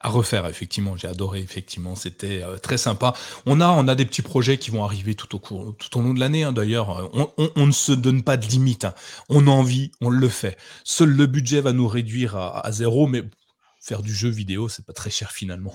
À 0.00 0.10
refaire, 0.10 0.46
effectivement, 0.46 0.94
j'ai 0.94 1.08
adoré, 1.08 1.40
effectivement, 1.40 1.94
c'était 1.94 2.42
euh, 2.42 2.58
très 2.58 2.76
sympa. 2.76 3.14
On 3.46 3.62
a, 3.62 3.68
on 3.68 3.88
a 3.88 3.94
des 3.94 4.04
petits 4.04 4.20
projets 4.20 4.58
qui 4.58 4.70
vont 4.70 4.84
arriver 4.84 5.14
tout 5.14 5.34
au 5.34 5.38
cours, 5.38 5.74
tout 5.78 5.98
au 5.98 6.02
long 6.02 6.12
de 6.12 6.20
l'année. 6.20 6.44
Hein, 6.44 6.52
d'ailleurs, 6.52 7.10
on, 7.14 7.32
on, 7.38 7.50
on, 7.56 7.66
ne 7.66 7.72
se 7.72 7.92
donne 7.92 8.22
pas 8.22 8.36
de 8.36 8.44
limite. 8.44 8.84
Hein. 8.84 8.94
On 9.30 9.46
a 9.46 9.50
envie, 9.50 9.90
on 10.02 10.10
le 10.10 10.28
fait. 10.28 10.58
Seul 10.84 11.08
le 11.08 11.24
budget 11.24 11.62
va 11.62 11.72
nous 11.72 11.88
réduire 11.88 12.36
à, 12.36 12.66
à 12.66 12.72
zéro, 12.72 13.06
mais 13.06 13.22
faire 13.86 14.02
du 14.02 14.12
jeu 14.12 14.28
vidéo, 14.28 14.68
c'est 14.68 14.84
pas 14.84 14.92
très 14.92 15.10
cher 15.10 15.30
finalement. 15.30 15.74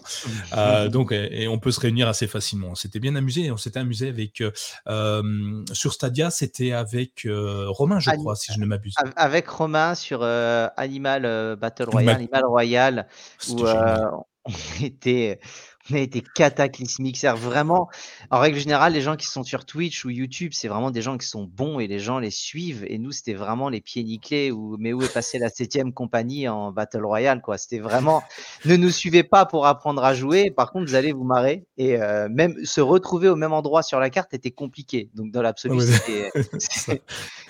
Euh, 0.58 0.90
donc, 0.90 1.14
et, 1.14 1.48
on 1.48 1.60
peut 1.60 1.72
se 1.72 1.80
réunir 1.80 2.10
assez 2.10 2.28
facilement. 2.28 2.68
On 2.72 2.76
s'était 2.76 3.00
bien 3.00 3.16
amusé. 3.16 3.52
On 3.52 3.58
s'était 3.58 3.80
amusé 3.80 4.10
avec 4.10 4.44
euh, 4.88 5.64
sur 5.72 5.94
Stadia, 5.94 6.30
c'était 6.30 6.74
avec 6.74 7.26
euh, 7.26 7.66
Romain, 7.70 8.00
je 8.00 8.12
crois, 8.12 8.36
si 8.36 8.52
je 8.54 8.60
ne 8.60 8.66
m'abuse. 8.66 8.96
Avec 9.16 9.48
Romain 9.48 9.96
sur 9.96 10.24
Animal 10.24 11.56
Battle 11.56 11.90
Royale, 11.90 12.16
Animal 12.16 12.46
Royale, 12.46 13.08
où 13.50 13.64
on 14.46 14.84
était, 14.84 15.40
a 15.94 15.98
été 15.98 16.24
cataclysmique. 16.36 17.18
C'est 17.18 17.30
vraiment, 17.30 17.90
en 18.30 18.40
règle 18.40 18.60
générale, 18.60 18.94
les 18.94 19.02
gens 19.02 19.16
qui 19.16 19.28
sont 19.28 19.44
sur 19.44 19.66
Twitch 19.66 20.06
ou 20.06 20.10
YouTube, 20.10 20.52
c'est 20.54 20.68
vraiment 20.68 20.92
des 20.92 21.02
gens 21.02 21.18
qui 21.18 21.28
sont 21.28 21.44
bons 21.44 21.80
et 21.80 21.88
les 21.88 22.00
gens 22.00 22.20
les 22.20 22.32
suivent. 22.32 22.86
Et 22.88 22.98
nous, 22.98 23.12
c'était 23.12 23.34
vraiment 23.34 23.70
les 23.70 23.82
pieds 23.82 24.04
nickelés. 24.04 24.52
Ou, 24.52 24.78
mais 24.80 24.94
où 24.94 25.02
est 25.02 25.14
passée 25.14 25.40
la 25.40 25.50
septième 25.50 25.94
compagnie 25.94 26.48
en 26.48 26.72
Battle 26.72 27.06
Royale, 27.06 27.42
quoi. 27.42 27.58
C'était 27.58 27.80
vraiment, 27.80 28.24
ne 28.66 28.76
nous 28.76 28.92
suivez 28.92 29.24
pas 29.24 29.46
pour 29.46 29.66
apprendre 29.66 30.04
à 30.04 30.14
jouer. 30.14 30.52
Par 30.52 30.72
contre, 30.72 30.90
vous 30.90 30.96
allez 30.96 31.12
vous 31.12 31.24
marrer. 31.24 31.66
Et 31.78 32.02
euh, 32.02 32.28
même 32.30 32.56
se 32.66 32.82
retrouver 32.82 33.30
au 33.30 33.36
même 33.36 33.54
endroit 33.54 33.84
sur 33.84 34.00
la 34.00 34.10
carte 34.10 34.34
était 34.34 34.52
compliqué. 34.52 35.10
Donc, 35.16 35.32
dans 35.32 35.42
l'absolu, 35.42 35.80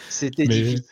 c'était, 0.09 0.45
Mais 0.45 0.47
difficile. 0.47 0.83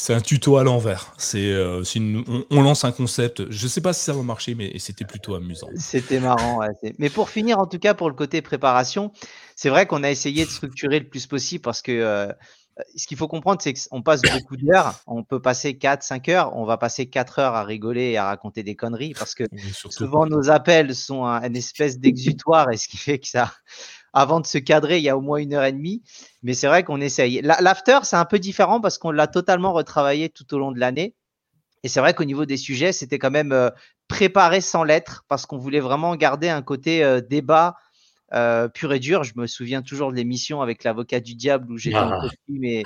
C'est 0.00 0.14
un 0.14 0.20
tuto 0.22 0.56
à 0.56 0.64
l'envers. 0.64 1.12
C'est, 1.18 1.52
euh, 1.52 1.84
c'est 1.84 1.98
une- 1.98 2.24
on, 2.26 2.44
on 2.50 2.62
lance 2.62 2.84
un 2.84 2.92
concept. 2.92 3.50
Je 3.50 3.68
sais 3.68 3.82
pas 3.82 3.92
si 3.92 4.02
ça 4.02 4.14
va 4.14 4.22
marcher, 4.22 4.54
mais 4.54 4.72
c'était 4.78 5.04
plutôt 5.04 5.34
amusant. 5.34 5.68
C'était 5.76 6.20
marrant. 6.20 6.58
ouais, 6.60 6.68
c'est- 6.82 6.94
Mais 6.98 7.10
pour 7.10 7.28
finir, 7.28 7.58
en 7.58 7.66
tout 7.66 7.78
cas, 7.78 7.92
pour 7.92 8.08
le 8.08 8.14
côté 8.14 8.40
préparation, 8.40 9.12
c'est 9.56 9.68
vrai 9.68 9.86
qu'on 9.86 10.02
a 10.02 10.10
essayé 10.10 10.46
de 10.46 10.50
structurer 10.50 11.00
le 11.00 11.08
plus 11.08 11.26
possible 11.26 11.60
parce 11.60 11.82
que 11.82 11.92
euh, 11.92 12.32
ce 12.96 13.06
qu'il 13.06 13.18
faut 13.18 13.28
comprendre, 13.28 13.60
c'est 13.60 13.74
qu'on 13.74 14.00
passe 14.00 14.22
beaucoup 14.22 14.56
d'heures. 14.56 14.94
On 15.06 15.22
peut 15.22 15.42
passer 15.42 15.76
4, 15.76 16.02
5 16.02 16.30
heures. 16.30 16.56
On 16.56 16.64
va 16.64 16.78
passer 16.78 17.04
4 17.10 17.38
heures 17.38 17.54
à 17.54 17.62
rigoler 17.62 18.12
et 18.12 18.16
à 18.16 18.24
raconter 18.24 18.62
des 18.62 18.74
conneries 18.76 19.12
parce 19.12 19.34
que 19.34 19.44
surtout. 19.74 19.94
souvent 19.98 20.24
nos 20.24 20.48
appels 20.48 20.94
sont 20.94 21.26
un, 21.26 21.42
une 21.46 21.56
espèce 21.56 21.98
d'exutoire 21.98 22.70
et 22.72 22.78
ce 22.78 22.88
qui 22.88 22.96
fait 22.96 23.18
que 23.18 23.28
ça, 23.28 23.52
avant 24.12 24.40
de 24.40 24.46
se 24.46 24.58
cadrer, 24.58 24.98
il 24.98 25.04
y 25.04 25.08
a 25.08 25.16
au 25.16 25.20
moins 25.20 25.38
une 25.38 25.54
heure 25.54 25.64
et 25.64 25.72
demie. 25.72 26.02
Mais 26.42 26.54
c'est 26.54 26.66
vrai 26.66 26.82
qu'on 26.84 27.00
essaye. 27.00 27.40
La- 27.42 27.60
L'after, 27.60 28.00
c'est 28.02 28.16
un 28.16 28.24
peu 28.24 28.38
différent 28.38 28.80
parce 28.80 28.98
qu'on 28.98 29.10
l'a 29.10 29.26
totalement 29.26 29.72
retravaillé 29.72 30.28
tout 30.28 30.52
au 30.54 30.58
long 30.58 30.72
de 30.72 30.78
l'année. 30.80 31.14
Et 31.82 31.88
c'est 31.88 32.00
vrai 32.00 32.12
qu'au 32.14 32.24
niveau 32.24 32.44
des 32.44 32.56
sujets, 32.56 32.92
c'était 32.92 33.18
quand 33.18 33.30
même 33.30 33.52
euh, 33.52 33.70
préparé 34.08 34.60
sans 34.60 34.84
lettres 34.84 35.24
parce 35.28 35.46
qu'on 35.46 35.58
voulait 35.58 35.80
vraiment 35.80 36.14
garder 36.16 36.48
un 36.48 36.62
côté 36.62 37.02
euh, 37.04 37.20
débat 37.20 37.76
euh, 38.34 38.68
pur 38.68 38.92
et 38.92 38.98
dur. 38.98 39.24
Je 39.24 39.32
me 39.36 39.46
souviens 39.46 39.80
toujours 39.82 40.10
de 40.12 40.16
l'émission 40.16 40.60
avec 40.60 40.84
l'avocat 40.84 41.20
du 41.20 41.34
diable 41.34 41.72
où 41.72 41.78
j'étais 41.78 41.96
en 41.96 42.10
Ah. 42.12 42.20
costume 42.20 42.64
et, 42.64 42.84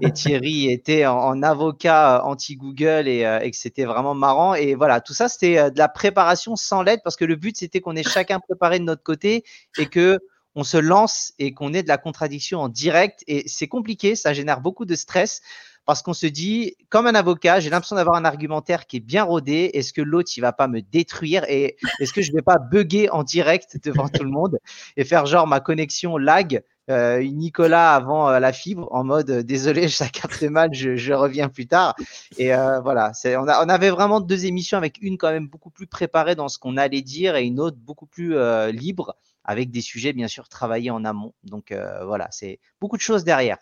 et 0.00 0.12
Thierry 0.12 0.70
était 0.70 1.06
en, 1.06 1.18
en 1.18 1.42
avocat 1.42 2.22
anti-Google 2.24 3.08
et, 3.08 3.24
euh, 3.26 3.40
et 3.40 3.50
que 3.50 3.56
c'était 3.56 3.84
vraiment 3.84 4.14
marrant. 4.14 4.54
Et 4.54 4.74
voilà, 4.74 5.00
tout 5.00 5.12
ça, 5.12 5.28
c'était 5.28 5.70
de 5.70 5.78
la 5.78 5.88
préparation 5.88 6.54
sans 6.56 6.82
lettres 6.82 7.02
parce 7.02 7.16
que 7.16 7.24
le 7.24 7.36
but, 7.36 7.56
c'était 7.56 7.80
qu'on 7.80 7.96
ait 7.96 8.02
chacun 8.04 8.38
préparé 8.40 8.78
de 8.78 8.84
notre 8.84 9.02
côté 9.02 9.44
et 9.78 9.86
que 9.86 10.18
on 10.56 10.64
se 10.64 10.78
lance 10.78 11.34
et 11.38 11.54
qu'on 11.54 11.74
ait 11.74 11.82
de 11.82 11.88
la 11.88 11.98
contradiction 11.98 12.60
en 12.60 12.68
direct. 12.68 13.22
Et 13.28 13.44
c'est 13.46 13.68
compliqué, 13.68 14.16
ça 14.16 14.32
génère 14.32 14.60
beaucoup 14.60 14.86
de 14.86 14.96
stress 14.96 15.42
parce 15.84 16.02
qu'on 16.02 16.14
se 16.14 16.26
dit, 16.26 16.74
comme 16.88 17.06
un 17.06 17.14
avocat, 17.14 17.60
j'ai 17.60 17.70
l'impression 17.70 17.94
d'avoir 17.94 18.16
un 18.16 18.24
argumentaire 18.24 18.86
qui 18.86 18.96
est 18.96 19.00
bien 19.00 19.22
rodé. 19.22 19.70
Est-ce 19.74 19.92
que 19.92 20.02
l'autre, 20.02 20.32
il 20.36 20.40
va 20.40 20.52
pas 20.52 20.66
me 20.66 20.80
détruire 20.80 21.44
et 21.48 21.76
est-ce 22.00 22.12
que 22.12 22.22
je 22.22 22.32
vais 22.32 22.42
pas 22.42 22.58
bugger 22.58 23.08
en 23.10 23.22
direct 23.22 23.78
devant 23.84 24.08
tout 24.08 24.24
le 24.24 24.30
monde 24.30 24.58
et 24.96 25.04
faire 25.04 25.26
genre 25.26 25.46
ma 25.46 25.60
connexion 25.60 26.16
lag? 26.16 26.62
Euh, 26.90 27.22
Nicolas 27.22 27.94
avant 27.94 28.28
euh, 28.30 28.38
la 28.38 28.52
fibre 28.52 28.88
en 28.92 29.04
mode 29.04 29.30
euh, 29.30 29.42
désolé, 29.42 29.88
ça 29.88 30.08
capte 30.08 30.42
mal, 30.42 30.72
je, 30.72 30.96
je 30.96 31.12
reviens 31.12 31.48
plus 31.48 31.66
tard. 31.66 31.94
Et 32.38 32.48
voilà, 32.82 33.12
on, 33.24 33.48
a- 33.48 33.64
on 33.64 33.68
avait 33.68 33.90
vraiment 33.90 34.20
deux 34.20 34.44
émissions 34.46 34.78
avec 34.78 34.98
une 35.00 35.18
quand 35.18 35.30
même 35.30 35.48
beaucoup 35.48 35.70
plus 35.70 35.86
préparée 35.86 36.34
dans 36.34 36.48
ce 36.48 36.58
qu'on 36.58 36.76
allait 36.76 37.02
dire 37.02 37.36
et 37.36 37.44
une 37.44 37.60
autre 37.60 37.76
beaucoup 37.78 38.06
plus 38.06 38.36
libre 38.72 39.16
avec 39.44 39.70
des 39.70 39.80
sujets 39.80 40.12
bien 40.12 40.28
sûr 40.28 40.48
travaillés 40.48 40.90
en 40.90 41.04
amont. 41.04 41.32
Donc 41.44 41.74
voilà, 42.04 42.28
c'est 42.30 42.60
beaucoup 42.80 42.96
de 42.96 43.02
choses 43.02 43.24
derrière. 43.24 43.58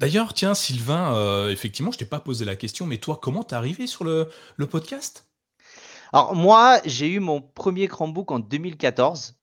D'ailleurs, 0.00 0.34
tiens, 0.34 0.54
Sylvain, 0.54 1.14
euh, 1.14 1.50
effectivement, 1.50 1.92
je 1.92 1.98
t'ai 1.98 2.04
pas 2.04 2.18
posé 2.20 2.44
la 2.44 2.56
question, 2.56 2.86
mais 2.86 2.98
toi, 2.98 3.20
comment 3.22 3.44
t'es 3.44 3.54
arrivé 3.54 3.86
sur 3.86 4.02
le, 4.04 4.28
le 4.56 4.66
podcast? 4.66 5.26
Alors 6.12 6.34
moi, 6.34 6.80
j'ai 6.84 7.08
eu 7.08 7.20
mon 7.20 7.40
premier 7.40 7.88
Chromebook 7.88 8.30
en 8.30 8.38
2014, 8.38 9.39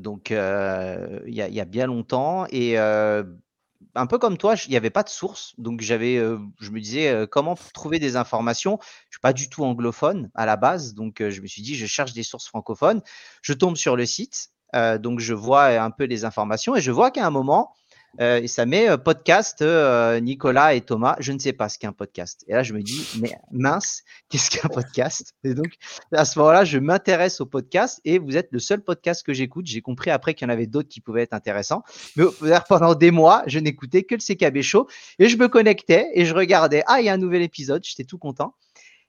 donc 0.00 0.30
il 0.30 1.34
y, 1.34 1.60
a, 1.60 1.64
bien 1.64 1.86
longtemps, 1.86 2.46
et 2.50 2.78
un 2.78 4.06
peu 4.06 4.18
comme 4.18 4.36
toi, 4.36 4.54
il 4.66 4.70
n'y 4.70 4.76
avait 4.76 4.90
pas 4.90 5.02
de 5.02 5.08
source, 5.08 5.54
donc 5.58 5.80
j'avais, 5.80 6.16
je 6.16 6.70
me 6.70 6.80
disais 6.80 7.26
comment 7.30 7.56
trouver 7.74 7.98
des 7.98 8.16
informations. 8.16 8.78
Je 9.08 9.16
suis 9.16 9.20
pas 9.20 9.32
du 9.32 9.48
tout 9.48 9.64
anglophone 9.64 10.30
à 10.34 10.46
la 10.46 10.56
base, 10.56 10.94
donc 10.94 11.22
je 11.26 11.40
me 11.40 11.46
suis 11.46 11.62
dit 11.62 11.74
je 11.76 11.86
cherche 11.86 12.12
des 12.12 12.22
sources 12.22 12.48
francophones. 12.48 13.02
Je 13.42 13.52
tombe 13.52 13.76
sur 13.76 13.96
le 13.96 14.06
site, 14.06 14.50
donc 14.98 15.20
je 15.20 15.34
vois 15.34 15.66
un 15.66 15.90
peu 15.90 16.04
les 16.04 16.24
informations 16.24 16.76
et 16.76 16.80
je 16.80 16.90
vois 16.90 17.10
qu'à 17.10 17.26
un 17.26 17.30
moment 17.30 17.74
euh, 18.20 18.40
et 18.40 18.48
ça 18.48 18.66
met 18.66 18.88
euh, 18.88 18.96
podcast 18.96 19.62
euh, 19.62 20.18
Nicolas 20.20 20.74
et 20.74 20.80
Thomas. 20.80 21.16
Je 21.20 21.32
ne 21.32 21.38
sais 21.38 21.52
pas 21.52 21.68
ce 21.68 21.78
qu'est 21.78 21.86
un 21.86 21.92
podcast. 21.92 22.44
Et 22.48 22.52
là, 22.52 22.62
je 22.62 22.72
me 22.72 22.82
dis, 22.82 23.06
mais 23.20 23.32
mince, 23.52 24.02
qu'est-ce 24.28 24.50
qu'un 24.50 24.68
podcast? 24.68 25.34
Et 25.44 25.54
donc, 25.54 25.74
à 26.12 26.24
ce 26.24 26.38
moment-là, 26.38 26.64
je 26.64 26.78
m'intéresse 26.78 27.40
au 27.40 27.46
podcast 27.46 28.00
et 28.04 28.18
vous 28.18 28.36
êtes 28.36 28.48
le 28.50 28.58
seul 28.58 28.82
podcast 28.82 29.24
que 29.24 29.32
j'écoute. 29.32 29.66
J'ai 29.66 29.80
compris 29.80 30.10
après 30.10 30.34
qu'il 30.34 30.46
y 30.46 30.50
en 30.50 30.52
avait 30.52 30.66
d'autres 30.66 30.88
qui 30.88 31.00
pouvaient 31.00 31.22
être 31.22 31.34
intéressants. 31.34 31.82
Mais 32.16 32.24
pendant 32.68 32.94
des 32.94 33.10
mois, 33.10 33.42
je 33.46 33.58
n'écoutais 33.58 34.02
que 34.02 34.14
le 34.14 34.20
CKB 34.20 34.62
Show 34.62 34.88
et 35.18 35.28
je 35.28 35.36
me 35.36 35.48
connectais 35.48 36.08
et 36.14 36.24
je 36.24 36.34
regardais. 36.34 36.82
Ah, 36.86 37.00
il 37.00 37.06
y 37.06 37.08
a 37.08 37.12
un 37.12 37.18
nouvel 37.18 37.42
épisode. 37.42 37.84
J'étais 37.84 38.04
tout 38.04 38.18
content. 38.18 38.54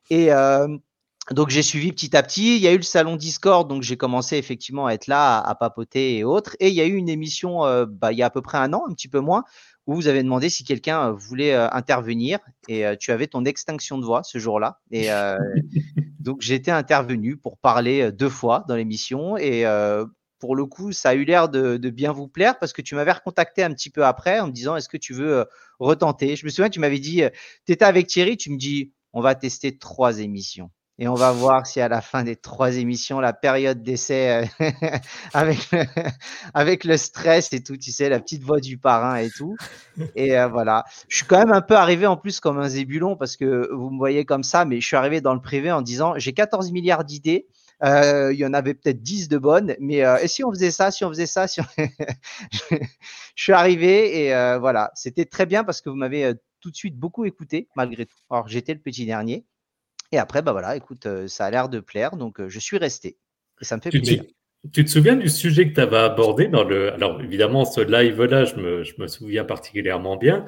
Et 0.10 0.30
donc 1.30 1.50
j'ai 1.50 1.62
suivi 1.62 1.92
petit 1.92 2.18
à 2.18 2.24
petit. 2.24 2.56
Il 2.56 2.62
y 2.62 2.68
a 2.68 2.74
eu 2.74 2.78
le 2.78 2.84
salon 2.84 3.16
Discord, 3.16 3.68
donc 3.70 3.84
j'ai 3.84 3.96
commencé 3.96 4.38
effectivement 4.38 4.88
à 4.88 4.94
être 4.94 5.08
là, 5.08 5.38
à, 5.38 5.52
à 5.52 5.56
papoter 5.56 6.18
et 6.18 6.24
autres. 6.24 6.56
Et 6.60 6.70
il 6.70 6.74
y 6.74 6.82
a 6.82 6.86
eu 6.86 6.96
une 6.96 7.10
émission, 7.10 7.64
euh, 7.64 7.86
bah, 7.86 8.12
il 8.12 8.18
y 8.18 8.24
a 8.24 8.26
à 8.26 8.30
peu 8.32 8.42
près 8.42 8.58
un 8.58 8.74
an, 8.74 8.84
un 8.90 8.94
petit 8.94 9.08
peu 9.08 9.20
moins, 9.20 9.44
où 9.88 9.96
vous 9.96 10.08
avez 10.08 10.24
demandé 10.24 10.50
si 10.50 10.64
quelqu'un 10.64 11.10
euh, 11.10 11.12
voulait 11.12 11.54
euh, 11.54 11.70
intervenir. 11.72 12.40
Et 12.68 12.86
euh, 12.86 12.96
tu 13.00 13.12
avais 13.12 13.28
ton 13.28 13.46
extinction 13.46 13.98
de 13.98 14.06
voix 14.06 14.24
ce 14.24 14.38
jour-là. 14.38 14.80
Et 14.92 15.10
donc 16.20 16.42
j'étais 16.42 16.72
intervenu 16.72 17.38
pour 17.38 17.58
parler 17.58 18.12
deux 18.12 18.30
fois 18.30 18.66
dans 18.68 18.76
l'émission. 18.76 19.38
Et 19.38 19.66
pour 20.40 20.56
le 20.56 20.66
coup, 20.66 20.92
ça 20.92 21.10
a 21.10 21.14
eu 21.14 21.24
l'air 21.24 21.50
de, 21.50 21.78
de 21.78 21.90
bien 21.90 22.12
vous 22.12 22.28
plaire 22.28 22.58
parce 22.58 22.74
que 22.74 22.82
tu 22.82 22.96
m'avais 22.96 23.12
recontacté 23.12 23.64
un 23.64 23.72
petit 23.72 23.92
peu 23.92 24.06
après 24.06 24.40
en 24.40 24.48
me 24.48 24.52
disant 24.52 24.76
est-ce 24.76 24.90
que 24.90 24.98
tu 24.98 25.14
veux 25.14 25.46
retenter? 25.80 26.36
Je 26.36 26.46
me 26.46 26.50
souviens, 26.50 26.70
tu 26.70 26.80
m'avais 26.80 27.00
dit, 27.00 27.24
tu 27.66 27.74
étais 27.74 27.86
avec 27.86 28.08
Thierry, 28.08 28.38
tu 28.38 28.52
me 28.52 28.58
dis 28.58 28.92
on 29.14 29.22
va 29.22 29.36
tester 29.36 29.78
trois 29.78 30.20
émissions. 30.20 30.72
Et 31.02 31.08
on 31.08 31.16
va 31.16 31.32
voir 31.32 31.66
si 31.66 31.82
à 31.82 31.88
la 31.88 32.00
fin 32.00 32.24
des 32.24 32.36
trois 32.36 32.78
émissions, 32.78 33.20
la 33.20 33.34
période 33.34 33.82
d'essai 33.82 34.46
euh, 34.62 34.70
avec, 35.34 35.72
le, 35.72 35.84
avec 36.54 36.84
le 36.84 36.96
stress 36.96 37.52
et 37.54 37.64
tout, 37.64 37.76
tu 37.76 37.92
sais, 37.92 38.08
la 38.08 38.20
petite 38.20 38.44
voix 38.44 38.60
du 38.60 38.78
parrain 38.78 39.16
et 39.16 39.32
tout. 39.32 39.58
Et 40.16 40.38
euh, 40.38 40.48
voilà. 40.48 40.86
Je 41.10 41.18
suis 41.18 41.26
quand 41.26 41.40
même 41.40 41.54
un 41.54 41.62
peu 41.62 41.74
arrivé 41.74 42.06
en 42.06 42.18
plus 42.18 42.40
comme 42.40 42.60
un 42.60 42.70
zébulon 42.70 43.16
parce 43.16 43.36
que 43.36 43.68
vous 43.74 43.90
me 43.90 43.98
voyez 43.98 44.26
comme 44.26 44.44
ça, 44.44 44.64
mais 44.64 44.80
je 44.80 44.86
suis 44.86 44.96
arrivé 44.96 45.22
dans 45.22 45.34
le 45.34 45.42
privé 45.42 45.72
en 45.72 45.82
disant 45.82 46.14
j'ai 46.18 46.34
14 46.34 46.72
milliards 46.72 47.04
d'idées. 47.04 47.48
Euh, 47.84 48.32
il 48.32 48.40
y 48.40 48.46
en 48.46 48.54
avait 48.54 48.76
peut-être 48.76 49.02
10 49.02 49.28
de 49.28 49.40
bonnes, 49.40 49.76
mais 49.80 50.06
euh, 50.06 50.18
et 50.22 50.28
si 50.28 50.44
on 50.44 50.52
faisait 50.52 50.70
ça, 50.70 50.92
si 50.92 51.04
on 51.04 51.10
faisait 51.10 51.26
ça, 51.26 51.48
si 51.48 51.62
on... 51.62 51.66
je 53.36 53.44
suis 53.44 53.54
arrivé 53.54 54.26
et 54.26 54.36
euh, 54.36 54.60
voilà, 54.60 54.92
c'était 54.94 55.26
très 55.26 55.48
bien 55.48 55.64
parce 55.64 55.82
que 55.82 55.90
vous 55.90 55.96
m'avez 55.96 56.26
euh, 56.26 56.34
tout 56.60 56.70
de 56.70 56.76
suite 56.76 56.96
beaucoup 56.96 57.26
écouté 57.26 57.70
malgré 57.76 58.06
tout. 58.06 58.18
Alors 58.30 58.48
j'étais 58.48 58.76
le 58.76 58.80
petit 58.80 59.08
dernier 59.08 59.46
et 60.12 60.18
après 60.18 60.42
bah 60.42 60.52
voilà, 60.52 60.76
écoute, 60.76 61.08
ça 61.28 61.46
a 61.46 61.52
l'air 61.52 61.70
de 61.70 61.80
plaire 61.80 62.16
donc 62.18 62.46
je 62.48 62.60
suis 62.60 62.78
resté 62.78 63.18
et 63.62 63.66
ça 63.66 63.76
me 63.78 63.82
fait 63.82 63.92
Tu, 63.92 64.02
plaisir. 64.02 64.24
tu- 64.24 64.70
tu 64.72 64.86
te 64.86 64.90
souviens 64.90 65.16
du 65.16 65.28
sujet 65.30 65.68
que 65.70 65.74
tu 65.74 65.82
avais 65.82 65.98
abordé 65.98 66.48
dans 66.48 66.64
le. 66.64 66.94
Alors, 66.94 67.20
évidemment, 67.22 67.66
ce 67.66 67.82
live-là, 67.82 68.46
je 68.46 68.56
me, 68.56 68.84
je 68.84 68.94
me 69.00 69.08
souviens 69.08 69.44
particulièrement 69.44 70.18
bien. 70.18 70.46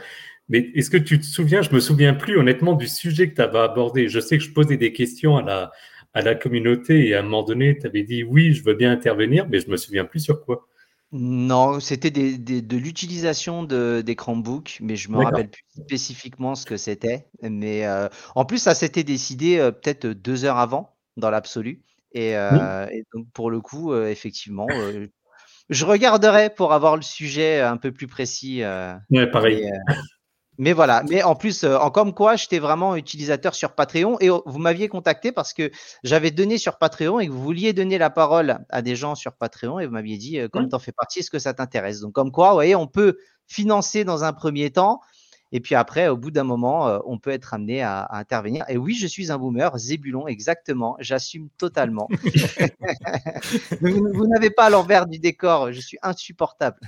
Mais 0.50 0.72
est-ce 0.76 0.90
que 0.90 0.98
tu 0.98 1.20
te 1.20 1.26
souviens, 1.26 1.62
je 1.62 1.72
me 1.74 1.80
souviens 1.80 2.14
plus 2.14 2.38
honnêtement 2.38 2.74
du 2.74 2.88
sujet 2.88 3.30
que 3.30 3.36
tu 3.36 3.42
avais 3.42 3.60
abordé. 3.60 4.10
Je 4.10 4.20
sais 4.20 4.38
que 4.38 4.44
je 4.44 4.52
posais 4.54 4.78
des 4.78 4.94
questions 4.94 5.38
à 5.38 5.42
la, 5.42 5.72
à 6.14 6.22
la 6.22 6.36
communauté 6.36 7.08
et 7.08 7.16
à 7.16 7.20
un 7.20 7.24
moment 7.24 7.44
donné, 7.44 7.78
tu 7.78 7.88
avais 7.88 8.04
dit 8.04 8.24
oui, 8.24 8.54
je 8.54 8.64
veux 8.64 8.76
bien 8.76 8.92
intervenir, 8.92 9.48
mais 9.50 9.60
je 9.60 9.70
me 9.70 9.78
souviens 9.78 10.06
plus 10.06 10.20
sur 10.20 10.44
quoi. 10.46 10.68
Non, 11.16 11.80
c'était 11.80 12.10
des, 12.10 12.40
des- 12.40 12.64
de 12.64 12.76
l'utilisation 12.76 13.64
de, 13.64 14.02
des 14.04 14.16
Chromebooks, 14.16 14.80
mais 14.82 14.96
je 14.96 15.10
me 15.12 15.18
rappelle 15.18 15.50
plus 15.50 15.64
spécifiquement 15.86 16.56
ce 16.56 16.66
que 16.66 16.76
c'était. 16.76 17.28
Mais 17.44 17.86
euh, 17.86 18.10
en 18.36 18.46
plus, 18.46 18.58
ça 18.58 18.74
s'était 18.74 19.04
décidé 19.04 19.60
euh, 19.60 19.72
peut-être 19.72 20.08
deux 20.08 20.44
heures 20.44 20.58
avant, 20.58 20.96
dans 21.16 21.30
l'absolu. 21.30 21.84
Et, 22.14 22.36
euh, 22.36 22.88
et 22.92 23.04
donc, 23.14 23.28
pour 23.32 23.52
le 23.52 23.62
coup, 23.62 23.96
effectivement, 23.96 24.68
je 25.70 25.86
regarderai 25.86 26.50
pour 26.50 26.74
avoir 26.74 26.96
le 26.96 27.02
sujet 27.04 27.62
un 27.62 27.78
peu 27.78 27.92
plus 27.92 28.08
précis. 28.08 28.62
Ouais, 29.12 29.28
pareil. 29.28 29.70
Mais 30.58 30.74
voilà. 30.74 31.04
Mais 31.10 31.24
en 31.24 31.36
plus, 31.36 31.64
euh, 31.64 31.78
en 31.78 31.90
comme 31.92 32.14
quoi, 32.14 32.36
j'étais 32.36 32.60
vraiment 32.60 32.96
utilisateur 32.96 33.56
sur 33.56 33.74
Patreon 33.74 34.18
et 34.20 34.30
oh, 34.30 34.44
vous 34.46 34.60
m'aviez 34.60 34.88
contacté 34.88 35.32
parce 35.32 35.54
que 35.54 35.72
j'avais 36.04 36.32
donné 36.32 36.58
sur 36.58 36.78
Patreon 36.78 37.20
et 37.20 37.28
que 37.28 37.32
vous 37.32 37.42
vouliez 37.42 37.74
donner 37.74 37.98
la 37.98 38.10
parole 38.10 38.60
à 38.70 38.82
des 38.82 38.96
gens 38.96 39.16
sur 39.16 39.34
Patreon 39.34 39.80
et 39.80 39.86
vous 39.88 39.94
m'aviez 39.94 40.18
dit, 40.18 40.40
euh, 40.40 40.48
comme 40.50 40.64
Ouais. 40.64 40.70
tu 40.70 40.76
en 40.76 40.80
fais 40.80 40.92
partie, 40.92 41.20
est-ce 41.20 41.32
que 41.32 41.40
ça 41.40 41.54
t'intéresse? 41.54 42.00
Donc, 42.02 42.14
comme 42.14 42.32
quoi, 42.32 42.50
vous 42.50 42.56
voyez, 42.56 42.76
on 42.76 42.88
peut 42.88 43.18
financer 43.48 44.04
dans 44.04 44.24
un 44.24 44.34
premier 44.34 44.72
temps 44.72 45.02
et 45.56 45.60
puis 45.60 45.76
après, 45.76 46.08
au 46.08 46.18
bout 46.18 46.32
d'un 46.32 46.44
moment, 46.44 46.88
euh, 46.88 46.98
on 47.06 47.20
peut 47.20 47.30
être 47.30 47.54
amené 47.54 47.84
à, 47.84 48.00
à 48.00 48.18
intervenir. 48.18 48.66
Et 48.70 48.76
oui, 48.76 48.96
je 48.96 49.06
suis 49.06 49.32
un 49.32 49.38
boomer, 49.38 49.78
Zébulon, 49.78 50.28
exactement. 50.28 50.98
J'assume 51.00 51.50
totalement. 51.60 52.10
vous 53.82 54.10
vous 54.14 54.28
n'avez 54.28 54.50
pas 54.50 54.72
l'envers 54.72 55.06
du 55.06 55.20
décor. 55.20 55.72
Je 55.72 55.80
suis 55.80 56.00
insupportable. 56.02 56.80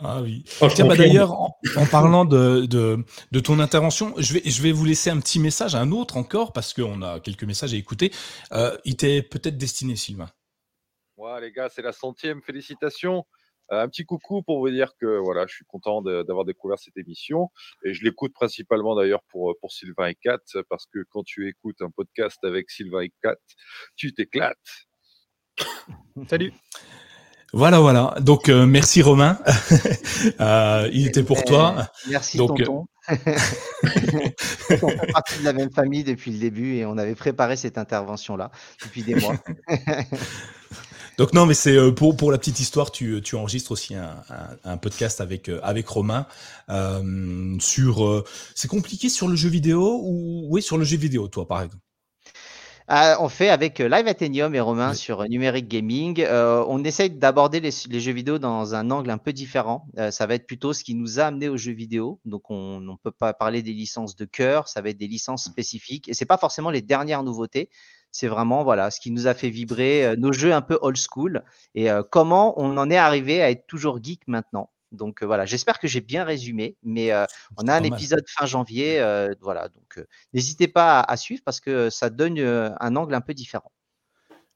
Ah 0.00 0.22
oui. 0.22 0.42
Oh, 0.62 0.68
bah, 0.78 0.96
d'ailleurs, 0.96 1.32
en, 1.32 1.58
en 1.76 1.84
parlant 1.84 2.24
de, 2.24 2.64
de, 2.64 3.04
de 3.30 3.40
ton 3.40 3.60
intervention, 3.60 4.14
je 4.16 4.32
vais, 4.32 4.42
je 4.42 4.62
vais 4.62 4.72
vous 4.72 4.86
laisser 4.86 5.10
un 5.10 5.20
petit 5.20 5.38
message, 5.38 5.74
un 5.74 5.92
autre 5.92 6.16
encore, 6.16 6.54
parce 6.54 6.72
qu'on 6.72 7.02
a 7.02 7.20
quelques 7.20 7.44
messages 7.44 7.74
à 7.74 7.76
écouter. 7.76 8.10
Euh, 8.52 8.74
il 8.86 8.96
t'est 8.96 9.20
peut-être 9.20 9.58
destiné, 9.58 9.96
Sylvain. 9.96 10.30
Ouais, 11.18 11.42
les 11.42 11.52
gars, 11.52 11.68
c'est 11.68 11.82
la 11.82 11.92
centième. 11.92 12.40
Félicitations. 12.40 13.26
Euh, 13.72 13.82
un 13.82 13.88
petit 13.88 14.04
coucou 14.04 14.42
pour 14.42 14.60
vous 14.60 14.70
dire 14.70 14.92
que 15.00 15.18
voilà, 15.18 15.46
je 15.46 15.54
suis 15.54 15.64
content 15.66 16.02
d'avoir 16.02 16.44
découvert 16.44 16.78
cette 16.78 16.96
émission 16.96 17.50
et 17.84 17.92
je 17.92 18.02
l'écoute 18.04 18.32
principalement 18.32 18.94
d'ailleurs 18.96 19.22
pour, 19.28 19.54
pour 19.60 19.72
Sylvain 19.72 20.06
et 20.08 20.14
Kat 20.14 20.38
parce 20.68 20.86
que 20.86 21.00
quand 21.10 21.24
tu 21.24 21.48
écoutes 21.48 21.80
un 21.82 21.90
podcast 21.90 22.38
avec 22.44 22.70
Sylvain 22.70 23.02
et 23.02 23.12
Kat, 23.22 23.36
tu 23.96 24.14
t'éclates. 24.14 24.56
Salut. 26.28 26.52
Voilà, 27.54 27.80
voilà. 27.80 28.14
Donc, 28.20 28.48
euh, 28.48 28.66
merci 28.66 29.02
Romain. 29.02 29.38
Euh, 30.40 30.88
il 30.92 31.06
était 31.06 31.22
pour 31.22 31.44
toi. 31.44 31.76
Eh, 32.06 32.10
Merci 32.10 32.38
Donc, 32.38 32.60
euh, 32.60 32.64
tonton. 32.64 32.86
on 33.08 34.88
fait 34.88 35.12
partie 35.12 35.38
de 35.38 35.44
la 35.44 35.52
même 35.52 35.70
famille 35.70 36.02
depuis 36.02 36.32
le 36.32 36.38
début 36.38 36.74
et 36.74 36.86
on 36.86 36.98
avait 36.98 37.14
préparé 37.14 37.54
cette 37.54 37.78
intervention-là 37.78 38.50
depuis 38.82 39.04
des 39.04 39.14
mois. 39.14 39.36
Donc 41.18 41.32
non, 41.34 41.46
mais 41.46 41.54
c'est 41.54 41.76
euh, 41.76 41.90
pour 41.90 42.16
pour 42.16 42.30
la 42.30 42.38
petite 42.38 42.60
histoire, 42.60 42.92
tu, 42.92 43.20
tu 43.22 43.34
enregistres 43.34 43.72
aussi 43.72 43.94
un, 43.96 44.22
un, 44.30 44.56
un 44.72 44.76
podcast 44.76 45.20
avec 45.20 45.48
euh, 45.48 45.58
avec 45.64 45.88
Romain 45.88 46.26
euh, 46.70 47.56
sur. 47.58 48.06
euh, 48.06 48.24
c'est 48.54 48.68
compliqué 48.68 49.08
sur 49.08 49.26
le 49.28 49.34
jeu 49.36 49.48
vidéo 49.48 50.00
ou 50.02 50.46
oui 50.48 50.62
sur 50.62 50.78
le 50.78 50.84
jeu 50.84 50.96
vidéo, 50.96 51.26
toi 51.28 51.46
par 51.46 51.62
exemple? 51.62 51.82
Ah, 52.90 53.18
on 53.20 53.28
fait 53.28 53.50
avec 53.50 53.80
Live 53.80 54.06
Athenium 54.06 54.54
et 54.54 54.60
Romain 54.60 54.94
sur 54.94 55.22
Numeric 55.28 55.68
Gaming. 55.68 56.22
Euh, 56.22 56.64
on 56.68 56.82
essaye 56.84 57.10
d'aborder 57.10 57.60
les, 57.60 57.70
les 57.90 58.00
jeux 58.00 58.12
vidéo 58.12 58.38
dans 58.38 58.74
un 58.74 58.90
angle 58.90 59.10
un 59.10 59.18
peu 59.18 59.34
différent. 59.34 59.86
Euh, 59.98 60.10
ça 60.10 60.26
va 60.26 60.34
être 60.36 60.46
plutôt 60.46 60.72
ce 60.72 60.84
qui 60.84 60.94
nous 60.94 61.20
a 61.20 61.24
amené 61.24 61.50
aux 61.50 61.58
jeux 61.58 61.74
vidéo. 61.74 62.18
Donc, 62.24 62.48
on 62.50 62.80
ne 62.80 62.94
peut 63.02 63.10
pas 63.10 63.34
parler 63.34 63.60
des 63.62 63.74
licences 63.74 64.16
de 64.16 64.24
cœur. 64.24 64.68
Ça 64.68 64.80
va 64.80 64.88
être 64.88 64.96
des 64.96 65.06
licences 65.06 65.44
spécifiques. 65.44 66.08
Et 66.08 66.14
c'est 66.14 66.24
pas 66.24 66.38
forcément 66.38 66.70
les 66.70 66.80
dernières 66.80 67.22
nouveautés. 67.24 67.68
C'est 68.10 68.28
vraiment 68.28 68.64
voilà 68.64 68.90
ce 68.90 69.00
qui 69.00 69.10
nous 69.10 69.26
a 69.26 69.34
fait 69.34 69.50
vibrer 69.50 70.06
euh, 70.06 70.16
nos 70.16 70.32
jeux 70.32 70.52
un 70.52 70.62
peu 70.62 70.78
old 70.82 70.96
school 70.96 71.44
et 71.74 71.90
euh, 71.90 72.02
comment 72.02 72.60
on 72.60 72.76
en 72.76 72.90
est 72.90 72.96
arrivé 72.96 73.42
à 73.42 73.50
être 73.50 73.66
toujours 73.66 74.02
geek 74.02 74.22
maintenant. 74.26 74.70
Donc 74.92 75.22
euh, 75.22 75.26
voilà, 75.26 75.44
j'espère 75.44 75.78
que 75.78 75.86
j'ai 75.86 76.00
bien 76.00 76.24
résumé, 76.24 76.76
mais 76.82 77.12
euh, 77.12 77.26
on 77.58 77.68
a 77.68 77.74
un 77.74 77.82
épisode 77.82 78.24
fin 78.26 78.46
janvier, 78.46 79.00
euh, 79.00 79.34
voilà. 79.40 79.68
Donc 79.68 80.02
n'hésitez 80.32 80.68
pas 80.68 81.00
à, 81.00 81.12
à 81.12 81.16
suivre 81.16 81.42
parce 81.44 81.60
que 81.60 81.90
ça 81.90 82.08
donne 82.08 82.38
un 82.38 82.96
angle 82.96 83.14
un 83.14 83.20
peu 83.20 83.34
différent. 83.34 83.70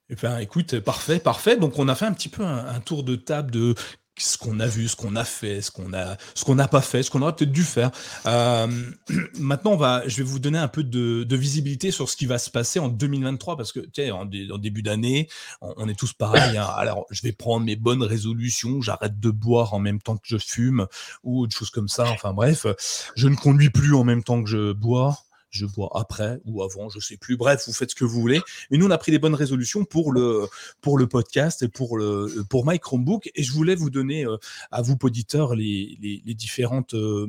Eh 0.09 0.15
ben, 0.15 0.39
écoute, 0.39 0.81
parfait, 0.81 1.19
parfait. 1.21 1.57
Donc, 1.57 1.79
on 1.79 1.89
a 1.89 1.95
fait 1.95 2.05
un 2.05 2.13
petit 2.13 2.29
peu 2.29 2.43
un, 2.43 2.67
un 2.67 2.81
tour 2.81 3.03
de 3.03 3.17
table 3.17 3.51
de 3.51 3.75
ce 4.19 4.37
qu'on 4.37 4.61
a 4.61 4.67
vu, 4.67 4.89
ce 4.89 4.97
qu'on 4.97 5.17
a 5.17 5.25
fait, 5.25 5.63
ce 5.63 5.71
qu'on 5.71 5.93
a, 5.95 6.17
ce 6.35 6.45
qu'on 6.45 6.55
n'a 6.55 6.69
pas 6.69 6.83
fait, 6.83 7.03
ce 7.03 7.11
qu'on 7.11 7.23
aurait 7.23 7.35
peut-être 7.35 7.53
dû 7.53 7.65
faire. 7.65 7.91
Euh, 8.27 8.67
maintenant, 9.39 9.77
va, 9.77 10.03
je 10.07 10.19
vais 10.19 10.23
vous 10.23 10.39
donner 10.39 10.59
un 10.59 10.69
peu 10.69 10.85
de, 10.85 11.27
visibilité 11.37 11.91
sur 11.91 12.11
ce 12.11 12.17
qui 12.17 12.27
va 12.27 12.39
se 12.39 12.51
passer 12.51 12.79
en 12.79 12.89
2023 12.89 13.57
parce 13.57 13.73
que, 13.73 13.81
tu 13.81 13.91
sais, 13.97 14.11
en, 14.11 14.27
dé- 14.27 14.49
en 14.53 14.59
début 14.59 14.83
d'année, 14.83 15.29
on, 15.61 15.73
on 15.77 15.89
est 15.89 15.99
tous 15.99 16.13
pareils. 16.13 16.57
hein. 16.57 16.69
Alors, 16.77 17.07
je 17.11 17.23
vais 17.23 17.33
prendre 17.33 17.65
mes 17.65 17.77
bonnes 17.77 18.03
résolutions, 18.03 18.81
j'arrête 18.83 19.19
de 19.19 19.31
boire 19.31 19.75
en 19.75 19.79
même 19.79 20.01
temps 20.01 20.17
que 20.17 20.27
je 20.27 20.37
fume 20.37 20.87
ou 21.25 21.41
autre 21.41 21.57
chose 21.57 21.71
comme 21.71 21.89
ça. 21.89 22.09
Enfin 22.11 22.33
bref, 22.33 22.67
je 23.17 23.29
ne 23.29 23.35
conduis 23.35 23.71
plus 23.71 23.95
en 23.95 24.05
même 24.05 24.23
temps 24.23 24.43
que 24.43 24.51
je 24.51 24.73
bois 24.73 25.19
je 25.53 25.67
bois 25.67 25.91
après 25.95 26.41
ou 26.45 26.63
avant, 26.63 26.89
je 26.89 26.99
sais 26.99 27.17
plus. 27.17 27.37
Bref, 27.37 27.65
vous 27.67 27.73
faites 27.73 27.91
ce 27.91 27.95
que 27.95 28.05
vous 28.05 28.21
voulez. 28.21 28.41
Et 28.71 28.79
nous, 28.79 28.87
on 28.87 28.91
a 28.91 28.99
pris 28.99 29.13
des 29.13 29.19
bonnes 29.19 29.35
résolutions 29.35 29.85
pour 29.85 30.11
le 30.11 30.49
pour 30.81 30.99
le 30.99 31.07
podcast 31.07 31.63
et 31.63 31.69
pour 31.69 31.97
le 31.97 32.45
pour 32.49 32.67
My 32.67 32.81
Chromebook. 32.81 33.31
Et 33.35 33.43
je 33.43 33.53
voulais 33.53 33.75
vous 33.75 33.91
donner 33.91 34.25
euh, 34.25 34.39
à 34.71 34.83
vous 34.83 34.97
auditeurs 35.01 35.55
les 35.55 35.97
les, 36.01 36.23
les 36.25 36.35
différentes 36.35 36.95
euh, 36.95 37.27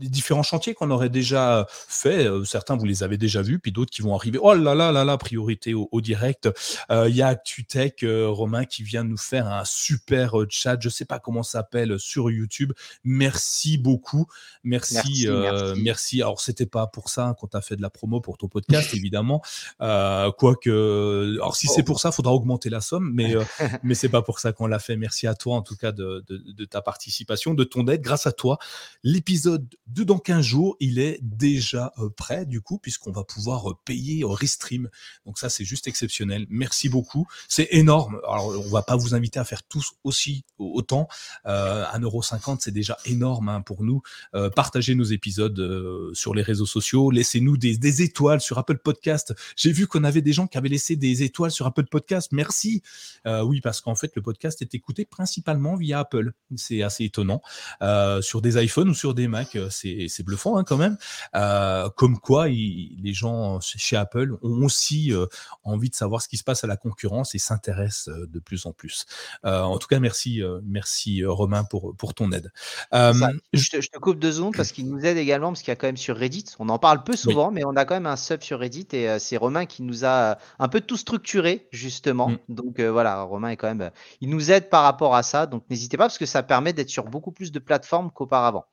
les 0.00 0.08
différents 0.08 0.42
chantiers 0.42 0.74
qu'on 0.74 0.90
aurait 0.90 1.08
déjà 1.08 1.66
fait. 1.70 2.26
Euh, 2.26 2.44
Certains, 2.44 2.76
vous 2.76 2.84
les 2.84 3.02
avez 3.02 3.16
déjà 3.16 3.42
vus, 3.42 3.58
puis 3.58 3.72
d'autres 3.72 3.90
qui 3.90 4.02
vont 4.02 4.14
arriver. 4.14 4.38
Oh 4.40 4.54
là 4.54 4.74
là 4.74 4.92
là 4.92 5.04
là, 5.04 5.16
priorité 5.18 5.74
au, 5.74 5.88
au 5.92 6.00
direct. 6.00 6.48
Euh, 6.90 7.08
Il 7.08 7.16
y 7.16 7.22
a 7.22 7.28
ActuTech, 7.28 8.02
euh, 8.02 8.28
Romain, 8.28 8.64
qui 8.64 8.82
vient 8.82 9.04
nous 9.04 9.16
faire 9.16 9.46
un 9.46 9.64
super 9.64 10.40
euh, 10.40 10.46
chat. 10.48 10.76
Je 10.80 10.88
sais 10.88 11.04
pas 11.04 11.18
comment 11.18 11.42
ça 11.42 11.58
s'appelle 11.60 11.98
sur 11.98 12.30
YouTube. 12.30 12.72
Merci 13.04 13.78
beaucoup. 13.78 14.26
Merci, 14.64 14.94
Merci, 14.94 15.28
euh, 15.28 15.50
merci. 15.74 15.82
merci. 15.82 16.22
Alors, 16.22 16.40
c'était 16.40 16.66
pas 16.66 16.86
pour 16.86 17.08
ça 17.08 17.34
qu'on 17.38 17.46
t'a 17.46 17.60
fait 17.60 17.76
de 17.76 17.82
la 17.82 17.90
promo 17.90 18.20
pour 18.20 18.38
ton 18.38 18.48
podcast, 18.48 18.90
évidemment. 18.94 19.42
Euh, 19.80 20.30
Quoique, 20.32 21.34
alors 21.36 21.56
si 21.56 21.68
c'est 21.68 21.82
pour 21.82 22.00
ça, 22.00 22.12
faudra 22.12 22.32
augmenter 22.32 22.70
la 22.70 22.80
somme, 22.80 23.12
mais 23.14 23.36
euh, 23.36 23.42
mais 23.82 23.94
c'est 23.94 24.08
pas 24.08 24.22
pour 24.22 24.40
ça 24.40 24.52
qu'on 24.52 24.66
l'a 24.66 24.78
fait. 24.78 24.96
Merci 24.96 25.26
à 25.26 25.34
toi 25.34 25.56
en 25.56 25.62
tout 25.62 25.76
cas 25.76 25.92
de, 25.92 26.24
de, 26.28 26.38
de 26.52 26.64
ta 26.64 26.82
participation, 26.82 27.54
de 27.54 27.64
ton 27.64 27.86
aide. 27.86 28.02
Grâce 28.02 28.26
à 28.26 28.32
toi, 28.32 28.58
l'épisode 29.02 29.66
dans 29.86 30.18
15 30.18 30.44
jours, 30.44 30.76
il 30.80 30.98
est 30.98 31.18
déjà 31.22 31.92
euh, 31.98 32.08
prêt 32.10 32.46
du 32.46 32.60
coup, 32.60 32.78
puisqu'on 32.78 33.12
va 33.12 33.24
pouvoir 33.24 33.70
euh, 33.70 33.74
payer 33.84 34.24
au 34.24 34.32
Restream. 34.32 34.88
Donc 35.26 35.38
ça, 35.38 35.48
c'est 35.48 35.64
juste 35.64 35.88
exceptionnel. 35.88 36.46
Merci 36.48 36.88
beaucoup. 36.88 37.26
C'est 37.48 37.68
énorme. 37.70 38.20
Alors, 38.28 38.48
on 38.48 38.70
va 38.70 38.82
pas 38.82 38.96
vous 38.96 39.14
inviter 39.14 39.38
à 39.38 39.44
faire 39.44 39.62
tous 39.62 39.92
aussi 40.04 40.44
autant. 40.58 41.08
Euh, 41.46 41.84
1,50€, 41.84 42.58
c'est 42.60 42.70
déjà 42.70 42.96
énorme 43.04 43.48
hein, 43.48 43.60
pour 43.60 43.82
nous. 43.84 44.02
Euh, 44.34 44.50
partagez 44.50 44.94
nos 44.94 45.04
épisodes 45.04 45.58
euh, 45.58 46.12
sur 46.14 46.34
les 46.34 46.42
réseaux 46.42 46.66
sociaux. 46.66 47.10
Laissez-nous 47.10 47.56
des, 47.56 48.02
étoiles 48.02 48.40
sur 48.40 48.58
Apple 48.58 48.78
Podcast. 48.78 49.34
J'ai 49.56 49.72
vu 49.72 49.86
qu'on 49.86 50.04
avait 50.04 50.22
des 50.22 50.32
gens 50.32 50.46
qui 50.46 50.58
avaient 50.58 50.68
laissé 50.68 50.96
des 50.96 51.22
étoiles 51.22 51.50
sur 51.50 51.66
Apple 51.66 51.86
Podcast. 51.86 52.32
Merci. 52.32 52.82
Euh, 53.26 53.42
oui, 53.42 53.60
parce 53.60 53.80
qu'en 53.80 53.94
fait, 53.94 54.12
le 54.16 54.22
podcast 54.22 54.60
est 54.62 54.74
écouté 54.74 55.04
principalement 55.04 55.76
via 55.76 56.00
Apple. 56.00 56.32
C'est 56.56 56.82
assez 56.82 57.04
étonnant. 57.04 57.40
Euh, 57.82 58.20
sur 58.22 58.42
des 58.42 58.62
iPhones 58.62 58.88
ou 58.88 58.94
sur 58.94 59.14
des 59.14 59.28
Mac, 59.28 59.56
euh, 59.56 59.70
c'est 59.74 60.22
bluffant 60.22 60.56
hein, 60.56 60.64
quand 60.64 60.76
même. 60.76 60.96
Euh, 61.34 61.88
comme 61.96 62.18
quoi, 62.18 62.48
il- 62.48 62.98
les 63.02 63.12
gens 63.12 63.60
chez 63.60 63.96
Apple 63.96 64.36
ont 64.42 64.64
aussi 64.64 65.12
euh, 65.12 65.26
envie 65.62 65.90
de 65.90 65.94
savoir 65.94 66.22
ce 66.22 66.28
qui 66.28 66.36
se 66.36 66.44
passe 66.44 66.64
à 66.64 66.66
la 66.66 66.76
concurrence 66.76 67.34
et 67.34 67.38
s'intéressent 67.38 68.08
euh, 68.08 68.26
de 68.26 68.38
plus 68.38 68.66
en 68.66 68.72
plus. 68.72 69.06
En 69.42 69.78
tout 69.78 69.88
cas, 69.88 69.98
merci, 70.00 70.42
merci 70.64 71.24
Romain 71.24 71.64
pour, 71.64 71.94
pour 71.96 72.14
ton 72.14 72.30
aide. 72.32 72.52
Ça, 72.92 73.12
je, 73.52 73.70
te, 73.70 73.80
je 73.80 73.88
te 73.88 73.98
coupe 73.98 74.18
deux 74.18 74.32
secondes 74.32 74.54
parce 74.56 74.72
qu'il 74.72 74.88
nous 74.88 75.04
aide 75.04 75.16
également, 75.16 75.48
parce 75.48 75.60
qu'il 75.60 75.70
y 75.70 75.72
a 75.72 75.76
quand 75.76 75.86
même 75.86 75.96
sur 75.96 76.16
Reddit, 76.16 76.44
on 76.58 76.68
en 76.68 76.78
parle 76.78 77.02
peu 77.04 77.16
souvent, 77.16 77.50
mais 77.50 77.64
on 77.64 77.76
a 77.76 77.84
quand 77.84 77.94
même 77.94 78.06
un 78.06 78.16
sub 78.16 78.42
sur 78.42 78.60
Reddit 78.60 78.86
et 78.92 79.18
c'est 79.18 79.36
Romain 79.36 79.66
qui 79.66 79.82
nous 79.82 80.04
a 80.04 80.38
un 80.58 80.68
peu 80.68 80.80
tout 80.80 80.96
structuré, 80.96 81.68
justement. 81.72 82.30
Mm. 82.30 82.38
Donc 82.48 82.80
voilà, 82.80 83.22
Romain 83.22 83.48
est 83.48 83.56
quand 83.56 83.72
même, 83.74 83.90
il 84.20 84.30
nous 84.30 84.50
aide 84.50 84.68
par 84.70 84.82
rapport 84.84 85.14
à 85.14 85.22
ça, 85.22 85.46
donc 85.46 85.64
n'hésitez 85.70 85.96
pas 85.96 86.04
parce 86.04 86.18
que 86.18 86.26
ça 86.26 86.42
permet 86.42 86.72
d'être 86.72 86.90
sur 86.90 87.04
beaucoup 87.04 87.32
plus 87.32 87.52
de 87.52 87.58
plateformes 87.58 88.10
qu'auparavant. 88.10 88.66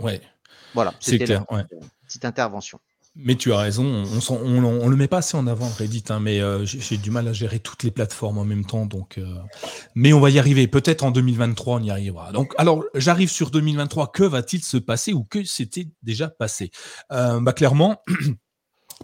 Ouais, 0.00 0.20
Voilà, 0.74 0.94
c'est 1.00 1.12
c'était 1.12 1.24
clair. 1.24 1.44
la 1.50 1.56
ouais. 1.58 1.64
petite 2.06 2.24
intervention. 2.24 2.78
Mais 3.16 3.34
tu 3.34 3.52
as 3.52 3.58
raison, 3.58 4.04
on, 4.30 4.64
on 4.64 4.88
le 4.88 4.94
met 4.96 5.08
pas 5.08 5.18
assez 5.18 5.36
en 5.36 5.48
avant 5.48 5.68
Reddit, 5.68 6.04
hein, 6.10 6.20
mais 6.20 6.40
euh, 6.40 6.64
j'ai 6.64 6.78
j'ai 6.80 6.96
du 6.96 7.10
mal 7.10 7.26
à 7.26 7.32
gérer 7.32 7.58
toutes 7.58 7.82
les 7.82 7.90
plateformes 7.90 8.38
en 8.38 8.44
même 8.44 8.64
temps, 8.64 8.86
donc. 8.86 9.18
euh, 9.18 9.34
mais 9.96 10.12
on 10.12 10.20
va 10.20 10.30
y 10.30 10.38
arriver. 10.38 10.68
Peut-être 10.68 11.02
en 11.02 11.10
2023, 11.10 11.78
on 11.80 11.82
y 11.82 11.90
arrivera. 11.90 12.30
Donc, 12.30 12.54
alors, 12.56 12.84
j'arrive 12.94 13.28
sur 13.28 13.50
2023. 13.50 14.12
Que 14.12 14.22
va-t-il 14.22 14.62
se 14.62 14.76
passer 14.76 15.12
ou 15.12 15.24
que 15.24 15.42
s'était 15.42 15.88
déjà 16.04 16.28
passé? 16.28 16.70
Euh, 17.10 17.40
Bah 17.40 17.52
clairement. 17.52 18.00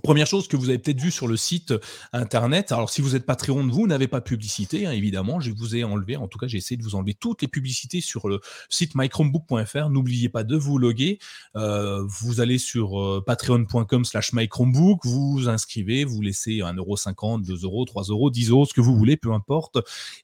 Première 0.02 0.26
chose 0.26 0.46
que 0.46 0.56
vous 0.56 0.68
avez 0.68 0.78
peut-être 0.78 1.00
vu 1.00 1.10
sur 1.10 1.26
le 1.26 1.36
site 1.36 1.74
internet. 2.12 2.70
Alors, 2.70 2.90
si 2.90 3.00
vous 3.00 3.16
êtes 3.16 3.26
Patreon, 3.26 3.66
vous 3.66 3.86
n'avez 3.86 4.08
pas 4.08 4.20
publicité, 4.20 4.86
hein, 4.86 4.92
évidemment. 4.92 5.40
Je 5.40 5.50
vous 5.50 5.74
ai 5.74 5.84
enlevé, 5.84 6.16
en 6.16 6.28
tout 6.28 6.38
cas, 6.38 6.46
j'ai 6.46 6.58
essayé 6.58 6.76
de 6.76 6.82
vous 6.82 6.94
enlever 6.94 7.14
toutes 7.14 7.42
les 7.42 7.48
publicités 7.48 8.00
sur 8.00 8.28
le 8.28 8.40
site 8.68 8.94
mychromebook.fr. 8.94 9.90
N'oubliez 9.90 10.28
pas 10.28 10.44
de 10.44 10.56
vous 10.56 10.78
loguer. 10.78 11.18
Euh, 11.56 12.04
vous 12.06 12.40
allez 12.40 12.58
sur 12.58 13.00
euh, 13.00 13.24
patreon.com 13.26 14.04
slash 14.04 14.32
mychromebook, 14.32 15.04
vous 15.04 15.32
vous 15.32 15.48
inscrivez, 15.48 16.04
vous 16.04 16.20
laissez 16.20 16.58
1,50€, 16.58 17.44
2€, 17.44 17.86
3€, 17.86 18.32
10€, 18.32 18.68
ce 18.68 18.74
que 18.74 18.80
vous 18.80 18.96
voulez, 18.96 19.16
peu 19.16 19.32
importe. 19.32 19.78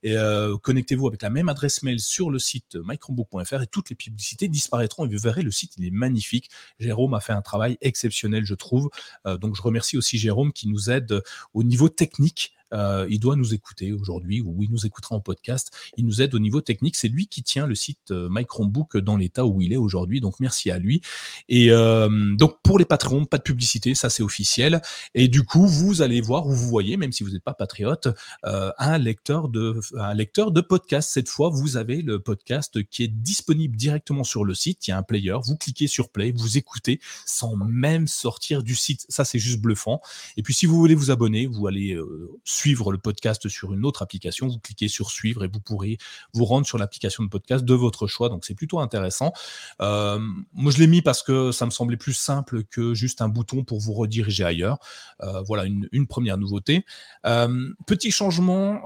Euh, 0.05 0.57
connectez-vous 0.59 1.09
avec 1.09 1.23
la 1.23 1.31
même 1.31 1.49
adresse 1.49 1.82
mail 1.82 1.99
sur 1.99 2.31
le 2.31 2.39
site 2.39 2.77
mychromebook.fr 2.77 3.62
et 3.62 3.66
toutes 3.66 3.90
les 3.90 3.97
publicités 3.97 4.49
disparaîtront 4.49 5.07
et 5.07 5.09
vous 5.09 5.23
verrez, 5.23 5.43
le 5.43 5.51
site, 5.51 5.73
il 5.78 5.86
est 5.86 5.90
magnifique. 5.90 6.51
Jérôme 6.78 7.15
a 7.15 7.20
fait 7.20 7.32
un 7.32 7.43
travail 7.43 7.78
exceptionnel, 7.81 8.44
je 8.44 8.55
trouve. 8.55 8.90
Euh, 9.27 9.36
donc, 9.39 9.57
remercie 9.62 9.97
aussi 9.97 10.18
Jérôme 10.18 10.52
qui 10.52 10.68
nous 10.68 10.90
aide 10.90 11.22
au 11.55 11.62
niveau 11.62 11.89
technique. 11.89 12.55
Euh, 12.73 13.07
il 13.11 13.20
doit 13.20 13.36
nous 13.36 13.55
écouter 13.55 13.93
aujourd'hui 13.93 14.40
ou 14.40 14.62
il 14.62 14.70
nous 14.70 14.86
écoutera 14.86 15.15
en 15.15 15.20
podcast. 15.20 15.70
Il 15.97 16.07
nous 16.07 16.23
aide 16.23 16.35
au 16.35 16.39
niveau 16.39 16.61
technique. 16.61 16.97
C'est 16.97 17.09
lui 17.09 17.27
qui 17.27 17.43
tient 17.43 17.66
le 17.66 17.74
site 17.74 18.11
euh, 18.11 18.28
My 18.31 18.44
Chromebook 18.47 18.97
dans 18.99 19.16
l'état 19.16 19.44
où 19.44 19.61
il 19.61 19.73
est 19.73 19.77
aujourd'hui. 19.77 20.20
Donc 20.20 20.40
merci 20.40 20.70
à 20.70 20.78
lui. 20.78 21.03
Et 21.49 21.70
euh, 21.70 22.09
donc 22.36 22.57
pour 22.62 22.78
les 22.78 22.85
patrons, 22.85 23.24
pas 23.24 23.39
de 23.39 23.43
publicité, 23.43 23.94
ça 23.94 24.11
c'est 24.11 24.23
officiel. 24.23 24.82
Et 25.15 25.28
du 25.28 25.43
coup, 25.43 25.66
vous 25.66 26.03
allez 26.03 26.20
voir 26.20 26.47
ou 26.47 26.53
vous 26.53 26.69
voyez, 26.69 26.97
même 26.97 27.12
si 27.12 27.24
vous 27.24 27.31
n'êtes 27.31 27.44
pas 27.44 27.55
patriote, 27.55 28.09
euh, 28.44 28.73
un 28.78 28.99
lecteur 28.99 29.49
de 29.49 29.81
un 29.99 30.15
lecteur 30.15 30.51
de 30.51 30.61
podcast. 30.61 31.11
Cette 31.12 31.28
fois, 31.28 31.51
vous 31.51 31.77
avez 31.77 32.03
le 32.03 32.20
podcast 32.20 32.82
qui 32.89 33.05
est 33.05 33.09
disponible 33.09 33.77
directement 33.77 34.24
sur 34.24 34.44
le 34.44 34.55
site. 34.55 34.86
Il 34.86 34.90
y 34.90 34.94
a 34.94 34.99
un 34.99 35.03
player. 35.03 35.36
Vous 35.44 35.57
cliquez 35.57 35.86
sur 35.86 36.11
play, 36.11 36.32
vous 36.32 36.59
écoutez 36.59 37.01
sans 37.27 37.57
même 37.57 38.07
sortir 38.07 38.62
du 38.62 38.74
site. 38.74 39.07
Ça 39.09 39.24
c'est 39.24 39.39
juste 39.39 39.61
bluffant. 39.61 40.01
Et 40.36 40.43
puis 40.43 40.55
si 40.55 40.66
vous 40.66 40.77
voulez 40.77 40.94
vous 40.94 41.11
abonner, 41.11 41.47
vous 41.47 41.66
allez 41.66 41.94
euh, 41.94 42.31
suivre 42.62 42.93
le 42.93 42.98
podcast 42.98 43.48
sur 43.48 43.72
une 43.72 43.84
autre 43.84 44.02
application, 44.02 44.47
vous 44.47 44.60
cliquez 44.60 44.86
sur 44.86 45.10
suivre 45.10 45.43
et 45.43 45.48
vous 45.48 45.59
pourrez 45.59 45.98
vous 46.32 46.44
rendre 46.44 46.64
sur 46.64 46.78
l'application 46.78 47.24
de 47.24 47.28
podcast 47.28 47.64
de 47.64 47.74
votre 47.74 48.06
choix. 48.06 48.28
Donc 48.28 48.44
c'est 48.44 48.55
plutôt 48.55 48.78
intéressant. 48.78 49.32
Euh, 49.80 50.20
moi 50.52 50.70
je 50.70 50.78
l'ai 50.78 50.86
mis 50.86 51.02
parce 51.02 51.24
que 51.24 51.51
ça 51.51 51.66
me 51.66 51.72
semblait 51.72 51.97
plus 51.97 52.12
simple 52.12 52.62
que 52.62 52.94
juste 52.94 53.20
un 53.20 53.28
bouton 53.28 53.64
pour 53.64 53.80
vous 53.80 53.93
rediriger 53.94 54.44
ailleurs. 54.44 54.78
Euh, 55.22 55.43
voilà 55.43 55.64
une, 55.64 56.06
première 56.06 56.39
nouveauté. 56.39 56.84
Euh, 57.26 57.72
petit 57.86 58.12
changement, 58.12 58.82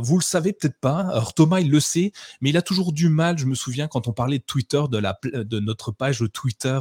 vous 0.00 0.18
le 0.18 0.22
savez 0.22 0.52
peut-être 0.52 0.78
pas. 0.78 1.24
Thomas 1.34 1.60
il 1.60 1.70
le 1.70 1.80
sait, 1.80 2.12
mais 2.42 2.50
il 2.50 2.58
a 2.58 2.62
toujours 2.62 2.92
du 2.92 3.08
mal. 3.08 3.38
Je 3.38 3.46
me 3.46 3.54
souviens 3.54 3.88
quand 3.88 4.06
on 4.06 4.12
parlait 4.12 4.38
de 4.38 4.44
Twitter, 4.44 4.82
de, 4.90 4.98
la, 4.98 5.18
de 5.32 5.60
notre 5.60 5.92
page 5.92 6.22
Twitter 6.34 6.78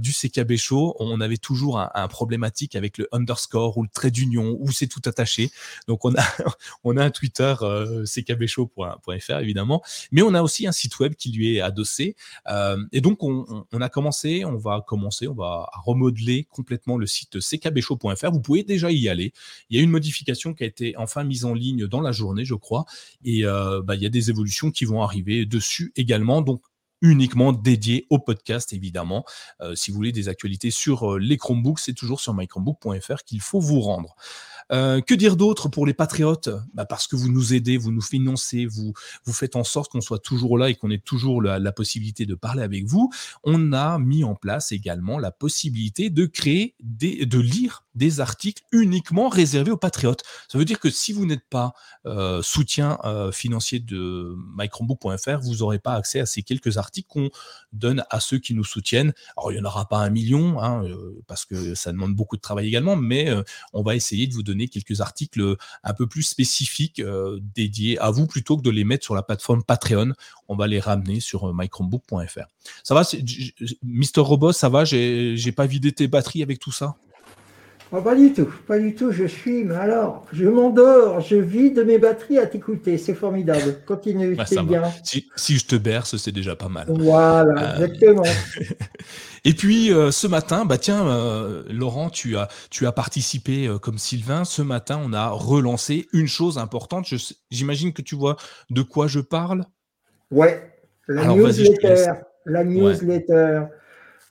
du 0.00 0.12
CKB 0.12 0.56
Show, 0.56 0.96
on 0.98 1.18
avait 1.22 1.38
toujours 1.38 1.78
un, 1.78 1.90
un, 1.94 2.08
problématique 2.08 2.76
avec 2.76 2.98
le 2.98 3.08
underscore 3.12 3.78
ou 3.78 3.82
le 3.82 3.88
trait 3.88 4.10
d'union 4.10 4.58
où 4.60 4.70
c'est 4.70 4.86
tout 4.86 5.00
attaché. 5.06 5.50
Donc 5.88 6.04
on 6.84 6.96
a 6.96 7.04
un 7.04 7.10
Twitter 7.10 7.54
euh, 7.62 8.04
évidemment, 9.40 9.82
mais 10.10 10.22
on 10.22 10.34
a 10.34 10.42
aussi 10.42 10.66
un 10.66 10.72
site 10.72 10.98
web 10.98 11.14
qui 11.14 11.32
lui 11.32 11.56
est 11.56 11.60
adossé. 11.60 12.16
Euh, 12.48 12.76
et 12.92 13.00
donc 13.00 13.22
on, 13.22 13.64
a 13.80 13.88
commencé, 13.88 14.44
on 14.44 14.56
va 14.56 14.84
commencer, 14.86 15.28
on 15.28 15.34
va 15.34 15.68
remodeler 15.84 16.44
complètement 16.50 16.96
le 16.96 17.06
site 17.06 17.40
ckbshow.fr. 17.40 18.30
Vous 18.30 18.40
pouvez 18.40 18.62
déjà 18.62 18.90
y 18.90 19.08
aller. 19.08 19.32
Il 19.70 19.76
y 19.76 19.80
a 19.80 19.82
une 19.82 19.90
modification 19.90 20.54
qui 20.54 20.64
a 20.64 20.66
été 20.66 20.94
enfin 20.96 21.24
mise 21.24 21.44
en 21.44 21.54
ligne 21.54 21.86
dans 21.86 22.00
la 22.00 22.12
journée, 22.12 22.44
je 22.44 22.54
crois, 22.54 22.84
et 23.24 23.44
euh, 23.44 23.82
bah, 23.82 23.94
il 23.94 24.02
y 24.02 24.06
a 24.06 24.10
des 24.10 24.30
évolutions 24.30 24.70
qui 24.70 24.84
vont 24.84 25.02
arriver 25.02 25.46
dessus 25.46 25.92
également. 25.96 26.42
Donc 26.42 26.62
uniquement 27.04 27.52
dédié 27.52 28.06
au 28.10 28.20
podcast, 28.20 28.72
évidemment. 28.72 29.24
Euh, 29.60 29.74
si 29.74 29.90
vous 29.90 29.96
voulez 29.96 30.12
des 30.12 30.28
actualités 30.28 30.70
sur 30.70 31.18
les 31.18 31.36
Chromebooks, 31.36 31.80
c'est 31.80 31.94
toujours 31.94 32.20
sur 32.20 32.32
mychromebook.fr 32.32 33.24
qu'il 33.24 33.40
faut 33.40 33.60
vous 33.60 33.80
rendre. 33.80 34.14
Euh, 34.70 35.00
que 35.00 35.14
dire 35.14 35.36
d'autre 35.36 35.68
pour 35.68 35.86
les 35.86 35.94
patriotes? 35.94 36.48
Bah 36.74 36.84
Parce 36.84 37.06
que 37.06 37.16
vous 37.16 37.30
nous 37.30 37.54
aidez, 37.54 37.76
vous 37.76 37.90
nous 37.90 38.02
financez, 38.02 38.66
vous, 38.66 38.92
vous 39.24 39.32
faites 39.32 39.56
en 39.56 39.64
sorte 39.64 39.92
qu'on 39.92 40.00
soit 40.00 40.18
toujours 40.18 40.58
là 40.58 40.70
et 40.70 40.74
qu'on 40.74 40.90
ait 40.90 40.98
toujours 40.98 41.42
la, 41.42 41.72
possibilité 41.72 42.26
de 42.26 42.34
parler 42.34 42.62
avec 42.62 42.84
vous. 42.84 43.10
On 43.44 43.72
a 43.72 43.98
mis 43.98 44.24
en 44.24 44.34
place 44.34 44.72
également 44.72 45.18
la 45.18 45.30
possibilité 45.30 46.10
de 46.10 46.26
créer, 46.26 46.74
de 46.80 47.38
lire 47.38 47.84
des 47.94 48.20
articles 48.20 48.62
uniquement 48.72 49.28
réservés 49.28 49.70
aux 49.70 49.76
patriotes. 49.76 50.22
Ça 50.48 50.58
veut 50.58 50.64
dire 50.64 50.80
que 50.80 50.90
si 50.90 51.12
vous 51.12 51.26
n'êtes 51.26 51.48
pas 51.48 51.74
euh, 52.06 52.42
soutien 52.42 52.98
euh, 53.04 53.32
financier 53.32 53.80
de 53.80 54.34
mychromebook.fr, 54.56 55.40
vous 55.40 55.56
n'aurez 55.56 55.78
pas 55.78 55.94
accès 55.94 56.20
à 56.20 56.26
ces 56.26 56.42
quelques 56.42 56.78
articles 56.78 57.08
qu'on 57.08 57.30
donne 57.72 58.04
à 58.10 58.20
ceux 58.20 58.38
qui 58.38 58.54
nous 58.54 58.64
soutiennent. 58.64 59.12
Alors, 59.36 59.52
il 59.52 59.56
n'y 59.56 59.60
en 59.60 59.64
aura 59.64 59.88
pas 59.88 59.98
un 59.98 60.10
million, 60.10 60.62
hein, 60.62 60.84
parce 61.26 61.44
que 61.44 61.74
ça 61.74 61.92
demande 61.92 62.14
beaucoup 62.14 62.36
de 62.36 62.42
travail 62.42 62.66
également, 62.66 62.96
mais 62.96 63.30
on 63.72 63.82
va 63.82 63.94
essayer 63.94 64.26
de 64.26 64.34
vous 64.34 64.42
donner 64.42 64.51
quelques 64.68 65.00
articles 65.00 65.56
un 65.82 65.94
peu 65.94 66.06
plus 66.06 66.22
spécifiques 66.22 67.00
euh, 67.00 67.38
dédiés 67.54 67.98
à 67.98 68.10
vous 68.10 68.26
plutôt 68.26 68.56
que 68.56 68.62
de 68.62 68.70
les 68.70 68.84
mettre 68.84 69.04
sur 69.04 69.14
la 69.14 69.22
plateforme 69.22 69.62
Patreon. 69.62 70.12
On 70.48 70.56
va 70.56 70.66
les 70.66 70.80
ramener 70.80 71.20
sur 71.20 71.52
mychromebook.fr. 71.54 72.46
Ça 72.82 72.94
va, 72.94 73.02
Mister 73.82 74.20
Robot, 74.20 74.52
ça 74.52 74.68
va? 74.68 74.84
J'ai 74.84 75.52
pas 75.52 75.66
vidé 75.66 75.92
tes 75.92 76.08
batteries 76.08 76.42
avec 76.42 76.58
tout 76.58 76.72
ça? 76.72 76.96
Oh, 77.94 78.00
pas 78.00 78.14
du 78.14 78.32
tout, 78.32 78.48
pas 78.66 78.78
du 78.78 78.94
tout. 78.94 79.12
Je 79.12 79.26
suis, 79.26 79.64
mais 79.64 79.74
alors, 79.74 80.24
je 80.32 80.46
m'endors, 80.46 81.20
je 81.20 81.36
vide 81.36 81.84
mes 81.86 81.98
batteries 81.98 82.38
à 82.38 82.46
t'écouter. 82.46 82.96
C'est 82.96 83.12
formidable. 83.12 83.80
Continue, 83.86 84.34
bah, 84.34 84.46
c'est 84.46 84.62
bien. 84.62 84.84
Si, 85.04 85.28
si, 85.36 85.58
je 85.58 85.66
te 85.66 85.76
berce, 85.76 86.16
c'est 86.16 86.32
déjà 86.32 86.56
pas 86.56 86.70
mal. 86.70 86.86
Voilà, 86.88 87.52
euh... 87.52 87.84
exactement. 87.84 88.22
Et 89.44 89.52
puis 89.52 89.92
euh, 89.92 90.10
ce 90.10 90.26
matin, 90.26 90.64
bah 90.64 90.78
tiens, 90.78 91.06
euh, 91.06 91.64
Laurent, 91.68 92.08
tu 92.08 92.36
as 92.36 92.48
tu 92.70 92.86
as 92.86 92.92
participé 92.92 93.68
comme 93.82 93.98
Sylvain. 93.98 94.44
Ce 94.44 94.62
matin, 94.62 94.98
on 95.04 95.12
a 95.12 95.28
relancé 95.28 96.08
une 96.14 96.28
chose 96.28 96.56
importante. 96.56 97.06
J'imagine 97.50 97.92
que 97.92 98.00
tu 98.00 98.14
vois 98.14 98.36
de 98.70 98.80
quoi 98.80 99.06
je 99.06 99.20
parle. 99.20 99.64
Ouais, 100.30 100.72
la 101.08 101.22
alors, 101.22 101.36
newsletter, 101.36 102.06
la 102.46 102.64
newsletter. 102.64 103.34
Ouais. 103.34 103.81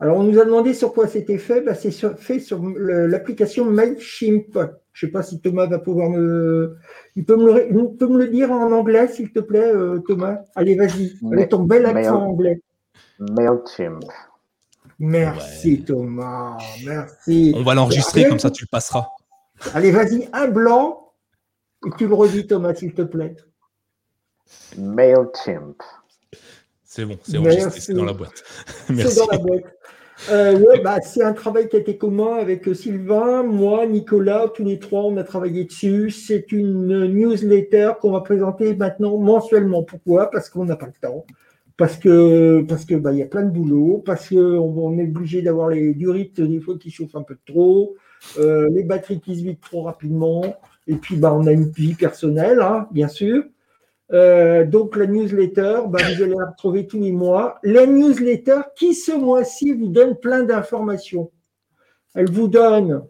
Alors, 0.02 0.18
on 0.18 0.24
nous 0.24 0.40
a 0.40 0.46
demandé 0.46 0.74
sur 0.74 0.94
quoi 0.94 1.08
c'était 1.08 1.38
fait. 1.38 1.62
Bah, 1.62 1.76
c'est 1.76 1.92
sur, 1.92 2.18
fait 2.18 2.40
sur 2.40 2.60
l'application 2.76 3.66
MailChimp. 3.66 4.58
Je 4.94 5.06
ne 5.06 5.10
sais 5.10 5.12
pas 5.12 5.22
si 5.22 5.40
Thomas 5.40 5.68
va 5.68 5.78
pouvoir 5.78 6.10
me. 6.10 6.76
Il 7.16 7.24
peut 7.24 7.38
me 7.38 7.54
le, 7.54 7.68
il 7.70 7.98
peut 7.98 8.08
me 8.08 8.18
le 8.18 8.28
dire 8.28 8.52
en 8.52 8.72
anglais, 8.72 9.08
s'il 9.08 9.32
te 9.32 9.40
plaît, 9.40 9.72
euh, 9.72 10.00
Thomas. 10.00 10.40
Allez, 10.56 10.76
vas-y. 10.76 11.14
Avec 11.32 11.50
ton 11.50 11.64
bel 11.64 11.86
accent 11.86 12.20
Mail, 12.20 12.30
anglais. 12.30 12.62
MailChimp. 13.20 14.04
Merci, 14.98 15.76
ouais. 15.76 15.86
Thomas. 15.86 16.58
Merci. 16.84 17.54
On 17.56 17.62
va 17.62 17.76
l'enregistrer, 17.76 18.28
comme 18.28 18.40
ça, 18.40 18.50
tu 18.50 18.64
le 18.64 18.70
passeras. 18.72 19.08
Allez, 19.76 19.92
vas-y, 19.92 20.28
un 20.34 20.48
blanc. 20.48 21.14
Et 21.86 21.90
tu 21.98 22.08
le 22.08 22.16
redis, 22.16 22.48
Thomas, 22.48 22.74
s'il 22.74 22.96
te 22.96 23.04
plaît. 23.04 23.36
MailChimp. 24.80 25.78
C'est 26.84 27.06
bon, 27.06 27.18
c'est 27.24 27.38
enregistré, 27.38 27.80
c'est 27.80 27.94
dans 27.94 28.04
la 28.04 28.12
boîte. 28.12 28.44
C'est 28.88 29.16
dans 29.16 29.28
la 29.32 29.38
boîte. 29.38 29.64
Euh, 30.30 30.58
ouais, 30.60 30.82
bah, 30.82 30.98
c'est 31.02 31.24
un 31.24 31.34
travail 31.34 31.68
qui 31.68 31.76
a 31.76 31.80
été 31.80 31.98
commun 31.98 32.36
avec 32.36 32.70
Sylvain, 32.76 33.44
moi, 33.44 33.86
Nicolas, 33.88 34.52
tous 34.54 34.64
les 34.64 34.78
trois, 34.78 35.04
on 35.04 35.18
a 35.18 35.24
travaillé 35.24 35.64
dessus. 35.64 36.12
C'est 36.12 36.52
une 36.52 37.08
newsletter 37.08 37.94
qu'on 38.00 38.12
va 38.12 38.22
présenter 38.22 38.76
maintenant 38.76 39.18
mensuellement. 39.18 39.84
Pourquoi? 39.84 40.30
Parce 40.30 40.50
qu'on 40.50 40.66
n'a 40.66 40.76
pas 40.76 40.88
le 40.88 40.94
temps. 41.02 41.26
Parce 41.78 41.98
que 41.98 42.62
parce 42.68 42.86
que 42.86 42.94
bah 42.94 43.12
il 43.12 43.18
y 43.20 43.24
a 43.24 43.26
plein 43.26 43.44
de 43.44 43.50
boulot, 43.50 44.04
parce 44.06 44.30
qu'on 44.30 44.38
on 44.38 45.00
est 45.00 45.04
obligé 45.08 45.42
d'avoir 45.42 45.70
les 45.70 45.96
durites 45.96 46.40
des 46.40 46.60
fois 46.60 46.78
qui 46.78 46.92
chauffent 46.92 47.16
un 47.16 47.24
peu 47.24 47.38
trop, 47.48 47.96
euh, 48.38 48.70
les 48.72 48.84
batteries 48.84 49.20
qui 49.20 49.36
se 49.36 49.44
vident 49.44 49.58
trop 49.62 49.82
rapidement, 49.84 50.44
et 50.88 50.96
puis 50.96 51.16
bah 51.16 51.34
on 51.34 51.48
a 51.48 51.52
une 51.52 51.72
vie 51.72 51.96
personnelle, 51.96 52.60
hein, 52.62 52.88
bien 52.92 53.08
sûr. 53.08 53.44
Euh, 54.14 54.66
donc 54.66 54.98
la 54.98 55.08
newsletter, 55.08 55.82
bah, 55.88 56.00
vous 56.04 56.24
allez 56.24 56.36
la 56.36 56.48
retrouver 56.48 56.86
tous 56.86 57.00
les 57.00 57.12
mois. 57.12 57.60
La 57.64 57.86
newsletter 57.86 58.62
qui 58.76 58.94
ce 58.94 59.14
mois-ci 59.14 59.72
vous 59.72 59.88
donne 59.88 60.18
plein 60.18 60.44
d'informations. 60.44 61.32
Elle 62.14 62.30
vous 62.30 62.50
donne 62.50 63.04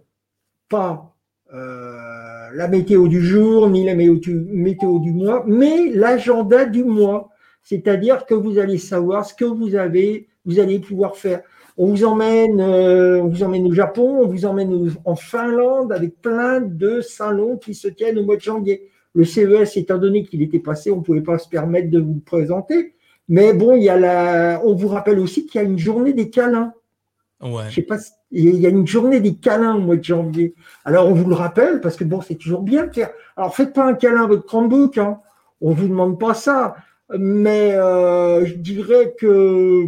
pas 0.69 1.15
euh, 1.53 2.49
la 2.53 2.67
météo 2.67 3.07
du 3.07 3.21
jour 3.21 3.67
ni 3.69 3.85
la 3.85 3.95
météo 3.95 4.99
du, 4.99 5.11
mois, 5.11 5.43
mais 5.47 5.89
l'agenda 5.89 6.65
du 6.65 6.83
mois. 6.83 7.29
C'est-à-dire 7.63 8.25
que 8.25 8.35
vous 8.35 8.59
allez 8.59 8.77
savoir 8.77 9.25
ce 9.25 9.33
que 9.33 9.45
vous 9.45 9.75
avez, 9.75 10.27
vous 10.45 10.59
allez 10.59 10.79
pouvoir 10.79 11.15
faire. 11.15 11.41
On 11.77 11.87
vous 11.87 12.03
emmène, 12.03 12.59
euh, 12.61 13.21
on 13.21 13.27
vous 13.27 13.43
emmène 13.43 13.65
au 13.65 13.73
Japon, 13.73 14.19
on 14.21 14.27
vous 14.27 14.45
emmène 14.45 14.93
en 15.05 15.15
Finlande 15.15 15.91
avec 15.91 16.21
plein 16.21 16.61
de 16.61 17.01
salons 17.01 17.57
qui 17.57 17.73
se 17.73 17.87
tiennent 17.87 18.19
au 18.19 18.25
mois 18.25 18.35
de 18.35 18.41
janvier. 18.41 18.90
Le 19.13 19.25
CES, 19.25 19.77
étant 19.77 19.97
donné 19.97 20.23
qu'il 20.23 20.41
était 20.41 20.59
passé, 20.59 20.91
on 20.91 20.97
ne 20.97 21.01
pouvait 21.01 21.21
pas 21.21 21.37
se 21.37 21.49
permettre 21.49 21.89
de 21.89 21.99
vous 21.99 22.21
présenter. 22.25 22.95
Mais 23.27 23.53
bon, 23.53 23.75
il 23.75 23.83
y 23.83 23.89
a 23.89 23.97
la... 23.97 24.61
on 24.63 24.73
vous 24.73 24.87
rappelle 24.87 25.19
aussi 25.19 25.45
qu'il 25.45 25.61
y 25.61 25.63
a 25.63 25.67
une 25.67 25.79
journée 25.79 26.13
des 26.13 26.29
câlins. 26.29 26.73
Ouais. 27.41 27.63
Je 27.69 27.75
sais 27.75 27.81
pas, 27.81 27.97
il 28.31 28.55
y 28.59 28.65
a 28.65 28.69
une 28.69 28.87
journée 28.87 29.19
des 29.19 29.35
câlins 29.35 29.75
au 29.75 29.79
mois 29.79 29.95
de 29.95 30.03
janvier. 30.03 30.53
Alors 30.85 31.07
on 31.07 31.13
vous 31.13 31.27
le 31.27 31.35
rappelle 31.35 31.81
parce 31.81 31.95
que 31.95 32.03
bon, 32.03 32.21
c'est 32.21 32.35
toujours 32.35 32.61
bien 32.61 32.87
de 32.87 32.93
faire. 32.93 33.09
Alors 33.35 33.55
faites 33.55 33.73
pas 33.73 33.85
un 33.85 33.93
câlin 33.93 34.23
à 34.23 34.27
votre 34.27 34.45
Chromebook, 34.45 34.97
hein. 34.97 35.19
on 35.59 35.71
vous 35.71 35.87
demande 35.87 36.19
pas 36.19 36.33
ça, 36.33 36.75
mais 37.17 37.73
euh, 37.73 38.45
je 38.45 38.53
dirais 38.53 39.15
que 39.19 39.87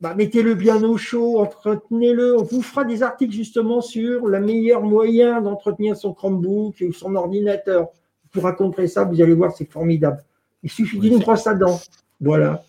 bah, 0.00 0.14
mettez-le 0.16 0.54
bien 0.54 0.82
au 0.82 0.96
chaud, 0.96 1.40
entretenez-le. 1.40 2.38
On 2.38 2.42
vous 2.42 2.62
fera 2.62 2.84
des 2.84 3.02
articles 3.02 3.34
justement 3.34 3.82
sur 3.82 4.26
le 4.26 4.40
meilleur 4.40 4.82
moyen 4.82 5.42
d'entretenir 5.42 5.96
son 5.96 6.14
Chromebook 6.14 6.76
ou 6.80 6.92
son 6.92 7.14
ordinateur 7.14 7.88
vous 8.32 8.40
raconterez 8.40 8.88
ça, 8.88 9.04
vous 9.04 9.20
allez 9.20 9.34
voir, 9.34 9.52
c'est 9.52 9.70
formidable. 9.70 10.22
Il 10.62 10.70
suffit 10.70 10.98
d'une 10.98 11.18
brosse 11.18 11.46
à 11.46 11.54
dents. 11.54 11.80
Voilà. 12.20 12.62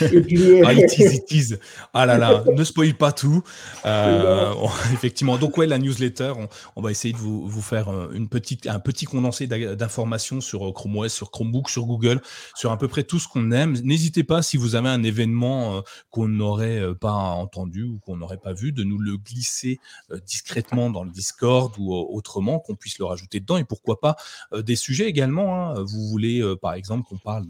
Et 0.00 0.20
puis, 0.22 0.62
ah, 0.64 0.74
tease, 0.74 1.24
tease. 1.26 1.58
Ah 1.92 2.06
là 2.06 2.16
là, 2.16 2.42
ne 2.50 2.64
spoil 2.64 2.94
pas 2.94 3.12
tout. 3.12 3.42
Euh, 3.84 4.54
on, 4.56 4.68
effectivement, 4.94 5.36
donc 5.36 5.58
ouais, 5.58 5.66
la 5.66 5.78
newsletter, 5.78 6.32
on, 6.36 6.48
on, 6.76 6.82
va 6.82 6.90
essayer 6.90 7.12
de 7.12 7.18
vous, 7.18 7.46
vous 7.46 7.60
faire 7.60 7.88
euh, 7.88 8.10
une 8.12 8.28
petite, 8.28 8.66
un 8.66 8.80
petit 8.80 9.04
condensé 9.04 9.46
d'informations 9.46 10.40
sur 10.40 10.68
euh, 10.68 10.72
Chrome 10.72 10.96
OS, 10.96 11.12
sur 11.12 11.30
Chromebook, 11.30 11.68
sur 11.68 11.84
Google, 11.84 12.22
sur 12.54 12.72
à 12.72 12.78
peu 12.78 12.88
près 12.88 13.02
tout 13.02 13.18
ce 13.18 13.28
qu'on 13.28 13.50
aime. 13.52 13.76
N'hésitez 13.82 14.24
pas 14.24 14.40
si 14.40 14.56
vous 14.56 14.76
avez 14.76 14.88
un 14.88 15.02
événement 15.02 15.82
qu'on 16.10 16.28
n'aurait 16.28 16.82
pas 17.00 17.12
entendu 17.12 17.82
ou 17.82 17.98
qu'on 17.98 18.16
n'aurait 18.16 18.38
pas 18.38 18.54
vu, 18.54 18.72
de 18.72 18.82
nous 18.82 18.98
le 18.98 19.16
glisser 19.18 19.78
discrètement 20.24 20.90
dans 20.90 21.04
le 21.04 21.10
Discord 21.10 21.74
ou 21.78 21.92
autrement, 21.94 22.60
qu'on 22.60 22.74
puisse 22.74 22.98
le 22.98 23.04
rajouter 23.04 23.40
dedans. 23.40 23.58
Et 23.58 23.64
pourquoi 23.64 24.00
pas 24.00 24.16
des 24.56 24.76
sujets 24.76 25.06
également. 25.06 25.70
Hein. 25.70 25.82
Vous 25.82 26.08
voulez, 26.08 26.42
par 26.60 26.74
exemple, 26.74 27.06
qu'on 27.08 27.18
parle 27.18 27.46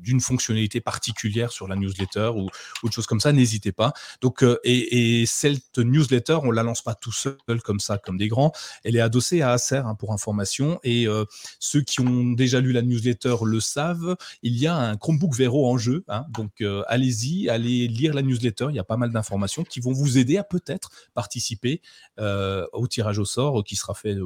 d'une 0.00 0.16
un, 0.16 0.20
fonctionnalité 0.20 0.80
particulière 0.80 1.52
sur 1.56 1.66
la 1.66 1.76
newsletter 1.76 2.32
ou 2.36 2.48
autre 2.82 2.94
chose 2.94 3.06
comme 3.06 3.20
ça, 3.20 3.32
n'hésitez 3.32 3.72
pas. 3.72 3.92
Donc, 4.20 4.42
euh, 4.42 4.58
et, 4.62 5.20
et, 5.20 5.26
cette 5.26 5.78
newsletter, 5.78 6.38
on 6.42 6.50
la 6.50 6.62
lance 6.62 6.82
pas 6.82 6.94
tout 6.94 7.12
seul 7.12 7.36
comme 7.64 7.80
ça, 7.80 7.98
comme 7.98 8.18
des 8.18 8.28
grands. 8.28 8.52
Elle 8.84 8.96
est 8.96 9.00
adossée 9.00 9.42
à 9.42 9.52
Acer 9.52 9.76
hein, 9.76 9.94
pour 9.94 10.12
information. 10.12 10.78
Et 10.84 11.08
euh, 11.08 11.24
ceux 11.58 11.80
qui 11.80 12.00
ont 12.00 12.32
déjà 12.32 12.60
lu 12.60 12.72
la 12.72 12.82
newsletter 12.82 13.36
le 13.44 13.60
savent. 13.60 14.16
Il 14.42 14.56
y 14.56 14.66
a 14.66 14.76
un 14.76 14.96
Chromebook 14.96 15.34
Vero 15.34 15.68
en 15.68 15.78
jeu. 15.78 16.04
Hein, 16.08 16.26
donc, 16.28 16.60
euh, 16.60 16.82
allez-y, 16.88 17.48
allez 17.48 17.88
lire 17.88 18.14
la 18.14 18.22
newsletter. 18.22 18.66
Il 18.70 18.76
y 18.76 18.80
a 18.80 18.84
pas 18.84 18.96
mal 18.96 19.10
d'informations 19.10 19.64
qui 19.64 19.80
vont 19.80 19.92
vous 19.92 20.18
aider 20.18 20.36
à 20.36 20.44
peut-être 20.44 20.90
participer 21.14 21.80
au 22.18 22.86
tirage 22.88 23.18
au 23.18 23.24
sort 23.24 23.64
qui 23.64 23.76
sera 23.76 23.94
fait 23.94 24.16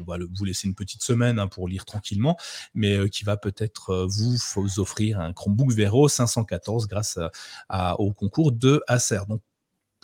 on 0.00 0.04
va 0.04 0.18
vous 0.34 0.44
laisser 0.44 0.66
une 0.68 0.74
petite 0.74 1.02
semaine 1.02 1.38
hein, 1.38 1.48
pour 1.48 1.68
lire 1.68 1.84
tranquillement, 1.84 2.36
mais 2.74 2.96
euh, 2.96 3.08
qui 3.08 3.24
va 3.24 3.36
peut-être 3.36 3.90
euh, 3.90 4.06
vous, 4.08 4.36
offrir 4.78 5.20
un 5.20 5.32
Chromebook 5.32 5.72
Vero 5.72 6.08
514 6.08 6.86
grâce 6.88 7.18
au 7.98 8.12
concours 8.12 8.52
de 8.52 8.82
Acer. 8.88 9.20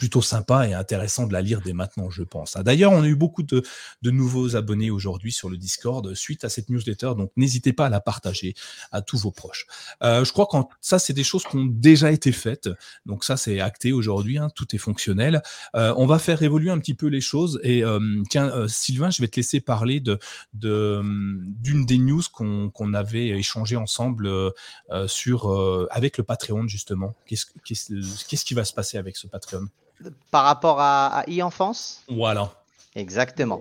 Plutôt 0.00 0.22
sympa 0.22 0.66
et 0.66 0.72
intéressant 0.72 1.26
de 1.26 1.34
la 1.34 1.42
lire 1.42 1.60
dès 1.60 1.74
maintenant, 1.74 2.08
je 2.08 2.22
pense. 2.22 2.56
Ah, 2.56 2.62
D'ailleurs, 2.62 2.92
on 2.92 3.02
a 3.02 3.06
eu 3.06 3.16
beaucoup 3.16 3.42
de, 3.42 3.62
nouveaux 4.02 4.56
abonnés 4.56 4.90
aujourd'hui 4.90 5.30
sur 5.30 5.50
le 5.50 5.58
Discord 5.58 6.14
suite 6.14 6.42
à 6.42 6.48
cette 6.48 6.70
newsletter, 6.70 7.12
donc 7.18 7.30
n'hésitez 7.36 7.74
pas 7.74 7.84
à 7.84 7.88
la 7.90 8.00
partager 8.00 8.54
à 8.92 9.02
tous 9.02 9.18
vos 9.18 9.30
proches. 9.30 9.66
Euh, 10.02 10.24
je 10.24 10.32
crois 10.32 10.46
que 10.46 10.56
ça, 10.80 10.98
c'est 10.98 11.12
des 11.12 11.22
choses 11.22 11.44
qui 11.44 11.54
ont 11.54 11.66
déjà 11.66 12.10
été 12.12 12.32
faites, 12.32 12.70
donc 13.04 13.24
ça, 13.24 13.36
c'est 13.36 13.60
acté 13.60 13.92
aujourd'hui, 13.92 14.38
hein, 14.38 14.48
tout 14.54 14.74
est 14.74 14.78
fonctionnel. 14.78 15.42
Euh, 15.76 15.92
on 15.98 16.06
va 16.06 16.18
faire 16.18 16.42
évoluer 16.42 16.70
un 16.70 16.78
petit 16.78 16.94
peu 16.94 17.08
les 17.08 17.20
choses 17.20 17.60
et 17.62 17.84
euh, 17.84 18.22
tiens, 18.30 18.66
Sylvain, 18.68 19.10
je 19.10 19.20
vais 19.20 19.28
te 19.28 19.36
laisser 19.36 19.60
parler 19.60 20.02
d'une 20.54 21.84
des 21.86 21.98
news 21.98 22.22
qu'on 22.32 22.94
avait 22.94 23.28
échangé 23.28 23.76
ensemble 23.76 24.30
sur 25.08 25.88
avec 25.90 26.16
le 26.16 26.24
Patreon 26.24 26.68
justement. 26.68 27.14
Qu'est-ce 27.26 27.44
qu'est-ce 27.64 28.24
qu'est-ce 28.24 28.44
qui 28.46 28.54
va 28.54 28.64
se 28.64 28.72
passer 28.72 28.96
avec 28.96 29.18
ce 29.18 29.26
Patreon? 29.26 29.68
Par 30.30 30.44
rapport 30.44 30.80
à, 30.80 31.06
à 31.08 31.24
e-enfance 31.30 32.04
Voilà. 32.08 32.52
Exactement. 32.94 33.60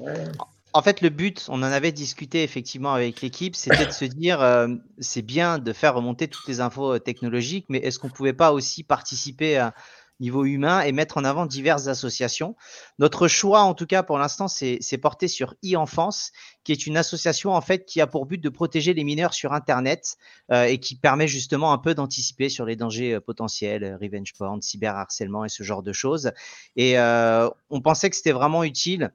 En 0.71 0.81
fait, 0.83 1.01
le 1.01 1.09
but, 1.09 1.45
on 1.49 1.57
en 1.57 1.63
avait 1.63 1.91
discuté 1.91 2.43
effectivement 2.43 2.93
avec 2.93 3.21
l'équipe, 3.21 3.55
c'était 3.55 3.87
de 3.87 3.91
se 3.91 4.05
dire, 4.05 4.41
euh, 4.41 4.67
c'est 4.99 5.23
bien 5.23 5.57
de 5.57 5.73
faire 5.73 5.95
remonter 5.95 6.27
toutes 6.27 6.47
les 6.47 6.61
infos 6.61 6.93
euh, 6.93 6.99
technologiques, 6.99 7.65
mais 7.69 7.79
est-ce 7.79 7.97
qu'on 7.97 8.09
pouvait 8.09 8.33
pas 8.33 8.51
aussi 8.51 8.83
participer 8.83 9.57
à 9.57 9.73
niveau 10.19 10.45
humain 10.45 10.81
et 10.81 10.91
mettre 10.91 11.17
en 11.17 11.23
avant 11.23 11.45
diverses 11.45 11.87
associations 11.87 12.55
Notre 12.99 13.27
choix, 13.27 13.61
en 13.61 13.73
tout 13.73 13.85
cas 13.85 14.03
pour 14.03 14.17
l'instant, 14.17 14.47
c'est 14.47 14.97
porté 15.01 15.27
sur 15.27 15.55
e-enfance, 15.65 16.31
qui 16.63 16.71
est 16.71 16.85
une 16.85 16.97
association 16.97 17.53
en 17.53 17.61
fait 17.61 17.85
qui 17.85 18.01
a 18.01 18.07
pour 18.07 18.25
but 18.25 18.39
de 18.39 18.49
protéger 18.49 18.93
les 18.93 19.03
mineurs 19.03 19.33
sur 19.33 19.53
Internet 19.53 20.17
euh, 20.51 20.65
et 20.65 20.79
qui 20.79 20.95
permet 20.95 21.27
justement 21.27 21.73
un 21.73 21.77
peu 21.77 21.95
d'anticiper 21.95 22.49
sur 22.49 22.65
les 22.65 22.75
dangers 22.75 23.15
euh, 23.15 23.21
potentiels, 23.21 23.83
euh, 23.83 23.97
revenge 23.97 24.33
porn, 24.37 24.61
cyberharcèlement 24.61 25.45
et 25.45 25.49
ce 25.49 25.63
genre 25.63 25.83
de 25.83 25.93
choses. 25.93 26.31
Et 26.75 26.97
on 26.97 27.81
pensait 27.81 28.09
que 28.09 28.15
c'était 28.15 28.31
vraiment 28.31 28.63
utile 28.63 29.11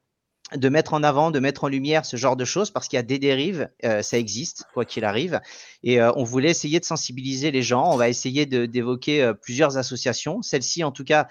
de 0.53 0.69
mettre 0.69 0.93
en 0.93 1.03
avant, 1.03 1.31
de 1.31 1.41
mettre 1.41 1.65
en 1.65 1.69
lumière 1.69 2.05
ce 2.05 2.17
genre 2.17 2.37
de 2.37 2.45
choses 2.45 2.71
parce 2.71 2.87
qu'il 2.87 2.97
y 2.97 3.01
a 3.01 3.03
des 3.03 3.19
dérives, 3.19 3.69
euh, 3.85 4.03
ça 4.03 4.19
existe, 4.19 4.65
quoi 4.75 4.85
qu'il 4.85 5.05
arrive. 5.05 5.41
Et 5.83 6.01
euh, 6.01 6.13
on 6.17 6.25
voulait 6.25 6.51
essayer 6.51 6.81
de 6.81 6.85
sensibiliser 6.85 7.51
les 7.51 7.63
gens. 7.63 7.91
On 7.93 7.97
va 7.97 8.09
essayer 8.09 8.47
d'évoquer 8.47 9.23
euh, 9.23 9.33
plusieurs 9.33 9.79
associations. 9.79 10.43
Celle-ci, 10.43 10.85
en 10.85 10.93
tout 10.93 11.05
cas, 11.05 11.29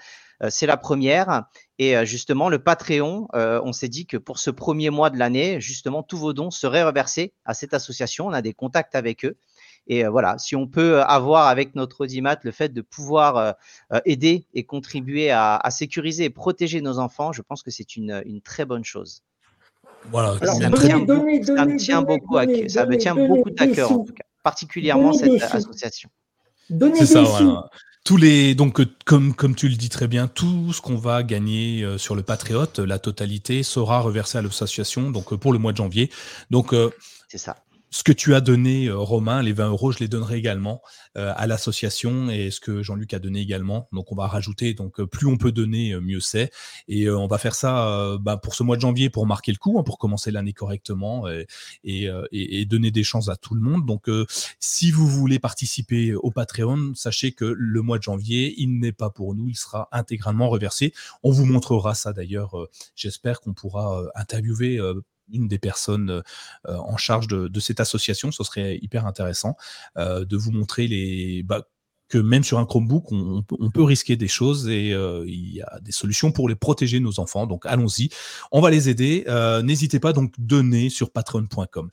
c'est 0.48 0.66
la 0.66 0.76
première. 0.76 1.44
Et 1.78 2.04
justement, 2.04 2.48
le 2.48 2.58
Patreon, 2.58 3.28
on 3.32 3.72
s'est 3.72 3.88
dit 3.88 4.04
que 4.04 4.16
pour 4.16 4.40
ce 4.40 4.50
premier 4.50 4.90
mois 4.90 5.08
de 5.08 5.16
l'année, 5.16 5.60
justement, 5.60 6.02
tous 6.02 6.18
vos 6.18 6.32
dons 6.32 6.50
seraient 6.50 6.82
reversés 6.82 7.32
à 7.44 7.54
cette 7.54 7.72
association. 7.72 8.26
On 8.26 8.32
a 8.32 8.42
des 8.42 8.52
contacts 8.52 8.96
avec 8.96 9.24
eux. 9.24 9.38
Et 9.86 10.04
euh, 10.04 10.10
voilà, 10.10 10.38
si 10.38 10.56
on 10.56 10.66
peut 10.66 11.02
avoir 11.02 11.48
avec 11.48 11.74
notre 11.74 12.02
audimat 12.02 12.36
le 12.42 12.52
fait 12.52 12.72
de 12.72 12.80
pouvoir 12.80 13.36
euh, 13.36 13.52
euh, 13.92 14.00
aider 14.04 14.46
et 14.54 14.64
contribuer 14.64 15.30
à, 15.30 15.56
à 15.56 15.70
sécuriser 15.70 16.24
et 16.24 16.30
protéger 16.30 16.80
nos 16.80 16.98
enfants, 16.98 17.32
je 17.32 17.42
pense 17.42 17.62
que 17.62 17.70
c'est 17.70 17.96
une, 17.96 18.22
une 18.24 18.40
très 18.40 18.64
bonne 18.64 18.84
chose. 18.84 19.22
Voilà. 20.10 20.36
Alors, 20.40 20.56
ça 20.56 20.70
me 20.70 20.76
tient, 20.76 20.98
beaucoup, 20.98 21.44
ça 21.44 21.52
me 21.52 21.66
donnez, 21.66 21.76
tient 21.76 22.02
donnez, 22.02 22.18
beaucoup 22.18 22.36
à 22.36 22.46
cœur, 22.46 22.70
ça 22.70 22.80
me 22.82 22.86
donnez, 22.86 22.98
tient 22.98 23.14
donnez 23.14 23.28
beaucoup 23.28 23.50
à 23.58 23.66
des 23.66 23.72
cœur 23.72 23.92
en 23.92 24.04
tout 24.04 24.12
cas, 24.12 24.24
particulièrement 24.42 25.12
cette 25.12 25.42
association. 25.42 26.10
C'est 26.94 27.06
ça, 27.06 27.22
voilà. 27.22 27.68
Tous 28.04 28.18
les 28.18 28.54
donc 28.54 28.80
euh, 28.80 28.86
comme 29.06 29.34
comme 29.34 29.54
tu 29.54 29.66
le 29.66 29.76
dis 29.76 29.88
très 29.88 30.08
bien, 30.08 30.28
tout 30.28 30.74
ce 30.74 30.82
qu'on 30.82 30.96
va 30.96 31.22
gagner 31.22 31.82
euh, 31.82 31.96
sur 31.96 32.14
le 32.14 32.22
Patriote, 32.22 32.78
la 32.78 32.98
totalité 32.98 33.62
sera 33.62 34.00
reversée 34.00 34.36
à 34.36 34.42
l'association 34.42 35.10
donc 35.10 35.32
euh, 35.32 35.38
pour 35.38 35.54
le 35.54 35.58
mois 35.58 35.72
de 35.72 35.78
janvier. 35.78 36.10
Donc 36.50 36.74
euh, 36.74 36.90
c'est 37.28 37.38
ça. 37.38 37.56
Ce 37.94 38.02
que 38.02 38.10
tu 38.10 38.34
as 38.34 38.40
donné, 38.40 38.86
euh, 38.88 38.96
Romain, 38.98 39.40
les 39.40 39.52
20 39.52 39.68
euros, 39.68 39.92
je 39.92 40.00
les 40.00 40.08
donnerai 40.08 40.36
également 40.36 40.82
euh, 41.16 41.32
à 41.36 41.46
l'association 41.46 42.28
et 42.28 42.50
ce 42.50 42.58
que 42.58 42.82
Jean-Luc 42.82 43.14
a 43.14 43.20
donné 43.20 43.38
également. 43.40 43.88
Donc, 43.92 44.10
on 44.10 44.16
va 44.16 44.26
rajouter. 44.26 44.74
Donc, 44.74 44.98
euh, 44.98 45.06
plus 45.06 45.28
on 45.28 45.36
peut 45.36 45.52
donner, 45.52 45.92
euh, 45.92 46.00
mieux 46.00 46.18
c'est. 46.18 46.50
Et 46.88 47.04
euh, 47.04 47.16
on 47.16 47.28
va 47.28 47.38
faire 47.38 47.54
ça 47.54 47.88
euh, 47.88 48.18
bah, 48.18 48.36
pour 48.36 48.56
ce 48.56 48.64
mois 48.64 48.74
de 48.74 48.80
janvier 48.80 49.10
pour 49.10 49.26
marquer 49.28 49.52
le 49.52 49.58
coup, 49.58 49.78
hein, 49.78 49.84
pour 49.84 49.98
commencer 49.98 50.32
l'année 50.32 50.52
correctement 50.52 51.28
et, 51.28 51.46
et, 51.84 52.08
et- 52.32 52.64
donner 52.64 52.90
des 52.90 53.04
chances 53.04 53.28
à 53.28 53.36
tout 53.36 53.54
le 53.54 53.60
monde. 53.60 53.86
Donc, 53.86 54.10
si 54.58 54.90
vous 54.90 55.06
voulez 55.06 55.38
participer 55.38 56.16
au 56.16 56.32
Patreon, 56.32 56.94
sachez 56.96 57.30
que 57.30 57.44
le 57.44 57.80
mois 57.80 57.98
de 57.98 58.02
janvier, 58.02 58.54
il 58.58 58.80
n'est 58.80 58.90
pas 58.90 59.10
pour 59.10 59.36
nous, 59.36 59.48
il 59.48 59.56
sera 59.56 59.88
intégralement 59.92 60.48
reversé. 60.48 60.92
On 61.22 61.30
vous 61.30 61.44
montrera 61.44 61.94
ça 61.94 62.12
d'ailleurs. 62.12 62.56
J'espère 62.96 63.40
qu'on 63.40 63.52
pourra 63.52 64.02
interviewer. 64.16 64.80
Une 65.32 65.48
des 65.48 65.58
personnes 65.58 66.10
euh, 66.10 66.22
en 66.66 66.96
charge 66.96 67.26
de, 67.28 67.48
de 67.48 67.60
cette 67.60 67.80
association, 67.80 68.30
ce 68.30 68.44
serait 68.44 68.78
hyper 68.82 69.06
intéressant 69.06 69.56
euh, 69.96 70.24
de 70.24 70.36
vous 70.36 70.52
montrer 70.52 70.86
les 70.86 71.42
bah, 71.42 71.66
que 72.08 72.18
même 72.18 72.44
sur 72.44 72.58
un 72.58 72.66
Chromebook, 72.66 73.10
on, 73.12 73.42
peut, 73.42 73.82
risquer 73.82 74.16
des 74.16 74.28
choses 74.28 74.68
et 74.68 74.92
euh, 74.92 75.24
il 75.26 75.54
y 75.54 75.62
a 75.62 75.80
des 75.80 75.92
solutions 75.92 76.32
pour 76.32 76.48
les 76.48 76.54
protéger 76.54 77.00
nos 77.00 77.18
enfants. 77.18 77.46
Donc 77.46 77.64
allons-y, 77.66 78.10
on 78.52 78.60
va 78.60 78.70
les 78.70 78.88
aider. 78.88 79.24
Euh, 79.28 79.62
N'hésitez 79.62 80.00
pas 80.00 80.12
donc 80.12 80.32
donner 80.38 80.90
sur 80.90 81.10
patreon.com. 81.10 81.90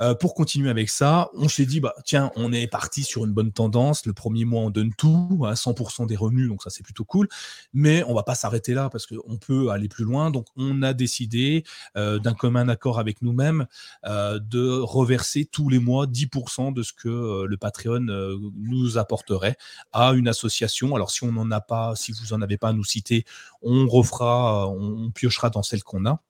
Euh, 0.00 0.14
pour 0.14 0.34
continuer 0.34 0.70
avec 0.70 0.90
ça, 0.90 1.30
on 1.34 1.48
s'est 1.48 1.66
dit 1.66 1.80
bah 1.80 1.94
tiens, 2.04 2.30
on 2.36 2.52
est 2.52 2.66
parti 2.66 3.04
sur 3.04 3.24
une 3.24 3.32
bonne 3.32 3.52
tendance. 3.52 4.04
Le 4.06 4.12
premier 4.12 4.44
mois, 4.44 4.62
on 4.62 4.70
donne 4.70 4.92
tout 4.94 5.44
à 5.46 5.54
100% 5.54 6.06
des 6.06 6.16
revenus, 6.16 6.48
donc 6.48 6.62
ça 6.62 6.70
c'est 6.70 6.82
plutôt 6.82 7.04
cool. 7.04 7.28
Mais 7.72 8.04
on 8.04 8.14
va 8.14 8.22
pas 8.22 8.34
s'arrêter 8.34 8.74
là 8.74 8.90
parce 8.90 9.06
qu'on 9.06 9.38
peut 9.38 9.70
aller 9.70 9.88
plus 9.88 10.04
loin. 10.04 10.30
Donc 10.30 10.46
on 10.56 10.82
a 10.82 10.92
décidé 10.92 11.64
d'un 11.94 12.34
commun 12.34 12.68
accord 12.68 12.98
avec 12.98 13.22
nous-mêmes 13.22 13.66
de 14.04 14.80
reverser 14.80 15.44
tous 15.44 15.68
les 15.68 15.78
mois 15.78 16.06
10% 16.06 16.72
de 16.72 16.82
ce 16.82 16.92
que 16.92 17.44
le 17.44 17.56
Patreon 17.56 18.06
nous 18.56 18.98
apporterait 18.98 19.53
à 19.92 20.10
une 20.12 20.28
association. 20.28 20.94
Alors 20.94 21.10
si 21.10 21.24
on 21.24 21.32
n'en 21.32 21.50
a 21.50 21.60
pas, 21.60 21.94
si 21.96 22.12
vous 22.12 22.32
en 22.32 22.42
avez 22.42 22.58
pas 22.58 22.68
à 22.68 22.72
nous 22.72 22.84
citer, 22.84 23.24
on 23.62 23.88
refera, 23.88 24.68
on, 24.68 25.10
piochera 25.10 25.50
dans 25.50 25.62
celle 25.62 25.82
qu'on 25.82 26.06
a. 26.06 26.20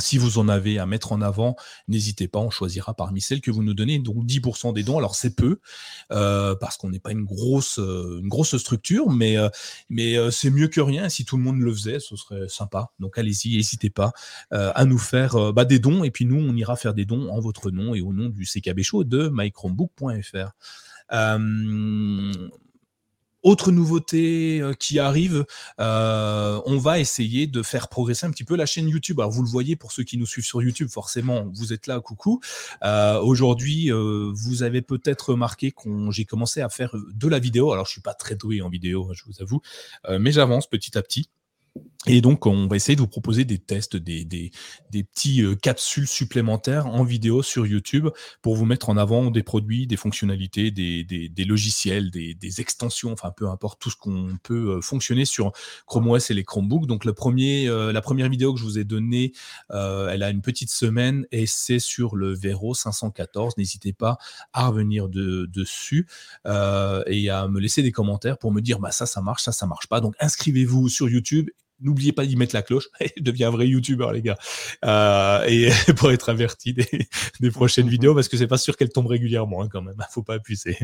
Si 0.00 0.16
vous 0.16 0.38
en 0.38 0.48
avez 0.48 0.78
à 0.78 0.86
mettre 0.86 1.10
en 1.10 1.20
avant, 1.20 1.56
n'hésitez 1.88 2.28
pas, 2.28 2.38
on 2.38 2.50
choisira 2.50 2.94
parmi 2.94 3.20
celles 3.20 3.40
que 3.40 3.50
vous 3.50 3.64
nous 3.64 3.74
donnez. 3.74 3.98
Donc 3.98 4.24
10% 4.24 4.72
des 4.72 4.84
dons, 4.84 4.96
alors 4.96 5.16
c'est 5.16 5.34
peu, 5.34 5.58
euh, 6.12 6.54
parce 6.54 6.76
qu'on 6.76 6.90
n'est 6.90 7.00
pas 7.00 7.10
une 7.10 7.24
grosse, 7.24 7.80
euh, 7.80 8.20
une 8.22 8.28
grosse 8.28 8.56
structure, 8.58 9.10
mais, 9.10 9.36
euh, 9.36 9.48
mais 9.88 10.14
c'est 10.30 10.50
mieux 10.50 10.68
que 10.68 10.80
rien. 10.80 11.08
Si 11.08 11.24
tout 11.24 11.36
le 11.36 11.42
monde 11.42 11.58
le 11.58 11.74
faisait, 11.74 11.98
ce 11.98 12.14
serait 12.14 12.48
sympa. 12.48 12.92
Donc 13.00 13.18
allez-y, 13.18 13.56
n'hésitez 13.56 13.90
pas 13.90 14.12
à 14.52 14.84
nous 14.84 14.98
faire 14.98 15.52
bah, 15.52 15.64
des 15.64 15.80
dons, 15.80 16.04
et 16.04 16.12
puis 16.12 16.26
nous, 16.26 16.38
on 16.38 16.54
ira 16.54 16.76
faire 16.76 16.94
des 16.94 17.04
dons 17.04 17.28
en 17.30 17.40
votre 17.40 17.72
nom 17.72 17.96
et 17.96 18.00
au 18.00 18.12
nom 18.12 18.28
du 18.28 18.44
CKB 18.44 18.82
Show 18.82 19.02
de 19.02 19.28
mychromebook.fr. 19.32 20.52
Autre 23.48 23.72
nouveauté 23.72 24.60
euh, 24.60 24.74
qui 24.74 24.98
arrive, 24.98 25.46
euh, 25.80 26.60
on 26.66 26.76
va 26.76 26.98
essayer 26.98 27.46
de 27.46 27.62
faire 27.62 27.88
progresser 27.88 28.26
un 28.26 28.30
petit 28.30 28.44
peu 28.44 28.56
la 28.56 28.66
chaîne 28.66 28.86
YouTube. 28.86 29.20
Alors 29.20 29.32
vous 29.32 29.42
le 29.42 29.48
voyez 29.48 29.74
pour 29.74 29.90
ceux 29.90 30.02
qui 30.02 30.18
nous 30.18 30.26
suivent 30.26 30.44
sur 30.44 30.60
YouTube, 30.60 30.90
forcément, 30.90 31.46
vous 31.54 31.72
êtes 31.72 31.86
là, 31.86 31.98
coucou. 32.00 32.40
Euh, 32.84 33.18
Aujourd'hui, 33.20 33.90
vous 33.90 34.62
avez 34.62 34.82
peut-être 34.82 35.30
remarqué 35.30 35.72
qu'on 35.72 36.10
j'ai 36.10 36.26
commencé 36.26 36.60
à 36.60 36.68
faire 36.68 36.94
de 36.94 37.26
la 37.26 37.38
vidéo. 37.38 37.72
Alors 37.72 37.86
je 37.86 37.92
suis 37.92 38.02
pas 38.02 38.12
très 38.12 38.34
doué 38.34 38.60
en 38.60 38.68
vidéo, 38.68 39.08
hein, 39.08 39.14
je 39.14 39.22
vous 39.24 39.40
avoue, 39.40 39.62
mais 40.18 40.30
j'avance 40.30 40.68
petit 40.68 40.98
à 40.98 41.02
petit. 41.02 41.30
Et 42.06 42.20
donc, 42.20 42.46
on 42.46 42.68
va 42.68 42.76
essayer 42.76 42.94
de 42.94 43.00
vous 43.00 43.08
proposer 43.08 43.44
des 43.44 43.58
tests, 43.58 43.96
des, 43.96 44.52
petits 44.92 45.42
euh, 45.42 45.56
capsules 45.56 46.06
supplémentaires 46.06 46.86
en 46.86 47.02
vidéo 47.02 47.42
sur 47.42 47.66
YouTube 47.66 48.08
pour 48.40 48.54
vous 48.54 48.64
mettre 48.66 48.88
en 48.88 48.96
avant 48.96 49.32
des 49.32 49.42
produits, 49.42 49.88
des 49.88 49.96
fonctionnalités, 49.96 50.70
des, 50.70 51.44
logiciels, 51.44 52.10
des, 52.12 52.60
extensions, 52.60 53.12
enfin 53.12 53.32
peu 53.36 53.48
importe 53.48 53.80
tout 53.80 53.90
ce 53.90 53.96
qu'on 53.96 54.38
peut 54.42 54.76
euh, 54.76 54.80
fonctionner 54.80 55.24
sur 55.24 55.52
Chrome 55.86 56.08
OS 56.08 56.30
et 56.30 56.34
les 56.34 56.44
Chromebooks. 56.44 56.86
Donc, 56.86 57.04
euh, 57.04 57.92
la 57.92 58.00
première 58.00 58.28
vidéo 58.28 58.54
que 58.54 58.60
je 58.60 58.64
vous 58.64 58.78
ai 58.78 58.84
donnée, 58.84 59.32
elle 59.70 60.22
a 60.22 60.30
une 60.30 60.40
petite 60.40 60.70
semaine 60.70 61.26
et 61.32 61.46
c'est 61.46 61.80
sur 61.80 62.14
le 62.14 62.32
Vero 62.32 62.74
514. 62.74 63.56
N'hésitez 63.58 63.92
pas 63.92 64.18
à 64.52 64.68
revenir 64.68 65.08
de, 65.08 65.46
dessus 65.46 66.06
et 66.46 67.30
à 67.30 67.48
me 67.48 67.58
laisser 67.58 67.82
des 67.82 67.92
commentaires 67.92 68.38
pour 68.38 68.52
me 68.52 68.60
dire 68.60 68.78
bah 68.78 68.92
ça, 68.92 69.04
ça 69.04 69.20
marche, 69.20 69.42
ça, 69.42 69.52
ça 69.52 69.66
marche 69.66 69.88
pas. 69.88 70.00
Donc, 70.00 70.14
inscrivez-vous 70.20 70.88
sur 70.88 71.08
YouTube 71.08 71.50
N'oubliez 71.80 72.12
pas 72.12 72.26
d'y 72.26 72.36
mettre 72.36 72.54
la 72.54 72.62
cloche. 72.62 72.88
Deviens 73.20 73.48
un 73.48 73.50
vrai 73.50 73.68
youtubeur, 73.68 74.12
les 74.12 74.22
gars. 74.22 74.38
Euh, 74.84 75.44
et 75.46 75.70
pour 75.96 76.10
être 76.10 76.28
averti 76.28 76.74
des, 76.74 77.50
prochaines 77.50 77.88
vidéos, 77.88 78.14
parce 78.14 78.28
que 78.28 78.36
c'est 78.36 78.46
pas 78.46 78.58
sûr 78.58 78.76
qu'elles 78.76 78.90
tombent 78.90 79.06
régulièrement, 79.06 79.62
hein, 79.62 79.68
quand 79.70 79.82
même. 79.82 79.96
Faut 80.10 80.22
pas 80.22 80.34
abuser. 80.34 80.78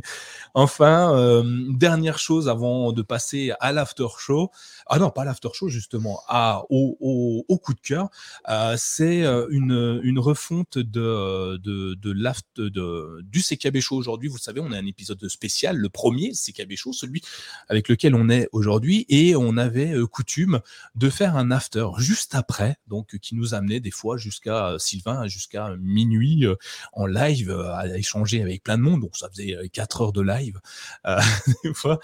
Enfin, 0.54 1.16
euh, 1.16 1.42
dernière 1.70 2.18
chose 2.18 2.48
avant 2.48 2.92
de 2.92 3.02
passer 3.02 3.52
à 3.60 3.72
l'after 3.72 4.06
show. 4.18 4.50
Ah 4.86 4.98
non, 4.98 5.10
pas 5.10 5.24
l'after 5.24 5.48
show, 5.52 5.68
justement, 5.68 6.20
à, 6.28 6.62
au, 6.70 7.44
au, 7.48 7.58
coup 7.58 7.74
de 7.74 7.80
cœur. 7.80 8.08
Euh, 8.48 8.74
c'est 8.78 9.24
une, 9.50 10.00
une 10.02 10.18
refonte 10.18 10.78
de, 10.78 11.56
de, 11.56 11.94
de, 11.94 12.12
l'aft, 12.12 12.46
de 12.60 13.20
du 13.22 13.42
CKB 13.42 13.80
Show 13.80 13.96
aujourd'hui. 13.96 14.28
Vous 14.28 14.38
savez, 14.38 14.60
on 14.60 14.72
a 14.72 14.78
un 14.78 14.86
épisode 14.86 15.26
spécial, 15.28 15.76
le 15.76 15.88
premier 15.88 16.32
CKB 16.32 16.76
Show, 16.76 16.92
celui 16.92 17.22
avec 17.68 17.88
lequel 17.88 18.14
on 18.14 18.28
est 18.28 18.48
aujourd'hui, 18.52 19.06
et 19.08 19.34
on 19.36 19.56
avait 19.56 19.94
coutume 20.14 20.60
de 20.94 21.10
faire 21.10 21.36
un 21.36 21.50
after 21.50 21.86
juste 21.98 22.34
après, 22.34 22.76
donc 22.86 23.18
qui 23.18 23.34
nous 23.34 23.54
amenait 23.54 23.80
des 23.80 23.90
fois 23.90 24.16
jusqu'à 24.16 24.68
euh, 24.68 24.78
Sylvain, 24.78 25.26
jusqu'à 25.26 25.74
minuit 25.80 26.46
euh, 26.46 26.56
en 26.92 27.06
live, 27.06 27.50
euh, 27.50 27.74
à 27.74 27.86
échanger 27.96 28.42
avec 28.42 28.62
plein 28.62 28.78
de 28.78 28.82
monde. 28.82 29.00
Donc 29.00 29.16
ça 29.16 29.28
faisait 29.28 29.54
euh, 29.54 29.66
quatre 29.72 30.00
heures 30.00 30.12
de 30.12 30.22
live, 30.22 30.60
des 31.64 31.74
fois, 31.74 31.98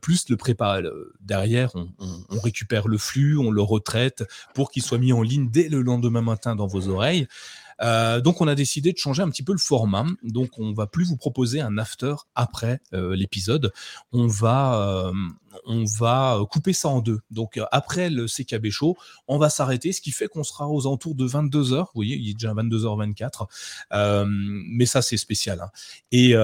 plus 0.00 0.28
le 0.28 0.36
préparer. 0.36 0.82
Derrière, 1.20 1.72
on, 1.74 2.40
récupère 2.40 2.88
le 2.88 2.98
flux, 2.98 3.36
on 3.38 3.50
le 3.50 3.62
retraite 3.62 4.24
pour 4.54 4.70
qu'il 4.70 4.82
soit 4.82 4.98
mis 4.98 5.12
en 5.12 5.22
ligne 5.22 5.50
dès 5.50 5.68
le 5.68 5.82
lendemain 5.82 6.22
matin 6.22 6.56
dans 6.56 6.66
vos 6.66 6.88
oreilles. 6.88 7.26
Donc 7.80 8.40
on 8.40 8.48
a 8.48 8.54
décidé 8.54 8.92
de 8.92 8.98
changer 8.98 9.22
un 9.22 9.30
petit 9.30 9.42
peu 9.42 9.52
le 9.52 9.58
format. 9.58 10.06
Donc 10.22 10.58
on 10.58 10.72
va 10.72 10.86
plus 10.86 11.04
vous 11.04 11.16
proposer 11.16 11.60
un 11.60 11.78
after 11.78 12.14
après 12.34 12.80
l'épisode. 12.92 13.72
On 14.12 14.26
va 14.26 15.12
on 15.64 15.84
va 15.84 16.36
euh, 16.36 16.44
couper 16.44 16.72
ça 16.72 16.88
en 16.88 17.00
deux. 17.00 17.20
Donc 17.30 17.56
euh, 17.56 17.64
après 17.72 18.10
le 18.10 18.26
CKB 18.26 18.70
show, 18.70 18.96
on 19.28 19.38
va 19.38 19.50
s'arrêter, 19.50 19.92
ce 19.92 20.00
qui 20.00 20.10
fait 20.10 20.28
qu'on 20.28 20.44
sera 20.44 20.68
aux 20.68 20.86
alentours 20.86 21.14
de 21.14 21.26
22h. 21.26 21.78
Vous 21.78 21.86
voyez, 21.94 22.16
il 22.16 22.30
est 22.30 22.34
déjà 22.34 22.54
22h24. 22.54 23.46
Euh, 23.92 24.24
mais 24.28 24.86
ça 24.86 25.02
c'est 25.02 25.16
spécial. 25.16 25.60
hein. 25.60 25.70
Et, 26.12 26.34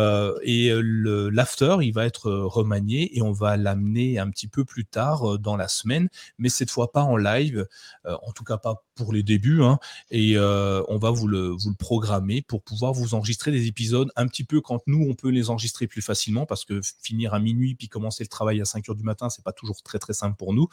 l'after, 1.33 1.77
il 1.83 1.93
va 1.93 2.07
être 2.07 2.31
remanié 2.31 3.17
et 3.17 3.23
on 3.23 3.33
va 3.33 3.57
l'amener 3.57 4.19
un 4.19 4.31
petit 4.31 4.49
peu 4.49 4.65
plus 4.65 4.85
tard 4.85 5.39
dans 5.39 5.57
la 5.57 5.69
semaine, 5.69 6.09
mais 6.39 6.49
cette 6.49 6.71
fois 6.71 6.93
pas 6.93 7.03
en 7.03 7.17
live, 7.17 7.67
en 8.05 8.33
tout 8.33 8.45
cas 8.45 8.57
pas 8.59 8.83
pour 8.95 9.13
les 9.13 9.23
débuts. 9.23 9.63
hein. 9.63 9.79
et 10.11 10.39
on 10.39 10.99
va 10.99 11.11
vous 11.11 11.29
le, 11.29 11.49
vous 11.49 11.71
le 11.71 11.77
programmer 11.77 12.43
pour 12.43 12.63
pouvoir 12.63 12.93
vous 12.93 13.15
enregistrer 13.15 13.51
des 13.51 13.67
épisodes 13.67 14.11
un 14.17 14.27
petit 14.27 14.45
peu 14.45 14.61
quand 14.61 14.81
nous 14.87 15.07
on 15.09 15.15
peut 15.15 15.29
les 15.31 15.51
enregistrer 15.51 15.87
plus 15.87 16.03
facilement 16.03 16.47
parce 16.47 16.65
que 16.65 16.81
finir 17.03 17.35
à 17.35 17.39
minuit 17.39 17.75
puis 17.75 17.89
commencer 17.89 18.25
le 18.25 18.29
travail 18.29 18.61
à 18.61 18.65
5 18.65 18.89
heures 18.89 18.96
du 18.97 19.05
matin, 19.05 19.29
c'est 19.31 19.45
pas 19.45 19.53
toujours 19.53 19.83
très 19.83 19.99
très 19.99 20.13
simple 20.13 20.37
pour 20.37 20.55
nous. 20.55 20.69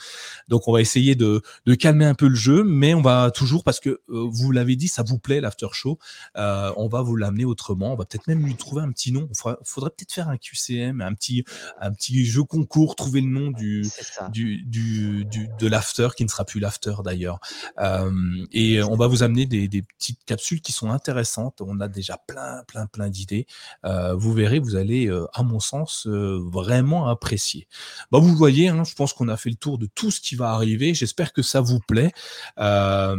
Donc 0.48 0.68
on 0.68 0.74
va 0.74 0.82
essayer 0.82 1.16
de, 1.16 1.41
de 1.66 1.76
calmer 1.76 2.06
un 2.06 2.16
peu 2.16 2.28
le 2.28 2.36
jeu, 2.36 2.64
mais 2.64 2.94
on 2.94 3.02
va 3.02 3.32
toujours 3.32 3.64
parce 3.64 3.80
que 3.80 3.90
euh, 3.90 4.00
vous 4.30 4.52
l'avez 4.52 4.76
dit, 4.76 4.88
ça 4.88 5.04
vous 5.04 5.20
plaît 5.20 5.41
l'after 5.41 5.68
show. 5.74 6.00
euh, 6.38 6.72
on 6.78 6.88
va 6.88 7.02
vous 7.02 7.16
l'amener 7.16 7.45
autrement. 7.45 7.94
On 7.94 7.95
va 7.95 8.06
peut-être 8.06 8.28
même 8.28 8.45
lui 8.45 8.56
trouver 8.56 8.82
un 8.82 8.91
petit 8.91 9.12
nom. 9.12 9.28
Il 9.30 9.36
faudra- 9.38 9.60
faudrait 9.64 9.90
peut-être 9.91 10.12
faire 10.14 10.30
un 10.30 10.38
QCM, 10.38 11.02
un 11.02 11.14
petit 11.14 11.44
un 11.80 11.91
petit 11.91 12.26
jeu 12.26 12.44
concours, 12.44 12.95
trouver 12.95 13.22
le 13.22 13.28
nom 13.30 13.52
du 13.52 13.84
du, 14.30 14.64
du, 14.64 15.26
du- 15.26 15.50
de 15.60 15.68
l'after 15.68 16.10
qui 16.16 16.24
ne 16.24 16.30
sera 16.30 16.45
plus 16.45 16.60
l'after 16.60 16.94
d'ailleurs. 17.04 17.40
Euh, 17.80 18.12
et 18.52 18.82
on 18.84 18.95
va 18.95 19.08
vous 19.08 19.24
amener 19.24 19.45
des, 19.45 19.68
des 19.68 19.82
petites 19.82 20.24
capsules 20.26 20.62
qui 20.62 20.72
sont 20.72 20.90
intéressantes. 20.91 21.62
On 21.62 21.80
a 21.80 21.88
déjà 21.88 22.18
plein, 22.28 22.64
plein, 22.68 22.86
plein 22.88 23.10
d'idées. 23.10 23.45
Vous 23.84 24.34
verrez, 24.34 24.60
vous 24.60 24.76
allez, 24.76 25.10
à 25.34 25.44
mon 25.44 25.60
sens, 25.60 26.08
vraiment 26.08 27.08
apprécier. 27.08 27.68
Bah, 28.14 28.19
vous 28.19 28.35
voyez, 28.35 28.68
hein, 28.68 28.84
je 28.84 28.94
pense 28.94 29.11
qu'on 29.11 29.27
a 29.27 29.38
fait 29.38 29.49
le 29.49 29.56
tour 29.56 29.80
de 29.80 29.88
tout 29.88 30.11
ce 30.11 30.22
qui 30.22 30.35
va 30.35 30.52
arriver. 30.52 30.94
J'espère 30.94 31.34
que 31.34 31.41
ça 31.41 31.61
vous 31.61 31.80
plaît, 31.80 32.11
euh, 32.60 33.18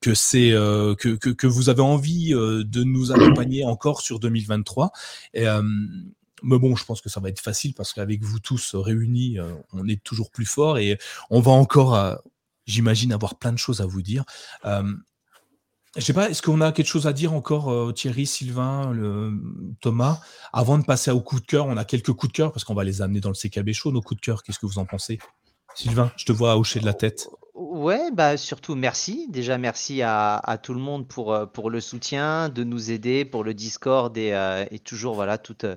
que 0.00 0.14
c'est 0.14 0.52
euh, 0.52 0.94
que, 0.94 1.16
que, 1.16 1.46
vous 1.48 1.68
avez 1.68 1.82
envie 1.82 2.32
euh, 2.32 2.62
de 2.62 2.84
nous 2.84 3.10
accompagner 3.10 3.64
encore 3.64 4.02
sur 4.02 4.20
2023. 4.20 4.92
Et, 5.32 5.48
euh, 5.48 5.62
mais 6.44 6.60
bon, 6.60 6.76
je 6.76 6.84
pense 6.84 7.00
que 7.00 7.08
ça 7.08 7.18
va 7.18 7.28
être 7.28 7.40
facile 7.40 7.74
parce 7.74 7.92
qu'avec 7.92 8.22
vous 8.22 8.38
tous 8.38 8.76
réunis, 8.76 9.38
on 9.72 9.88
est 9.88 10.00
toujours 10.04 10.30
plus 10.30 10.46
fort 10.46 10.78
et 10.78 10.96
on 11.30 11.40
va 11.40 11.50
encore, 11.50 12.20
j'imagine, 12.66 13.12
avoir 13.12 13.36
plein 13.36 13.52
de 13.52 13.58
choses 13.58 13.80
à 13.80 13.86
vous 13.86 14.02
dire. 14.02 14.24
Je 15.96 16.00
sais 16.00 16.12
pas, 16.12 16.28
est-ce 16.28 16.42
qu'on 16.42 16.60
a 16.60 16.72
quelque 16.72 16.88
chose 16.88 17.06
à 17.06 17.12
dire 17.12 17.32
encore, 17.32 17.70
euh, 17.70 17.92
Thierry, 17.92 18.26
Sylvain, 18.26 18.92
Thomas? 19.80 20.20
Avant 20.52 20.78
de 20.78 20.84
passer 20.84 21.10
au 21.10 21.20
coup 21.20 21.38
de 21.38 21.46
cœur, 21.46 21.66
on 21.66 21.76
a 21.76 21.84
quelques 21.84 22.12
coups 22.12 22.32
de 22.32 22.36
cœur 22.36 22.52
parce 22.52 22.64
qu'on 22.64 22.74
va 22.74 22.84
les 22.84 23.00
amener 23.00 23.20
dans 23.20 23.30
le 23.30 23.34
CKB 23.34 23.72
show, 23.72 23.92
nos 23.92 24.02
coups 24.02 24.20
de 24.20 24.24
cœur. 24.24 24.42
Qu'est-ce 24.42 24.58
que 24.58 24.66
vous 24.66 24.78
en 24.78 24.86
pensez? 24.86 25.18
Sylvain, 25.74 26.10
je 26.16 26.24
te 26.24 26.32
vois 26.32 26.56
hocher 26.56 26.80
de 26.80 26.86
la 26.86 26.94
tête. 26.94 27.28
Ouais, 27.54 28.10
bah 28.12 28.36
surtout 28.36 28.74
merci. 28.74 29.26
Déjà 29.30 29.58
merci 29.58 30.02
à, 30.02 30.36
à 30.36 30.58
tout 30.58 30.74
le 30.74 30.80
monde 30.80 31.06
pour, 31.06 31.32
euh, 31.32 31.46
pour 31.46 31.70
le 31.70 31.80
soutien, 31.80 32.48
de 32.48 32.64
nous 32.64 32.90
aider 32.90 33.24
pour 33.24 33.44
le 33.44 33.54
Discord 33.54 34.16
et, 34.18 34.32
euh, 34.32 34.64
et 34.72 34.80
toujours 34.80 35.14
voilà 35.14 35.38
toutes, 35.38 35.64
euh, 35.64 35.76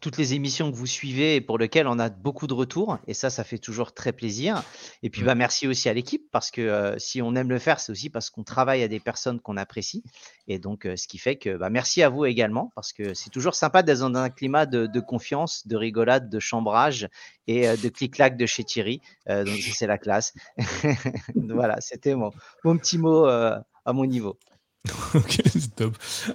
toutes 0.00 0.16
les 0.16 0.34
émissions 0.34 0.70
que 0.70 0.76
vous 0.76 0.86
suivez 0.86 1.36
et 1.36 1.40
pour 1.40 1.58
lesquelles 1.58 1.86
on 1.86 1.98
a 1.98 2.08
beaucoup 2.08 2.46
de 2.46 2.54
retours. 2.54 2.98
Et 3.06 3.14
ça, 3.14 3.30
ça 3.30 3.44
fait 3.44 3.58
toujours 3.58 3.94
très 3.94 4.12
plaisir. 4.12 4.62
Et 5.02 5.10
puis 5.10 5.22
bah 5.22 5.34
merci 5.34 5.66
aussi 5.66 5.88
à 5.88 5.94
l'équipe 5.94 6.30
parce 6.30 6.50
que 6.50 6.60
euh, 6.60 6.98
si 6.98 7.22
on 7.22 7.34
aime 7.34 7.48
le 7.48 7.58
faire, 7.58 7.80
c'est 7.80 7.92
aussi 7.92 8.10
parce 8.10 8.30
qu'on 8.30 8.44
travaille 8.44 8.82
à 8.82 8.88
des 8.88 9.00
personnes 9.00 9.40
qu'on 9.40 9.56
apprécie. 9.56 10.02
Et 10.48 10.58
donc 10.58 10.86
euh, 10.86 10.96
ce 10.96 11.06
qui 11.06 11.18
fait 11.18 11.36
que 11.36 11.56
bah, 11.56 11.70
merci 11.70 12.02
à 12.02 12.08
vous 12.08 12.24
également 12.24 12.72
parce 12.74 12.92
que 12.92 13.14
c'est 13.14 13.30
toujours 13.30 13.54
sympa 13.54 13.82
d'être 13.82 14.00
dans 14.00 14.14
un 14.14 14.30
climat 14.30 14.66
de, 14.66 14.86
de 14.86 15.00
confiance, 15.00 15.66
de 15.66 15.76
rigolade, 15.76 16.28
de 16.28 16.38
chambrage 16.38 17.08
et 17.46 17.68
euh, 17.68 17.76
de 17.76 17.88
clic-clac 17.88 18.36
de 18.36 18.46
chez 18.46 18.64
Thierry. 18.64 19.00
Donc 19.26 19.48
c'est 19.48 19.86
la 19.86 19.98
classe. 19.98 20.34
voilà, 21.34 21.80
c'était 21.80 22.14
mon, 22.14 22.30
mon 22.64 22.76
petit 22.76 22.98
mot 22.98 23.26
à 23.26 23.92
mon 23.92 24.06
niveau. 24.06 24.38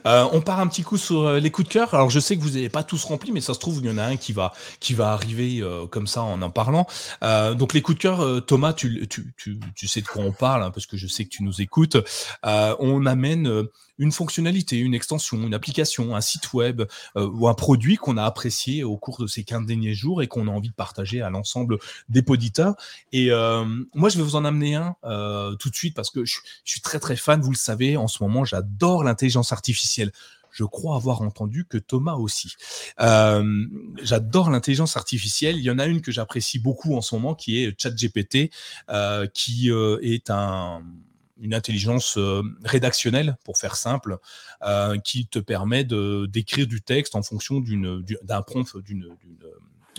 Euh, 0.05 0.27
on 0.31 0.41
part 0.41 0.59
un 0.59 0.67
petit 0.67 0.84
coup 0.84 0.97
sur 0.97 1.23
euh, 1.23 1.39
les 1.39 1.51
coups 1.51 1.67
de 1.67 1.73
cœur. 1.73 1.93
Alors 1.93 2.09
je 2.09 2.19
sais 2.19 2.38
que 2.38 2.41
vous 2.41 2.51
n'avez 2.51 2.69
pas 2.69 2.84
tous 2.84 3.03
rempli, 3.05 3.31
mais 3.31 3.41
ça 3.41 3.53
se 3.53 3.59
trouve 3.59 3.80
il 3.80 3.85
y 3.85 3.89
en 3.89 3.97
a 3.97 4.03
un 4.03 4.17
qui 4.17 4.34
va 4.34 4.53
qui 4.80 4.93
va 4.93 5.11
arriver 5.11 5.59
euh, 5.61 5.88
comme 5.88 6.07
ça 6.07 6.21
en 6.21 6.41
en 6.41 6.49
parlant. 6.49 6.88
Donc 7.21 7.73
les 7.73 7.81
coups 7.81 7.97
de 7.97 8.01
cœur, 8.01 8.45
Thomas, 8.45 8.73
tu, 8.73 9.07
tu, 9.07 9.34
tu, 9.38 9.59
tu 9.76 9.88
sais 9.88 10.01
de 10.01 10.07
quoi 10.07 10.23
on 10.23 10.31
parle 10.31 10.63
hein, 10.63 10.71
parce 10.71 10.85
que 10.85 10.97
je 10.97 11.07
sais 11.07 11.26
que 11.26 11.30
tu 11.30 11.43
nous 11.43 11.61
écoutes. 11.61 11.97
On 12.43 13.05
amène 13.05 13.67
une 13.97 14.11
fonctionnalité, 14.13 14.77
une 14.77 14.93
extension, 14.93 15.38
une 15.38 15.53
application, 15.53 16.15
un 16.15 16.21
site 16.21 16.53
web 16.53 16.84
ou 17.15 17.47
un 17.47 17.53
produit 17.53 17.97
qu'on 17.97 18.17
a 18.17 18.23
apprécié 18.23 18.84
au 18.84 18.97
cours 18.97 19.19
de 19.19 19.27
ces 19.27 19.43
15 19.43 19.65
derniers 19.65 19.93
jours 19.93 20.21
et 20.21 20.27
qu'on 20.27 20.47
a 20.47 20.51
envie 20.51 20.69
de 20.69 20.73
partager 20.73 21.21
à 21.21 21.30
l'ensemble 21.30 21.77
des 22.07 22.21
poditeurs. 22.21 22.76
Et 23.11 23.30
moi, 23.93 24.09
je 24.09 24.17
vais 24.17 24.23
vous 24.23 24.35
en 24.35 24.45
amener 24.45 24.76
un 24.76 24.95
tout 25.59 25.69
de 25.69 25.76
suite 25.76 25.95
parce 25.95 26.09
que 26.09 26.26
je 26.26 26.39
suis 26.63 26.81
très 26.81 26.99
très 26.99 27.15
fan, 27.15 27.41
vous 27.41 27.51
le 27.51 27.57
savez, 27.57 27.97
en 27.97 28.07
ce 28.07 28.23
moment, 28.23 28.39
j'adore 28.45 29.03
l'intelligence 29.03 29.52
artificielle. 29.52 30.11
Je 30.52 30.64
crois 30.64 30.95
avoir 30.95 31.22
entendu 31.22 31.66
que 31.66 31.78
Thomas 31.78 32.16
aussi. 32.16 32.56
Euh, 32.99 33.66
J'adore 34.02 34.49
l'intelligence 34.49 34.98
artificielle. 34.98 35.57
Il 35.57 35.64
y 35.64 35.72
en 35.72 35.80
a 35.80 35.86
une 35.86 36.02
que 36.02 36.11
j'apprécie 36.11 36.60
beaucoup 36.60 36.95
en 36.95 37.02
ce 37.02 37.16
moment 37.16 37.36
qui 37.36 37.64
est 37.64 37.80
ChatGPT, 37.80 38.52
euh, 38.90 39.28
qui 39.28 39.72
euh, 39.72 39.99
est 40.02 40.30
un, 40.30 40.82
une 41.40 41.53
intelligence 41.53 42.18
rédactionnelle, 42.64 43.38
pour 43.45 43.57
faire 43.57 43.76
simple, 43.76 44.18
qui 45.03 45.28
te 45.28 45.40
permet 45.40 45.86
d'écrire 45.86 46.68
du 46.68 46.82
texte 46.82 47.16
en 47.16 47.22
fonction 47.22 47.61
d'un 47.61 48.41
prompt, 48.41 48.78
d'une 48.78 49.16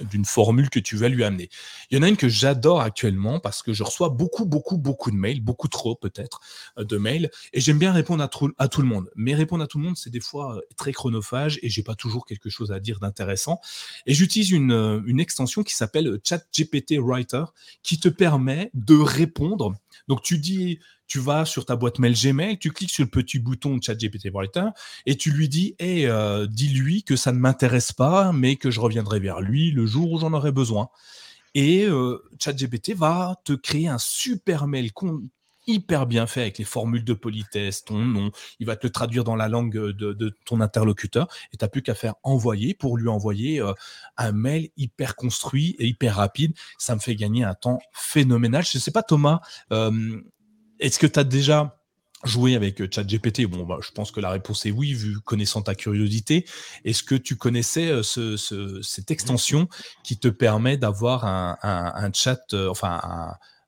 d'une 0.05 0.25
formule 0.25 0.71
que 0.71 0.79
tu 0.79 0.97
vas 0.97 1.09
lui 1.09 1.25
amener. 1.25 1.49
Il 1.91 1.97
y 1.97 2.01
en 2.01 2.03
a 2.03 2.09
une 2.09 2.17
que 2.17 2.29
j'adore 2.29 2.81
actuellement 2.81 3.41
parce 3.41 3.63
que 3.63 3.73
je 3.73 3.83
reçois 3.83 4.09
beaucoup, 4.09 4.47
beaucoup, 4.47 4.79
beaucoup 4.79 5.11
de 5.11 5.17
mails, 5.17 5.41
beaucoup 5.41 5.69
trop 5.69 5.95
peut-être 5.95 6.41
euh, 6.79 6.85
de 6.85 6.97
mails, 6.97 7.31
et 7.53 7.61
j'aime 7.61 7.79
bien 7.79 7.93
répondre 7.93 8.23
à, 8.23 8.29
tout- 8.29 8.53
à 8.59 8.69
tout 8.69 8.83
le 8.83 8.89
monde. 8.89 9.11
Mais 9.17 9.35
répondre 9.35 9.65
à 9.65 9.67
tout 9.67 9.79
le 9.79 9.85
monde, 9.85 9.97
c'est 9.97 10.11
des 10.11 10.21
fois 10.21 10.57
euh, 10.57 10.61
très 10.77 10.93
chronophage 10.93 11.59
et 11.63 11.69
j'ai 11.69 11.83
pas 11.83 11.95
toujours 11.95 12.27
quelque 12.27 12.51
chose 12.51 12.73
à 12.73 12.81
dire 12.81 13.01
d'intéressant. 13.01 13.61
Et 14.07 14.15
j'utilise 14.15 14.51
une, 14.51 14.73
euh, 14.73 15.01
une 15.07 15.21
extension 15.21 15.63
qui 15.63 15.75
s'appelle 15.75 16.19
ChatGPT 16.25 16.99
Writer 16.99 17.45
qui 17.83 17.99
te 18.01 18.09
permet 18.09 18.71
de 18.75 18.97
répondre. 18.97 19.75
Donc 20.09 20.23
tu 20.23 20.39
dis, 20.39 20.79
tu 21.11 21.19
vas 21.19 21.45
sur 21.45 21.67
ta 21.67 21.75
boîte 21.75 21.99
mail 21.99 22.15
Gmail, 22.15 22.57
tu 22.59 22.71
cliques 22.71 22.93
sur 22.93 23.03
le 23.03 23.11
petit 23.11 23.41
bouton 23.41 23.81
ChatGPT 23.83 24.31
Writer 24.33 24.67
et 25.07 25.17
tu 25.17 25.33
lui 25.33 25.49
dis, 25.49 25.75
hey, 25.81 26.07
euh, 26.07 26.47
dis-lui 26.47 27.03
que 27.03 27.17
ça 27.17 27.33
ne 27.33 27.39
m'intéresse 27.39 27.93
pas, 27.93 28.33
mais 28.33 28.55
que 28.55 28.71
je 28.71 28.79
reviendrai 28.79 29.19
vers 29.19 29.41
lui 29.41 29.73
le 29.73 29.87
jour 29.87 30.13
où 30.13 30.21
j'en 30.21 30.33
aurai 30.33 30.53
besoin. 30.53 30.89
Et 31.57 31.85
euh, 31.85 32.23
ChatGPT 32.39 32.95
va 32.95 33.41
te 33.45 33.53
créer 33.53 33.89
un 33.89 33.99
super 33.99 34.69
mail 34.69 34.93
hyper 35.67 36.07
bien 36.07 36.29
fait 36.29 36.43
avec 36.43 36.59
les 36.59 36.65
formules 36.65 37.05
de 37.05 37.13
politesse, 37.13 37.85
ton 37.85 37.99
nom, 37.99 38.31
il 38.61 38.67
va 38.67 38.77
te 38.77 38.87
traduire 38.87 39.25
dans 39.25 39.37
la 39.37 39.49
langue 39.49 39.73
de, 39.73 40.13
de 40.13 40.37
ton 40.45 40.61
interlocuteur 40.61 41.27
et 41.53 41.57
tu 41.57 41.65
n'as 41.65 41.69
plus 41.69 41.83
qu'à 41.83 41.97
faire 41.97 42.15
envoyer 42.23 42.73
pour 42.73 42.97
lui 42.97 43.09
envoyer 43.09 43.61
euh, 43.61 43.73
un 44.17 44.31
mail 44.31 44.71
hyper 44.77 45.17
construit 45.17 45.75
et 45.81 45.87
hyper 45.87 46.17
rapide. 46.17 46.55
Ça 46.79 46.95
me 46.95 47.01
fait 47.01 47.17
gagner 47.17 47.43
un 47.43 47.55
temps 47.55 47.81
phénoménal. 47.93 48.65
Je 48.65 48.79
ne 48.79 48.81
sais 48.81 48.93
pas 48.93 49.03
Thomas, 49.03 49.41
est-ce 50.81 50.99
que 50.99 51.07
tu 51.07 51.19
as 51.19 51.25
déjà 51.25 51.77
joué 52.25 52.55
avec 52.55 52.81
euh, 52.81 52.89
ChatGPT? 52.91 53.47
Bon, 53.47 53.65
bah, 53.65 53.79
je 53.81 53.91
pense 53.93 54.11
que 54.11 54.21
la 54.21 54.31
réponse 54.31 54.67
est 54.67 54.71
oui, 54.71 54.93
vu 54.93 55.21
connaissant 55.21 55.63
ta 55.63 55.75
curiosité. 55.75 56.45
Est-ce 56.85 57.03
que 57.03 57.15
tu 57.15 57.37
connaissais 57.37 57.91
euh, 57.91 58.03
ce- 58.03 58.37
ce- 58.37 58.83
cette 58.83 59.11
extension 59.11 59.69
qui 60.05 60.19
te 60.19 60.29
permet 60.29 60.77
d'avoir 60.77 61.25
un, 61.25 62.11
chat, 62.13 62.41
euh, 62.53 62.69
enfin 62.69 63.01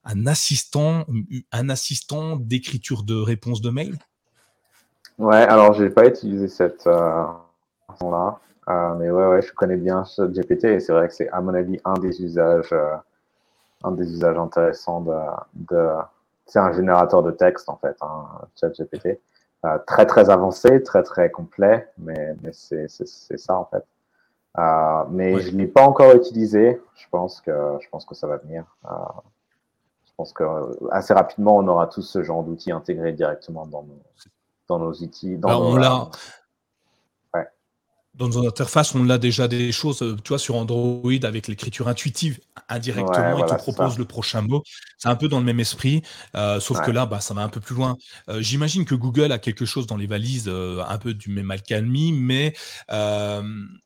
un, 0.04 0.26
assistant, 0.26 1.06
un 1.52 1.68
assistant 1.68 2.36
d'écriture 2.36 3.04
de 3.04 3.14
réponse 3.14 3.60
de 3.62 3.70
mail? 3.70 3.96
Ouais, 5.18 5.36
alors 5.36 5.74
j'ai 5.74 5.90
pas 5.90 6.06
utilisé 6.06 6.48
cette 6.48 6.86
euh, 6.86 7.24
là, 8.00 8.38
mais 8.98 9.10
ouais, 9.10 9.26
ouais, 9.28 9.42
je 9.42 9.52
connais 9.52 9.76
bien 9.76 10.04
ce 10.04 10.22
GPT 10.22 10.64
et 10.64 10.80
c'est 10.80 10.92
vrai 10.92 11.08
que 11.08 11.14
c'est 11.14 11.28
à 11.28 11.40
mon 11.40 11.54
avis 11.54 11.78
un 11.84 11.94
des 11.94 12.20
usages, 12.22 12.74
un 13.84 13.92
des 13.92 14.10
usages 14.10 14.38
intéressants 14.38 15.04
de 15.54 15.86
c'est 16.52 16.58
un 16.58 16.72
générateur 16.72 17.22
de 17.22 17.30
texte 17.30 17.70
en 17.70 17.76
fait, 17.76 17.96
hein, 18.02 18.26
ChatGPT, 18.60 19.18
Euh, 19.64 19.78
très 19.86 20.06
très 20.06 20.28
avancé, 20.28 20.82
très 20.82 21.02
très 21.04 21.30
complet, 21.30 21.88
mais 21.96 22.34
mais 22.42 22.50
c'est 22.52 22.88
ça 23.38 23.54
en 23.56 23.64
fait. 23.64 23.84
Euh, 24.58 25.04
mais 25.10 25.40
je 25.40 25.56
l'ai 25.56 25.68
pas 25.68 25.82
encore 25.82 26.12
utilisé. 26.14 26.82
Je 26.96 27.06
pense 27.10 27.40
que 27.40 27.78
je 27.80 27.88
pense 27.88 28.04
que 28.04 28.14
ça 28.14 28.26
va 28.26 28.36
venir. 28.38 28.64
Euh, 28.84 28.88
je 30.04 30.10
pense 30.16 30.32
que 30.32 30.44
assez 30.90 31.14
rapidement, 31.14 31.56
on 31.58 31.66
aura 31.68 31.86
tous 31.86 32.02
ce 32.02 32.22
genre 32.24 32.42
d'outils 32.42 32.72
intégrés 32.72 33.12
directement 33.12 33.64
dans 33.66 33.82
nos, 33.84 34.02
dans 34.68 34.78
nos 34.80 34.92
outils. 34.92 35.38
Dans 35.38 35.48
Bah, 35.48 35.54
nos, 35.54 35.72
on 35.72 35.76
l'a. 35.76 36.08
Dans 38.14 38.28
nos 38.28 38.46
interfaces, 38.46 38.94
on 38.94 39.08
a 39.08 39.16
déjà 39.16 39.48
des 39.48 39.72
choses, 39.72 40.02
euh, 40.02 40.16
tu 40.22 40.28
vois, 40.28 40.38
sur 40.38 40.56
Android 40.56 41.10
avec 41.22 41.48
l'écriture 41.48 41.88
intuitive 41.88 42.40
indirectement, 42.68 43.34
Ouais, 43.34 43.38
il 43.38 43.44
voilà, 43.44 43.46
te 43.46 43.54
propose 43.54 43.98
le 43.98 44.04
prochain 44.04 44.42
mot. 44.42 44.62
C'est 44.98 45.08
un 45.08 45.16
peu 45.16 45.28
dans 45.28 45.38
le 45.38 45.46
même 45.46 45.60
esprit, 45.60 46.02
euh, 46.36 46.60
sauf 46.60 46.82
que 46.82 46.90
là, 46.90 47.06
bah, 47.06 47.20
ça 47.20 47.32
va 47.32 47.40
un 47.42 47.48
peu 47.48 47.60
plus 47.60 47.74
loin. 47.74 47.96
Euh, 48.28 48.42
J'imagine 48.42 48.84
que 48.84 48.94
Google 48.94 49.32
a 49.32 49.38
quelque 49.38 49.64
chose 49.64 49.86
dans 49.86 49.96
les 49.96 50.06
valises, 50.06 50.44
euh, 50.48 50.82
un 50.86 50.98
peu 50.98 51.14
du 51.14 51.30
même 51.30 51.50
alchimie, 51.50 52.12
mais 52.12 52.52
euh, 52.90 53.42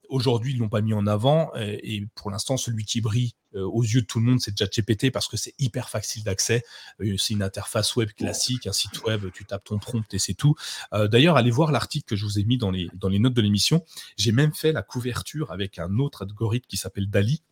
aujourd'hui, 0.08 0.52
ils 0.52 0.58
l'ont 0.58 0.68
pas 0.68 0.80
mis 0.80 0.94
en 0.94 1.06
avant. 1.06 1.52
Et, 1.56 2.06
pour 2.14 2.30
l'instant, 2.30 2.56
celui 2.56 2.84
qui 2.84 3.00
brille 3.00 3.32
euh, 3.54 3.62
aux 3.62 3.82
yeux 3.82 4.02
de 4.02 4.06
tout 4.06 4.18
le 4.18 4.26
monde, 4.26 4.40
c'est 4.40 4.56
ChatGPT 4.56 5.10
parce 5.10 5.28
que 5.28 5.36
c'est 5.36 5.54
hyper 5.58 5.88
facile 5.88 6.24
d'accès. 6.24 6.62
Euh, 7.00 7.16
c'est 7.16 7.34
une 7.34 7.42
interface 7.42 7.96
web 7.96 8.10
classique, 8.10 8.66
un 8.66 8.72
site 8.72 9.02
web, 9.04 9.26
tu 9.32 9.44
tapes 9.44 9.64
ton 9.64 9.78
prompt 9.78 10.12
et 10.12 10.18
c'est 10.18 10.34
tout. 10.34 10.54
Euh, 10.92 11.08
D'ailleurs, 11.08 11.36
allez 11.36 11.50
voir 11.50 11.72
l'article 11.72 12.06
que 12.06 12.16
je 12.16 12.24
vous 12.24 12.38
ai 12.38 12.44
mis 12.44 12.58
dans 12.58 12.70
les 12.70 13.18
notes 13.18 13.34
de 13.34 13.42
l'émission. 13.42 13.84
J'ai 14.16 14.32
même 14.32 14.52
fait 14.52 14.72
la 14.72 14.82
couverture 14.82 15.50
avec 15.52 15.78
un 15.78 15.98
autre 15.98 16.22
algorithme 16.22 16.66
qui 16.68 16.76
s'appelle 16.76 17.08
Dali. 17.08 17.42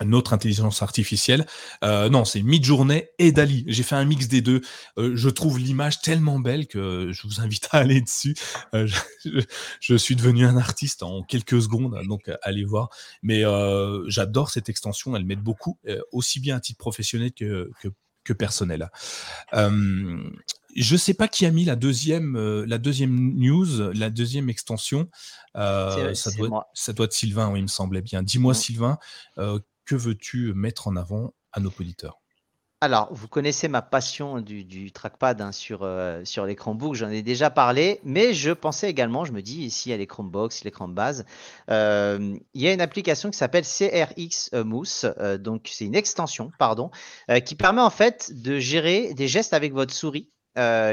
Une 0.00 0.14
autre 0.14 0.32
intelligence 0.32 0.82
artificielle. 0.82 1.46
Euh, 1.84 2.08
non, 2.08 2.24
c'est 2.24 2.42
Midjourney 2.42 3.04
et 3.20 3.30
Dali. 3.30 3.64
J'ai 3.68 3.84
fait 3.84 3.94
un 3.94 4.04
mix 4.04 4.26
des 4.26 4.40
deux. 4.40 4.60
Euh, 4.98 5.12
je 5.14 5.28
trouve 5.28 5.60
l'image 5.60 6.00
tellement 6.00 6.40
belle 6.40 6.66
que 6.66 7.12
je 7.12 7.22
vous 7.26 7.40
invite 7.40 7.68
à 7.70 7.78
aller 7.78 8.00
dessus. 8.00 8.34
Euh, 8.74 8.88
je, 9.80 9.96
suis 9.96 10.16
devenu 10.16 10.46
un 10.46 10.56
artiste 10.56 11.04
en 11.04 11.22
quelques 11.22 11.62
secondes, 11.62 11.96
donc 12.08 12.28
allez 12.42 12.64
voir. 12.64 12.90
Mais 13.22 13.44
j'adore 14.08 14.50
cette 14.50 14.68
extension. 14.68 15.14
Elle 15.14 15.24
m'aide 15.24 15.42
beaucoup, 15.42 15.78
aussi 16.10 16.40
bien 16.40 16.56
à 16.56 16.60
titre 16.60 16.78
professionnel 16.78 17.32
que, 17.32 17.70
que, 17.80 17.88
que 18.24 18.32
personnel. 18.32 18.90
Je 20.76 20.96
sais 20.96 21.14
pas 21.14 21.28
qui 21.28 21.46
a 21.46 21.52
mis 21.52 21.64
la 21.64 21.76
deuxième, 21.76 22.36
la 22.64 22.78
deuxième 22.78 23.34
news, 23.36 23.92
la 23.92 24.10
deuxième 24.10 24.50
extension. 24.50 25.08
Ça, 25.54 26.12
doit, 26.36 26.48
moi. 26.48 26.70
ça 26.74 26.92
doit 26.92 27.06
être 27.06 27.12
Sylvain, 27.12 27.48
oui, 27.52 27.60
il 27.60 27.62
me 27.62 27.68
semblait 27.68 28.02
bien. 28.02 28.24
Dis-moi, 28.24 28.54
Mm. 28.54 28.56
Sylvain, 28.56 28.98
que 29.84 29.94
veux-tu 29.94 30.52
mettre 30.54 30.88
en 30.88 30.96
avant 30.96 31.34
à 31.52 31.60
nos 31.60 31.70
auditeurs? 31.70 32.20
Alors, 32.84 33.08
vous 33.12 33.28
connaissez 33.28 33.66
ma 33.66 33.80
passion 33.80 34.42
du, 34.42 34.92
trackpad 34.92 35.40
hein, 35.40 35.52
sur, 35.52 35.84
euh, 35.84 36.22
sur 36.26 36.44
les 36.44 36.54
Chromebooks, 36.54 36.96
j'en 36.96 37.08
ai 37.08 37.22
déjà 37.22 37.48
parlé, 37.48 37.98
mais 38.04 38.34
je 38.34 38.50
pensais 38.50 38.90
également, 38.90 39.24
je 39.24 39.32
me 39.32 39.40
dis, 39.40 39.62
ici, 39.62 39.88
il 39.88 39.92
y 39.92 39.94
a 39.94 39.96
les 39.96 40.06
il 42.52 42.60
y 42.60 42.68
a 42.68 42.72
une 42.74 42.82
application 42.82 43.30
qui 43.30 43.38
s'appelle 43.38 43.64
CRX 43.64 44.50
euh, 44.52 44.64
Mousse, 44.64 45.06
euh, 45.18 45.38
donc 45.38 45.70
c'est 45.72 45.86
une 45.86 45.94
extension, 45.94 46.50
pardon, 46.58 46.90
euh, 47.30 47.40
qui 47.40 47.54
permet 47.54 47.80
en 47.80 47.88
fait 47.88 48.30
de 48.34 48.58
gérer 48.58 49.14
des 49.14 49.28
gestes 49.28 49.54
avec 49.54 49.72
votre 49.72 49.94
souris 49.94 50.30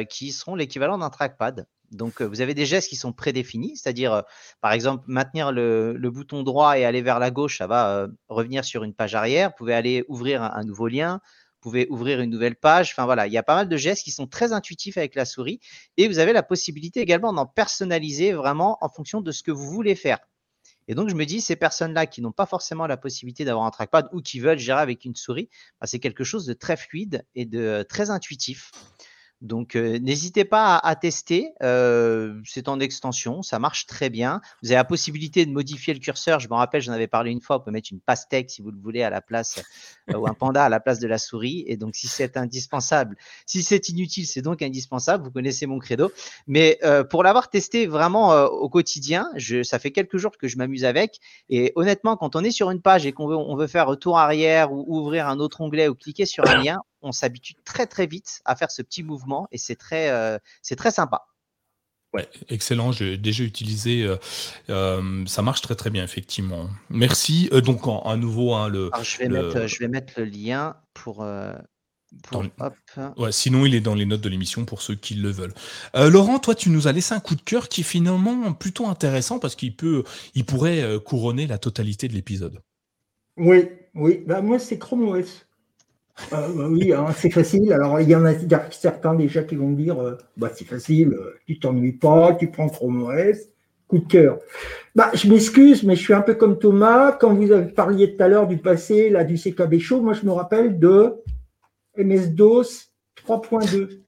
qui 0.09 0.31
seront 0.31 0.55
l'équivalent 0.55 0.97
d'un 0.97 1.11
trackpad. 1.11 1.67
Donc, 1.91 2.21
euh, 2.21 2.25
vous 2.25 2.41
avez 2.41 2.53
des 2.53 2.65
gestes 2.65 2.89
qui 2.89 2.95
sont 2.95 3.11
prédéfinis, 3.11 3.75
c'est-à-dire, 3.75 4.13
euh, 4.13 4.21
par 4.61 4.71
exemple, 4.71 5.03
maintenir 5.07 5.51
le, 5.51 5.97
bouton 6.09 6.43
droit 6.43 6.77
et 6.77 6.85
aller 6.85 7.01
vers 7.01 7.19
la 7.19 7.31
gauche, 7.31 7.57
ça 7.57 7.67
va 7.67 7.97
euh, 7.97 8.07
revenir 8.29 8.63
sur 8.63 8.83
une 8.83 8.93
page 8.93 9.13
arrière. 9.13 9.49
Vous 9.49 9.55
pouvez 9.57 9.73
aller 9.73 10.05
ouvrir 10.07 10.41
un, 10.41 10.63
nouveau 10.63 10.87
lien, 10.87 11.19
vous 11.25 11.69
pouvez 11.69 11.87
ouvrir 11.89 12.21
une 12.21 12.29
nouvelle 12.29 12.55
page. 12.55 12.91
Enfin 12.91 13.05
voilà, 13.05 13.27
il 13.27 13.33
y 13.33 13.37
a 13.37 13.43
pas 13.43 13.55
mal 13.55 13.67
de 13.67 13.77
gestes 13.77 14.03
qui 14.03 14.11
sont 14.11 14.27
très 14.27 14.53
intuitifs 14.53 14.97
avec 14.97 15.15
la 15.15 15.25
souris 15.25 15.59
et 15.97 16.07
vous 16.07 16.19
avez 16.19 16.33
la 16.33 16.43
possibilité 16.43 17.01
également 17.01 17.33
d'en 17.33 17.45
personnaliser 17.45 18.31
vraiment 18.31 18.77
en 18.81 18.89
fonction 18.89 19.21
de 19.21 19.31
ce 19.31 19.43
que 19.43 19.51
vous 19.51 19.69
voulez 19.69 19.95
faire. 19.95 20.19
Et 20.87 20.95
donc, 20.95 21.09
je 21.09 21.15
me 21.15 21.25
dis, 21.25 21.41
ces 21.41 21.55
personnes-là 21.55 22.05
qui 22.05 22.21
n'ont 22.21 22.31
pas 22.31 22.45
forcément 22.45 22.87
la 22.87 22.97
possibilité 22.97 23.45
d'avoir 23.45 23.65
un 23.65 23.71
trackpad 23.71 24.09
ou 24.13 24.21
qui 24.21 24.39
veulent 24.39 24.57
gérer 24.57 24.81
avec 24.81 25.05
une 25.05 25.15
souris, 25.15 25.49
bah, 25.79 25.87
c'est 25.87 25.99
quelque 25.99 26.23
chose 26.23 26.45
de 26.45 26.53
très 26.53 26.75
fluide 26.75 27.25
et 27.35 27.45
de 27.45 27.85
très 27.87 28.09
intuitif. 28.09 28.71
Donc, 29.41 29.75
euh, 29.75 29.97
n'hésitez 29.99 30.45
pas 30.45 30.75
à, 30.75 30.87
à 30.87 30.95
tester. 30.95 31.51
euh, 31.63 32.39
c'est 32.45 32.67
en 32.67 32.79
extension, 32.79 33.41
ça 33.41 33.57
marche 33.57 33.87
très 33.87 34.09
bien. 34.09 34.39
Vous 34.61 34.69
avez 34.69 34.75
la 34.75 34.83
possibilité 34.83 35.45
de 35.45 35.51
modifier 35.51 35.93
le 35.93 35.99
curseur. 35.99 36.39
Je 36.39 36.47
me 36.47 36.53
rappelle, 36.53 36.81
j'en 36.81 36.91
avais 36.93 37.07
parlé 37.07 37.31
une 37.31 37.41
fois. 37.41 37.57
Vous 37.57 37.63
pouvez 37.63 37.73
mettre 37.73 37.89
une 37.91 37.99
pastèque 37.99 38.51
si 38.51 38.61
vous 38.61 38.71
le 38.71 38.77
voulez 38.77 39.03
à 39.03 39.09
la 39.09 39.21
place 39.21 39.63
euh, 40.11 40.17
ou 40.17 40.27
un 40.27 40.33
panda 40.33 40.63
à 40.63 40.69
la 40.69 40.79
place 40.79 40.99
de 40.99 41.07
la 41.07 41.17
souris. 41.17 41.63
Et 41.67 41.75
donc, 41.75 41.95
si 41.95 42.07
c'est 42.07 42.37
indispensable, 42.37 43.17
si 43.45 43.63
c'est 43.63 43.89
inutile, 43.89 44.27
c'est 44.27 44.41
donc 44.41 44.61
indispensable. 44.61 45.23
Vous 45.23 45.31
connaissez 45.31 45.65
mon 45.65 45.79
credo. 45.79 46.11
Mais 46.45 46.77
euh, 46.83 47.03
pour 47.03 47.23
l'avoir 47.23 47.49
testé 47.49 47.87
vraiment 47.87 48.43
au 48.43 48.69
quotidien, 48.69 49.29
je, 49.35 49.63
ça 49.63 49.79
fait 49.79 49.91
quelques 49.91 50.17
jours 50.17 50.37
que 50.37 50.47
je 50.47 50.57
m'amuse 50.57 50.85
avec. 50.85 51.19
Et 51.49 51.71
honnêtement, 51.75 52.15
quand 52.15 52.35
on 52.35 52.43
est 52.43 52.51
sur 52.51 52.69
une 52.69 52.81
page 52.81 53.05
et 53.05 53.11
qu'on 53.11 53.27
veut, 53.27 53.35
on 53.35 53.55
veut 53.55 53.67
faire 53.67 53.87
retour 53.87 54.19
arrière 54.19 54.71
ou 54.71 54.85
ouvrir 54.87 55.27
un 55.27 55.39
autre 55.39 55.61
onglet 55.61 55.87
ou 55.87 55.95
cliquer 55.95 56.25
sur 56.25 56.47
un 56.47 56.61
lien, 56.61 56.77
on 57.01 57.11
s'habitue 57.11 57.55
très 57.65 57.87
très 57.87 58.05
vite 58.07 58.41
à 58.45 58.55
faire 58.55 58.71
ce 58.71 58.81
petit 58.81 59.03
mouvement 59.03 59.47
et 59.51 59.57
c'est 59.57 59.75
très, 59.75 60.09
euh, 60.09 60.37
c'est 60.61 60.75
très 60.75 60.91
sympa. 60.91 61.25
Ouais, 62.13 62.27
excellent. 62.49 62.91
J'ai 62.91 63.17
déjà 63.17 63.43
utilisé. 63.45 64.03
euh, 64.03 64.17
euh, 64.69 65.25
ça 65.27 65.41
marche 65.41 65.61
très 65.61 65.75
très 65.75 65.89
bien, 65.89 66.03
effectivement. 66.03 66.69
Merci. 66.89 67.49
Euh, 67.53 67.61
donc, 67.61 67.87
en- 67.87 68.01
à 68.01 68.17
nouveau, 68.17 68.53
hein, 68.53 68.67
le. 68.67 68.89
Alors, 68.93 69.05
je 69.05 69.17
vais, 69.17 69.27
le- 69.29 69.47
mettre, 69.47 69.67
je 69.67 69.79
vais 69.79 69.87
mettre 69.87 70.13
le 70.17 70.25
lien 70.25 70.75
pour. 70.93 71.23
euh, 71.23 71.53
pour 72.23 72.39
Dans 72.39 72.43
le- 72.43 72.51
hop. 72.59 72.75
Ouais, 73.17 73.31
sinon, 73.31 73.65
il 73.65 73.73
est 73.73 73.79
dans 73.79 73.95
les 73.95 74.05
notes 74.05 74.19
de 74.19 74.27
l'émission 74.27 74.65
pour 74.65 74.81
ceux 74.81 74.95
qui 74.95 75.13
le 75.15 75.31
veulent. 75.31 75.53
Euh, 75.95 76.09
Laurent, 76.09 76.39
toi, 76.39 76.53
tu 76.53 76.69
nous 76.69 76.89
as 76.89 76.91
laissé 76.91 77.13
un 77.13 77.21
coup 77.21 77.35
de 77.35 77.41
cœur 77.41 77.69
qui 77.69 77.79
est 77.79 77.85
finalement 77.85 78.51
plutôt 78.51 78.87
intéressant 78.87 79.39
parce 79.39 79.55
qu'il 79.55 79.73
peut, 79.77 80.03
il 80.35 80.45
pourrait 80.45 80.83
couronner 81.05 81.47
la 81.47 81.57
totalité 81.57 82.09
de 82.09 82.13
l'épisode. 82.13 82.59
Oui, 83.37 83.69
oui. 83.95 84.21
Bah, 84.27 84.41
moi, 84.41 84.59
c'est 84.59 84.77
Chrome 84.77 85.07
OS. 85.07 85.45
Euh, 86.33 86.47
bah 86.55 86.67
oui, 86.69 86.93
hein, 86.93 87.07
c'est 87.15 87.29
facile. 87.29 87.71
Alors, 87.73 87.99
il 87.99 88.09
y 88.09 88.15
en 88.15 88.25
a 88.25 88.33
certains 88.71 89.15
déjà 89.15 89.43
qui 89.43 89.55
vont 89.55 89.69
me 89.69 89.75
dire 89.75 89.99
euh, 89.99 90.17
bah, 90.37 90.51
c'est 90.53 90.65
facile, 90.65 91.13
euh, 91.13 91.35
tu 91.45 91.59
t'ennuies 91.59 91.93
pas, 91.93 92.33
tu 92.33 92.47
prends 92.47 92.69
Chrome 92.69 93.03
OS, 93.03 93.37
coup 93.87 93.99
de 93.99 94.07
cœur. 94.07 94.39
Bah, 94.95 95.11
je 95.13 95.27
m'excuse, 95.29 95.83
mais 95.83 95.95
je 95.95 96.01
suis 96.01 96.13
un 96.13 96.21
peu 96.21 96.35
comme 96.35 96.59
Thomas. 96.59 97.13
Quand 97.13 97.33
vous 97.33 97.51
avez 97.51 97.71
parlé 97.71 98.15
tout 98.15 98.23
à 98.23 98.27
l'heure 98.27 98.47
du 98.47 98.57
passé, 98.57 99.09
là, 99.09 99.23
du 99.23 99.35
CKB 99.35 99.79
Show, 99.79 100.01
moi, 100.01 100.13
je 100.13 100.25
me 100.25 100.31
rappelle 100.31 100.79
de 100.79 101.15
MS-DOS 101.97 102.91
3.2. 103.27 104.01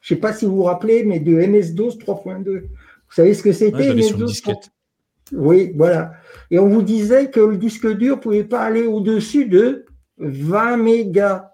Je 0.00 0.08
sais 0.14 0.20
pas 0.20 0.32
si 0.32 0.46
vous 0.46 0.56
vous 0.56 0.62
rappelez, 0.64 1.04
mais 1.04 1.20
de 1.20 1.34
MS-DOS 1.34 1.98
3.2. 1.98 2.62
Vous 2.62 3.14
savez 3.14 3.34
ce 3.34 3.42
que 3.42 3.52
c'était 3.52 3.94
MS-DOS 3.94 4.42
oui, 5.32 5.72
voilà. 5.76 6.12
Et 6.50 6.58
on 6.58 6.68
vous 6.68 6.82
disait 6.82 7.30
que 7.30 7.40
le 7.40 7.56
disque 7.56 7.86
dur 7.96 8.16
ne 8.16 8.20
pouvait 8.20 8.44
pas 8.44 8.62
aller 8.62 8.86
au-dessus 8.86 9.46
de 9.46 9.86
20 10.20 10.76
mégas. 10.76 11.52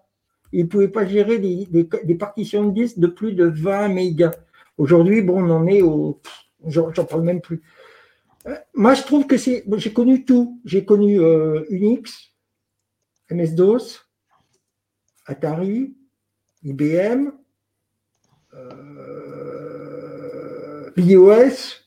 Il 0.52 0.64
ne 0.64 0.68
pouvait 0.68 0.88
pas 0.88 1.06
gérer 1.06 1.38
des, 1.38 2.14
partitions 2.14 2.68
de 2.68 2.72
disques 2.72 2.98
de 2.98 3.06
plus 3.06 3.32
de 3.32 3.46
20 3.46 3.88
mégas. 3.88 4.34
Aujourd'hui, 4.78 5.22
bon, 5.22 5.42
on 5.44 5.50
en 5.50 5.66
est 5.66 5.82
au. 5.82 6.20
J'en 6.66 6.90
parle 6.90 7.22
même 7.22 7.40
plus. 7.40 7.62
Euh, 8.46 8.54
Moi, 8.74 8.94
je 8.94 9.02
trouve 9.02 9.26
que 9.26 9.36
c'est. 9.36 9.64
J'ai 9.76 9.92
connu 9.92 10.24
tout. 10.24 10.60
J'ai 10.64 10.84
connu 10.84 11.20
euh, 11.20 11.64
Unix, 11.70 12.32
MS-DOS, 13.30 14.06
Atari, 15.26 15.94
IBM, 16.62 17.30
euh, 18.54 19.36
BIOS, 20.96 21.82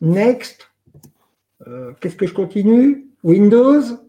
Next. 0.00 0.68
Euh, 1.66 1.92
Qu'est-ce 2.00 2.16
que 2.16 2.26
je 2.26 2.34
continue? 2.34 3.08
Windows. 3.22 4.07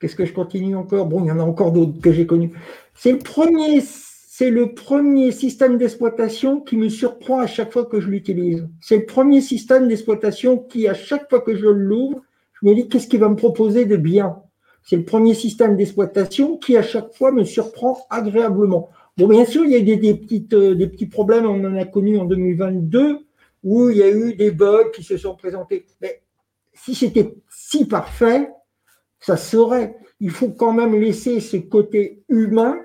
Qu'est-ce 0.00 0.16
que 0.16 0.24
je 0.24 0.32
continue 0.32 0.76
encore? 0.76 1.06
Bon, 1.06 1.24
il 1.24 1.28
y 1.28 1.30
en 1.30 1.40
a 1.40 1.42
encore 1.42 1.72
d'autres 1.72 2.00
que 2.00 2.12
j'ai 2.12 2.26
connus. 2.26 2.52
C'est 2.94 3.12
le 3.12 3.18
premier, 3.18 3.80
c'est 3.80 4.50
le 4.50 4.72
premier 4.74 5.32
système 5.32 5.76
d'exploitation 5.76 6.60
qui 6.60 6.76
me 6.76 6.88
surprend 6.88 7.40
à 7.40 7.48
chaque 7.48 7.72
fois 7.72 7.84
que 7.84 8.00
je 8.00 8.08
l'utilise. 8.08 8.68
C'est 8.80 8.98
le 8.98 9.06
premier 9.06 9.40
système 9.40 9.88
d'exploitation 9.88 10.58
qui, 10.58 10.86
à 10.86 10.94
chaque 10.94 11.28
fois 11.28 11.40
que 11.40 11.56
je 11.56 11.66
l'ouvre, 11.66 12.22
je 12.60 12.68
me 12.68 12.74
dis 12.74 12.88
qu'est-ce 12.88 13.08
qu'il 13.08 13.20
va 13.20 13.28
me 13.28 13.36
proposer 13.36 13.86
de 13.86 13.96
bien? 13.96 14.36
C'est 14.84 14.96
le 14.96 15.04
premier 15.04 15.34
système 15.34 15.76
d'exploitation 15.76 16.56
qui, 16.56 16.76
à 16.76 16.82
chaque 16.82 17.12
fois, 17.14 17.32
me 17.32 17.44
surprend 17.44 17.98
agréablement. 18.08 18.90
Bon, 19.16 19.26
bien 19.26 19.44
sûr, 19.44 19.64
il 19.64 19.72
y 19.72 19.74
a 19.74 19.78
eu 19.78 19.82
des, 19.82 19.96
des 19.96 20.14
petites, 20.14 20.54
euh, 20.54 20.76
des 20.76 20.86
petits 20.86 21.06
problèmes, 21.06 21.44
on 21.44 21.64
en 21.64 21.76
a 21.76 21.84
connu 21.84 22.18
en 22.18 22.24
2022, 22.24 23.18
où 23.64 23.90
il 23.90 23.96
y 23.96 24.02
a 24.02 24.10
eu 24.10 24.34
des 24.34 24.52
bugs 24.52 24.90
qui 24.94 25.02
se 25.02 25.16
sont 25.16 25.34
présentés. 25.34 25.86
Mais 26.00 26.22
si 26.72 26.94
c'était 26.94 27.34
si 27.50 27.86
parfait, 27.86 28.48
ça 29.20 29.36
serait. 29.36 29.96
Il 30.20 30.30
faut 30.30 30.50
quand 30.50 30.72
même 30.72 30.98
laisser 30.98 31.40
ce 31.40 31.56
côté 31.56 32.22
humain, 32.28 32.76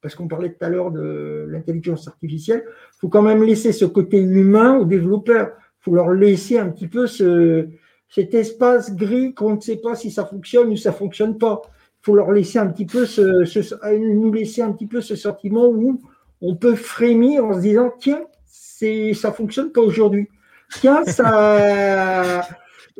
parce 0.00 0.14
qu'on 0.14 0.28
parlait 0.28 0.50
tout 0.50 0.64
à 0.64 0.68
l'heure 0.68 0.90
de 0.90 1.46
l'intelligence 1.48 2.08
artificielle, 2.08 2.64
il 2.66 2.98
faut 3.00 3.08
quand 3.08 3.22
même 3.22 3.42
laisser 3.42 3.72
ce 3.72 3.84
côté 3.84 4.18
humain 4.18 4.76
aux 4.78 4.84
développeurs. 4.84 5.52
Il 5.80 5.84
faut 5.84 5.94
leur 5.94 6.10
laisser 6.10 6.58
un 6.58 6.70
petit 6.70 6.88
peu 6.88 7.06
ce, 7.06 7.68
cet 8.08 8.34
espace 8.34 8.94
gris 8.94 9.34
qu'on 9.34 9.56
ne 9.56 9.60
sait 9.60 9.76
pas 9.76 9.94
si 9.94 10.10
ça 10.10 10.24
fonctionne 10.24 10.68
ou 10.68 10.76
ça 10.76 10.92
fonctionne 10.92 11.38
pas. 11.38 11.62
Il 11.66 12.04
faut 12.04 12.14
leur 12.14 12.32
laisser 12.32 12.58
un 12.58 12.66
petit 12.66 12.86
peu 12.86 13.06
ce, 13.06 13.96
nous 13.96 14.32
laisser 14.32 14.62
un 14.62 14.72
petit 14.72 14.86
peu 14.86 15.00
ce 15.00 15.16
sentiment 15.16 15.66
où 15.66 16.00
on 16.40 16.54
peut 16.54 16.74
frémir 16.74 17.44
en 17.44 17.54
se 17.54 17.60
disant 17.60 17.92
tiens, 17.98 18.22
c'est 18.46 19.14
ça 19.14 19.32
fonctionne 19.32 19.72
pas 19.72 19.80
aujourd'hui. 19.80 20.28
Tiens, 20.80 21.04
ça 21.04 22.42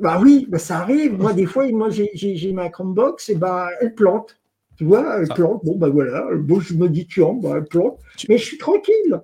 bah 0.00 0.18
oui, 0.22 0.46
bah 0.48 0.58
ça 0.58 0.78
arrive. 0.78 1.18
Moi, 1.18 1.32
des 1.32 1.46
fois, 1.46 1.66
moi, 1.70 1.88
j'ai- 1.90 2.52
ma 2.52 2.68
Chromebox 2.68 3.28
et 3.30 3.34
bah, 3.34 3.68
elle 3.80 3.94
plante. 3.94 4.38
Tu 4.76 4.84
vois, 4.84 5.20
elle 5.20 5.28
plante, 5.28 5.64
bon 5.64 5.76
ben 5.76 5.88
voilà, 5.88 6.26
bon, 6.36 6.58
je 6.58 6.74
me 6.74 6.88
dis 6.88 7.06
tiens, 7.06 7.32
ben, 7.40 7.56
elle 7.58 7.64
plante, 7.64 7.96
mais 8.28 8.38
je 8.38 8.44
suis 8.44 8.58
tranquille. 8.58 9.20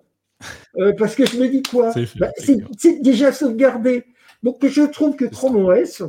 Euh, 0.79 0.93
parce 0.97 1.17
que 1.17 1.27
je 1.27 1.39
me 1.39 1.49
dis 1.49 1.63
quoi? 1.63 1.91
C'est 1.93 2.17
Bah, 2.19 2.29
C'est 2.79 3.03
déjà 3.03 3.33
sauvegardé. 3.33 4.05
Donc 4.45 4.65
je 4.65 4.83
trouve 4.83 5.17
que 5.17 5.25
Chrome 5.25 5.57
OS, 5.57 6.03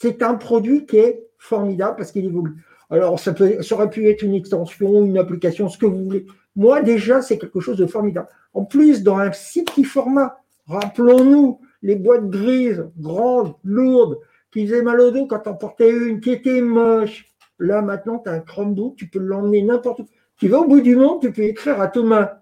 c'est 0.00 0.22
un 0.22 0.34
produit 0.34 0.86
qui 0.86 0.96
est 0.98 1.24
formidable 1.38 1.94
parce 1.96 2.10
qu'il 2.10 2.24
évolue. 2.24 2.56
Alors 2.90 3.18
ça, 3.20 3.32
peut, 3.32 3.62
ça 3.62 3.76
aurait 3.76 3.90
pu 3.90 4.08
être 4.08 4.22
une 4.22 4.34
extension, 4.34 5.04
une 5.04 5.18
application, 5.18 5.68
ce 5.68 5.78
que 5.78 5.86
vous 5.86 6.02
voulez. 6.04 6.26
Moi 6.56 6.82
déjà, 6.82 7.22
c'est 7.22 7.38
quelque 7.38 7.60
chose 7.60 7.76
de 7.76 7.86
formidable. 7.86 8.28
En 8.54 8.64
plus, 8.64 9.04
dans 9.04 9.18
un 9.18 9.30
si 9.32 9.62
petit 9.62 9.84
format, 9.84 10.36
rappelons-nous 10.66 11.60
les 11.84 11.96
boîtes 11.96 12.30
grises, 12.30 12.84
grandes, 12.98 13.54
lourdes, 13.62 14.18
qui 14.50 14.66
faisaient 14.66 14.82
mal 14.82 15.00
au 15.00 15.10
dos 15.10 15.26
quand 15.26 15.46
on 15.46 15.54
portait 15.54 15.90
une, 15.90 16.18
qui 16.18 16.30
était 16.30 16.62
moche. 16.62 17.26
Là 17.58 17.82
maintenant, 17.82 18.18
tu 18.18 18.30
as 18.30 18.32
un 18.32 18.40
Chromebook, 18.40 18.96
tu 18.96 19.06
peux 19.06 19.18
l'emmener 19.18 19.62
n'importe 19.62 20.00
où. 20.00 20.06
Tu 20.38 20.48
vas 20.48 20.60
au 20.60 20.66
bout 20.66 20.80
du 20.80 20.96
monde, 20.96 21.20
tu 21.20 21.30
peux 21.30 21.42
écrire 21.42 21.80
à 21.80 21.88
Thomas. 21.88 22.38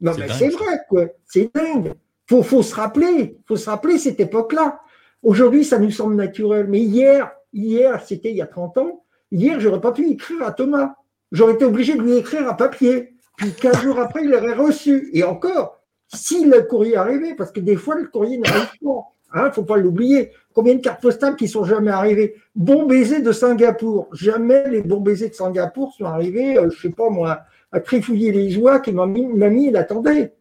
Non, 0.00 0.12
mais 0.16 0.28
c'est 0.28 0.48
vrai, 0.48 0.78
quoi. 0.88 1.06
C'est 1.26 1.50
dingue. 1.54 1.92
Faut, 2.28 2.42
faut 2.42 2.62
se 2.62 2.74
rappeler. 2.74 3.38
Faut 3.46 3.56
se 3.56 3.68
rappeler 3.68 3.98
cette 3.98 4.20
époque-là. 4.20 4.80
Aujourd'hui, 5.22 5.64
ça 5.64 5.78
nous 5.78 5.90
semble 5.90 6.14
naturel. 6.14 6.68
Mais 6.68 6.80
hier, 6.80 7.32
hier, 7.52 8.00
c'était 8.06 8.30
il 8.30 8.36
y 8.36 8.42
a 8.42 8.46
30 8.46 8.78
ans. 8.78 9.04
Hier, 9.32 9.58
j'aurais 9.60 9.80
pas 9.80 9.92
pu 9.92 10.08
écrire 10.08 10.42
à 10.44 10.52
Thomas. 10.52 10.94
J'aurais 11.32 11.54
été 11.54 11.64
obligé 11.64 11.96
de 11.96 12.02
lui 12.02 12.16
écrire 12.16 12.48
à 12.48 12.56
papier. 12.56 13.14
Puis 13.36 13.52
15 13.52 13.82
jours 13.82 13.98
après, 13.98 14.24
il 14.24 14.32
aurait 14.32 14.54
reçu. 14.54 15.10
Et 15.12 15.24
encore, 15.24 15.79
si 16.12 16.44
le 16.44 16.62
courrier 16.62 16.96
arrivait, 16.96 17.34
parce 17.34 17.52
que 17.52 17.60
des 17.60 17.76
fois, 17.76 17.94
le 17.96 18.06
courrier 18.06 18.38
n'arrive 18.38 18.70
pas. 18.82 19.12
Hein, 19.32 19.50
faut 19.52 19.62
pas 19.62 19.76
l'oublier. 19.76 20.32
Combien 20.52 20.74
de 20.74 20.80
cartes 20.80 21.00
postales 21.00 21.36
qui 21.36 21.46
sont 21.46 21.64
jamais 21.64 21.92
arrivées? 21.92 22.34
Bon 22.56 22.86
baiser 22.86 23.22
de 23.22 23.30
Singapour. 23.30 24.08
Jamais 24.12 24.68
les 24.68 24.82
bons 24.82 25.00
baisers 25.00 25.30
de 25.30 25.34
Singapour 25.34 25.94
sont 25.96 26.04
arrivés, 26.04 26.58
euh, 26.58 26.68
je 26.70 26.80
sais 26.80 26.90
pas 26.90 27.10
moi, 27.10 27.42
à 27.70 27.80
trifouiller 27.80 28.32
les 28.32 28.50
joies 28.50 28.80
que 28.80 28.90
mamie, 28.90 29.26
mamie 29.26 29.68
elle 29.68 29.76
attendait. 29.76 30.32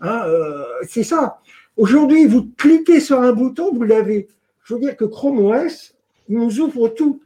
Hein, 0.00 0.22
euh, 0.26 0.64
c'est 0.88 1.04
ça. 1.04 1.38
Aujourd'hui, 1.76 2.26
vous 2.26 2.50
cliquez 2.56 2.98
sur 2.98 3.20
un 3.20 3.32
bouton, 3.32 3.72
vous 3.72 3.84
l'avez. 3.84 4.28
Je 4.64 4.74
veux 4.74 4.80
dire 4.80 4.96
que 4.96 5.04
Chrome 5.04 5.38
OS 5.38 5.94
nous 6.28 6.60
ouvre 6.60 6.88
tout. 6.88 7.20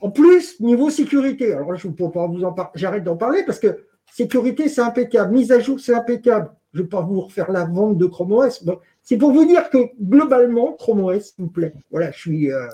En 0.00 0.10
plus, 0.10 0.60
niveau 0.60 0.90
sécurité, 0.90 1.52
alors 1.52 1.72
là, 1.72 1.78
je 1.78 1.88
ne 1.88 1.92
peux 1.92 2.10
pas 2.10 2.26
vous 2.26 2.44
en 2.44 2.52
parler, 2.52 2.70
j'arrête 2.74 3.04
d'en 3.04 3.16
parler 3.16 3.42
parce 3.44 3.58
que 3.58 3.84
sécurité, 4.14 4.68
c'est 4.68 4.80
impeccable. 4.80 5.32
Mise 5.32 5.52
à 5.52 5.60
jour, 5.60 5.78
c'est 5.80 5.94
impeccable. 5.94 6.50
Je 6.72 6.78
ne 6.78 6.82
vais 6.84 6.88
pas 6.88 7.00
vous 7.02 7.20
refaire 7.20 7.50
la 7.50 7.64
vente 7.64 7.98
de 7.98 8.06
Chrome 8.06 8.32
OS. 8.32 8.64
Bon, 8.64 8.78
c'est 9.02 9.16
pour 9.18 9.32
vous 9.32 9.44
dire 9.44 9.68
que 9.70 9.78
globalement, 10.00 10.72
Chrome 10.72 11.04
OS 11.04 11.34
me 11.38 11.48
plaît. 11.48 11.74
Voilà, 11.90 12.10
je 12.12 12.18
suis. 12.18 12.50
euh, 12.52 12.66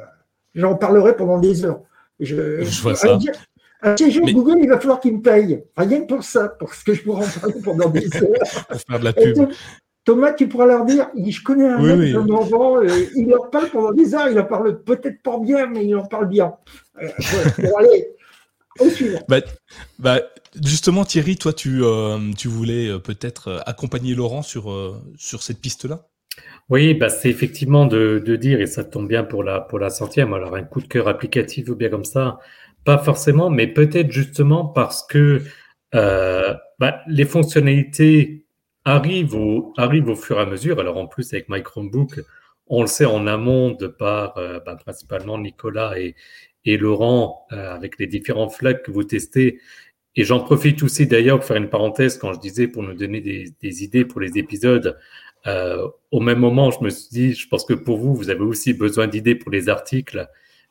J'en 0.55 0.75
parlerai 0.77 1.15
pendant 1.17 1.39
des 1.39 1.65
heures. 1.65 1.81
Je, 2.21 2.63
Je 2.63 2.83
vois 2.83 2.95
ça. 2.95 3.19
Un 3.83 3.95
petit 3.95 4.11
jour, 4.11 4.25
Mais- 4.27 4.33
Google, 4.33 4.59
il 4.61 4.69
va 4.69 4.79
falloir 4.81 4.99
qu'il 4.99 5.15
me 5.17 5.21
paye. 5.23 5.63
Rien 5.77 6.01
que 6.03 6.07
pour 6.15 6.25
ça, 6.25 6.49
parce 6.59 6.83
que 6.83 6.95
je 6.95 7.03
pourrais 7.05 7.25
en 7.27 7.41
parler 7.41 7.55
pendant 7.63 7.89
des 7.91 8.07
heures. 8.17 8.29
Pour 8.69 8.81
faire 8.81 8.99
de 8.99 9.05
la 9.05 9.13
pub. 9.13 9.35
Tho- 9.37 9.49
Thomas, 10.05 10.33
tu 10.33 10.49
pourras 10.49 10.67
leur 10.67 10.85
dire, 10.85 11.11
je 11.15 11.43
connais 11.45 11.69
un 11.69 11.77
Oui, 11.81 11.89
mec 11.89 11.99
oui. 11.99 12.15
euh, 12.17 13.07
il 13.15 13.29
leur 13.29 13.51
parle 13.51 13.69
pendant 13.71 13.93
des 13.93 14.15
heures, 14.15 14.29
il 14.31 14.39
en 14.41 14.45
parle 14.47 14.83
peut-être 14.83 15.23
pas 15.23 15.39
bien, 15.39 15.67
mais 15.67 15.85
il 15.85 15.95
en 15.95 16.07
parle 16.07 16.29
bien. 16.29 16.55
Euh, 17.01 17.09
allez. 17.79 18.09
Bah, 19.29 19.41
bah, 19.99 20.21
justement, 20.65 21.05
Thierry, 21.05 21.37
toi, 21.37 21.53
tu, 21.53 21.83
euh, 21.83 22.19
tu 22.37 22.49
voulais 22.49 22.89
euh, 22.89 22.99
peut-être 22.99 23.49
euh, 23.49 23.59
accompagner 23.67 24.15
Laurent 24.15 24.43
sur, 24.43 24.71
euh, 24.71 25.01
sur 25.17 25.43
cette 25.43 25.61
piste-là? 25.61 26.07
Oui, 26.69 26.95
bah 26.95 27.09
c'est 27.09 27.31
effectivement 27.31 27.87
de, 27.87 28.23
de 28.25 28.37
dire, 28.37 28.61
et 28.61 28.67
ça 28.67 28.85
tombe 28.85 29.09
bien 29.09 29.25
pour 29.25 29.43
la, 29.43 29.61
pour 29.61 29.79
la 29.79 29.91
centième, 29.91 30.35
alors 30.35 30.55
un 30.55 30.63
coup 30.63 30.81
de 30.81 30.87
cœur 30.87 31.09
applicatif 31.09 31.69
ou 31.69 31.75
bien 31.75 31.89
comme 31.89 32.05
ça, 32.05 32.39
pas 32.85 32.99
forcément, 32.99 33.51
mais 33.51 33.67
peut-être 33.67 34.13
justement 34.13 34.67
parce 34.67 35.05
que 35.07 35.43
euh, 35.95 36.55
bah, 36.79 37.01
les 37.09 37.25
fonctionnalités 37.25 38.45
arrivent 38.85 39.35
au, 39.35 39.73
arrivent 39.77 40.09
au 40.09 40.17
fur 40.17 40.39
et 40.39 40.43
à 40.43 40.47
mesure. 40.47 40.79
Alors 40.79 40.99
en 40.99 41.07
plus, 41.07 41.33
avec 41.33 41.49
My 41.49 41.63
Chromebook, 41.63 42.21
on 42.67 42.83
le 42.83 42.87
sait 42.87 43.07
en 43.07 43.27
amont 43.27 43.71
de 43.73 43.87
par 43.87 44.37
euh, 44.37 44.61
bah, 44.65 44.77
principalement 44.77 45.39
Nicolas 45.39 45.99
et, 45.99 46.15
et 46.69 46.77
Laurent, 46.77 47.47
euh, 47.53 47.75
avec 47.75 47.99
les 47.99 48.07
différents 48.07 48.49
flags 48.49 48.83
que 48.83 48.91
vous 48.91 49.05
testez. 49.05 49.61
Et 50.17 50.25
j'en 50.25 50.41
profite 50.41 50.83
aussi 50.83 51.07
d'ailleurs 51.07 51.39
pour 51.39 51.47
faire 51.47 51.57
une 51.57 51.71
parenthèse 51.71 52.19
quand 52.19 52.33
je 52.33 52.41
disais 52.41 52.69
pour 52.69 52.83
nous 52.83 52.95
donner 52.95 53.21
des, 53.21 53.85
idées 53.85 54.05
pour 54.05 54.21
les 54.21 54.37
épisodes. 54.37 54.99
Euh, 55.47 55.89
au 56.11 56.21
même 56.21 56.39
moment, 56.39 56.71
je 56.71 56.83
me 56.83 56.91
suis 56.91 57.09
dit, 57.11 57.35
je 57.35 57.49
pense 57.49 57.65
que 57.65 57.75
pour 57.75 57.97
vous, 57.99 58.15
vous 58.15 58.29
avez 58.31 58.43
aussi 58.43 58.75
besoin 58.75 59.07
d'idées 59.07 59.35
pour 59.35 59.51
les 59.51 59.69
articles, 59.69 60.29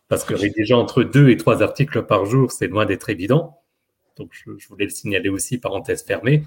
parce 0.07 0.23
que 0.23 0.33
rédiger 0.33 0.73
entre 0.73 1.03
deux 1.03 1.29
et 1.29 1.37
trois 1.37 1.63
articles 1.63 2.03
par 2.03 2.25
jour, 2.25 2.51
c'est 2.51 2.67
loin 2.67 2.85
d'être 2.85 3.09
évident. 3.09 3.61
Donc, 4.17 4.29
je, 4.33 4.51
je 4.57 4.67
voulais 4.67 4.85
le 4.85 4.91
signaler 4.91 5.29
aussi, 5.29 5.57
parenthèse 5.57 6.03
fermée. 6.03 6.43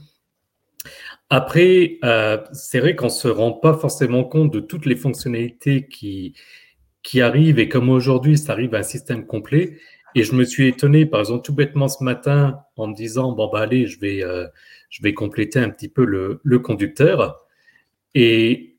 Après, 1.29 1.99
euh, 2.05 2.39
c'est 2.53 2.81
vrai 2.81 2.95
qu'on 2.97 3.07
ne 3.07 3.11
se 3.11 3.29
rend 3.29 3.53
pas 3.53 3.75
forcément 3.75 4.25
compte 4.25 4.53
de 4.53 4.61
toutes 4.61 4.87
les 4.87 4.97
fonctionnalités 4.97 5.87
qui, 5.87 6.35
qui 7.03 7.21
arrivent, 7.21 7.59
et 7.59 7.69
comme 7.69 7.89
aujourd'hui, 7.89 8.39
ça 8.39 8.53
arrive 8.53 8.75
à 8.75 8.79
un 8.79 8.83
système 8.83 9.27
complet. 9.27 9.79
Et 10.15 10.25
je 10.25 10.35
me 10.35 10.45
suis 10.45 10.67
étonné, 10.67 11.07
par 11.07 11.21
exemple, 11.21 11.45
tout 11.45 11.55
bêtement 11.55 11.89
ce 11.89 12.03
matin, 12.03 12.61
en 12.77 12.89
me 12.89 12.95
disant, 12.95 13.33
bon, 13.33 13.49
bah 13.49 13.61
allez, 13.61 13.87
je 13.87 14.01
vais, 14.01 14.25
euh, 14.25 14.47
je 14.91 15.03
vais 15.03 15.15
compléter 15.15 15.59
un 15.61 15.71
petit 15.71 15.89
peu 15.89 16.05
le, 16.05 16.41
le 16.43 16.59
conducteur. 16.59 17.47
Et 18.15 18.71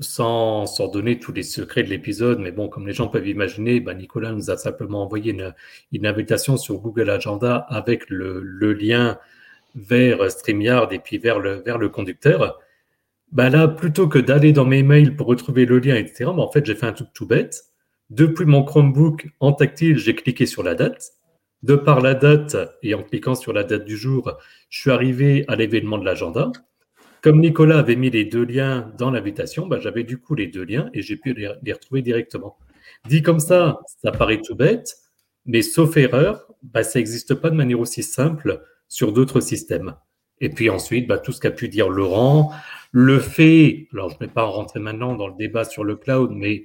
sans, 0.00 0.66
sans 0.66 0.88
donner 0.88 1.18
tous 1.18 1.32
les 1.32 1.42
secrets 1.42 1.82
de 1.82 1.88
l'épisode, 1.90 2.38
mais 2.38 2.52
bon, 2.52 2.68
comme 2.68 2.86
les 2.86 2.92
gens 2.92 3.08
peuvent 3.08 3.26
imaginer, 3.26 3.80
bah, 3.80 3.94
Nicolas 3.94 4.32
nous 4.32 4.50
a 4.50 4.56
simplement 4.56 5.02
envoyé 5.02 5.32
une, 5.32 5.54
une 5.92 6.06
invitation 6.06 6.56
sur 6.56 6.78
Google 6.78 7.10
Agenda 7.10 7.66
avec 7.68 8.08
le, 8.08 8.40
le 8.40 8.72
lien 8.72 9.18
vers 9.74 10.30
StreamYard 10.30 10.92
et 10.92 10.98
puis 10.98 11.18
vers 11.18 11.40
le, 11.40 11.62
vers 11.62 11.78
le 11.78 11.88
conducteur. 11.88 12.60
Bah 13.32 13.50
là, 13.50 13.68
plutôt 13.68 14.08
que 14.08 14.18
d'aller 14.18 14.52
dans 14.52 14.64
mes 14.64 14.82
mails 14.82 15.14
pour 15.14 15.26
retrouver 15.26 15.66
le 15.66 15.78
lien, 15.78 15.96
etc., 15.96 16.24
bah 16.26 16.42
en 16.42 16.50
fait, 16.50 16.64
j'ai 16.64 16.74
fait 16.74 16.86
un 16.86 16.92
truc 16.92 17.08
tout 17.12 17.26
bête. 17.26 17.64
Depuis 18.10 18.46
mon 18.46 18.62
Chromebook 18.62 19.28
en 19.40 19.52
tactile, 19.52 19.98
j'ai 19.98 20.14
cliqué 20.14 20.46
sur 20.46 20.62
la 20.62 20.74
date. 20.74 21.12
De 21.62 21.74
par 21.74 22.00
la 22.00 22.14
date 22.14 22.56
et 22.82 22.94
en 22.94 23.02
cliquant 23.02 23.34
sur 23.34 23.52
la 23.52 23.64
date 23.64 23.84
du 23.84 23.96
jour, 23.96 24.38
je 24.70 24.80
suis 24.80 24.90
arrivé 24.90 25.44
à 25.48 25.56
l'événement 25.56 25.98
de 25.98 26.04
l'agenda. 26.04 26.52
Comme 27.20 27.40
Nicolas 27.40 27.78
avait 27.78 27.96
mis 27.96 28.10
les 28.10 28.24
deux 28.24 28.44
liens 28.44 28.92
dans 28.96 29.10
l'invitation, 29.10 29.66
bah, 29.66 29.78
j'avais 29.80 30.04
du 30.04 30.18
coup 30.18 30.36
les 30.36 30.46
deux 30.46 30.64
liens 30.64 30.88
et 30.94 31.02
j'ai 31.02 31.16
pu 31.16 31.34
les, 31.34 31.72
retrouver 31.72 32.00
directement. 32.00 32.56
Dit 33.08 33.22
comme 33.22 33.40
ça, 33.40 33.80
ça 34.02 34.12
paraît 34.12 34.40
tout 34.40 34.54
bête, 34.54 34.94
mais 35.44 35.62
sauf 35.62 35.96
erreur, 35.96 36.46
bah, 36.62 36.84
ça 36.84 36.98
n'existe 37.00 37.34
pas 37.34 37.50
de 37.50 37.56
manière 37.56 37.80
aussi 37.80 38.04
simple 38.04 38.62
sur 38.86 39.12
d'autres 39.12 39.40
systèmes. 39.40 39.96
Et 40.40 40.48
puis 40.48 40.70
ensuite, 40.70 41.08
bah, 41.08 41.18
tout 41.18 41.32
ce 41.32 41.40
qu'a 41.40 41.50
pu 41.50 41.68
dire 41.68 41.88
Laurent, 41.88 42.52
le 42.92 43.18
fait, 43.18 43.88
alors 43.92 44.10
je 44.10 44.14
ne 44.14 44.20
vais 44.20 44.32
pas 44.32 44.44
rentrer 44.44 44.80
maintenant 44.80 45.14
dans 45.14 45.28
le 45.28 45.34
débat 45.38 45.64
sur 45.64 45.84
le 45.84 45.96
cloud, 45.96 46.30
mais 46.34 46.64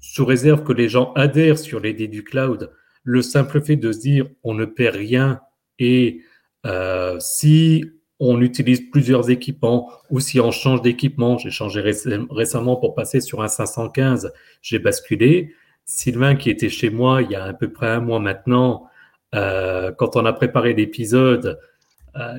sous 0.00 0.24
réserve 0.24 0.62
que 0.62 0.72
les 0.72 0.88
gens 0.88 1.12
adhèrent 1.14 1.58
sur 1.58 1.80
l'idée 1.80 2.08
du 2.08 2.24
cloud, 2.24 2.70
le 3.04 3.22
simple 3.22 3.60
fait 3.62 3.76
de 3.76 3.92
se 3.92 4.00
dire 4.00 4.26
on 4.42 4.54
ne 4.54 4.64
perd 4.64 4.96
rien 4.96 5.40
et 5.78 6.20
euh, 6.66 7.16
si 7.20 7.84
on 8.20 8.40
utilise 8.40 8.90
plusieurs 8.90 9.30
équipements 9.30 9.90
ou 10.10 10.18
si 10.20 10.40
on 10.40 10.50
change 10.50 10.82
d'équipement, 10.82 11.38
j'ai 11.38 11.50
changé 11.50 11.80
réc- 11.80 12.26
récemment 12.30 12.76
pour 12.76 12.94
passer 12.94 13.20
sur 13.20 13.42
un 13.42 13.48
515, 13.48 14.32
j'ai 14.60 14.78
basculé. 14.78 15.54
Sylvain 15.84 16.34
qui 16.34 16.50
était 16.50 16.68
chez 16.68 16.90
moi 16.90 17.22
il 17.22 17.30
y 17.30 17.34
a 17.36 17.44
à 17.44 17.52
peu 17.54 17.70
près 17.72 17.86
un 17.88 18.00
mois 18.00 18.18
maintenant, 18.20 18.86
euh, 19.34 19.92
quand 19.92 20.16
on 20.16 20.24
a 20.26 20.32
préparé 20.32 20.74
l'épisode, 20.74 21.58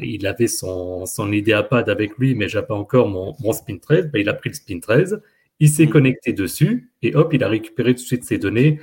il 0.01 0.27
avait 0.27 0.47
son, 0.47 1.05
son 1.05 1.31
IdeaPad 1.31 1.89
avec 1.89 2.17
lui, 2.17 2.35
mais 2.35 2.47
j'avais 2.47 2.67
pas 2.67 2.75
encore 2.75 3.07
mon, 3.07 3.35
mon 3.39 3.53
Spin 3.53 3.77
13. 3.77 4.11
Ben, 4.11 4.19
il 4.19 4.29
a 4.29 4.33
pris 4.33 4.49
le 4.49 4.55
Spin 4.55 4.79
13, 4.79 5.21
il 5.59 5.69
s'est 5.69 5.87
connecté 5.87 6.33
dessus 6.33 6.91
et 7.01 7.15
hop, 7.15 7.33
il 7.33 7.43
a 7.43 7.49
récupéré 7.49 7.93
tout 7.93 8.01
de 8.01 8.07
suite 8.07 8.23
ses 8.23 8.37
données. 8.37 8.79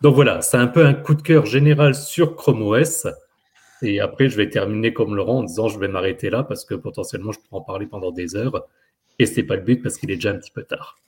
Donc 0.00 0.14
voilà, 0.14 0.40
c'est 0.42 0.56
un 0.56 0.66
peu 0.66 0.84
un 0.84 0.94
coup 0.94 1.14
de 1.14 1.22
cœur 1.22 1.46
général 1.46 1.94
sur 1.94 2.36
Chrome 2.36 2.62
OS. 2.62 3.06
Et 3.82 4.00
après, 4.00 4.28
je 4.28 4.36
vais 4.36 4.48
terminer 4.48 4.92
comme 4.92 5.14
Laurent 5.14 5.38
en 5.38 5.42
disant 5.44 5.68
je 5.68 5.78
vais 5.78 5.88
m'arrêter 5.88 6.30
là 6.30 6.42
parce 6.42 6.64
que 6.64 6.74
potentiellement 6.74 7.32
je 7.32 7.38
pourrais 7.40 7.60
en 7.60 7.64
parler 7.64 7.86
pendant 7.86 8.10
des 8.10 8.36
heures. 8.36 8.66
Et 9.18 9.26
c'est 9.26 9.42
pas 9.42 9.56
le 9.56 9.62
but 9.62 9.82
parce 9.82 9.98
qu'il 9.98 10.10
est 10.10 10.16
déjà 10.16 10.30
un 10.30 10.38
petit 10.38 10.50
peu 10.50 10.62
tard. 10.62 10.98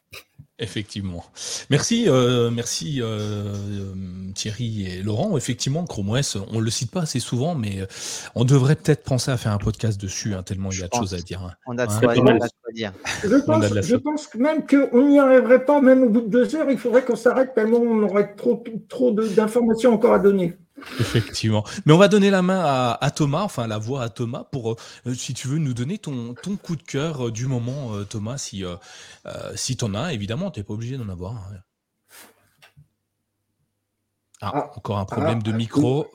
Effectivement. 0.58 1.24
Merci, 1.70 2.04
euh, 2.08 2.50
merci 2.50 3.00
euh, 3.00 3.06
euh, 3.54 3.94
Thierry 4.34 4.86
et 4.86 5.02
Laurent. 5.02 5.36
Effectivement, 5.36 5.84
Chrome 5.84 6.10
OS, 6.10 6.36
on 6.52 6.60
le 6.60 6.70
cite 6.70 6.90
pas 6.90 7.02
assez 7.02 7.20
souvent, 7.20 7.54
mais 7.54 7.80
on 8.34 8.44
devrait 8.44 8.76
peut-être 8.76 9.02
penser 9.02 9.30
à 9.30 9.36
faire 9.36 9.52
un 9.52 9.58
podcast 9.58 10.00
dessus, 10.00 10.34
hein, 10.34 10.42
tellement 10.42 10.70
il 10.70 10.78
y 10.80 10.82
a 10.84 10.88
de 10.88 10.94
choses 10.94 11.14
à 11.14 11.18
dire. 11.18 11.42
hein. 11.42 11.52
On 11.66 11.76
a 11.78 11.86
de 11.86 11.92
Hein? 11.92 12.00
quoi, 12.00 12.72
dire. 12.72 12.92
Je 13.24 13.36
pense, 13.44 13.64
je 13.82 13.96
pense 13.96 14.26
que 14.28 14.38
même 14.38 14.66
qu'on 14.66 15.08
n'y 15.08 15.18
arriverait 15.18 15.64
pas, 15.64 15.80
même 15.80 16.04
au 16.04 16.10
bout 16.10 16.20
de 16.20 16.28
deux 16.28 16.54
heures, 16.54 16.70
il 16.70 16.78
faudrait 16.78 17.02
qu'on 17.04 17.16
s'arrête 17.16 17.54
tellement 17.54 17.78
on 17.78 18.02
aurait 18.04 18.34
trop, 18.36 18.62
trop 18.88 19.10
de- 19.10 19.26
d'informations 19.28 19.92
encore 19.94 20.14
à 20.14 20.18
donner. 20.18 20.54
Effectivement. 21.00 21.64
Mais 21.86 21.92
on 21.92 21.98
va 21.98 22.08
donner 22.08 22.30
la 22.30 22.42
main 22.42 22.60
à, 22.64 22.98
à 23.00 23.10
Thomas, 23.10 23.42
enfin 23.42 23.66
la 23.66 23.78
voix 23.78 24.02
à 24.02 24.08
Thomas, 24.08 24.44
pour, 24.44 24.72
euh, 25.06 25.14
si 25.14 25.34
tu 25.34 25.48
veux, 25.48 25.58
nous 25.58 25.74
donner 25.74 25.98
ton, 25.98 26.34
ton 26.34 26.56
coup 26.56 26.76
de 26.76 26.82
cœur 26.82 27.28
euh, 27.28 27.30
du 27.30 27.46
moment, 27.46 27.94
euh, 27.94 28.04
Thomas, 28.04 28.38
si, 28.38 28.64
si 29.54 29.76
t'en 29.76 29.94
as, 29.94 30.12
évidemment, 30.12 30.50
t'es 30.50 30.62
pas 30.62 30.74
obligé 30.74 30.96
d'en 30.96 31.08
avoir. 31.08 31.34
hein. 31.34 31.56
Ah, 34.40 34.70
encore 34.76 34.98
un 34.98 35.04
problème 35.04 35.38
ah, 35.40 35.44
de 35.44 35.52
ah, 35.52 35.56
micro. 35.56 36.06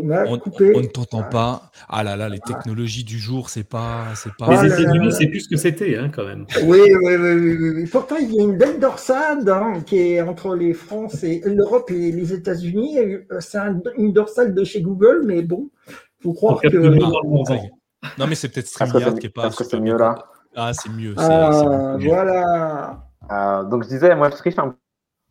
Thomas, 0.00 0.24
On, 0.28 0.38
coupé. 0.38 0.72
on 0.76 0.80
ne 0.80 0.86
t'entend 0.86 1.22
pas. 1.22 1.70
Ah 1.88 2.02
là 2.02 2.16
là, 2.16 2.28
les 2.28 2.40
technologies 2.40 3.04
du 3.04 3.18
jour, 3.18 3.48
c'est 3.50 3.64
pas, 3.68 4.04
c'est 4.14 4.34
pas. 4.36 4.48
Les 4.50 4.56
Ah 4.56 4.62
là 4.66 4.80
États-Unis, 4.80 5.12
c'est 5.12 5.26
plus 5.28 5.40
ce 5.40 5.48
que 5.48 5.56
c'était, 5.56 5.96
hein, 5.96 6.10
quand 6.14 6.24
même. 6.24 6.46
Oui, 6.64 6.80
oui, 7.02 7.16
oui, 7.16 7.72
oui. 7.74 7.86
Pourtant, 7.90 8.16
il 8.20 8.32
y 8.34 8.40
a 8.40 8.42
une 8.42 8.56
belle 8.58 8.78
dorsale 8.80 9.48
hein, 9.48 9.80
qui 9.86 9.98
est 9.98 10.20
entre 10.20 10.54
les 10.54 10.72
France 10.74 11.22
et 11.24 11.40
l'Europe 11.44 11.90
et 11.90 12.12
les 12.12 12.32
États-Unis. 12.32 12.98
Euh, 12.98 13.18
C'est 13.40 13.58
un- 13.58 13.80
une 13.96 14.12
dorsale 14.12 14.54
de 14.54 14.64
chez 14.64 14.80
Google, 14.82 15.22
mais 15.24 15.42
bon, 15.42 15.70
faut 16.22 16.32
croire 16.32 16.60
que. 16.60 16.68
Ah. 18.02 18.08
Non, 18.18 18.26
mais 18.28 18.34
c'est 18.34 18.48
peut-être 18.50 18.66
StreamYard 18.66 19.18
qui 19.18 19.26
est 19.26 19.30
pas. 19.30 19.46
est-ce 19.48 19.56
que 19.56 19.64
c'est 19.64 19.80
mieux 19.80 19.96
là 19.96 20.14
Ah, 20.54 20.72
c'est 20.74 20.88
Ah, 21.16 21.96
mieux. 21.98 22.08
voilà. 22.08 23.06
Euh, 23.32 23.64
donc 23.64 23.84
je 23.84 23.88
disais, 23.88 24.14
moi 24.14 24.28
je 24.30 24.36
triche 24.36 24.58
un 24.58 24.74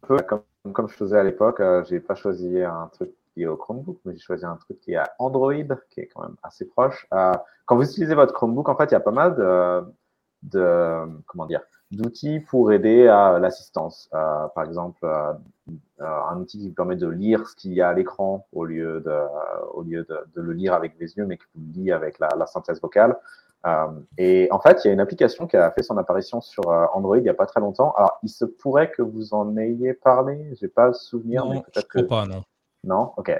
peu 0.07 0.17
comme, 0.27 0.41
comme 0.73 0.89
je 0.89 0.93
faisais 0.95 1.17
à 1.17 1.23
l'époque. 1.23 1.59
Euh, 1.59 1.83
j'ai 1.87 1.99
pas 1.99 2.15
choisi 2.15 2.61
un 2.61 2.89
truc 2.93 3.11
est 3.41 3.47
au 3.47 3.57
Chromebook, 3.57 3.99
mais 4.05 4.13
j'ai 4.13 4.19
choisi 4.19 4.45
un 4.45 4.55
truc 4.57 4.79
qui 4.79 4.93
est 4.93 4.97
à 4.97 5.13
Android, 5.19 5.53
qui 5.89 5.99
est 6.01 6.07
quand 6.07 6.21
même 6.21 6.35
assez 6.43 6.65
proche. 6.65 7.07
Euh, 7.13 7.33
quand 7.65 7.75
vous 7.75 7.89
utilisez 7.89 8.15
votre 8.15 8.33
Chromebook, 8.33 8.69
en 8.69 8.75
fait, 8.75 8.85
il 8.85 8.91
y 8.91 8.95
a 8.95 8.99
pas 8.99 9.11
mal 9.11 9.35
de, 9.35 9.83
de 10.43 11.07
comment 11.25 11.45
dire 11.45 11.61
d'outils 11.91 12.39
pour 12.39 12.71
aider 12.71 13.07
à 13.07 13.37
l'assistance. 13.39 14.09
Euh, 14.13 14.47
par 14.55 14.63
exemple, 14.65 15.05
euh, 15.05 15.33
un 15.99 16.37
outil 16.37 16.59
qui 16.59 16.67
vous 16.69 16.73
permet 16.73 16.95
de 16.95 17.07
lire 17.07 17.47
ce 17.47 17.55
qu'il 17.55 17.73
y 17.73 17.81
a 17.81 17.89
à 17.89 17.93
l'écran 17.93 18.47
au 18.51 18.65
lieu 18.65 18.99
de 19.01 19.15
au 19.73 19.83
lieu 19.83 20.03
de, 20.03 20.17
de 20.35 20.41
le 20.41 20.53
lire 20.53 20.73
avec 20.73 20.93
les 20.99 21.15
yeux, 21.17 21.25
mais 21.25 21.37
qui 21.37 21.45
vous 21.55 21.61
le 21.67 21.81
lit 21.81 21.91
avec 21.91 22.19
la, 22.19 22.29
la 22.37 22.45
synthèse 22.47 22.81
vocale. 22.81 23.15
Euh, 23.65 23.87
et 24.17 24.49
en 24.51 24.59
fait, 24.59 24.81
il 24.83 24.87
y 24.87 24.89
a 24.89 24.93
une 24.93 24.99
application 24.99 25.47
qui 25.47 25.55
a 25.55 25.71
fait 25.71 25.83
son 25.83 25.97
apparition 25.97 26.41
sur 26.41 26.67
Android 26.93 27.17
il 27.17 27.23
n'y 27.23 27.29
a 27.29 27.33
pas 27.33 27.45
très 27.45 27.61
longtemps. 27.61 27.93
Alors, 27.95 28.19
il 28.23 28.29
se 28.29 28.43
pourrait 28.43 28.91
que 28.91 29.01
vous 29.01 29.33
en 29.33 29.55
ayez 29.57 29.93
parlé. 29.93 30.53
J'ai 30.59 30.67
pas 30.67 30.87
le 30.87 30.93
souvenir, 30.93 31.45
mais 31.45 31.55
Non, 31.55 31.63
je 31.67 31.71
peut-être 31.71 31.87
que 31.87 32.01
pas, 32.01 32.25
non. 32.25 32.43
Non? 32.83 33.11
Ok. 33.17 33.31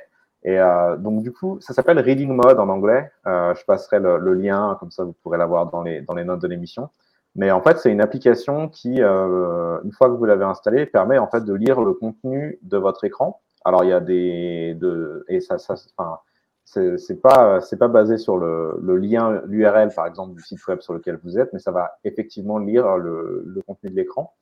Et 0.44 0.60
euh, 0.60 0.98
donc 0.98 1.24
du 1.24 1.32
coup, 1.32 1.58
ça 1.62 1.74
s'appelle 1.74 2.00
Reading 2.00 2.34
Mode 2.34 2.60
en 2.60 2.70
anglais. 2.70 3.12
Euh, 3.28 3.54
je 3.56 3.64
passerai 3.66 4.00
le, 4.00 4.34
lien, 4.34 4.76
comme 4.80 4.92
ça 4.92 5.04
vous 5.04 5.16
pourrez 5.24 5.38
l'avoir 5.38 5.68
dans 5.68 5.82
les 5.82 6.02
dans 6.02 6.14
les 6.14 6.26
notes 6.26 6.42
de 6.42 6.48
l'émission. 6.48 6.90
Mais 7.36 7.50
en 7.52 7.62
fait, 7.62 7.80
c'est 7.80 7.92
une 7.92 8.02
application 8.02 8.70
qui, 8.70 9.02
euh, 9.02 9.80
une 9.84 9.92
fois 9.92 10.08
que 10.08 10.14
vous 10.14 10.26
l'avez 10.26 10.46
installée, 10.46 10.86
permet 10.86 11.18
en 11.18 11.28
fait 11.28 11.44
de 11.46 11.54
lire 11.54 11.82
le 11.82 11.94
contenu 11.94 12.60
de 12.62 12.78
votre 12.78 13.06
écran. 13.06 13.42
Alors 13.66 13.84
il 13.86 13.90
y 13.90 13.94
a 13.94 14.02
des 14.02 14.76
de 14.76 15.26
et 15.30 15.40
ça 15.40 15.58
ça 15.58 15.76
enfin 15.98 16.20
c'est 16.66 17.22
pas 17.22 17.60
pas 17.80 17.88
basé 17.88 18.18
sur 18.18 18.38
le, 18.38 18.78
le 18.82 18.98
lien 18.98 19.42
l'URL 19.46 19.94
par 19.94 20.08
exemple 20.08 20.34
du 20.36 20.42
site 20.42 20.66
web 20.68 20.82
sur 20.82 20.94
lequel 20.94 21.20
vous 21.24 21.40
êtes, 21.40 21.54
mais 21.54 21.60
ça 21.60 21.72
va 21.72 21.98
effectivement 22.04 22.58
lire 22.58 22.98
le, 22.98 23.44
le 23.46 23.62
contenu 23.62 23.90
de 23.90 23.96
l'écran. 23.96 24.34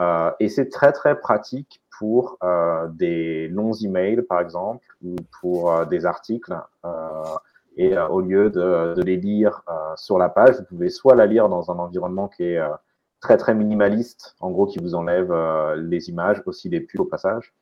Euh, 0.00 0.30
et 0.40 0.48
c'est 0.48 0.68
très 0.68 0.92
très 0.92 1.18
pratique 1.18 1.82
pour 1.98 2.38
euh, 2.42 2.88
des 2.88 3.48
longs 3.48 3.74
emails 3.74 4.22
par 4.22 4.40
exemple 4.40 4.86
ou 5.04 5.16
pour 5.40 5.72
euh, 5.72 5.84
des 5.84 6.06
articles. 6.06 6.56
Et 7.76 7.96
au 7.96 8.20
lieu 8.20 8.50
de, 8.50 9.00
les 9.00 9.16
lire 9.16 9.62
sur 9.96 10.18
la 10.18 10.28
page, 10.28 10.56
vous 10.58 10.64
pouvez 10.64 10.90
soit 10.90 11.14
la 11.14 11.24
lire 11.24 11.48
dans 11.48 11.70
un 11.70 11.78
environnement 11.78 12.28
qui 12.28 12.42
est 12.42 12.60
très 13.20 13.38
très 13.38 13.54
minimaliste, 13.54 14.34
en 14.40 14.50
gros 14.50 14.66
qui 14.66 14.78
vous 14.80 14.94
enlève 14.94 15.32
les 15.76 16.10
images, 16.10 16.42
aussi 16.44 16.68
les 16.68 16.80
pubs 16.80 17.00
au 17.00 17.04
passage, 17.06 17.54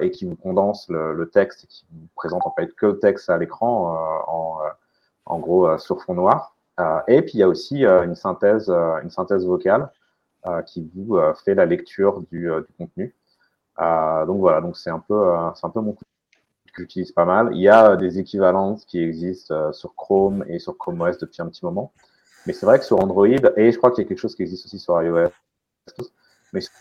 et 0.00 0.10
qui 0.10 0.26
vous 0.26 0.36
condense 0.36 0.88
le, 0.90 1.14
le 1.14 1.30
texte 1.30 1.66
qui 1.66 1.86
vous 1.90 2.06
présente 2.14 2.46
en 2.46 2.52
fait 2.52 2.72
que 2.74 2.86
le 2.86 2.98
texte 3.00 3.30
à 3.30 3.38
l'écran 3.38 3.96
en, 4.28 4.58
en 5.24 5.38
gros 5.40 5.76
sur 5.78 6.02
fond 6.02 6.14
noir. 6.14 6.54
Et 7.08 7.22
puis 7.22 7.32
il 7.34 7.40
y 7.40 7.42
a 7.42 7.48
aussi 7.48 7.84
une 7.84 8.14
synthèse 8.14 8.70
une 8.70 9.10
synthèse 9.10 9.44
vocale 9.44 9.90
qui 10.66 10.90
vous 10.94 11.16
euh, 11.16 11.34
fait 11.34 11.54
la 11.54 11.66
lecture 11.66 12.22
du, 12.30 12.50
euh, 12.50 12.62
contenu. 12.78 13.14
Euh, 13.80 14.26
donc 14.26 14.40
voilà, 14.40 14.60
donc 14.60 14.76
c'est 14.76 14.90
un 14.90 14.98
peu 14.98 15.14
euh, 15.14 15.50
c'est 15.54 15.66
un 15.66 15.70
peu 15.70 15.80
mon 15.80 15.92
coup 15.92 16.04
que 16.74 16.82
j'utilise 16.82 17.12
pas 17.12 17.24
mal. 17.24 17.50
Il 17.52 17.60
y 17.60 17.68
a 17.68 17.92
euh, 17.92 17.96
des 17.96 18.18
équivalences 18.18 18.84
qui 18.84 19.00
existent 19.00 19.54
euh, 19.54 19.72
sur 19.72 19.94
Chrome 19.94 20.44
et 20.48 20.58
sur 20.58 20.76
Chrome 20.76 21.00
OS 21.00 21.18
depuis 21.18 21.42
un 21.42 21.48
petit 21.48 21.64
moment. 21.64 21.92
Mais 22.46 22.52
c'est 22.52 22.66
vrai 22.66 22.78
que 22.78 22.84
sur 22.84 23.00
Android, 23.00 23.26
et 23.26 23.72
je 23.72 23.78
crois 23.78 23.90
qu'il 23.90 24.02
y 24.02 24.06
a 24.06 24.08
quelque 24.08 24.18
chose 24.18 24.34
qui 24.34 24.42
existe 24.42 24.66
aussi 24.66 24.78
sur 24.78 25.00
iOS, 25.02 25.30
mais 26.52 26.60
sur 26.60 26.72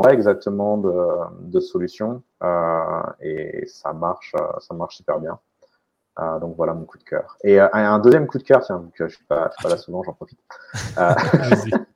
pas 0.00 0.14
exactement 0.14 0.78
de, 0.78 0.92
de 1.40 1.60
solution 1.60 2.22
euh, 2.42 3.02
et 3.20 3.66
ça 3.66 3.92
marche, 3.92 4.32
euh, 4.40 4.58
ça 4.60 4.74
marche 4.74 4.96
super 4.96 5.20
bien. 5.20 5.38
Euh, 6.18 6.38
donc 6.38 6.56
voilà 6.56 6.72
mon 6.72 6.84
coup 6.84 6.98
de 6.98 7.04
cœur. 7.04 7.36
Et 7.44 7.60
euh, 7.60 7.68
un 7.72 7.98
deuxième 7.98 8.26
coup 8.26 8.38
de 8.38 8.42
cœur, 8.42 8.62
tiens, 8.64 8.88
que 8.94 9.08
je 9.08 9.12
je 9.12 9.16
suis 9.16 9.24
pas 9.26 9.50
là 9.64 9.76
souvent, 9.76 10.02
j'en 10.02 10.14
profite. 10.14 10.40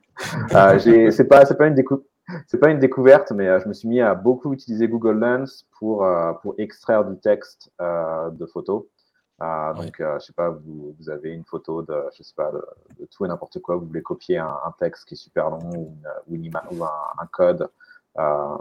Euh, 0.53 1.11
c'est 1.11 1.27
pas, 1.27 1.45
c'est 1.45 1.57
pas 1.57 1.67
une 1.67 1.75
pas 2.59 2.69
une 2.69 2.79
découverte, 2.79 3.31
mais 3.31 3.47
euh, 3.47 3.59
je 3.59 3.67
me 3.67 3.73
suis 3.73 3.87
mis 3.87 4.01
à 4.01 4.13
beaucoup 4.15 4.51
utiliser 4.53 4.87
Google 4.87 5.19
Lens 5.19 5.65
pour, 5.79 6.03
euh, 6.03 6.33
pour 6.41 6.55
extraire 6.57 7.05
du 7.05 7.17
texte 7.17 7.71
euh, 7.79 8.29
de 8.31 8.45
photos. 8.45 8.83
Euh, 9.41 9.73
donc, 9.75 9.99
euh, 9.99 10.17
je 10.19 10.25
sais 10.25 10.33
pas, 10.33 10.49
vous, 10.49 10.95
vous 10.99 11.09
avez 11.09 11.31
une 11.31 11.45
photo 11.45 11.83
de, 11.83 11.95
je 12.17 12.23
sais 12.23 12.33
pas, 12.35 12.51
de, 12.51 12.61
de 12.99 13.05
tout 13.05 13.23
et 13.23 13.27
n'importe 13.27 13.59
quoi, 13.61 13.75
vous 13.75 13.85
voulez 13.85 14.01
copier 14.01 14.39
un, 14.39 14.47
un 14.65 14.73
texte 14.79 15.05
qui 15.07 15.13
est 15.13 15.17
super 15.17 15.49
long 15.51 15.69
ou, 15.75 15.95
une, 15.95 16.07
ou, 16.27 16.35
une 16.35 16.43
ima- 16.45 16.63
ou 16.71 16.83
un, 16.83 16.89
un 17.19 17.27
code, 17.27 17.69
euh, 18.17 18.57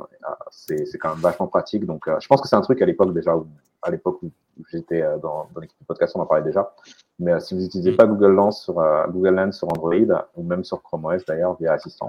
c'est 0.51 0.85
c'est 0.85 0.99
quand 0.99 1.11
même 1.15 1.21
vachement 1.21 1.47
pratique. 1.47 1.87
Donc, 1.87 2.05
je 2.21 2.27
pense 2.29 2.43
que 2.43 2.49
c'est 2.49 2.57
un 2.57 2.61
truc 2.61 2.83
à 2.83 2.87
l'époque 2.87 3.15
déjà, 3.15 3.35
où, 3.35 3.47
à 3.87 3.91
l'époque 3.91 4.23
où 4.23 4.31
j'étais 4.71 5.03
euh, 5.03 5.19
dans, 5.19 5.49
dans 5.55 5.61
l'équipe 5.61 5.79
de 5.81 5.87
podcast, 5.87 6.15
on 6.17 6.21
en 6.21 6.27
parlait 6.27 6.45
déjà. 6.45 6.75
Mais 7.19 7.33
euh, 7.33 7.41
si 7.41 7.55
vous 7.55 7.61
n'utilisez 7.61 7.93
pas 7.93 8.07
Google 8.07 8.33
Lens 8.33 8.63
sur 8.63 8.79
euh, 8.81 9.07
Google 9.09 9.35
Lens 9.35 9.59
sur 9.59 9.69
Android 9.69 10.25
ou 10.35 10.43
même 10.43 10.65
sur 10.65 10.83
Chrome 10.83 11.05
OS 11.07 11.25
d'ailleurs 11.25 11.57
via 11.59 11.73
Assistant, 11.73 12.09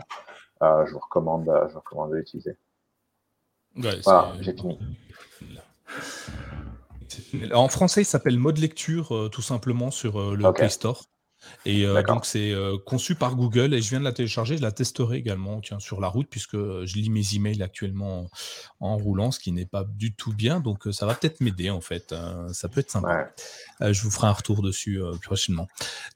je 0.61 0.91
vous 0.91 0.99
recommande, 0.99 1.45
je 1.67 1.73
vous 1.73 1.79
recommande 1.79 2.11
de 2.11 2.17
l'utiliser. 2.17 2.57
Ouais, 3.75 3.99
Voilà, 4.03 4.33
j'ai 4.41 4.53
fini. 4.53 4.79
En 7.53 7.67
français, 7.67 8.01
il 8.01 8.05
s'appelle 8.05 8.37
mode 8.37 8.57
lecture, 8.57 9.15
euh, 9.15 9.29
tout 9.29 9.41
simplement, 9.41 9.91
sur 9.91 10.19
euh, 10.19 10.35
le. 10.35 10.51
Play 10.53 10.69
Store. 10.69 11.03
Et 11.65 11.85
euh, 11.85 12.01
donc, 12.03 12.25
c'est 12.25 12.51
euh, 12.51 12.77
conçu 12.85 13.15
par 13.15 13.35
Google 13.35 13.73
et 13.73 13.81
je 13.81 13.89
viens 13.89 13.99
de 13.99 14.03
la 14.03 14.11
télécharger. 14.11 14.57
Je 14.57 14.61
la 14.61 14.71
testerai 14.71 15.17
également 15.17 15.61
tiens, 15.61 15.79
sur 15.79 16.01
la 16.01 16.07
route, 16.07 16.27
puisque 16.29 16.55
euh, 16.55 16.85
je 16.85 16.95
lis 16.95 17.09
mes 17.09 17.35
emails 17.35 17.61
actuellement 17.61 18.29
en, 18.79 18.87
en 18.87 18.97
roulant, 18.97 19.31
ce 19.31 19.39
qui 19.39 19.51
n'est 19.51 19.65
pas 19.65 19.83
du 19.83 20.13
tout 20.13 20.33
bien. 20.33 20.59
Donc, 20.59 20.87
ça 20.91 21.05
va 21.05 21.13
peut-être 21.15 21.39
m'aider, 21.41 21.69
en 21.69 21.81
fait. 21.81 22.11
Euh, 22.11 22.51
ça 22.53 22.67
peut 22.69 22.79
être 22.79 22.91
sympa. 22.91 23.29
Je 23.79 24.01
vous 24.01 24.09
ferai 24.11 24.27
un 24.27 24.31
retour 24.31 24.61
dessus 24.61 25.01
euh, 25.01 25.13
prochainement. 25.21 25.67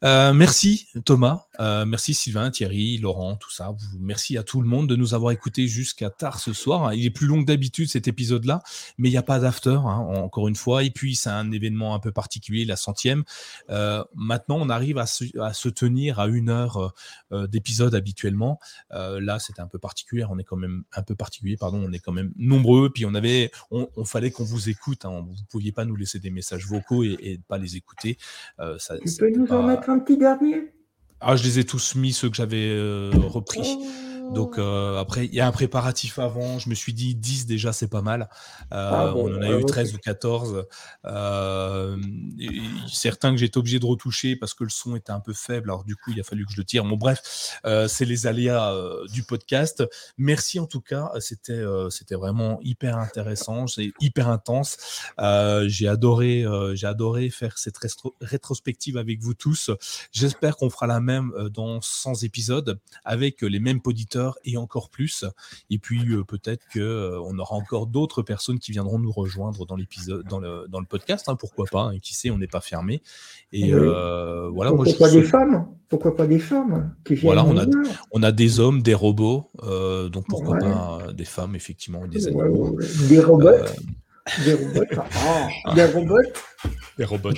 Merci, 0.02 0.88
Thomas. 1.06 1.46
Merci, 1.60 2.14
Sylvain, 2.14 2.50
Thierry, 2.52 2.98
Laurent, 2.98 3.36
tout 3.36 3.52
ça. 3.52 3.70
Vous- 3.70 4.00
Merci 4.00 4.38
à 4.38 4.44
tout 4.44 4.62
le 4.62 4.68
monde 4.68 4.88
de 4.90 4.96
nous 4.96 5.14
avoir 5.14 5.32
écoutés 5.32 5.68
jusqu'à 5.68 6.10
tard 6.10 6.40
ce 6.40 6.54
soir. 6.54 6.94
Il 6.94 7.06
est 7.06 7.12
plus 7.12 7.28
long 7.28 7.42
que 7.42 7.46
d'habitude, 7.46 7.88
cet 7.90 8.08
épisode-là, 8.08 8.62
mais 8.98 9.10
il 9.10 9.12
n'y 9.12 9.18
a 9.18 9.24
pas 9.24 9.40
d'after, 9.40 9.70
hein, 9.70 10.06
encore 10.24 10.48
une 10.48 10.56
fois. 10.56 10.84
Et 10.84 10.90
puis, 10.90 11.16
c'est 11.16 11.30
un 11.30 11.52
événement 11.52 11.94
un 11.94 12.00
peu 12.00 12.12
particulier, 12.12 12.66
la 12.66 12.76
centième. 12.76 13.24
Maintenant, 13.70 14.58
on 14.60 14.70
arrive 14.70 14.98
à 14.98 15.06
se, 15.12 15.38
à 15.40 15.54
se 15.54 15.70
tenir 15.70 16.20
à 16.20 16.28
une 16.28 16.50
heure 16.50 16.94
euh, 17.32 17.46
d'épisode 17.46 17.94
habituellement. 17.94 18.60
Euh, 18.92 19.20
là, 19.22 19.38
c'était 19.38 19.62
un 19.62 19.68
peu 19.68 19.78
particulier. 19.78 20.26
On 20.30 20.40
est 20.40 20.44
quand 20.44 20.58
même 20.58 20.84
un 20.96 21.04
peu 21.04 21.16
particulier, 21.16 21.58
pardon. 21.58 21.84
On 21.86 21.92
est 21.92 22.00
quand 22.00 22.12
même 22.12 22.32
nombreux. 22.36 22.90
Puis 22.90 23.06
on 23.06 23.14
avait, 23.14 23.52
on, 23.70 23.88
on 23.96 24.06
fallait 24.06 24.32
qu'on 24.32 24.44
vous 24.44 24.70
écoute. 24.70 25.06
Hein. 25.06 25.26
Vous 25.28 25.36
pouviez 25.50 25.72
pas 25.72 25.86
nous 25.86 25.96
laisser 25.96 26.18
des 26.20 26.32
messages 26.32 26.66
vocaux 26.66 27.04
et, 27.04 27.18
et 27.22 27.40
pas 27.48 27.60
les 27.60 27.76
écouter. 27.76 28.18
Euh, 28.60 28.78
ça, 28.80 28.98
Tu 28.98 29.12
peux 29.20 29.30
nous 29.30 29.48
en 29.52 29.64
mettre 29.64 29.90
un 29.90 30.00
petit 30.00 30.18
dernier? 30.18 30.74
Ah, 31.20 31.36
je 31.36 31.44
les 31.44 31.60
ai 31.60 31.66
tous 31.66 31.94
mis, 31.96 32.14
ceux 32.14 32.30
que 32.30 32.36
j'avais 32.36 32.70
euh, 32.70 33.12
repris. 33.14 33.78
Donc 34.34 34.58
euh, 34.58 34.98
après, 34.98 35.26
il 35.26 35.34
y 35.34 35.42
a 35.42 35.48
un 35.48 35.52
préparatif 35.52 36.18
avant. 36.18 36.58
Je 36.58 36.70
me 36.70 36.76
suis 36.76 36.94
dit 36.94 37.16
10 37.16 37.46
déjà, 37.46 37.74
c'est 37.74 37.90
pas 37.90 38.02
mal. 38.02 38.30
Euh, 38.74 38.90
Ah 38.94 39.12
bon, 39.12 39.30
on 39.30 39.38
en 39.38 39.42
a 39.42 39.50
eu 39.50 39.56
ok. 39.56 39.68
13 39.68 39.94
ou 39.96 39.98
14. 39.98 40.66
Euh, 41.06 41.98
certains 42.92 43.32
que 43.32 43.38
j'ai 43.38 43.48
été 43.48 43.60
obligé 43.60 43.80
de 43.80 43.86
retoucher 43.86 44.36
parce 44.36 44.54
que 44.54 44.64
le 44.64 44.70
son 44.70 44.96
était 44.96 45.12
un 45.12 45.20
peu 45.20 45.34
faible. 45.34 45.70
Alors 45.70 45.84
du 45.84 45.96
coup, 45.96 46.12
il 46.12 46.20
a 46.20 46.24
fallu 46.24 46.46
que 46.46 46.54
je 46.54 46.58
le 46.58 46.64
tire. 46.64 46.86
Bon 46.86 46.96
bref, 46.96 47.60
c'est 47.88 48.06
les 48.06 48.28
aléas 48.28 48.74
du 49.12 49.24
podcast. 49.24 49.84
Merci 50.18 50.60
en 50.60 50.66
tout 50.66 50.82
cas. 50.82 51.12
C'était 51.20 51.62
c'était 51.90 52.16
vraiment 52.16 52.60
hyper 52.62 52.98
intéressant. 52.98 53.68
C'est 53.68 53.92
hyper 54.00 54.30
intense. 54.30 54.78
J'ai 55.68 55.88
adoré 55.88 56.46
j'ai 56.74 56.88
adoré 56.88 57.30
faire 57.30 57.58
cette 57.58 57.78
rétrospective 58.22 58.98
avec 58.98 59.22
vous 59.22 59.34
tous. 59.34 59.72
J'espère 60.12 60.56
qu'on 60.56 60.70
fera 60.70 60.88
la 60.88 61.02
même 61.02 61.32
dans 61.54 61.82
100 61.82 62.24
épisodes 62.24 62.80
avec 63.04 63.42
les 63.42 63.60
mêmes 63.60 63.82
auditeurs 63.86 64.21
et 64.46 64.58
encore 64.58 64.90
plus. 64.90 65.26
Et 65.70 65.78
puis 65.80 66.02
euh, 66.14 66.24
peut-être 66.24 66.64
que 66.74 66.80
euh, 66.80 67.20
on 67.26 67.38
aura 67.40 67.56
encore 67.56 67.88
d'autres 67.88 68.22
personnes 68.22 68.60
qui 68.60 68.72
viendront 68.72 69.00
nous 69.00 69.12
rejoindre 69.12 69.66
dans 69.66 69.76
l'épisode, 69.76 70.26
dans 70.28 70.40
le, 70.40 70.66
dans 70.70 70.80
le 70.80 70.86
podcast. 70.86 71.28
hein, 71.30 71.36
pourquoi 71.36 71.66
pas 71.72 71.84
hein, 71.94 72.00
Qui 72.02 72.14
sait, 72.16 72.30
on 72.30 72.38
n'est 72.38 72.48
pas 72.48 72.62
fermé. 72.62 73.02
Et 73.54 73.74
Oui. 73.74 73.82
euh, 73.84 74.50
voilà, 74.50 74.72
moi, 74.72 74.86
Pourquoi 74.86 75.08
je 75.10 75.14
pas 75.16 75.20
des 75.22 75.24
femmes? 75.28 75.68
Pourquoi 75.90 76.16
pas 76.16 76.26
des 76.28 76.40
femmes 76.40 76.96
qui 77.06 77.16
viennent 77.16 77.26
Voilà, 77.34 77.44
on 77.46 77.58
a, 77.58 77.66
on 78.12 78.24
a 78.24 78.32
des 78.32 78.60
hommes, 78.62 78.82
des 78.82 78.94
robots, 78.94 79.50
euh, 79.64 80.08
donc 80.10 80.26
pourquoi 80.30 80.54
Ouais. 80.56 80.60
pas 80.62 81.00
euh, 81.08 81.12
des 81.12 81.26
femmes, 81.26 81.56
effectivement, 81.56 82.06
et 82.06 82.08
des 82.08 82.28
Ouais, 82.28 82.44
animaux. 82.44 82.70
ouais, 82.76 82.86
ouais. 82.86 83.08
Des 83.10 83.20
robots? 83.20 83.48
Euh, 83.48 83.66
Des 84.46 84.54
robots 84.54 84.84
ah, 85.16 85.48
Des 85.76 85.86
robots? 85.86 86.16
Des 86.98 87.04
robots. 87.06 87.30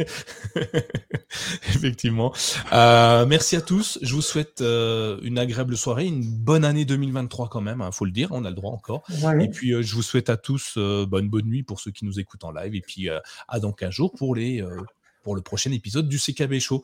Effectivement. 1.68 2.32
Euh, 2.72 3.26
merci 3.26 3.56
à 3.56 3.60
tous. 3.60 3.98
Je 4.02 4.14
vous 4.14 4.22
souhaite 4.22 4.60
euh, 4.60 5.18
une 5.22 5.38
agréable 5.38 5.76
soirée, 5.76 6.06
une 6.06 6.22
bonne 6.22 6.64
année 6.64 6.84
2023 6.84 7.48
quand 7.48 7.60
même, 7.60 7.82
il 7.84 7.92
faut 7.92 8.04
le 8.04 8.10
dire, 8.10 8.28
on 8.32 8.44
a 8.44 8.50
le 8.50 8.54
droit 8.54 8.72
encore. 8.72 9.02
Ouais. 9.22 9.44
Et 9.44 9.48
puis 9.48 9.72
euh, 9.72 9.82
je 9.82 9.94
vous 9.94 10.02
souhaite 10.02 10.30
à 10.30 10.36
tous 10.36 10.74
euh, 10.76 11.06
bonne 11.06 11.28
bonne 11.28 11.46
nuit 11.46 11.62
pour 11.62 11.80
ceux 11.80 11.90
qui 11.90 12.04
nous 12.04 12.18
écoutent 12.20 12.44
en 12.44 12.52
live 12.52 12.74
et 12.74 12.80
puis 12.80 13.08
euh, 13.08 13.18
à 13.48 13.60
dans 13.60 13.72
15 13.72 13.90
jours 13.90 14.12
pour 14.12 14.34
les 14.34 14.62
euh, 14.62 14.76
pour 15.22 15.34
le 15.34 15.42
prochain 15.42 15.70
épisode 15.72 16.08
du 16.08 16.18
CKB 16.18 16.58
Show. 16.58 16.82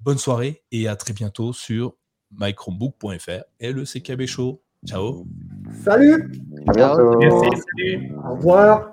Bonne 0.00 0.18
soirée 0.18 0.62
et 0.70 0.88
à 0.88 0.96
très 0.96 1.12
bientôt 1.12 1.52
sur 1.52 1.94
mychromebook.fr 2.38 3.44
et 3.60 3.72
le 3.72 3.84
CKB 3.84 4.26
Show. 4.26 4.62
Ciao. 4.86 5.26
Salut 5.84 6.30
À 6.68 6.72
bientôt. 6.72 7.18
Merci, 7.18 7.62
salut. 7.76 8.12
Au 8.24 8.34
revoir 8.34 8.92